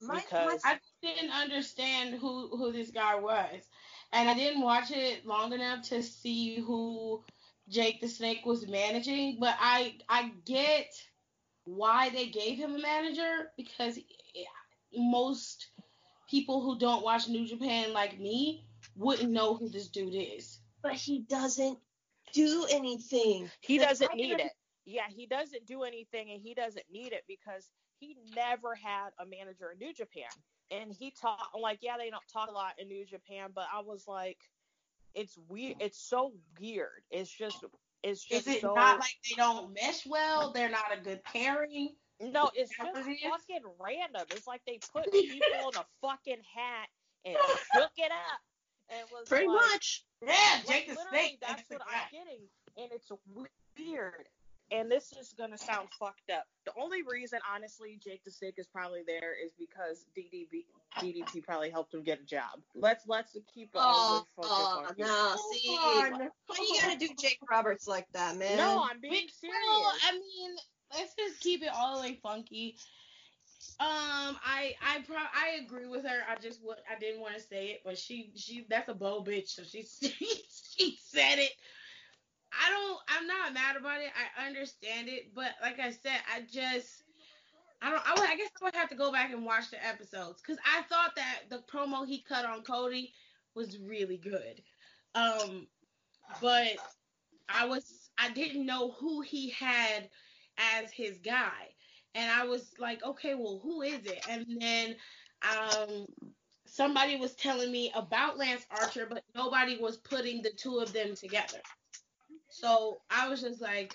My, 0.00 0.20
Because- 0.20 0.62
I 0.64 0.78
didn't 1.02 1.30
understand 1.30 2.14
who 2.14 2.56
who 2.56 2.72
this 2.72 2.90
guy 2.90 3.16
was, 3.16 3.62
and 4.12 4.28
I 4.28 4.34
didn't 4.34 4.62
watch 4.62 4.90
it 4.90 5.26
long 5.26 5.52
enough 5.52 5.88
to 5.88 6.02
see 6.02 6.60
who 6.60 7.22
Jake 7.68 8.00
the 8.00 8.08
Snake 8.08 8.44
was 8.46 8.66
managing. 8.66 9.38
But 9.38 9.56
I 9.60 9.98
I 10.08 10.32
get 10.44 10.90
why 11.64 12.10
they 12.10 12.26
gave 12.26 12.56
him 12.56 12.74
a 12.74 12.78
manager 12.78 13.50
because 13.56 13.98
most 14.94 15.68
people 16.30 16.62
who 16.62 16.78
don't 16.78 17.04
watch 17.04 17.28
New 17.28 17.46
Japan 17.46 17.92
like 17.92 18.18
me 18.18 18.64
wouldn't 18.96 19.30
know 19.30 19.54
who 19.54 19.68
this 19.68 19.88
dude 19.88 20.14
is. 20.14 20.58
But 20.82 20.94
he 20.94 21.20
doesn't 21.20 21.78
do 22.32 22.66
anything. 22.70 23.50
He 23.60 23.78
doesn't 23.78 24.10
I 24.12 24.14
need 24.16 24.30
can- 24.38 24.46
it. 24.46 24.52
Yeah, 24.88 25.06
he 25.08 25.26
doesn't 25.26 25.66
do 25.66 25.82
anything 25.82 26.30
and 26.30 26.40
he 26.40 26.54
doesn't 26.54 26.84
need 26.92 27.12
it 27.12 27.24
because 27.26 27.70
he 27.98 28.16
never 28.36 28.74
had 28.76 29.08
a 29.18 29.26
manager 29.26 29.72
in 29.72 29.78
New 29.78 29.92
Japan. 29.92 30.28
And 30.70 30.92
he 30.92 31.10
taught 31.10 31.48
like, 31.60 31.78
yeah, 31.82 31.96
they 31.98 32.08
don't 32.10 32.22
talk 32.32 32.48
a 32.48 32.52
lot 32.52 32.74
in 32.78 32.86
New 32.88 33.04
Japan, 33.04 33.50
but 33.54 33.64
I 33.72 33.80
was 33.80 34.04
like, 34.06 34.38
it's 35.14 35.36
weird. 35.48 35.76
It's 35.80 35.98
so 35.98 36.34
weird. 36.60 37.02
It's 37.10 37.30
just, 37.30 37.64
it's 38.04 38.22
just 38.24 38.46
Is 38.46 38.56
it 38.56 38.60
so. 38.60 38.74
not 38.74 39.00
like 39.00 39.16
they 39.28 39.34
don't 39.36 39.74
mesh 39.74 40.06
well? 40.06 40.52
They're 40.52 40.68
not 40.70 40.96
a 40.96 41.00
good 41.00 41.24
pairing. 41.24 41.94
no, 42.20 42.50
it's 42.54 42.70
just 42.70 42.80
what 42.94 43.06
it 43.06 43.10
is? 43.10 43.18
fucking 43.22 43.64
random. 43.80 44.22
It's 44.30 44.46
like 44.46 44.60
they 44.66 44.78
put 44.92 45.10
people 45.10 45.70
in 45.72 45.80
a 45.80 45.84
fucking 46.00 46.42
hat 46.54 46.88
and 47.24 47.36
shook 47.74 47.90
it 47.96 48.12
up. 48.12 48.40
And 48.90 49.06
was 49.10 49.28
Pretty 49.28 49.48
like, 49.48 49.56
much. 49.72 50.04
Yeah, 50.22 50.32
Like, 50.66 50.66
Jake 50.68 50.88
the 50.88 50.96
Snake. 51.10 51.38
That's 51.40 51.62
the 51.68 51.76
what 51.76 51.86
guy. 51.88 51.94
I'm 51.96 52.24
getting, 52.24 52.40
and 52.78 52.88
it's 52.92 53.10
weird. 53.78 54.28
And 54.72 54.90
this 54.90 55.12
is 55.12 55.32
gonna 55.38 55.58
sound 55.58 55.88
fucked 55.98 56.30
up. 56.32 56.44
The 56.64 56.72
only 56.80 57.02
reason, 57.02 57.38
honestly, 57.54 58.00
Jake 58.02 58.24
the 58.24 58.32
Snake 58.32 58.54
is 58.58 58.66
probably 58.66 59.02
there 59.06 59.32
is 59.32 59.52
because 59.58 60.06
DDB, 60.16 60.64
DDP 60.98 61.44
probably 61.44 61.70
helped 61.70 61.94
him 61.94 62.02
get 62.02 62.20
a 62.20 62.24
job. 62.24 62.60
Let's 62.74 63.04
let's 63.06 63.36
keep 63.54 63.68
it 63.74 63.78
all 63.78 64.26
Oh, 64.38 64.42
oh 64.42 64.86
no, 64.98 65.06
Hold 65.06 65.54
see, 65.54 65.68
on. 65.68 66.18
why 66.48 66.56
you 66.58 66.80
gotta 66.80 66.98
do 66.98 67.08
Jake 67.20 67.38
Roberts 67.48 67.86
like 67.86 68.06
that, 68.12 68.36
man? 68.36 68.56
No, 68.56 68.84
I'm 68.90 69.00
being 69.00 69.12
Big- 69.12 69.30
serious. 69.30 69.56
Well, 69.68 69.92
I 70.08 70.12
mean, 70.12 70.56
let's 70.94 71.14
just 71.14 71.40
keep 71.40 71.62
it 71.62 71.70
all 71.72 71.96
the 71.96 72.02
way 72.08 72.18
funky. 72.20 72.76
Um, 73.78 74.38
I 74.42 74.74
I 74.80 75.02
pro- 75.06 75.16
I 75.16 75.60
agree 75.62 75.86
with 75.86 76.04
her. 76.06 76.22
I 76.30 76.36
just 76.40 76.60
what 76.62 76.78
I 76.90 76.98
didn't 76.98 77.20
want 77.20 77.34
to 77.34 77.40
say 77.40 77.66
it, 77.68 77.82
but 77.84 77.98
she 77.98 78.32
she 78.34 78.66
that's 78.70 78.88
a 78.88 78.94
bold 78.94 79.28
bitch, 79.28 79.48
so 79.48 79.62
she 79.64 79.84
she, 79.84 80.98
said 81.02 81.38
it. 81.38 81.52
I 82.52 82.70
don't. 82.70 82.98
I'm 83.08 83.26
not 83.26 83.52
mad 83.52 83.76
about 83.76 84.00
it. 84.00 84.10
I 84.38 84.46
understand 84.46 85.08
it, 85.08 85.34
but 85.34 85.50
like 85.60 85.78
I 85.78 85.90
said, 85.90 86.18
I 86.34 86.40
just. 86.50 87.02
I 87.82 87.90
don't. 87.90 88.02
I, 88.08 88.14
would, 88.18 88.30
I 88.30 88.36
guess 88.36 88.48
I 88.60 88.64
would 88.64 88.74
have 88.74 88.88
to 88.88 88.96
go 88.96 89.12
back 89.12 89.30
and 89.32 89.44
watch 89.44 89.70
the 89.70 89.86
episodes 89.86 90.40
because 90.40 90.58
I 90.64 90.80
thought 90.84 91.14
that 91.16 91.42
the 91.50 91.62
promo 91.70 92.06
he 92.06 92.22
cut 92.26 92.46
on 92.46 92.62
Cody 92.62 93.12
was 93.54 93.78
really 93.78 94.16
good. 94.16 94.62
Um, 95.14 95.66
but 96.40 96.76
I 97.48 97.66
was 97.66 98.10
I 98.18 98.30
didn't 98.30 98.64
know 98.66 98.92
who 98.92 99.20
he 99.20 99.50
had 99.50 100.08
as 100.56 100.90
his 100.92 101.18
guy. 101.18 101.75
And 102.16 102.30
I 102.30 102.44
was 102.44 102.72
like, 102.80 103.04
okay, 103.04 103.34
well, 103.34 103.60
who 103.62 103.82
is 103.82 104.04
it? 104.06 104.24
And 104.28 104.46
then 104.60 104.96
um 105.42 106.06
somebody 106.66 107.16
was 107.16 107.34
telling 107.34 107.70
me 107.70 107.92
about 107.94 108.38
Lance 108.38 108.66
Archer, 108.70 109.06
but 109.08 109.22
nobody 109.34 109.78
was 109.78 109.98
putting 109.98 110.42
the 110.42 110.50
two 110.50 110.78
of 110.78 110.92
them 110.92 111.14
together. 111.14 111.60
So 112.48 112.98
I 113.10 113.28
was 113.28 113.42
just 113.42 113.60
like, 113.60 113.94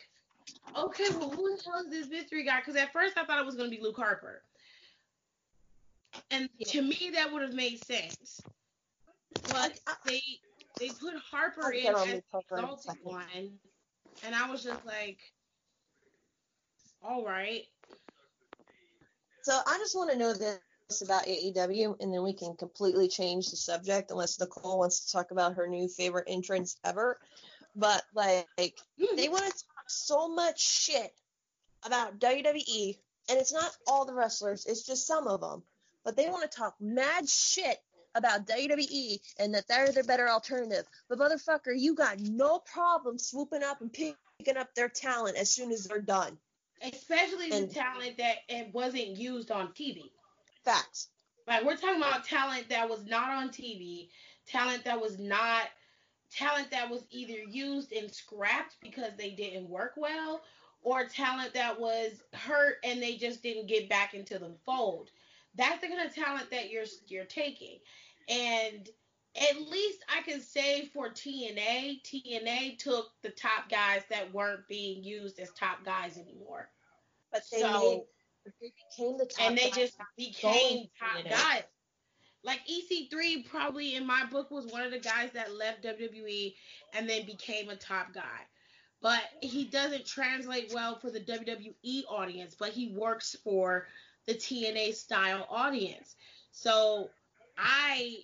okay, 0.77 1.09
well, 1.11 1.31
who 1.31 1.55
the 1.55 1.63
hell 1.63 1.83
is 1.83 1.89
this 1.89 2.09
mystery 2.09 2.45
guy? 2.45 2.59
Because 2.59 2.75
at 2.75 2.93
first 2.93 3.17
I 3.17 3.25
thought 3.25 3.39
it 3.39 3.45
was 3.45 3.55
going 3.55 3.69
to 3.69 3.75
be 3.75 3.81
Luke 3.81 3.97
Harper. 3.97 4.43
And 6.29 6.49
to 6.67 6.81
me, 6.81 7.11
that 7.15 7.31
would 7.31 7.41
have 7.41 7.53
made 7.53 7.83
sense. 7.83 8.41
But 9.49 9.79
they 10.05 10.21
they 10.79 10.89
put 10.89 11.13
Harper 11.31 11.71
in 11.71 11.87
as 11.87 12.21
Harper 12.31 12.55
exalted 12.55 12.97
one, 13.03 13.59
and 14.23 14.35
I 14.35 14.49
was 14.49 14.63
just 14.63 14.85
like, 14.85 15.19
all 17.03 17.25
right. 17.25 17.63
So 19.43 19.59
I 19.65 19.77
just 19.79 19.95
want 19.95 20.11
to 20.11 20.17
know 20.17 20.33
this 20.33 20.59
about 21.01 21.25
AEW, 21.25 21.95
and 21.99 22.13
then 22.13 22.23
we 22.23 22.33
can 22.33 22.55
completely 22.55 23.07
change 23.07 23.49
the 23.49 23.55
subject 23.55 24.11
unless 24.11 24.39
Nicole 24.39 24.77
wants 24.77 25.05
to 25.05 25.11
talk 25.11 25.31
about 25.31 25.55
her 25.55 25.67
new 25.67 25.87
favorite 25.87 26.25
entrance 26.27 26.77
ever. 26.83 27.19
But 27.75 28.03
like, 28.13 28.45
hmm. 28.99 29.15
they 29.15 29.29
want 29.29 29.45
to 29.45 29.51
talk 29.51 29.89
so 29.89 30.27
much 30.27 30.61
shit 30.61 31.13
about 31.85 32.19
WWE, 32.19 32.97
and 33.29 33.39
it's 33.39 33.53
not 33.53 33.75
all 33.87 34.05
the 34.05 34.13
wrestlers; 34.13 34.65
it's 34.65 34.85
just 34.85 35.07
some 35.07 35.27
of 35.27 35.41
them. 35.41 35.63
But 36.03 36.15
they 36.15 36.29
want 36.29 36.49
to 36.49 36.57
talk 36.57 36.75
mad 36.79 37.29
shit 37.29 37.77
about 38.15 38.45
WWE 38.47 39.19
and 39.39 39.53
that 39.53 39.67
they're 39.67 39.91
the 39.91 40.03
better 40.03 40.29
alternative. 40.29 40.85
But 41.07 41.19
motherfucker, 41.19 41.73
you 41.75 41.95
got 41.95 42.19
no 42.19 42.59
problem 42.59 43.17
swooping 43.17 43.63
up 43.63 43.81
and 43.81 43.91
picking 43.91 44.57
up 44.57 44.73
their 44.75 44.89
talent 44.89 45.37
as 45.37 45.49
soon 45.49 45.71
as 45.71 45.85
they're 45.85 46.01
done. 46.01 46.37
Especially 46.81 47.51
And- 47.51 47.69
the 47.69 47.73
talent 47.73 48.17
that 48.17 48.37
it 48.49 48.73
wasn't 48.73 49.17
used 49.17 49.51
on 49.51 49.73
TV. 49.73 50.11
Facts. 50.63 51.09
Like 51.47 51.63
we're 51.63 51.75
talking 51.75 51.97
about 52.01 52.25
talent 52.25 52.69
that 52.69 52.89
was 52.89 53.05
not 53.05 53.29
on 53.29 53.49
TV, 53.49 54.09
talent 54.45 54.83
that 54.85 55.01
was 55.01 55.17
not 55.19 55.69
talent 56.31 56.71
that 56.71 56.89
was 56.89 57.03
either 57.09 57.39
used 57.49 57.91
and 57.91 58.13
scrapped 58.13 58.77
because 58.81 59.11
they 59.17 59.31
didn't 59.31 59.69
work 59.69 59.93
well, 59.97 60.41
or 60.81 61.05
talent 61.05 61.53
that 61.53 61.79
was 61.79 62.21
hurt 62.33 62.77
and 62.83 63.01
they 63.01 63.17
just 63.17 63.43
didn't 63.43 63.67
get 63.67 63.89
back 63.89 64.13
into 64.13 64.39
the 64.39 64.53
fold. 64.65 65.09
That's 65.55 65.81
the 65.81 65.87
kind 65.87 66.07
of 66.07 66.15
talent 66.15 66.49
that 66.51 66.69
you're 66.69 66.85
you're 67.07 67.25
taking. 67.25 67.79
And 68.29 68.87
at 69.35 69.61
least 69.61 70.03
I 70.15 70.21
can 70.23 70.41
say 70.41 70.89
for 70.93 71.09
TNA, 71.09 72.01
TNA 72.03 72.77
took 72.79 73.11
the 73.21 73.29
top 73.29 73.69
guys 73.69 74.01
that 74.09 74.33
weren't 74.33 74.67
being 74.67 75.03
used 75.03 75.39
as 75.39 75.51
top 75.51 75.85
guys 75.85 76.17
anymore. 76.17 76.69
But 77.31 77.43
they 77.51 77.61
So- 77.61 77.79
made 77.79 78.01
they 78.59 78.73
became 78.89 79.17
the 79.17 79.25
top 79.25 79.47
and 79.47 79.57
they 79.57 79.69
just 79.69 79.97
became 80.17 80.89
top 80.99 81.23
guys. 81.23 81.63
Like 82.43 82.61
EC3 82.67 83.47
probably 83.47 83.95
in 83.95 84.05
my 84.05 84.25
book 84.25 84.49
was 84.49 84.65
one 84.65 84.81
of 84.81 84.91
the 84.91 84.99
guys 84.99 85.29
that 85.33 85.53
left 85.53 85.83
WWE 85.83 86.55
and 86.93 87.07
then 87.07 87.25
became 87.27 87.69
a 87.69 87.75
top 87.75 88.13
guy. 88.13 88.47
But 88.99 89.21
he 89.41 89.65
doesn't 89.65 90.05
translate 90.05 90.71
well 90.73 90.97
for 90.97 91.11
the 91.11 91.19
WWE 91.19 92.03
audience, 92.07 92.55
but 92.55 92.69
he 92.69 92.89
works 92.89 93.35
for 93.43 93.87
the 94.25 94.33
TNA 94.33 94.95
style 94.95 95.45
audience. 95.49 96.15
So 96.51 97.11
I 97.57 98.23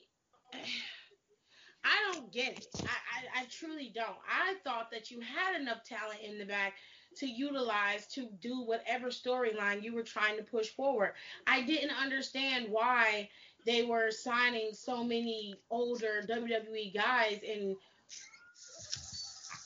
I 1.88 2.14
don't 2.14 2.32
get 2.32 2.58
it. 2.58 2.68
I, 2.82 3.40
I, 3.40 3.42
I 3.42 3.46
truly 3.46 3.92
don't. 3.94 4.18
I 4.30 4.56
thought 4.64 4.92
that 4.92 5.10
you 5.10 5.22
had 5.22 5.60
enough 5.60 5.84
talent 5.84 6.20
in 6.24 6.38
the 6.38 6.46
back 6.46 6.74
to 7.18 7.28
utilize 7.28 8.06
to 8.08 8.28
do 8.42 8.62
whatever 8.64 9.08
storyline 9.08 9.84
you 9.84 9.94
were 9.94 10.04
trying 10.04 10.38
to 10.38 10.44
push 10.44 10.68
forward. 10.68 11.14
I 11.48 11.62
didn't 11.62 11.92
understand 11.92 12.68
why 12.70 13.30
they 13.66 13.84
were 13.84 14.12
signing 14.12 14.72
so 14.74 15.04
many 15.04 15.56
older 15.70 16.24
WWE 16.30 16.94
guys 16.94 17.40
and 17.48 17.76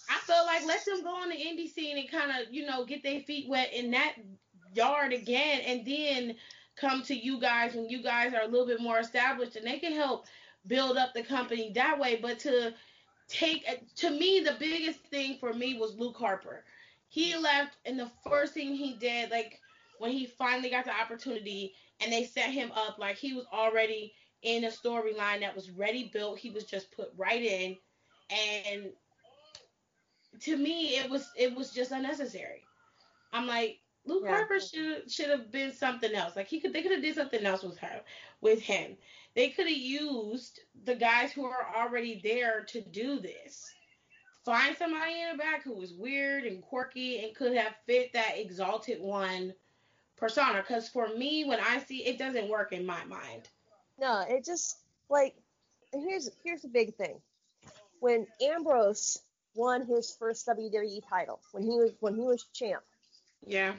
I 0.09 0.17
felt 0.25 0.45
like 0.45 0.65
let 0.65 0.83
them 0.85 1.03
go 1.03 1.15
on 1.15 1.29
the 1.29 1.35
indie 1.35 1.71
scene 1.71 1.97
and 1.97 2.09
kind 2.09 2.31
of, 2.31 2.53
you 2.53 2.65
know, 2.65 2.85
get 2.85 3.03
their 3.03 3.21
feet 3.21 3.49
wet 3.49 3.73
in 3.73 3.91
that 3.91 4.15
yard 4.73 5.13
again 5.13 5.61
and 5.61 5.85
then 5.85 6.35
come 6.75 7.03
to 7.03 7.15
you 7.15 7.39
guys 7.39 7.75
when 7.75 7.89
you 7.89 8.01
guys 8.01 8.33
are 8.33 8.41
a 8.41 8.47
little 8.47 8.67
bit 8.67 8.81
more 8.81 8.99
established 8.99 9.55
and 9.55 9.65
they 9.67 9.79
can 9.79 9.93
help 9.93 10.25
build 10.67 10.97
up 10.97 11.13
the 11.13 11.23
company 11.23 11.71
that 11.75 11.99
way. 11.99 12.19
But 12.21 12.39
to 12.39 12.73
take, 13.27 13.65
to 13.97 14.09
me, 14.09 14.41
the 14.41 14.55
biggest 14.59 14.99
thing 15.05 15.37
for 15.39 15.53
me 15.53 15.77
was 15.77 15.95
Luke 15.95 16.17
Harper. 16.17 16.63
He 17.09 17.35
left, 17.35 17.77
and 17.85 17.99
the 17.99 18.11
first 18.27 18.53
thing 18.53 18.73
he 18.73 18.93
did, 18.93 19.31
like 19.31 19.59
when 19.99 20.11
he 20.11 20.25
finally 20.25 20.69
got 20.69 20.85
the 20.85 20.93
opportunity, 20.93 21.73
and 22.01 22.11
they 22.11 22.23
set 22.23 22.49
him 22.49 22.71
up 22.71 22.97
like 22.97 23.17
he 23.17 23.33
was 23.33 23.45
already 23.53 24.13
in 24.43 24.63
a 24.63 24.69
storyline 24.69 25.41
that 25.41 25.55
was 25.55 25.69
ready 25.71 26.09
built. 26.11 26.39
He 26.39 26.49
was 26.49 26.63
just 26.63 26.91
put 26.91 27.09
right 27.17 27.41
in, 27.41 27.77
and 28.29 28.91
to 30.39 30.57
me, 30.57 30.95
it 30.97 31.09
was 31.09 31.29
it 31.37 31.55
was 31.55 31.71
just 31.71 31.91
unnecessary. 31.91 32.63
I'm 33.33 33.45
like, 33.45 33.80
Luke 34.05 34.23
Yeah. 34.25 34.31
Harper 34.31 34.59
should 34.59 35.11
should 35.11 35.29
have 35.29 35.51
been 35.51 35.73
something 35.73 36.13
else. 36.13 36.35
Like 36.35 36.47
he 36.47 36.59
could 36.59 36.73
they 36.73 36.81
could 36.81 36.91
have 36.91 37.01
did 37.01 37.15
something 37.15 37.45
else 37.45 37.63
with 37.63 37.77
her 37.79 38.01
with 38.41 38.61
him. 38.61 38.97
They 39.35 39.49
could 39.49 39.67
have 39.67 39.77
used 39.77 40.59
the 40.83 40.95
guys 40.95 41.31
who 41.31 41.45
are 41.45 41.67
already 41.75 42.19
there 42.23 42.63
to 42.65 42.81
do 42.81 43.19
this. 43.19 43.73
Find 44.43 44.75
somebody 44.75 45.21
in 45.21 45.31
the 45.31 45.37
back 45.37 45.63
who 45.63 45.73
was 45.73 45.93
weird 45.93 46.45
and 46.45 46.63
quirky 46.63 47.23
and 47.23 47.35
could 47.35 47.55
have 47.55 47.75
fit 47.85 48.11
that 48.13 48.37
exalted 48.37 48.99
one 48.99 49.53
persona. 50.17 50.63
Because 50.67 50.89
for 50.89 51.07
me, 51.09 51.45
when 51.45 51.59
I 51.59 51.79
see 51.79 52.05
it, 52.05 52.17
doesn't 52.17 52.49
work 52.49 52.73
in 52.73 52.85
my 52.85 53.03
mind. 53.05 53.47
No, 53.99 54.25
it 54.27 54.43
just 54.43 54.79
like 55.09 55.35
here's 55.93 56.31
here's 56.43 56.63
the 56.63 56.67
big 56.69 56.95
thing. 56.95 57.21
When 57.99 58.25
Ambrose 58.41 59.19
won 59.53 59.85
his 59.85 60.15
first 60.17 60.47
WWE 60.47 61.07
title, 61.07 61.39
when 61.51 61.61
he 61.63 61.69
was 61.69 61.91
when 61.99 62.15
he 62.15 62.21
was 62.21 62.45
champ, 62.51 62.81
Yeah. 63.45 63.73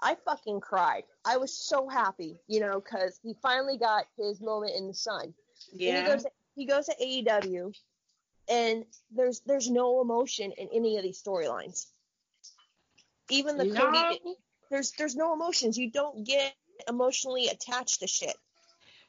I 0.00 0.16
fucking 0.24 0.60
cried. 0.60 1.04
I 1.24 1.36
was 1.38 1.56
so 1.56 1.88
happy, 1.88 2.38
you 2.48 2.60
know, 2.60 2.80
because 2.80 3.18
he 3.22 3.34
finally 3.42 3.78
got 3.78 4.04
his 4.18 4.40
moment 4.40 4.72
in 4.76 4.86
the 4.86 4.94
sun. 4.94 5.32
And 5.72 5.80
he 5.80 6.02
goes 6.04 6.22
to, 6.24 6.30
he 6.54 6.66
goes 6.66 6.86
to 6.86 6.94
AEW, 7.02 7.74
and 8.48 8.84
there's 9.10 9.40
there's 9.46 9.70
no 9.70 10.00
emotion 10.00 10.52
in 10.52 10.68
any 10.72 10.96
of 10.96 11.02
these 11.02 11.22
storylines. 11.22 11.86
Even 13.30 13.56
the 13.56 13.64
No. 13.64 13.90
Cody, 13.90 14.20
there's 14.70 14.92
there's 14.92 15.16
no 15.16 15.32
emotions. 15.32 15.76
You 15.78 15.90
don't 15.90 16.24
get 16.24 16.54
emotionally 16.88 17.48
attached 17.48 18.00
to 18.00 18.06
shit. 18.06 18.36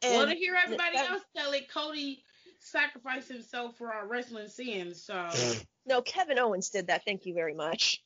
well, 0.01 0.21
And 0.21 0.31
to 0.31 0.37
hear 0.37 0.55
everybody 0.55 0.95
that- 0.95 1.11
else 1.11 1.23
tell 1.35 1.51
it, 1.51 1.69
Cody 1.69 2.23
sacrificed 2.59 3.27
himself 3.29 3.77
for 3.77 3.93
our 3.93 4.07
wrestling 4.07 4.47
sins. 4.47 5.03
So. 5.03 5.29
no, 5.85 6.01
Kevin 6.01 6.39
Owens 6.39 6.69
did 6.69 6.87
that. 6.87 7.03
Thank 7.05 7.25
you 7.25 7.33
very 7.33 7.53
much. 7.53 8.01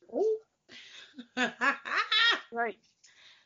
Right. 2.51 2.77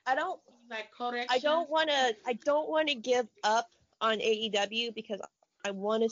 I 0.07 0.15
don't 0.15 0.39
like 0.69 0.89
Kodak. 0.97 1.27
I 1.29 1.39
don't 1.39 1.69
want 1.69 1.89
to. 1.89 2.15
I 2.25 2.33
don't 2.43 2.69
want 2.69 2.89
to 2.89 2.95
give 2.95 3.27
up 3.43 3.67
on 4.01 4.17
AEW 4.17 4.93
because 4.93 5.21
I 5.63 5.71
want 5.71 6.03
to, 6.03 6.09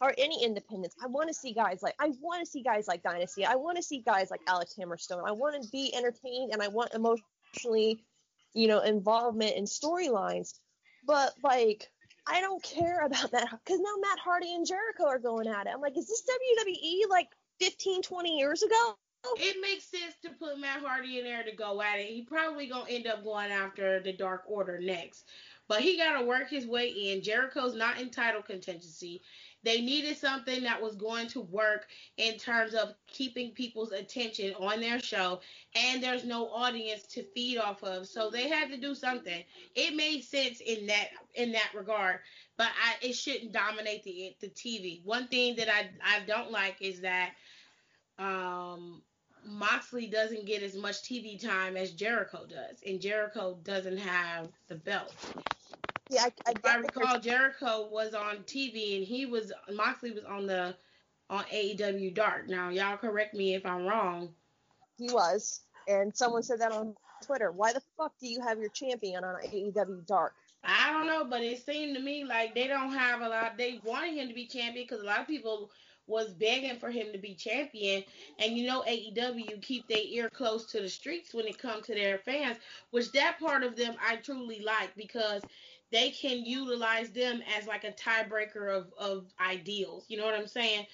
or 0.00 0.12
any 0.18 0.44
independents. 0.44 0.96
I 1.02 1.06
want 1.06 1.28
to 1.28 1.34
see 1.34 1.52
guys 1.52 1.82
like 1.82 1.94
I 2.00 2.12
want 2.20 2.44
to 2.44 2.50
see 2.50 2.62
guys 2.62 2.88
like 2.88 3.02
Dynasty. 3.02 3.44
I 3.44 3.54
want 3.54 3.76
to 3.76 3.82
see 3.82 4.00
guys 4.00 4.30
like 4.30 4.40
Alex 4.48 4.74
Hammerstone. 4.78 5.26
I 5.26 5.32
want 5.32 5.62
to 5.62 5.68
be 5.70 5.94
entertained 5.94 6.52
and 6.52 6.62
I 6.62 6.68
want 6.68 6.94
emotionally, 6.94 8.04
you 8.54 8.68
know, 8.68 8.80
involvement 8.80 9.56
in 9.56 9.64
storylines. 9.64 10.54
But 11.06 11.34
like, 11.42 11.90
I 12.26 12.40
don't 12.40 12.62
care 12.62 13.04
about 13.06 13.30
that 13.32 13.48
because 13.50 13.80
now 13.80 13.94
Matt 14.00 14.18
Hardy 14.18 14.54
and 14.54 14.66
Jericho 14.66 15.06
are 15.06 15.18
going 15.18 15.46
at 15.46 15.66
it. 15.66 15.72
I'm 15.74 15.80
like, 15.80 15.96
is 15.96 16.08
this 16.08 16.22
WWE 16.72 17.08
like 17.08 17.28
15, 17.60 18.02
20 18.02 18.38
years 18.38 18.62
ago? 18.62 18.96
It 19.24 19.60
makes 19.60 19.84
sense 19.84 20.14
to 20.22 20.30
put 20.30 20.58
Matt 20.58 20.80
Hardy 20.80 21.18
in 21.18 21.24
there 21.24 21.42
to 21.44 21.52
go 21.52 21.80
at 21.80 21.98
it. 21.98 22.08
He 22.08 22.22
probably 22.22 22.66
gonna 22.66 22.90
end 22.90 23.06
up 23.06 23.24
going 23.24 23.50
after 23.50 24.00
the 24.00 24.12
Dark 24.12 24.42
Order 24.46 24.80
next, 24.80 25.28
but 25.68 25.80
he 25.80 25.96
gotta 25.96 26.24
work 26.24 26.50
his 26.50 26.66
way 26.66 26.88
in. 26.88 27.22
Jericho's 27.22 27.74
not 27.74 28.00
in 28.00 28.10
title 28.10 28.42
contingency. 28.42 29.22
They 29.64 29.80
needed 29.80 30.16
something 30.16 30.64
that 30.64 30.82
was 30.82 30.96
going 30.96 31.28
to 31.28 31.40
work 31.40 31.86
in 32.16 32.36
terms 32.36 32.74
of 32.74 32.94
keeping 33.06 33.52
people's 33.52 33.92
attention 33.92 34.54
on 34.54 34.80
their 34.80 34.98
show, 34.98 35.40
and 35.76 36.02
there's 36.02 36.24
no 36.24 36.48
audience 36.48 37.04
to 37.08 37.22
feed 37.32 37.58
off 37.58 37.84
of, 37.84 38.08
so 38.08 38.28
they 38.28 38.48
had 38.48 38.70
to 38.70 38.76
do 38.76 38.94
something. 38.94 39.44
It 39.76 39.94
made 39.94 40.24
sense 40.24 40.60
in 40.60 40.86
that 40.88 41.08
in 41.34 41.52
that 41.52 41.70
regard, 41.74 42.20
but 42.56 42.68
I, 42.68 43.06
it 43.06 43.14
shouldn't 43.14 43.52
dominate 43.52 44.02
the 44.02 44.34
the 44.40 44.48
TV. 44.48 45.04
One 45.04 45.28
thing 45.28 45.54
that 45.56 45.68
I 45.68 45.90
I 46.04 46.20
don't 46.26 46.50
like 46.50 46.78
is 46.80 47.00
that 47.02 47.30
um 48.18 49.02
Moxley 49.44 50.06
doesn't 50.06 50.46
get 50.46 50.62
as 50.62 50.76
much 50.76 51.02
TV 51.02 51.40
time 51.40 51.76
as 51.76 51.92
Jericho 51.92 52.46
does, 52.48 52.78
and 52.86 53.00
Jericho 53.00 53.58
doesn't 53.64 53.98
have 53.98 54.48
the 54.68 54.76
belt. 54.76 55.14
Yeah, 56.10 56.24
I, 56.24 56.50
I 56.50 56.52
If 56.52 56.64
I 56.64 56.76
recall, 56.76 57.18
Jericho 57.18 57.88
was 57.90 58.14
on 58.14 58.38
TV 58.44 58.98
and 58.98 59.06
he 59.06 59.26
was 59.26 59.52
Moxley 59.72 60.12
was 60.12 60.24
on 60.24 60.46
the 60.46 60.76
on 61.30 61.44
AEW 61.44 62.14
Dark. 62.14 62.48
Now, 62.48 62.68
y'all 62.68 62.96
correct 62.98 63.34
me 63.34 63.54
if 63.54 63.64
I'm 63.64 63.86
wrong. 63.86 64.34
he 64.98 65.10
was, 65.12 65.62
and 65.88 66.14
someone 66.14 66.42
said 66.42 66.60
that 66.60 66.72
on 66.72 66.94
Twitter. 67.22 67.50
Why 67.50 67.72
the 67.72 67.82
fuck 67.96 68.12
do 68.20 68.28
you 68.28 68.40
have 68.42 68.58
your 68.58 68.68
champion 68.68 69.24
on 69.24 69.36
AEW 69.36 70.06
Dark? 70.06 70.34
I 70.64 70.92
don't 70.92 71.06
know, 71.06 71.24
but 71.24 71.42
it 71.42 71.64
seemed 71.64 71.96
to 71.96 72.02
me 72.02 72.24
like 72.24 72.54
they 72.54 72.68
don't 72.68 72.92
have 72.92 73.20
a 73.20 73.28
lot. 73.28 73.56
They 73.56 73.80
wanted 73.84 74.14
him 74.14 74.28
to 74.28 74.34
be 74.34 74.46
champion 74.46 74.86
because 74.88 75.02
a 75.02 75.06
lot 75.06 75.20
of 75.20 75.26
people 75.26 75.70
was 76.06 76.32
begging 76.32 76.78
for 76.78 76.90
him 76.90 77.12
to 77.12 77.18
be 77.18 77.34
champion. 77.34 78.04
And 78.38 78.56
you 78.56 78.66
know, 78.66 78.82
AEW 78.82 79.62
keep 79.62 79.86
their 79.88 80.02
ear 80.04 80.28
close 80.30 80.66
to 80.72 80.80
the 80.80 80.88
streets 80.88 81.32
when 81.34 81.46
it 81.46 81.58
comes 81.58 81.86
to 81.86 81.94
their 81.94 82.18
fans, 82.18 82.58
which 82.90 83.12
that 83.12 83.38
part 83.38 83.62
of 83.62 83.76
them 83.76 83.94
I 84.04 84.16
truly 84.16 84.60
like 84.60 84.94
because 84.96 85.42
they 85.90 86.10
can 86.10 86.44
utilize 86.44 87.10
them 87.10 87.42
as 87.56 87.66
like 87.66 87.84
a 87.84 87.92
tiebreaker 87.92 88.74
of 88.76 88.92
of 88.98 89.26
ideals. 89.40 90.06
You 90.08 90.18
know 90.18 90.24
what 90.24 90.34
I'm 90.34 90.46
saying? 90.46 90.86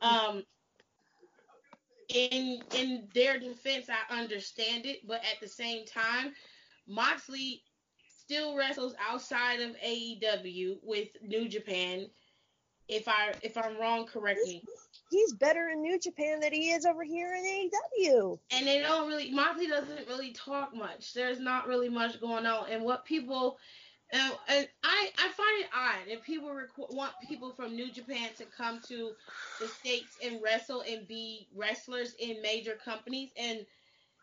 Um, 0.00 0.44
in 2.08 2.62
in 2.74 3.08
their 3.14 3.38
defense, 3.38 3.88
I 3.88 4.20
understand 4.20 4.86
it, 4.86 5.06
but 5.06 5.20
at 5.20 5.40
the 5.40 5.48
same 5.48 5.84
time, 5.84 6.32
Moxley 6.86 7.62
still 8.08 8.56
wrestles 8.56 8.94
outside 9.06 9.60
of 9.60 9.76
AEW 9.84 10.78
with 10.82 11.08
New 11.22 11.48
Japan. 11.48 12.08
If 12.88 13.08
I 13.08 13.34
if 13.42 13.56
I'm 13.56 13.78
wrong, 13.78 14.06
correct 14.06 14.40
me. 14.46 14.62
He's 15.10 15.32
better 15.32 15.68
in 15.68 15.82
New 15.82 15.98
Japan 15.98 16.40
than 16.40 16.52
he 16.52 16.70
is 16.70 16.84
over 16.86 17.04
here 17.04 17.34
in 17.34 17.44
AEW. 17.44 18.38
And 18.50 18.66
they 18.66 18.80
don't 18.80 19.08
really 19.08 19.30
Moxley 19.30 19.66
doesn't 19.68 20.08
really 20.08 20.32
talk 20.32 20.74
much. 20.74 21.14
There's 21.14 21.40
not 21.40 21.66
really 21.66 21.88
much 21.88 22.20
going 22.20 22.46
on. 22.46 22.70
And 22.70 22.84
what 22.84 23.04
people 23.04 23.58
And, 24.12 24.32
and 24.48 24.68
I 24.82 25.10
I 25.18 25.28
find 25.28 25.60
it 25.60 25.68
odd 25.74 26.08
if 26.08 26.22
people 26.24 26.48
requ- 26.50 26.94
want 26.94 27.12
people 27.26 27.52
from 27.52 27.74
New 27.74 27.90
Japan 27.92 28.30
to 28.38 28.44
come 28.46 28.80
to 28.88 29.12
the 29.60 29.68
states 29.68 30.16
and 30.22 30.42
wrestle 30.42 30.82
and 30.86 31.06
be 31.08 31.48
wrestlers 31.54 32.14
in 32.18 32.42
major 32.42 32.76
companies 32.84 33.30
and 33.36 33.66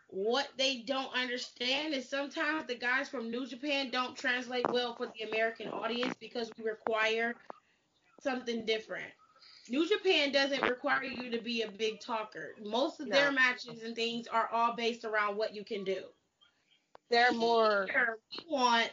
what 0.08 0.50
they 0.58 0.80
don't 0.80 1.14
understand 1.16 1.94
is 1.94 2.10
sometimes 2.10 2.68
the 2.68 2.76
guys 2.76 3.08
from 3.10 3.32
New 3.32 3.48
Japan 3.48 3.90
don't 3.92 4.18
translate 4.18 4.66
well 4.70 4.94
for 4.96 5.08
the 5.08 5.30
American 5.30 5.70
audience 5.70 6.16
because 6.20 6.52
we 6.58 6.66
require 6.66 7.34
something 8.22 8.66
different. 8.66 9.12
New 9.70 9.88
Japan 9.88 10.32
doesn't 10.32 10.62
require 10.64 11.04
you 11.04 11.30
to 11.30 11.40
be 11.40 11.62
a 11.62 11.72
big 11.72 12.00
talker. 12.00 12.56
Most 12.64 13.00
of 13.00 13.08
No. 13.08 13.16
their 13.16 13.32
matches 13.32 13.84
and 13.84 13.96
things 13.96 14.28
are 14.28 14.50
all 14.52 14.74
based 14.74 15.06
around 15.06 15.38
what 15.38 15.56
you 15.56 15.64
can 15.64 15.84
do. 15.84 16.04
They're 17.10 17.32
more. 17.32 17.88
Here, 17.92 18.20
we 18.32 18.46
want 18.50 18.92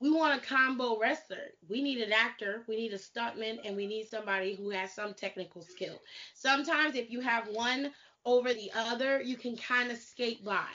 we 0.00 0.10
want 0.10 0.42
a 0.42 0.44
combo 0.44 0.98
wrestler. 0.98 1.52
We 1.68 1.82
need 1.82 2.00
an 2.00 2.12
actor, 2.12 2.64
we 2.66 2.76
need 2.76 2.94
a 2.94 2.98
stuntman, 2.98 3.60
and 3.64 3.76
we 3.76 3.86
need 3.86 4.08
somebody 4.08 4.54
who 4.54 4.70
has 4.70 4.94
some 4.94 5.12
technical 5.12 5.60
skill. 5.60 6.00
Sometimes 6.34 6.94
if 6.94 7.10
you 7.10 7.20
have 7.20 7.48
one 7.48 7.92
over 8.24 8.54
the 8.54 8.72
other, 8.74 9.20
you 9.20 9.36
can 9.36 9.56
kind 9.56 9.90
of 9.90 9.98
skate 9.98 10.44
by. 10.44 10.68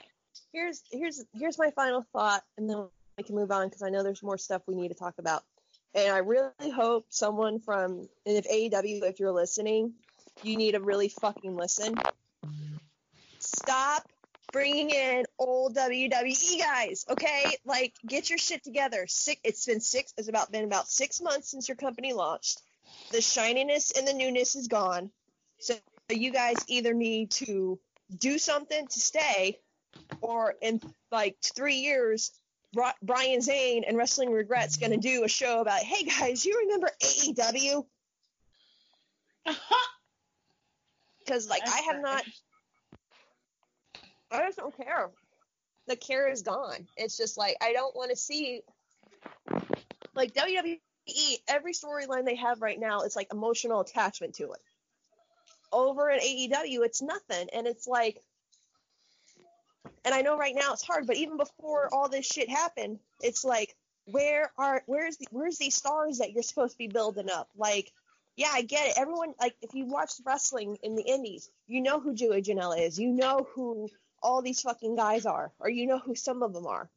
Here's 0.53 0.83
here's 0.91 1.23
here's 1.33 1.57
my 1.57 1.71
final 1.71 2.05
thought, 2.13 2.43
and 2.57 2.69
then 2.69 2.87
we 3.17 3.23
can 3.23 3.35
move 3.35 3.51
on 3.51 3.67
because 3.67 3.81
I 3.81 3.89
know 3.89 4.03
there's 4.03 4.23
more 4.23 4.37
stuff 4.37 4.61
we 4.67 4.75
need 4.75 4.89
to 4.89 4.95
talk 4.95 5.15
about. 5.17 5.43
And 5.95 6.13
I 6.13 6.17
really 6.17 6.71
hope 6.71 7.05
someone 7.09 7.59
from 7.59 8.09
and 8.25 8.37
if 8.37 8.45
AEW, 8.47 9.03
if 9.03 9.19
you're 9.19 9.31
listening, 9.31 9.93
you 10.43 10.57
need 10.57 10.73
to 10.73 10.81
really 10.81 11.07
fucking 11.07 11.55
listen. 11.55 11.95
Stop 13.39 14.05
bringing 14.51 14.89
in 14.89 15.25
old 15.39 15.75
WWE 15.75 16.59
guys, 16.59 17.05
okay? 17.09 17.55
Like, 17.65 17.93
get 18.05 18.29
your 18.29 18.37
shit 18.37 18.63
together. 18.63 19.05
Six, 19.07 19.39
it's 19.43 19.65
been 19.65 19.79
six. 19.79 20.13
It's 20.17 20.27
about 20.27 20.51
been 20.51 20.65
about 20.65 20.87
six 20.87 21.21
months 21.21 21.49
since 21.49 21.67
your 21.67 21.77
company 21.77 22.13
launched. 22.13 22.61
The 23.11 23.21
shininess 23.21 23.91
and 23.91 24.07
the 24.07 24.13
newness 24.13 24.55
is 24.55 24.67
gone. 24.67 25.11
So 25.59 25.75
you 26.09 26.31
guys 26.31 26.57
either 26.67 26.93
need 26.93 27.31
to 27.31 27.79
do 28.17 28.37
something 28.37 28.87
to 28.87 28.99
stay, 28.99 29.59
or 30.21 30.55
in 30.61 30.81
like 31.11 31.37
three 31.41 31.75
years, 31.75 32.31
Brian 33.01 33.41
Zane 33.41 33.83
and 33.85 33.97
Wrestling 33.97 34.31
Regrets 34.31 34.77
going 34.77 34.91
to 34.91 34.97
do 34.97 35.23
a 35.23 35.27
show 35.27 35.61
about, 35.61 35.79
hey 35.79 36.03
guys, 36.03 36.45
you 36.45 36.59
remember 36.65 36.89
AEW? 37.01 37.85
Because 41.19 41.49
like 41.49 41.61
I 41.67 41.79
have 41.91 42.01
not, 42.01 42.23
I 44.31 44.45
just 44.45 44.57
don't 44.57 44.75
care. 44.75 45.09
The 45.87 45.95
care 45.95 46.31
is 46.31 46.41
gone. 46.41 46.87
It's 46.97 47.15
just 47.15 47.37
like 47.37 47.57
I 47.61 47.73
don't 47.73 47.95
want 47.95 48.09
to 48.09 48.17
see 48.17 48.61
like 50.15 50.33
WWE. 50.33 50.79
Every 51.47 51.73
storyline 51.73 52.25
they 52.25 52.35
have 52.35 52.61
right 52.61 52.79
now 52.79 53.01
it's 53.01 53.15
like 53.15 53.27
emotional 53.31 53.81
attachment 53.81 54.35
to 54.35 54.51
it. 54.51 54.59
Over 55.71 56.09
at 56.09 56.21
AEW, 56.21 56.85
it's 56.85 57.01
nothing, 57.01 57.49
and 57.53 57.67
it's 57.67 57.87
like, 57.87 58.21
and 60.05 60.13
I 60.13 60.21
know 60.21 60.37
right 60.37 60.55
now 60.55 60.71
it's 60.73 60.85
hard, 60.85 61.07
but 61.07 61.17
even 61.17 61.37
before 61.37 61.89
all 61.91 62.07
this 62.07 62.25
shit 62.25 62.49
happened, 62.49 62.99
it's 63.21 63.43
like, 63.43 63.75
where 64.05 64.51
are 64.57 64.83
where's 64.85 65.17
the 65.17 65.27
where's 65.31 65.57
these 65.57 65.75
stars 65.75 66.19
that 66.19 66.31
you're 66.31 66.43
supposed 66.43 66.73
to 66.73 66.77
be 66.77 66.87
building 66.87 67.29
up? 67.29 67.49
Like, 67.57 67.91
yeah, 68.35 68.51
I 68.53 68.61
get 68.61 68.87
it. 68.89 68.97
Everyone 68.97 69.33
like 69.39 69.55
if 69.61 69.73
you 69.73 69.85
watch 69.85 70.11
wrestling 70.25 70.77
in 70.83 70.95
the 70.95 71.03
indies, 71.03 71.49
you 71.67 71.81
know 71.81 71.99
who 71.99 72.13
Joey 72.13 72.43
Janela 72.43 72.79
is. 72.79 72.99
You 72.99 73.11
know 73.11 73.47
who 73.55 73.89
all 74.21 74.41
these 74.41 74.61
fucking 74.61 74.95
guys 74.95 75.25
are, 75.25 75.51
or 75.59 75.69
you 75.69 75.87
know 75.87 75.99
who 75.99 76.15
some 76.15 76.43
of 76.43 76.53
them 76.53 76.67
are. 76.67 76.89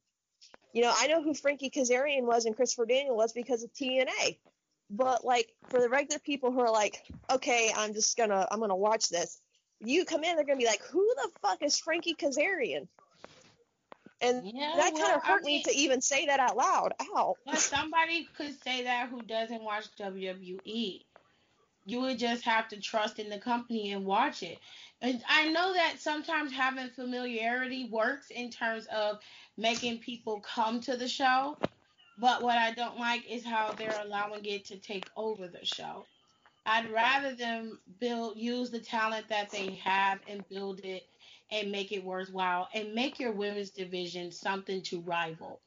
You 0.72 0.82
know, 0.82 0.92
I 0.96 1.06
know 1.06 1.22
who 1.22 1.34
Frankie 1.34 1.70
Kazarian 1.70 2.24
was 2.24 2.44
and 2.44 2.54
Christopher 2.54 2.86
Daniel 2.86 3.16
was 3.16 3.32
because 3.32 3.62
of 3.62 3.72
TNA. 3.72 4.36
But 4.90 5.24
like 5.24 5.52
for 5.68 5.80
the 5.80 5.88
regular 5.88 6.18
people 6.18 6.52
who 6.52 6.60
are 6.60 6.70
like, 6.70 7.02
okay, 7.30 7.72
I'm 7.74 7.94
just 7.94 8.16
gonna 8.16 8.46
I'm 8.50 8.60
gonna 8.60 8.76
watch 8.76 9.08
this. 9.08 9.40
You 9.80 10.04
come 10.04 10.24
in, 10.24 10.36
they're 10.36 10.44
gonna 10.44 10.58
be 10.58 10.66
like, 10.66 10.82
who 10.82 11.06
the 11.16 11.30
fuck 11.40 11.62
is 11.62 11.78
Frankie 11.78 12.14
Kazarian? 12.14 12.88
And 14.20 14.42
Yeah, 14.44 14.74
that 14.76 14.94
kind 14.94 15.14
of 15.14 15.22
hurt 15.22 15.42
I 15.42 15.46
me 15.46 15.62
to 15.62 15.74
even 15.74 16.00
say 16.00 16.26
that 16.26 16.40
out 16.40 16.56
loud. 16.56 16.92
Ow. 17.00 17.36
But 17.46 17.58
somebody 17.58 18.28
could 18.36 18.60
say 18.62 18.84
that 18.84 19.08
who 19.08 19.22
doesn't 19.22 19.62
watch 19.62 19.84
WWE. 19.98 21.04
You 21.86 22.00
would 22.02 22.18
just 22.18 22.44
have 22.44 22.68
to 22.68 22.80
trust 22.80 23.18
in 23.18 23.30
the 23.30 23.38
company 23.38 23.92
and 23.92 24.04
watch 24.04 24.42
it. 24.42 24.58
And 25.00 25.22
I 25.28 25.48
know 25.48 25.72
that 25.72 26.00
sometimes 26.00 26.52
having 26.52 26.90
familiarity 26.90 27.88
works 27.90 28.30
in 28.30 28.50
terms 28.50 28.86
of 28.86 29.20
making 29.56 29.98
people 29.98 30.40
come 30.40 30.80
to 30.82 30.96
the 30.96 31.08
show. 31.08 31.56
But 32.20 32.42
what 32.42 32.58
I 32.58 32.72
don't 32.72 32.98
like 32.98 33.30
is 33.30 33.44
how 33.44 33.72
they're 33.72 34.00
allowing 34.04 34.44
it 34.44 34.64
to 34.66 34.76
take 34.76 35.08
over 35.16 35.46
the 35.46 35.64
show. 35.64 36.04
I'd 36.66 36.90
rather 36.90 37.34
them 37.34 37.78
build 38.00 38.36
use 38.36 38.70
the 38.70 38.80
talent 38.80 39.28
that 39.28 39.50
they 39.50 39.80
have 39.84 40.18
and 40.28 40.46
build 40.48 40.80
it 40.80 41.04
and 41.50 41.72
make 41.72 41.92
it 41.92 42.04
worthwhile 42.04 42.68
and 42.74 42.94
make 42.94 43.18
your 43.18 43.32
women's 43.32 43.70
division 43.70 44.30
something 44.30 44.82
to 44.82 45.00
rival. 45.00 45.60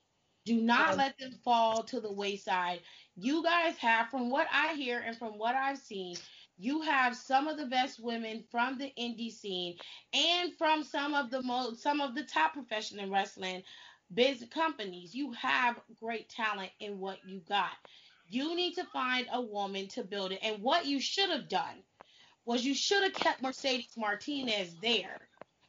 Do 0.45 0.60
not 0.60 0.98
let 0.98 1.18
them 1.20 1.34
fall 1.44 1.84
to 1.84 1.99
the 1.99 2.12
wayside. 2.12 2.82
You 3.16 3.44
guys 3.44 3.78
have, 3.78 4.10
from 4.10 4.32
what 4.32 4.48
I 4.52 4.74
hear 4.74 4.99
and 4.99 5.16
from 5.16 5.38
what 5.38 5.56
I've 5.56 5.78
seen, 5.78 6.16
you 6.58 6.82
have 6.82 7.16
some 7.16 7.48
of 7.48 7.58
the 7.58 7.66
best 7.66 7.99
women 7.99 8.44
from 8.49 8.78
the 8.78 8.91
indie 8.99 9.32
scene 9.32 9.78
and 10.14 10.53
from 10.58 10.84
some 10.84 11.14
of 11.14 11.30
the 11.32 11.41
most 11.41 11.82
some 11.82 12.02
of 12.02 12.16
the 12.16 12.24
top 12.24 12.53
professional 12.53 13.10
wrestling 13.10 13.64
biz 14.14 14.45
companies. 14.52 15.16
You 15.16 15.32
have 15.34 15.80
great 15.99 16.30
talent 16.30 16.72
in 16.80 16.99
what 16.99 17.18
you 17.26 17.41
got. 17.48 17.72
You 18.30 18.56
need 18.56 18.76
to 18.76 18.84
find 18.86 19.28
a 19.32 19.41
woman 19.41 19.88
to 19.90 20.03
build 20.03 20.32
it. 20.32 20.40
And 20.41 20.62
what 20.62 20.86
you 20.86 20.99
should 20.99 21.30
have 21.30 21.49
done 21.49 21.84
was 22.45 22.66
you 22.66 22.74
should 22.74 23.03
have 23.03 23.14
kept 23.14 23.41
Mercedes 23.41 23.94
Martinez 23.98 24.76
there. 24.82 25.20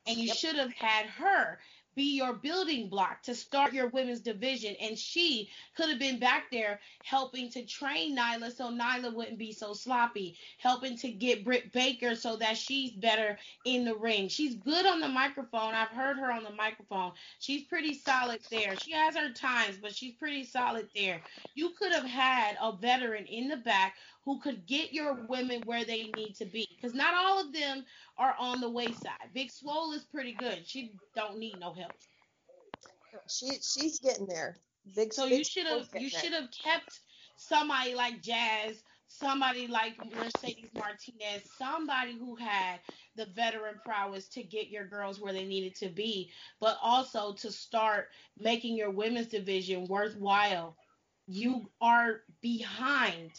And 0.07 0.16
you 0.16 0.35
should 0.35 0.57
have 0.57 0.73
had 0.73 1.07
her 1.07 1.59
be 1.95 2.16
your 2.16 2.33
building 2.33 2.89
block 2.89 3.23
to 3.23 3.35
start 3.35 3.73
your 3.73 3.89
women's 3.89 4.20
division. 4.20 4.74
And 4.81 4.99
she 4.99 5.51
could 5.77 5.91
have 5.91 5.99
been 5.99 6.19
back 6.19 6.51
there 6.51 6.81
helping 7.05 7.51
to 7.51 7.65
train 7.65 8.16
Nyla 8.16 8.55
so 8.55 8.70
Nyla 8.70 9.15
wouldn't 9.15 9.39
be 9.39 9.53
so 9.53 9.74
sloppy, 9.74 10.37
helping 10.59 10.97
to 10.99 11.11
get 11.11 11.45
Britt 11.45 11.73
Baker 11.73 12.15
so 12.15 12.37
that 12.37 12.57
she's 12.57 12.93
better 12.93 13.39
in 13.65 13.85
the 13.85 13.95
ring. 13.95 14.29
She's 14.29 14.55
good 14.55 14.87
on 14.87 15.01
the 15.01 15.09
microphone. 15.09 15.74
I've 15.74 15.89
heard 15.89 16.16
her 16.16 16.33
on 16.33 16.45
the 16.45 16.53
microphone. 16.53 17.12
She's 17.39 17.65
pretty 17.65 17.95
solid 17.95 18.41
there. 18.51 18.77
She 18.77 18.93
has 18.93 19.16
her 19.16 19.31
times, 19.31 19.79
but 19.81 19.95
she's 19.95 20.15
pretty 20.15 20.45
solid 20.45 20.89
there. 20.95 21.20
You 21.55 21.70
could 21.79 21.93
have 21.93 22.07
had 22.07 22.57
a 22.61 22.73
veteran 22.73 23.27
in 23.27 23.49
the 23.49 23.57
back 23.59 23.97
who 24.24 24.40
could 24.40 24.66
get 24.66 24.93
your 24.93 25.15
women 25.28 25.62
where 25.65 25.85
they 25.85 26.12
need 26.12 26.35
to 26.36 26.44
be. 26.44 26.69
Because 26.74 26.94
not 26.94 27.15
all 27.15 27.40
of 27.40 27.53
them 27.53 27.85
are 28.16 28.35
on 28.39 28.61
the 28.61 28.69
wayside. 28.69 29.31
Big 29.35 29.51
Swole 29.51 29.93
is 29.93 30.05
pretty 30.05 30.32
good. 30.32 30.66
She 30.66 30.93
don't 31.15 31.39
need 31.39 31.59
no 31.59 31.73
help. 31.73 31.93
She 33.28 33.59
she's 33.62 33.99
getting 33.99 34.27
there. 34.27 34.57
Big 34.94 35.12
So 35.12 35.28
big 35.28 35.39
you 35.39 35.44
should 35.44 35.66
have 35.66 35.89
you 35.99 36.09
should 36.09 36.32
have 36.32 36.51
kept 36.51 37.01
somebody 37.36 37.94
like 37.94 38.23
Jazz, 38.23 38.82
somebody 39.09 39.66
like 39.66 39.94
Mercedes 40.15 40.70
Martinez, 40.74 41.43
somebody 41.59 42.16
who 42.19 42.36
had 42.36 42.81
the 43.16 43.27
veteran 43.27 43.74
prowess 43.85 44.28
to 44.28 44.43
get 44.43 44.69
your 44.69 44.86
girls 44.86 45.20
where 45.20 45.32
they 45.32 45.44
needed 45.44 45.74
to 45.77 45.89
be, 45.89 46.31
but 46.61 46.78
also 46.82 47.35
to 47.35 47.51
start 47.51 48.09
making 48.39 48.77
your 48.77 48.90
women's 48.90 49.27
division 49.28 49.86
worthwhile. 49.86 50.77
You 51.27 51.70
are 51.81 52.20
behind. 52.40 53.31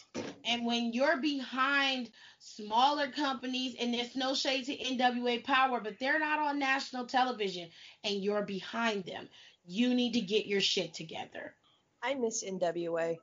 And 0.44 0.64
when 0.64 0.92
you're 0.92 1.18
behind 1.18 2.10
smaller 2.38 3.08
companies, 3.08 3.76
and 3.78 3.92
there's 3.92 4.16
no 4.16 4.34
shade 4.34 4.66
to 4.66 4.76
NWA 4.76 5.44
Power, 5.44 5.80
but 5.80 5.98
they're 6.00 6.18
not 6.18 6.38
on 6.38 6.58
national 6.58 7.06
television, 7.06 7.68
and 8.02 8.22
you're 8.22 8.42
behind 8.42 9.04
them, 9.04 9.28
you 9.66 9.94
need 9.94 10.14
to 10.14 10.20
get 10.20 10.46
your 10.46 10.60
shit 10.60 10.94
together. 10.94 11.54
I 12.02 12.14
miss 12.14 12.44
NWA. 12.44 13.16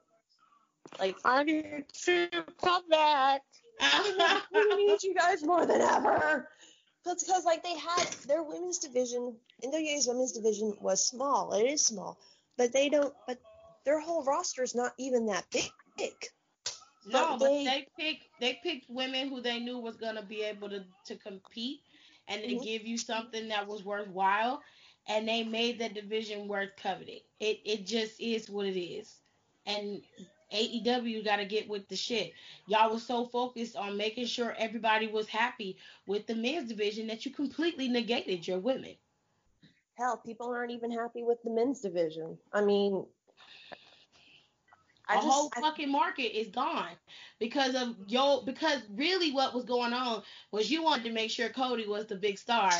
Like 0.99 1.15
I 1.23 1.43
need 1.43 1.85
to 2.05 2.29
come 2.61 2.87
back. 2.89 3.41
we 4.53 4.85
need 4.85 5.03
you 5.03 5.13
guys 5.15 5.43
more 5.43 5.65
than 5.65 5.81
ever. 5.81 6.47
That's 7.05 7.23
because 7.23 7.45
like 7.45 7.63
they 7.63 7.77
had 7.77 8.07
their 8.27 8.43
women's 8.43 8.77
division, 8.77 9.35
NWA's 9.63 10.07
women's 10.07 10.33
division 10.33 10.73
was 10.79 11.05
small. 11.05 11.53
It 11.53 11.63
is 11.63 11.81
small, 11.81 12.19
but 12.57 12.73
they 12.73 12.89
don't. 12.89 13.13
But 13.27 13.39
their 13.85 13.99
whole 13.99 14.23
roster 14.23 14.63
is 14.63 14.75
not 14.75 14.93
even 14.97 15.25
that 15.27 15.45
big. 15.51 15.71
No, 17.05 17.31
But 17.31 17.39
but 17.39 17.49
they- 17.49 17.65
they 17.65 17.87
picked 17.97 18.39
they 18.39 18.53
picked 18.63 18.89
women 18.89 19.27
who 19.29 19.41
they 19.41 19.59
knew 19.59 19.79
was 19.79 19.97
gonna 19.97 20.21
be 20.21 20.43
able 20.43 20.69
to 20.69 20.85
to 21.05 21.15
compete 21.17 21.81
and 22.27 22.41
to 22.43 22.55
Mhm. 22.55 22.63
give 22.63 22.85
you 22.85 22.97
something 22.97 23.47
that 23.47 23.67
was 23.67 23.83
worthwhile, 23.83 24.61
and 25.07 25.27
they 25.27 25.43
made 25.43 25.79
the 25.79 25.89
division 25.89 26.47
worth 26.47 26.75
coveting. 26.77 27.21
It 27.39 27.59
it 27.65 27.85
just 27.85 28.19
is 28.19 28.49
what 28.49 28.67
it 28.67 28.79
is, 28.79 29.19
and 29.65 30.03
AEW 30.51 31.23
got 31.23 31.37
to 31.37 31.45
get 31.45 31.67
with 31.69 31.87
the 31.87 31.95
shit. 31.95 32.33
Y'all 32.67 32.91
was 32.91 33.05
so 33.05 33.25
focused 33.25 33.75
on 33.77 33.95
making 33.95 34.25
sure 34.25 34.53
everybody 34.57 35.07
was 35.07 35.27
happy 35.27 35.77
with 36.05 36.27
the 36.27 36.35
men's 36.35 36.67
division 36.69 37.07
that 37.07 37.25
you 37.25 37.31
completely 37.31 37.87
negated 37.87 38.45
your 38.45 38.59
women. 38.59 38.97
Hell, 39.97 40.17
people 40.17 40.47
aren't 40.47 40.71
even 40.71 40.91
happy 40.91 41.23
with 41.23 41.41
the 41.43 41.49
men's 41.49 41.79
division. 41.81 42.37
I 42.53 42.61
mean, 42.61 43.05
I 45.07 45.15
a 45.15 45.17
just, 45.17 45.27
whole 45.27 45.51
I- 45.55 45.61
fucking 45.61 45.91
market 45.91 46.37
is 46.37 46.47
gone 46.49 46.95
because 47.39 47.75
of 47.75 47.95
yo. 48.07 48.41
Because 48.41 48.81
really, 48.95 49.31
what 49.31 49.53
was 49.53 49.65
going 49.65 49.93
on 49.93 50.23
was 50.51 50.71
you 50.71 50.83
wanted 50.83 51.03
to 51.05 51.11
make 51.11 51.31
sure 51.31 51.49
Cody 51.49 51.87
was 51.87 52.05
the 52.07 52.15
big 52.15 52.37
star 52.37 52.71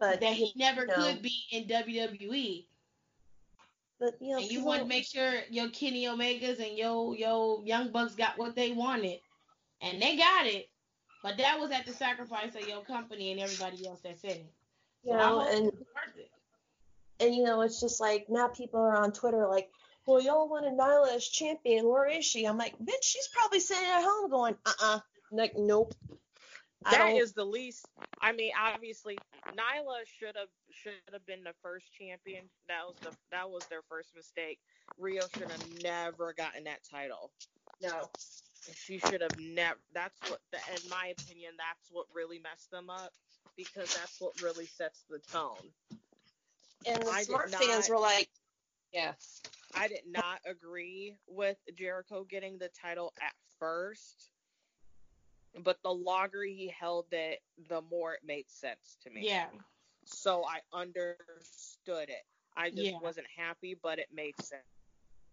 but 0.00 0.20
that 0.20 0.32
he 0.34 0.52
never 0.56 0.86
know. 0.86 0.94
could 0.94 1.22
be 1.22 1.34
in 1.50 1.64
WWE. 1.64 2.66
but 3.98 4.14
you 4.20 4.30
know, 4.32 4.38
And 4.38 4.50
you 4.50 4.64
wanted 4.64 4.82
to 4.82 4.88
make 4.88 5.06
sure 5.06 5.32
your 5.50 5.68
Kenny 5.70 6.04
Omegas 6.04 6.60
and 6.66 6.78
your 6.78 7.16
your 7.16 7.64
Young 7.64 7.90
Bucks 7.90 8.14
got 8.14 8.38
what 8.38 8.54
they 8.54 8.72
wanted, 8.72 9.20
and 9.80 10.00
they 10.00 10.16
got 10.16 10.46
it. 10.46 10.70
But 11.22 11.36
that 11.38 11.58
was 11.58 11.72
at 11.72 11.84
the 11.84 11.92
sacrifice 11.92 12.54
of 12.54 12.68
your 12.68 12.82
company 12.84 13.32
and 13.32 13.40
everybody 13.40 13.86
else 13.86 14.00
that's 14.02 14.22
in 14.22 14.30
it. 14.30 14.52
you 15.02 15.12
So 15.12 15.18
I 15.18 15.18
know, 15.18 15.40
and 15.40 15.66
it's 15.66 15.76
worth 15.76 16.16
it. 16.16 16.27
And 17.20 17.34
you 17.34 17.44
know, 17.44 17.62
it's 17.62 17.80
just 17.80 18.00
like 18.00 18.26
now 18.28 18.48
people 18.48 18.80
are 18.80 18.96
on 18.96 19.12
Twitter 19.12 19.46
like, 19.48 19.70
well, 20.06 20.22
y'all 20.22 20.48
wanted 20.48 20.72
Nyla 20.72 21.14
as 21.16 21.26
champion. 21.26 21.86
Where 21.88 22.06
is 22.06 22.24
she? 22.24 22.46
I'm 22.46 22.56
like, 22.56 22.78
bitch, 22.78 23.02
she's 23.02 23.28
probably 23.28 23.60
sitting 23.60 23.84
at 23.84 24.02
home 24.02 24.30
going, 24.30 24.56
uh, 24.64 24.72
uh 24.82 25.00
like, 25.30 25.52
nope. 25.56 25.94
That 26.90 27.10
is 27.10 27.32
the 27.32 27.44
least. 27.44 27.86
I 28.20 28.32
mean, 28.32 28.52
obviously, 28.58 29.18
Nyla 29.48 30.06
should 30.18 30.36
have 30.36 30.48
should 30.70 30.92
have 31.12 31.26
been 31.26 31.42
the 31.42 31.52
first 31.60 31.86
champion. 31.92 32.44
That 32.68 32.86
was 32.86 32.96
the 33.02 33.16
that 33.32 33.50
was 33.50 33.66
their 33.66 33.82
first 33.88 34.14
mistake. 34.14 34.60
Riho 35.00 35.22
should 35.36 35.50
have 35.50 35.82
never 35.82 36.32
gotten 36.32 36.64
that 36.64 36.80
title. 36.90 37.30
no. 37.82 38.08
She 38.74 38.98
should 38.98 39.22
have 39.22 39.38
never. 39.38 39.78
That's 39.94 40.18
what, 40.28 40.40
the, 40.52 40.58
in 40.74 40.90
my 40.90 41.14
opinion, 41.18 41.52
that's 41.56 41.90
what 41.90 42.06
really 42.14 42.38
messed 42.38 42.70
them 42.70 42.90
up 42.90 43.12
because 43.56 43.94
that's 43.94 44.20
what 44.20 44.40
really 44.42 44.66
sets 44.66 45.04
the 45.08 45.20
tone. 45.32 45.56
And 46.86 47.02
the 47.02 47.10
I 47.10 47.22
smart 47.22 47.50
not- 47.50 47.62
fans 47.62 47.88
were 47.88 47.98
like, 47.98 48.28
yeah, 48.92 49.12
I 49.74 49.88
did 49.88 50.02
not 50.06 50.40
agree 50.46 51.16
with 51.26 51.58
Jericho 51.76 52.24
getting 52.24 52.58
the 52.58 52.68
title 52.68 53.12
at 53.20 53.34
first, 53.58 54.30
but 55.62 55.78
the 55.82 55.92
longer 55.92 56.42
he 56.44 56.68
held 56.68 57.06
it, 57.12 57.40
the 57.68 57.82
more 57.82 58.14
it 58.14 58.20
made 58.24 58.48
sense 58.50 58.96
to 59.02 59.10
me. 59.10 59.22
Yeah. 59.26 59.46
So 60.04 60.44
I 60.46 60.60
understood 60.72 62.08
it. 62.08 62.24
I 62.56 62.70
just 62.70 62.92
Yeah. 62.92 62.98
wasn't 63.00 63.26
happy, 63.36 63.74
but 63.74 63.98
it 63.98 64.08
made 64.12 64.40
sense. 64.42 64.62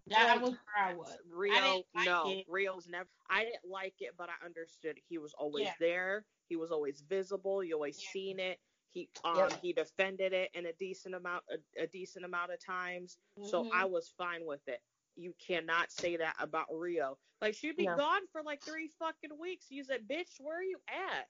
That 0.07 0.39
was 0.41 0.51
where 0.51 0.77
I 0.85 0.93
was. 0.93 1.17
Riho, 1.34 1.84
like 1.95 2.05
no, 2.05 2.30
it. 2.30 2.47
Riho's 2.47 2.88
never. 2.88 3.09
I 3.30 3.45
didn't 3.45 3.65
like 3.65 3.95
it, 4.01 4.15
but 4.17 4.30
I 4.30 4.45
understood. 4.45 4.99
He 5.07 5.17
was 5.17 5.34
always 5.34 5.65
Yeah. 5.65 5.73
there. 5.80 6.26
He 6.47 6.55
was 6.57 6.72
always 6.72 7.01
visible. 7.01 7.63
You 7.63 7.73
always 7.76 7.99
Yeah. 8.03 8.09
seen 8.11 8.39
it. 8.39 8.59
He 8.95 9.09
um 9.26 9.38
Yep. 9.38 9.59
he 9.61 9.73
defended 9.73 10.31
it 10.31 10.49
in 10.53 10.65
a 10.67 10.73
decent 10.73 11.15
amount 11.15 11.43
a, 11.51 11.84
a 11.84 11.88
decent 11.88 12.23
amount 12.23 12.51
of 12.53 12.65
times. 12.65 13.17
So 13.43 13.65
Mhm. 13.65 13.72
I 13.73 13.84
was 13.85 14.09
fine 14.17 14.45
with 14.45 14.65
it. 14.67 14.81
You 15.17 15.34
cannot 15.34 15.91
say 15.91 16.15
that 16.15 16.35
about 16.39 16.69
Riho. 16.69 17.17
Like 17.41 17.55
she'd 17.55 17.76
be 17.76 17.85
No. 17.85 17.97
gone 17.97 18.26
for 18.31 18.41
like 18.41 18.63
three 18.63 18.88
fucking 18.97 19.38
weeks. 19.38 19.69
You 19.69 19.84
said, 19.84 20.07
"Bitch, 20.07 20.39
where 20.39 20.57
are 20.59 20.63
you 20.63 20.80
at?" 20.88 21.30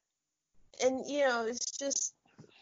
and 0.81 1.09
you 1.09 1.21
know, 1.21 1.45
it's 1.47 1.77
just 1.77 2.13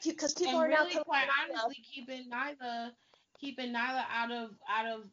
because 0.06 0.34
people 0.36 0.60
and 0.62 0.64
are 0.64 0.68
now 0.70 0.78
really, 0.84 0.92
coming 0.94 1.04
quite 1.04 1.28
out 1.28 1.50
of- 1.50 1.56
honestly, 1.64 1.84
keeping 1.84 2.30
Nyla, 2.30 2.96
keeping 3.40 3.74
Nyla 3.74 4.06
out 4.10 4.32
of 4.32 4.58
out 4.70 4.86
of, 4.86 5.12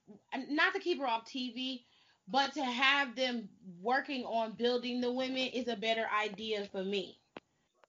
not 0.49 0.73
to 0.75 0.79
keep 0.81 1.01
her 1.01 1.07
off 1.09 1.25
TV, 1.25 1.85
but 2.29 2.53
to 2.53 2.63
have 2.65 3.17
them 3.17 3.49
working 3.81 4.25
on 4.25 4.53
building 4.53 5.01
the 5.01 5.11
women 5.11 5.49
is 5.49 5.67
a 5.67 5.75
better 5.77 6.07
idea 6.11 6.67
for 6.67 6.85
me. 6.85 7.20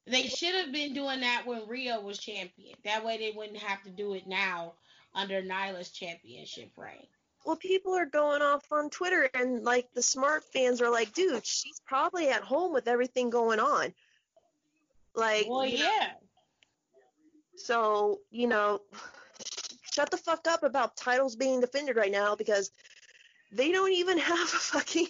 They 0.07 0.23
should 0.23 0.55
have 0.55 0.71
been 0.71 0.93
doing 0.93 1.21
that 1.21 1.45
when 1.45 1.61
Riho 1.61 2.01
was 2.03 2.17
champion. 2.17 2.75
That 2.83 3.05
way, 3.05 3.17
they 3.17 3.33
wouldn't 3.35 3.59
have 3.59 3.83
to 3.83 3.89
do 3.89 4.13
it 4.13 4.27
now 4.27 4.73
under 5.13 5.41
Nyla's 5.41 5.89
championship 5.91 6.71
reign. 6.77 7.05
well, 7.45 7.55
people 7.55 7.95
are 7.95 8.05
going 8.05 8.41
off 8.41 8.65
on 8.71 8.89
Twitter, 8.89 9.29
and 9.33 9.63
like 9.63 9.91
the 9.93 10.01
smart 10.01 10.43
fans 10.53 10.81
are 10.81 10.91
like, 10.91 11.13
dude, 11.13 11.45
she's 11.45 11.79
probably 11.85 12.29
at 12.29 12.41
home 12.41 12.73
with 12.73 12.87
everything 12.87 13.29
going 13.29 13.59
on. 13.59 13.93
Like, 15.15 15.45
Well, 15.49 15.65
you 15.65 15.79
know, 15.79 15.83
yeah, 15.83 16.11
So, 17.57 18.19
you 18.31 18.47
know, 18.47 18.81
shut 19.93 20.09
the 20.09 20.17
fuck 20.17 20.47
up 20.47 20.63
about 20.63 20.95
titles 20.95 21.35
being 21.35 21.61
defended 21.61 21.95
right 21.95 22.11
now 22.11 22.35
because 22.35 22.71
they 23.51 23.71
don't 23.71 23.91
even 23.91 24.17
have 24.29 24.39
a 24.39 24.57
fucking, 24.57 25.07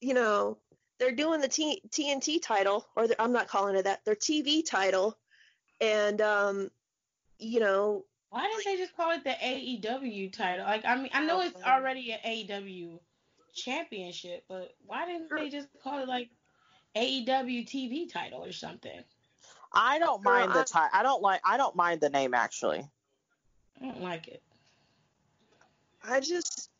you 0.00 0.14
know, 0.14 0.58
they're 0.98 1.12
doing 1.12 1.40
the 1.40 1.48
T- 1.48 1.82
TNT 1.90 2.40
title, 2.42 2.86
or 2.96 3.06
the, 3.08 3.20
I'm 3.20 3.32
not 3.32 3.48
calling 3.48 3.76
it 3.76 3.84
that, 3.84 4.04
their 4.04 4.16
TV 4.16 4.64
title. 4.64 5.16
And, 5.80 6.20
um, 6.20 6.70
you 7.38 7.60
know, 7.60 8.04
why 8.30 8.46
didn't 8.46 8.64
they 8.64 8.76
just 8.76 8.96
call 8.96 9.12
it 9.12 9.24
the 9.24 9.30
AEW 9.30 10.32
title? 10.32 10.66
Like, 10.66 10.84
I 10.84 10.96
mean, 10.96 11.08
I 11.12 11.24
know 11.24 11.40
it's 11.40 11.62
already 11.64 12.12
an 12.12 12.18
AEW 12.26 12.98
championship, 13.54 14.44
but 14.48 14.74
why 14.86 15.06
didn't 15.06 15.30
they 15.34 15.48
just 15.48 15.68
call 15.82 16.00
it 16.00 16.08
like 16.08 16.28
AEW 16.94 17.66
TV 17.66 18.12
title 18.12 18.44
or 18.44 18.52
something? 18.52 19.02
I 19.72 19.98
don't 19.98 20.22
Girl, 20.22 20.32
mind 20.32 20.52
the 20.52 20.60
I- 20.60 20.64
ti- 20.64 20.90
I 20.92 21.02
don't 21.02 21.22
like. 21.22 21.40
I 21.44 21.56
don't 21.56 21.76
mind 21.76 22.00
the 22.00 22.10
name 22.10 22.34
actually. 22.34 22.86
I 23.80 23.84
don't 23.84 24.02
like 24.02 24.28
it. 24.28 24.42
I 26.02 26.20
just, 26.20 26.70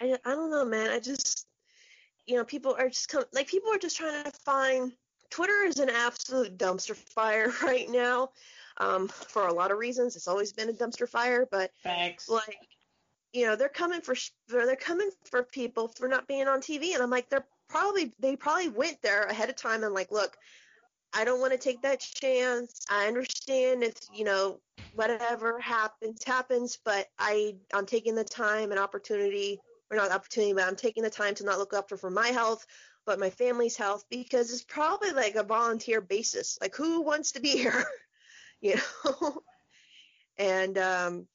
I, 0.00 0.16
I 0.24 0.30
don't 0.30 0.50
know, 0.50 0.64
man. 0.64 0.90
I 0.90 1.00
just, 1.00 1.46
you 2.30 2.36
know, 2.36 2.44
people 2.44 2.76
are 2.78 2.88
just 2.88 3.08
come, 3.08 3.24
like 3.32 3.48
people 3.48 3.72
are 3.72 3.78
just 3.78 3.96
trying 3.96 4.22
to 4.22 4.30
find. 4.30 4.92
Twitter 5.30 5.64
is 5.64 5.78
an 5.80 5.90
absolute 5.90 6.56
dumpster 6.56 6.94
fire 6.94 7.52
right 7.62 7.90
now, 7.90 8.30
um, 8.76 9.08
for 9.08 9.48
a 9.48 9.52
lot 9.52 9.72
of 9.72 9.78
reasons. 9.78 10.14
It's 10.14 10.28
always 10.28 10.52
been 10.52 10.68
a 10.68 10.72
dumpster 10.72 11.08
fire, 11.08 11.46
but 11.50 11.72
Facts. 11.82 12.28
like, 12.28 12.58
you 13.32 13.46
know, 13.46 13.56
they're 13.56 13.68
coming 13.68 14.00
for 14.00 14.14
they're 14.48 14.64
they're 14.64 14.76
coming 14.76 15.10
for 15.24 15.42
people 15.42 15.88
for 15.88 16.06
not 16.06 16.28
being 16.28 16.46
on 16.46 16.60
TV, 16.60 16.94
and 16.94 17.02
I'm 17.02 17.10
like, 17.10 17.28
they're 17.30 17.46
probably 17.68 18.12
they 18.20 18.36
probably 18.36 18.68
went 18.68 19.02
there 19.02 19.24
ahead 19.24 19.50
of 19.50 19.56
time 19.56 19.82
and 19.82 19.92
like, 19.92 20.12
look, 20.12 20.36
I 21.12 21.24
don't 21.24 21.40
want 21.40 21.52
to 21.52 21.58
take 21.58 21.82
that 21.82 21.98
chance. 21.98 22.80
I 22.88 23.08
understand 23.08 23.82
if 23.82 23.96
you 24.14 24.24
know 24.24 24.60
whatever 24.94 25.58
happens 25.58 26.22
happens, 26.24 26.78
but 26.84 27.08
I 27.18 27.56
I'm 27.74 27.86
taking 27.86 28.14
the 28.14 28.22
time 28.22 28.70
and 28.70 28.78
opportunity 28.78 29.58
or 29.90 29.96
not 29.96 30.12
opportunity, 30.12 30.52
but 30.52 30.64
I'm 30.64 30.76
taking 30.76 31.02
the 31.02 31.10
time 31.10 31.34
to 31.36 31.44
not 31.44 31.58
look 31.58 31.74
after 31.74 31.96
for 31.96 32.10
my 32.10 32.28
health, 32.28 32.66
but 33.06 33.18
my 33.18 33.30
family's 33.30 33.76
health 33.76 34.04
because 34.10 34.52
it's 34.52 34.62
probably 34.62 35.12
like 35.12 35.34
a 35.34 35.42
volunteer 35.42 36.00
basis. 36.00 36.58
Like 36.60 36.76
who 36.76 37.02
wants 37.02 37.32
to 37.32 37.40
be 37.40 37.48
here, 37.58 37.84
you 38.60 38.76
know? 39.04 39.42
and 40.38 40.78
um, 40.78 41.26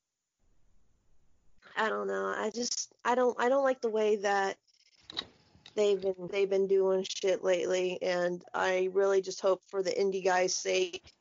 I 1.76 1.90
don't 1.90 2.08
know. 2.08 2.34
I 2.38 2.52
just 2.54 2.94
I 3.04 3.16
don't 3.16 3.40
I 3.40 3.50
don't 3.50 3.64
like 3.64 3.82
the 3.82 3.90
way 3.90 4.18
that 4.18 4.58
they've 5.76 6.02
been 6.02 6.30
they've 6.32 6.50
been 6.50 6.68
doing 6.68 7.06
shit 7.08 7.44
lately, 7.44 8.00
and 8.02 8.44
I 8.54 8.90
really 8.94 9.22
just 9.22 9.42
hope 9.42 9.62
for 9.68 9.84
the 9.84 9.92
indie 9.92 10.24
guys' 10.24 10.56
sake 10.56 11.14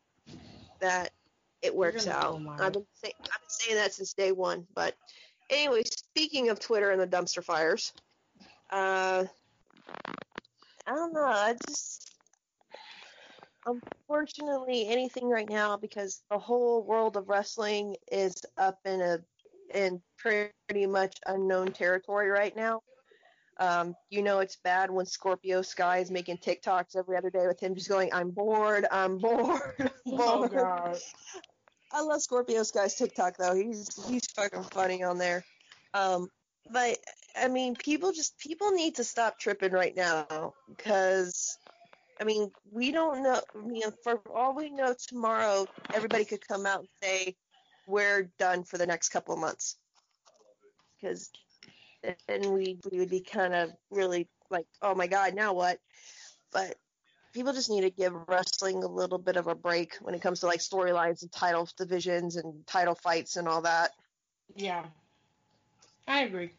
that 0.80 1.10
it 1.62 1.74
works 1.74 2.06
out. 2.06 2.40
I've 2.60 2.72
been 2.72 2.86
say, 2.94 3.12
I've 3.20 3.40
been 3.40 3.48
saying 3.48 3.76
that 3.76 3.94
since 3.94 4.12
day 4.12 4.32
one. 4.32 4.66
But 4.74 4.94
anyway, 5.50 5.82
speaking 5.84 6.48
of 6.50 6.60
Twitter 6.60 6.90
and 6.90 7.00
the 7.00 7.06
dumpster 7.06 7.42
fires, 7.42 7.92
uh, 8.70 9.24
I 10.86 10.90
don't 10.94 11.12
know. 11.12 11.24
I 11.24 11.54
just 11.66 12.14
unfortunately 13.66 14.86
anything 14.88 15.28
right 15.28 15.48
now 15.48 15.76
because 15.76 16.22
the 16.30 16.38
whole 16.38 16.82
world 16.82 17.16
of 17.16 17.28
wrestling 17.28 17.96
is 18.12 18.44
up 18.58 18.78
in 18.84 19.00
a 19.00 19.18
in 19.74 20.00
pretty 20.18 20.86
much 20.86 21.16
unknown 21.26 21.72
territory 21.72 22.28
right 22.28 22.54
now. 22.54 22.82
Um, 23.58 23.94
you 24.10 24.22
know 24.22 24.40
it's 24.40 24.56
bad 24.56 24.90
when 24.90 25.06
Scorpio 25.06 25.62
Sky 25.62 25.98
is 25.98 26.10
making 26.10 26.38
TikToks 26.38 26.96
every 26.96 27.16
other 27.16 27.30
day 27.30 27.46
with 27.46 27.60
him 27.60 27.74
just 27.74 27.88
going, 27.88 28.12
"I'm 28.12 28.30
bored, 28.30 28.86
I'm 28.90 29.18
bored, 29.18 29.62
I'm 29.78 29.90
Oh 30.12 30.48
bored." 30.48 30.52
god. 30.52 30.98
I 31.94 32.02
love 32.02 32.20
Scorpio 32.20 32.64
Sky's 32.64 32.96
TikTok 32.96 33.36
though. 33.36 33.54
He's 33.54 33.88
he's 34.08 34.26
fucking 34.32 34.64
funny 34.64 35.04
on 35.04 35.16
there. 35.16 35.44
Um, 35.94 36.28
but 36.72 36.98
I 37.40 37.46
mean, 37.46 37.76
people 37.76 38.10
just 38.10 38.36
people 38.38 38.72
need 38.72 38.96
to 38.96 39.04
stop 39.04 39.38
tripping 39.38 39.72
right 39.72 39.96
now 39.96 40.54
because 40.68 41.56
I 42.20 42.24
mean, 42.24 42.50
we 42.72 42.90
don't 42.90 43.22
know. 43.22 43.40
I 43.54 43.64
mean, 43.64 43.82
for 44.02 44.20
all 44.34 44.56
we 44.56 44.70
know, 44.70 44.94
tomorrow 45.06 45.66
everybody 45.92 46.24
could 46.24 46.46
come 46.46 46.66
out 46.66 46.80
and 46.80 46.88
say 47.00 47.36
we're 47.86 48.30
done 48.40 48.64
for 48.64 48.76
the 48.76 48.86
next 48.86 49.10
couple 49.10 49.34
of 49.34 49.40
months 49.40 49.76
because 51.00 51.30
then 52.26 52.52
we 52.52 52.78
we 52.90 52.98
would 52.98 53.10
be 53.10 53.20
kind 53.20 53.54
of 53.54 53.70
really 53.90 54.28
like, 54.50 54.66
oh 54.82 54.96
my 54.96 55.06
god, 55.06 55.34
now 55.34 55.52
what? 55.52 55.78
But 56.52 56.74
people 57.34 57.52
just 57.52 57.68
need 57.68 57.82
to 57.82 57.90
give 57.90 58.14
wrestling 58.28 58.82
a 58.82 58.86
little 58.86 59.18
bit 59.18 59.36
of 59.36 59.48
a 59.48 59.54
break 59.54 59.96
when 60.00 60.14
it 60.14 60.22
comes 60.22 60.40
to 60.40 60.46
like 60.46 60.60
storylines 60.60 61.22
and 61.22 61.32
title 61.32 61.68
divisions 61.76 62.36
and 62.36 62.66
title 62.66 62.94
fights 62.94 63.36
and 63.36 63.48
all 63.48 63.62
that. 63.62 63.90
Yeah. 64.54 64.84
I 66.06 66.22
agree. 66.22 66.50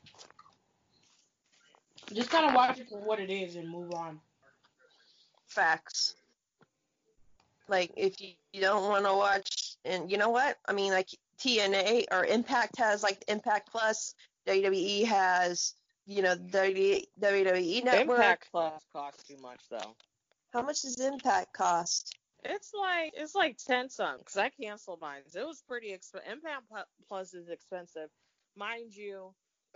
Just 2.14 2.30
kind 2.30 2.46
of 2.46 2.54
watch 2.54 2.80
it 2.80 2.90
for 2.90 3.00
what 3.00 3.20
it 3.20 3.32
is 3.32 3.56
and 3.56 3.70
move 3.70 3.94
on. 3.94 4.20
Facts. 5.48 6.16
Like 7.68 7.92
if 7.96 8.20
you, 8.22 8.32
you 8.54 8.62
don't 8.62 8.88
want 8.90 9.06
to 9.06 9.14
watch, 9.14 9.76
and 9.86 10.12
you 10.12 10.18
know 10.18 10.30
what? 10.30 10.58
I 10.68 10.74
mean, 10.74 10.92
like 10.92 11.10
TNA 11.40 12.06
or 12.12 12.26
Impact 12.26 12.78
has 12.78 13.02
like 13.02 13.24
Impact 13.28 13.72
Plus. 13.72 14.14
WWE 14.48 15.06
has 15.06 15.74
you 16.06 16.22
know 16.22 16.36
WWE 16.36 17.06
WWE 17.20 17.84
network. 17.84 18.18
Impact 18.18 18.48
Plus 18.52 18.84
costs 18.94 19.24
too 19.24 19.38
much 19.42 19.62
though. 19.72 19.96
How 20.56 20.62
much 20.62 20.84
does 20.84 21.02
Impact 21.02 21.52
cost? 21.52 22.18
It's 22.46 22.72
like 22.74 23.12
it's 23.14 23.36
like 23.36 23.58
ten 23.58 23.90
something 23.90 24.20
because 24.20 24.38
I 24.38 24.50
canceled 24.50 25.02
mine. 25.02 25.20
It 25.36 25.46
was 25.46 25.62
pretty 25.68 25.92
expensive. 25.92 26.32
Impact 26.32 26.64
Plus 27.10 27.34
is 27.34 27.50
expensive, 27.50 28.10
mind 28.56 28.96
you. 28.96 29.34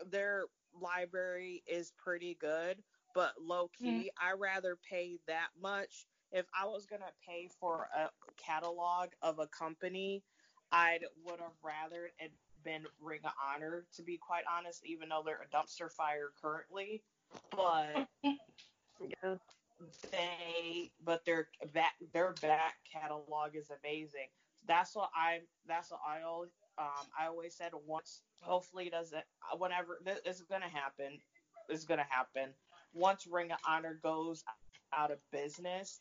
Their 0.09 0.45
library 0.81 1.63
is 1.67 1.91
pretty 2.01 2.37
good, 2.39 2.77
but 3.13 3.33
low 3.41 3.69
key, 3.77 4.09
mm. 4.09 4.25
I 4.25 4.31
rather 4.37 4.77
pay 4.89 5.17
that 5.27 5.49
much. 5.61 6.05
If 6.31 6.45
I 6.57 6.65
was 6.65 6.85
gonna 6.85 7.11
pay 7.27 7.49
for 7.59 7.89
a 7.93 8.07
catalog 8.41 9.09
of 9.21 9.39
a 9.39 9.47
company, 9.47 10.23
I'd 10.71 11.03
would 11.25 11.41
have 11.41 11.57
rather 11.61 12.09
it 12.19 12.31
been 12.63 12.85
Ring 13.01 13.19
of 13.25 13.33
Honor 13.53 13.83
to 13.97 14.01
be 14.01 14.17
quite 14.17 14.43
honest, 14.49 14.85
even 14.85 15.09
though 15.09 15.23
they're 15.25 15.45
a 15.45 15.53
dumpster 15.53 15.91
fire 15.91 16.29
currently. 16.41 17.01
But 17.51 18.07
yeah 18.23 19.35
they 20.11 20.91
but 21.03 21.25
their 21.25 21.47
back 21.73 21.93
their 22.13 22.33
back 22.41 22.75
catalog 22.91 23.55
is 23.55 23.71
amazing. 23.83 24.27
That's 24.67 24.95
what 24.95 25.09
I 25.15 25.41
that's 25.67 25.91
what 25.91 26.01
I 26.07 26.23
always 26.23 26.51
um 26.77 27.07
I 27.19 27.27
always 27.27 27.55
said 27.55 27.71
once 27.87 28.21
hopefully 28.41 28.87
it 28.87 28.91
doesn't 28.91 29.23
whenever 29.57 29.99
this 30.03 30.19
is 30.25 30.43
gonna 30.49 30.69
happen 30.69 31.19
is 31.69 31.85
gonna 31.85 32.05
happen 32.09 32.49
once 32.93 33.27
Ring 33.27 33.51
of 33.51 33.59
Honor 33.67 33.99
goes 34.03 34.43
out 34.93 35.11
of 35.11 35.19
business 35.31 35.99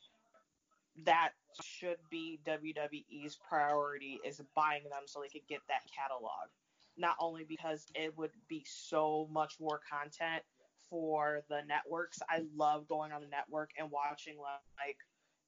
that 1.05 1.32
should 1.62 1.98
be 2.10 2.40
WWE's 2.46 3.36
priority 3.48 4.20
is 4.24 4.40
buying 4.55 4.84
them 4.84 5.02
so 5.06 5.20
they 5.20 5.28
could 5.28 5.46
get 5.48 5.60
that 5.68 5.82
catalog. 5.94 6.48
Not 6.96 7.16
only 7.20 7.44
because 7.44 7.86
it 7.94 8.16
would 8.18 8.32
be 8.48 8.64
so 8.68 9.28
much 9.30 9.55
more 9.60 9.80
content, 9.90 10.42
for 10.90 11.43
the 11.48 11.60
networks. 11.66 12.20
I 12.28 12.43
love 12.56 12.89
going 12.89 13.12
on 13.12 13.20
the 13.20 13.28
network 13.28 13.70
and 13.78 13.90
watching 13.90 14.36
like 14.39 14.98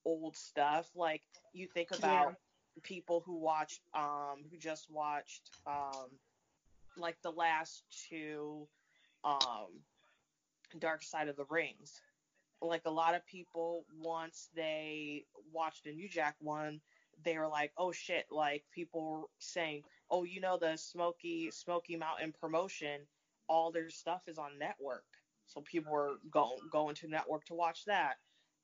old 0.04 0.36
stuff. 0.36 0.90
Like 0.94 1.22
you 1.52 1.66
think 1.72 1.90
about 1.90 2.28
yeah. 2.28 2.82
people 2.82 3.22
who 3.24 3.38
watched 3.38 3.80
um 3.94 4.44
who 4.50 4.56
just 4.58 4.90
watched 4.90 5.50
um 5.66 6.08
like 6.96 7.16
the 7.22 7.30
last 7.30 7.84
two 8.08 8.66
um 9.24 9.68
Dark 10.78 11.02
Side 11.02 11.28
of 11.28 11.36
the 11.36 11.46
Rings. 11.50 12.00
Like 12.62 12.82
a 12.84 12.90
lot 12.90 13.14
of 13.14 13.26
people 13.26 13.84
once 14.00 14.50
they 14.54 15.24
watched 15.52 15.84
the 15.84 15.92
New 15.92 16.08
Jack 16.08 16.36
one, 16.40 16.80
they 17.24 17.38
were 17.38 17.48
like, 17.48 17.72
"Oh 17.76 17.90
shit!" 17.90 18.26
Like 18.30 18.64
people 18.70 19.30
saying, 19.38 19.84
"Oh, 20.10 20.24
you 20.24 20.40
know 20.40 20.58
the 20.58 20.76
Smoky 20.76 21.50
Smoky 21.50 21.96
Mountain 21.96 22.34
promotion, 22.38 23.00
all 23.48 23.72
their 23.72 23.88
stuff 23.90 24.22
is 24.28 24.38
on 24.38 24.58
network." 24.58 25.04
So 25.50 25.62
people 25.62 25.92
were 25.92 26.14
going 26.30 26.58
going 26.70 26.94
to 26.96 27.08
network 27.08 27.44
to 27.46 27.54
watch 27.54 27.84
that. 27.86 28.14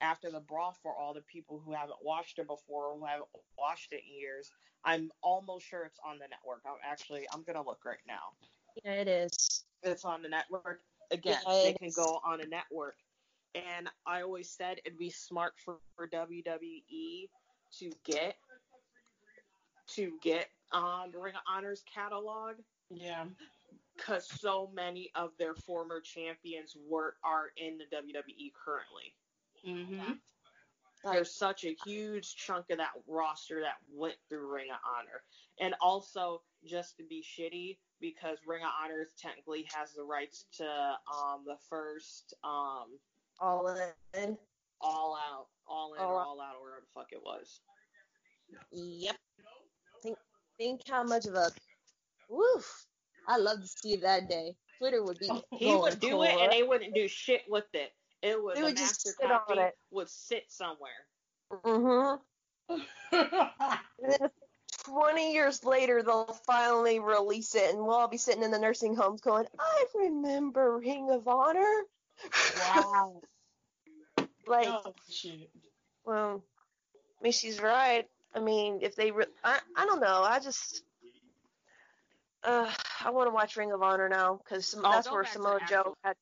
After 0.00 0.30
the 0.30 0.40
brawl 0.40 0.76
for 0.82 0.94
all 0.94 1.14
the 1.14 1.22
people 1.22 1.60
who 1.64 1.72
haven't 1.72 1.98
watched 2.02 2.38
it 2.38 2.46
before, 2.46 2.88
or 2.88 2.98
who 2.98 3.06
haven't 3.06 3.28
watched 3.58 3.92
it 3.92 4.02
in 4.06 4.20
years, 4.20 4.50
I'm 4.84 5.10
almost 5.22 5.66
sure 5.66 5.84
it's 5.84 5.98
on 6.06 6.18
the 6.18 6.28
network. 6.28 6.60
I'm 6.64 6.76
actually 6.84 7.26
I'm 7.34 7.42
gonna 7.42 7.64
look 7.64 7.84
right 7.84 7.98
now. 8.06 8.34
Yeah, 8.84 8.92
it 8.92 9.08
is. 9.08 9.64
It's 9.82 10.04
on 10.04 10.22
the 10.22 10.28
network. 10.28 10.82
Again, 11.10 11.38
yeah, 11.46 11.62
they 11.62 11.72
can 11.72 11.90
go 11.90 12.20
on 12.24 12.40
a 12.40 12.46
network. 12.46 12.96
And 13.54 13.88
I 14.06 14.22
always 14.22 14.50
said 14.50 14.80
it'd 14.84 14.98
be 14.98 15.10
smart 15.10 15.54
for, 15.64 15.78
for 15.96 16.06
WWE 16.08 17.28
to 17.78 17.90
get 18.04 18.36
to 19.88 20.12
get 20.22 20.46
um 20.72 21.10
Ring 21.14 21.34
of 21.34 21.40
Honor's 21.48 21.82
catalog. 21.92 22.56
Yeah 22.90 23.24
because 23.96 24.28
so 24.28 24.70
many 24.74 25.10
of 25.14 25.30
their 25.38 25.54
former 25.54 26.00
champions 26.00 26.76
were 26.88 27.14
are 27.24 27.50
in 27.56 27.78
the 27.78 27.84
WWE 27.84 28.52
currently. 28.64 29.14
Mm-hmm. 29.66 30.12
There's 31.04 31.34
such 31.34 31.64
a 31.64 31.76
huge 31.84 32.34
chunk 32.36 32.70
of 32.70 32.78
that 32.78 32.90
roster 33.06 33.60
that 33.60 33.76
went 33.92 34.16
through 34.28 34.52
Ring 34.52 34.68
of 34.70 34.78
Honor, 34.98 35.22
and 35.60 35.74
also 35.80 36.42
just 36.64 36.96
to 36.96 37.04
be 37.04 37.22
shitty 37.22 37.78
because 38.00 38.38
Ring 38.46 38.62
of 38.62 38.70
Honor 38.82 39.08
technically 39.20 39.66
has 39.74 39.92
the 39.92 40.02
rights 40.02 40.46
to 40.54 40.64
um 40.64 41.44
the 41.46 41.56
first 41.68 42.34
um 42.42 42.98
all 43.40 43.68
in, 44.14 44.36
all 44.80 45.16
out, 45.16 45.46
all 45.68 45.94
in, 45.94 46.00
all, 46.00 46.12
or 46.12 46.20
all 46.20 46.40
out, 46.40 46.56
or 46.60 46.64
whatever 46.64 46.82
the 46.82 47.00
fuck 47.00 47.12
it 47.12 47.22
was. 47.22 47.60
Yep. 48.72 49.16
Think 50.02 50.18
think 50.58 50.80
how 50.88 51.04
much 51.04 51.26
of 51.26 51.34
a 51.34 51.50
woof 52.28 52.85
I 53.26 53.38
love 53.38 53.60
to 53.60 53.68
see 53.68 53.96
that 53.96 54.28
day. 54.28 54.54
Twitter 54.78 55.02
would 55.02 55.18
be. 55.18 55.30
He 55.52 55.74
would 55.74 56.00
do 56.00 56.22
it, 56.22 56.36
and 56.40 56.52
they 56.52 56.62
wouldn't 56.62 56.94
do 56.94 57.08
shit 57.08 57.42
with 57.48 57.64
it. 57.72 57.92
It 58.22 58.42
was 58.42 58.56
they 58.56 58.62
would 58.62 58.76
just 58.76 59.02
sit 59.02 59.30
on 59.30 59.58
it. 59.58 59.74
Would 59.90 60.08
sit 60.08 60.44
somewhere. 60.48 61.06
Mhm. 61.52 62.18
Twenty 64.84 65.32
years 65.32 65.64
later, 65.64 66.02
they'll 66.02 66.38
finally 66.46 66.98
release 66.98 67.54
it, 67.54 67.70
and 67.70 67.78
we'll 67.84 67.94
all 67.96 68.08
be 68.08 68.16
sitting 68.18 68.42
in 68.42 68.50
the 68.50 68.58
nursing 68.58 68.94
homes 68.94 69.20
going, 69.20 69.46
"I 69.58 69.84
remember 69.94 70.78
Ring 70.78 71.10
of 71.10 71.26
Honor." 71.26 71.82
Wow. 72.58 73.22
like, 74.46 74.68
oh, 74.68 74.94
shit. 75.10 75.50
well, 76.04 76.42
I 77.20 77.22
mean, 77.22 77.32
she's 77.32 77.60
right. 77.60 78.06
I 78.34 78.40
mean, 78.40 78.80
if 78.82 78.96
they, 78.96 79.10
re- 79.10 79.26
I, 79.42 79.58
I 79.76 79.86
don't 79.86 80.00
know. 80.00 80.22
I 80.22 80.38
just, 80.40 80.82
uh, 82.44 82.70
I 83.04 83.10
want 83.10 83.28
to 83.28 83.34
watch 83.34 83.56
Ring 83.56 83.72
of 83.72 83.82
Honor 83.82 84.08
now 84.08 84.40
because 84.42 84.74
oh, 84.76 84.82
that's 84.82 85.10
where 85.10 85.24
Samoa 85.24 85.60
Joe 85.68 85.94
had. 86.04 86.16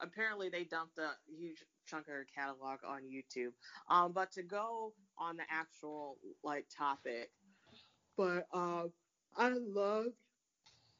Apparently, 0.00 0.48
they 0.48 0.64
dumped 0.64 0.98
a 0.98 1.10
huge 1.38 1.62
chunk 1.86 2.06
of 2.08 2.14
her 2.14 2.26
catalog 2.34 2.78
on 2.86 3.02
YouTube. 3.02 3.52
Um, 3.88 4.12
but 4.12 4.32
to 4.32 4.42
go 4.42 4.92
on 5.18 5.36
the 5.36 5.42
actual 5.50 6.16
like 6.42 6.66
topic, 6.76 7.30
but 8.16 8.46
um, 8.52 8.92
I 9.36 9.50
love 9.50 10.06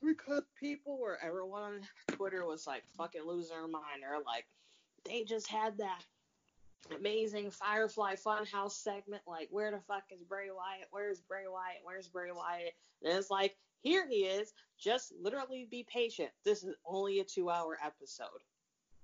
because 0.02 0.42
people 0.58 0.98
were 0.98 1.18
everyone 1.22 1.62
on 1.62 1.80
Twitter 2.16 2.44
was 2.44 2.66
like 2.66 2.82
fucking 2.96 3.22
losing 3.26 3.56
their 3.56 3.68
mind. 3.68 4.02
They're 4.02 4.20
like, 4.24 4.46
they 5.04 5.24
just 5.24 5.48
had 5.48 5.78
that 5.78 6.02
amazing 6.96 7.50
Firefly 7.50 8.14
Funhouse 8.16 8.72
segment. 8.72 9.22
Like, 9.26 9.48
where 9.50 9.70
the 9.70 9.80
fuck 9.86 10.04
is 10.10 10.22
Bray 10.22 10.48
Wyatt? 10.50 10.88
Where's 10.90 11.20
Bray 11.20 11.44
Wyatt? 11.50 11.80
Where's 11.84 12.08
Bray 12.08 12.30
Wyatt? 12.32 12.74
And 13.02 13.16
it's 13.16 13.30
like, 13.30 13.56
here 13.82 14.06
he 14.08 14.24
is. 14.24 14.52
Just 14.78 15.12
literally 15.20 15.66
be 15.70 15.86
patient. 15.90 16.30
This 16.44 16.62
is 16.62 16.74
only 16.86 17.20
a 17.20 17.24
two 17.24 17.50
hour 17.50 17.78
episode. 17.84 18.28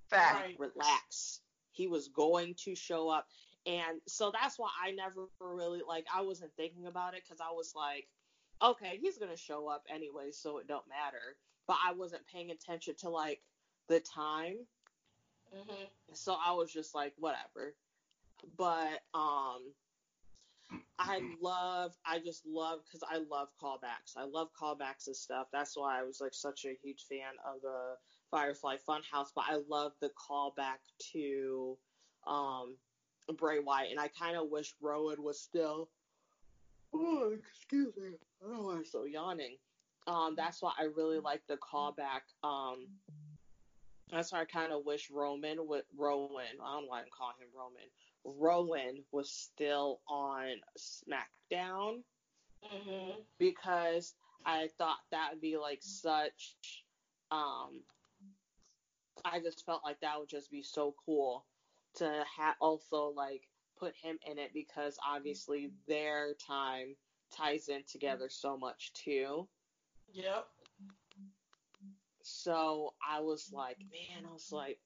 Fact. 0.09 0.59
Relax. 0.59 1.41
He 1.71 1.87
was 1.87 2.07
going 2.07 2.55
to 2.65 2.75
show 2.75 3.09
up. 3.09 3.27
And 3.65 3.99
so 4.07 4.31
that's 4.31 4.57
why 4.57 4.69
I 4.83 4.91
never 4.91 5.27
really, 5.39 5.81
like, 5.87 6.05
I 6.13 6.21
wasn't 6.21 6.51
thinking 6.55 6.87
about 6.87 7.15
it 7.15 7.23
because 7.23 7.41
I 7.41 7.51
was 7.51 7.73
like, 7.75 8.07
okay, 8.63 8.97
he's 9.01 9.17
going 9.17 9.31
to 9.31 9.37
show 9.37 9.67
up 9.67 9.83
anyway, 9.93 10.31
so 10.31 10.57
it 10.57 10.67
don't 10.67 10.87
matter. 10.87 11.35
But 11.67 11.77
I 11.85 11.91
wasn't 11.91 12.25
paying 12.27 12.49
attention 12.49 12.95
to, 12.99 13.09
like, 13.09 13.41
the 13.89 13.99
time 13.99 14.55
Mm-hmm. 15.55 15.85
So 16.13 16.35
I 16.43 16.53
was 16.53 16.71
just 16.71 16.95
like, 16.95 17.13
whatever. 17.17 17.75
But 18.57 19.01
um, 19.13 19.73
I 20.99 21.21
love, 21.41 21.95
I 22.05 22.19
just 22.19 22.45
love, 22.45 22.79
because 22.85 23.03
I 23.09 23.17
love 23.29 23.49
callbacks. 23.61 24.15
I 24.17 24.25
love 24.25 24.49
callbacks 24.59 25.07
and 25.07 25.15
stuff. 25.15 25.47
That's 25.51 25.75
why 25.75 25.99
I 25.99 26.03
was 26.03 26.21
like 26.21 26.33
such 26.33 26.65
a 26.65 26.77
huge 26.83 27.05
fan 27.09 27.33
of 27.45 27.61
the 27.61 27.95
Firefly 28.31 28.75
Funhouse. 28.87 29.29
But 29.35 29.45
I 29.49 29.59
love 29.69 29.93
the 30.01 30.09
callback 30.09 30.79
to 31.13 31.77
um, 32.25 32.75
Bray 33.37 33.59
Wyatt, 33.59 33.91
and 33.91 33.99
I 33.99 34.09
kind 34.09 34.37
of 34.37 34.49
wish 34.49 34.73
Rowan 34.81 35.23
was 35.23 35.39
still. 35.39 35.89
Oh, 36.93 37.33
excuse 37.37 37.95
me. 37.97 38.09
I 38.41 38.47
don't 38.47 38.55
know 38.55 38.63
why 38.63 38.75
I'm 38.75 38.85
so 38.85 39.05
yawning. 39.05 39.57
Um, 40.07 40.35
that's 40.37 40.61
why 40.61 40.71
I 40.79 40.83
really 40.95 41.19
like 41.19 41.41
the 41.47 41.57
callback. 41.57 42.21
Um, 42.43 42.87
that's 44.11 44.31
why 44.31 44.41
I 44.41 44.45
kind 44.45 44.71
of 44.71 44.85
wish 44.85 45.11
Roman 45.11 45.67
with 45.67 45.85
Rowan. 45.97 46.45
I 46.63 46.73
don't 46.73 46.83
know 46.83 46.87
why 46.89 46.99
I'm 46.99 47.05
calling 47.15 47.35
him 47.39 47.49
Roman. 47.55 47.89
Rowan 48.23 49.03
was 49.11 49.31
still 49.31 50.01
on 50.07 50.55
SmackDown 50.77 52.01
mm-hmm. 52.63 53.19
because 53.37 54.13
I 54.45 54.69
thought 54.77 54.97
that 55.11 55.29
would 55.31 55.41
be 55.41 55.57
like 55.57 55.79
such. 55.81 56.55
Um, 57.31 57.81
I 59.25 59.39
just 59.39 59.65
felt 59.65 59.81
like 59.83 59.99
that 60.01 60.19
would 60.19 60.29
just 60.29 60.51
be 60.51 60.63
so 60.63 60.95
cool 61.05 61.45
to 61.95 62.23
ha- 62.37 62.55
also 62.61 63.13
like 63.15 63.43
put 63.79 63.93
him 63.95 64.17
in 64.29 64.37
it 64.37 64.51
because 64.53 64.97
obviously 65.07 65.71
their 65.87 66.33
time 66.35 66.95
ties 67.35 67.67
in 67.67 67.83
together 67.87 68.27
so 68.29 68.57
much 68.57 68.93
too. 68.93 69.47
Yep. 70.13 70.47
So 72.27 72.93
I 73.07 73.21
was 73.21 73.51
like, 73.53 73.77
man, 73.79 74.25
I 74.29 74.33
was 74.33 74.51
like, 74.51 74.79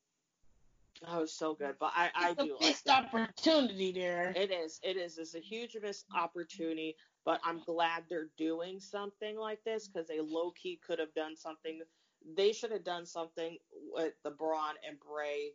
that 1.01 1.19
was 1.19 1.33
so 1.33 1.55
good. 1.55 1.75
But 1.79 1.91
I, 1.95 2.09
I 2.13 2.33
do 2.33 2.57
like 2.59 2.69
missed 2.69 2.89
opportunity 2.89 3.91
there. 3.91 4.33
It 4.35 4.51
is. 4.51 4.79
It 4.83 4.97
is. 4.97 5.17
It's 5.17 5.35
a 5.35 5.39
huge 5.39 5.75
missed 5.81 6.05
opportunity. 6.15 6.95
But 7.25 7.39
I'm 7.43 7.61
glad 7.65 8.03
they're 8.09 8.29
doing 8.37 8.79
something 8.79 9.37
like 9.37 9.63
this 9.63 9.87
because 9.87 10.07
they 10.07 10.19
low 10.19 10.51
key 10.51 10.79
could 10.85 10.99
have 10.99 11.13
done 11.13 11.35
something 11.35 11.81
they 12.35 12.53
should 12.53 12.71
have 12.71 12.83
done 12.83 13.05
something 13.05 13.57
with 13.93 14.13
the 14.23 14.31
Braun 14.31 14.75
and 14.87 14.97
Bray 14.99 15.51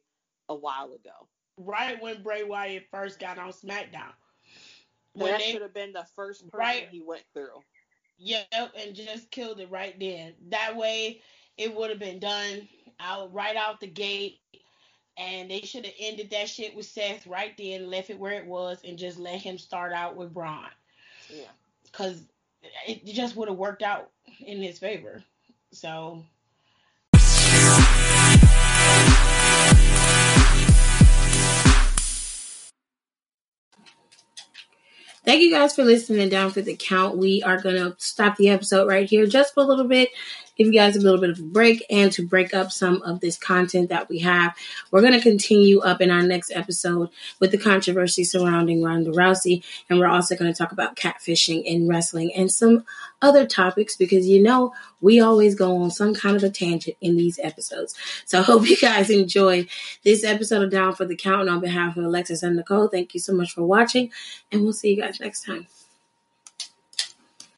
a 0.48 0.54
while 0.54 0.92
ago. 0.92 1.28
Right 1.56 2.00
when 2.02 2.22
Bray 2.22 2.44
Wyatt 2.44 2.84
first 2.90 3.18
got 3.18 3.38
on 3.38 3.52
SmackDown. 3.52 4.12
When 5.12 5.30
that 5.30 5.42
should 5.42 5.62
have 5.62 5.72
been 5.72 5.92
the 5.92 6.06
first 6.14 6.42
person 6.50 6.58
right, 6.58 6.88
he 6.90 7.00
went 7.00 7.22
through. 7.32 7.62
Yep, 8.18 8.72
and 8.78 8.94
just 8.94 9.30
killed 9.30 9.60
it 9.60 9.70
right 9.70 9.98
then. 9.98 10.34
That 10.50 10.76
way, 10.76 11.22
it 11.56 11.74
would 11.74 11.90
have 11.90 11.98
been 11.98 12.18
done 12.18 12.68
out 13.00 13.32
right 13.32 13.56
out 13.56 13.80
the 13.80 13.86
gate, 13.86 14.38
and 15.16 15.50
they 15.50 15.60
should 15.60 15.84
have 15.84 15.94
ended 15.98 16.30
that 16.30 16.48
shit 16.48 16.74
with 16.74 16.86
Seth 16.86 17.26
right 17.26 17.56
then, 17.56 17.90
left 17.90 18.10
it 18.10 18.18
where 18.18 18.32
it 18.32 18.46
was, 18.46 18.78
and 18.84 18.98
just 18.98 19.18
let 19.18 19.40
him 19.40 19.58
start 19.58 19.92
out 19.92 20.16
with 20.16 20.34
Braun. 20.34 20.66
Yeah, 21.30 21.44
because 21.84 22.22
it 22.86 23.04
just 23.04 23.36
would 23.36 23.48
have 23.48 23.58
worked 23.58 23.82
out 23.82 24.10
in 24.40 24.62
his 24.62 24.78
favor. 24.78 25.22
So 25.72 26.24
Thank 35.26 35.42
you 35.42 35.50
guys 35.50 35.74
for 35.74 35.82
listening 35.82 36.28
down 36.28 36.52
for 36.52 36.60
the 36.62 36.76
count. 36.76 37.18
We 37.18 37.42
are 37.42 37.60
going 37.60 37.74
to 37.74 37.96
stop 37.98 38.36
the 38.36 38.48
episode 38.48 38.86
right 38.86 39.10
here 39.10 39.26
just 39.26 39.54
for 39.54 39.64
a 39.64 39.66
little 39.66 39.88
bit, 39.88 40.10
give 40.56 40.66
you 40.66 40.72
guys 40.72 40.96
a 40.96 41.00
little 41.00 41.20
bit 41.20 41.30
of 41.30 41.38
a 41.38 41.42
break 41.42 41.84
and 41.90 42.10
to 42.12 42.26
break 42.26 42.54
up 42.54 42.72
some 42.72 43.02
of 43.02 43.20
this 43.20 43.36
content 43.36 43.90
that 43.90 44.08
we 44.08 44.20
have. 44.20 44.54
We're 44.90 45.00
going 45.00 45.12
to 45.12 45.20
continue 45.20 45.80
up 45.80 46.00
in 46.00 46.10
our 46.10 46.22
next 46.22 46.50
episode 46.52 47.10
with 47.40 47.50
the 47.50 47.58
controversy 47.58 48.24
surrounding 48.24 48.82
Ronda 48.82 49.10
Rousey. 49.10 49.62
And 49.88 49.98
we're 49.98 50.08
also 50.08 50.36
going 50.36 50.52
to 50.52 50.56
talk 50.56 50.72
about 50.72 50.96
catfishing 50.96 51.64
in 51.64 51.88
wrestling 51.88 52.32
and 52.34 52.50
some 52.50 52.84
other 53.22 53.46
topics 53.46 53.96
because 53.96 54.26
you 54.26 54.42
know 54.42 54.72
we 55.00 55.20
always 55.20 55.54
go 55.54 55.82
on 55.82 55.90
some 55.90 56.14
kind 56.14 56.36
of 56.36 56.44
a 56.44 56.50
tangent 56.50 56.96
in 57.00 57.16
these 57.16 57.38
episodes. 57.42 57.94
So 58.24 58.38
I 58.40 58.42
hope 58.42 58.66
you 58.68 58.76
guys 58.76 59.10
enjoyed 59.10 59.68
this 60.04 60.24
episode 60.24 60.62
of 60.62 60.70
Down 60.70 60.94
for 60.94 61.04
the 61.04 61.16
Count. 61.16 61.42
And 61.42 61.50
on 61.50 61.60
behalf 61.60 61.96
of 61.96 62.04
Alexis 62.04 62.42
and 62.42 62.56
Nicole, 62.56 62.88
thank 62.88 63.14
you 63.14 63.20
so 63.20 63.32
much 63.32 63.52
for 63.52 63.62
watching, 63.62 64.10
and 64.50 64.62
we'll 64.62 64.72
see 64.72 64.94
you 64.94 65.02
guys 65.02 65.20
next 65.20 65.44
time. 65.44 65.66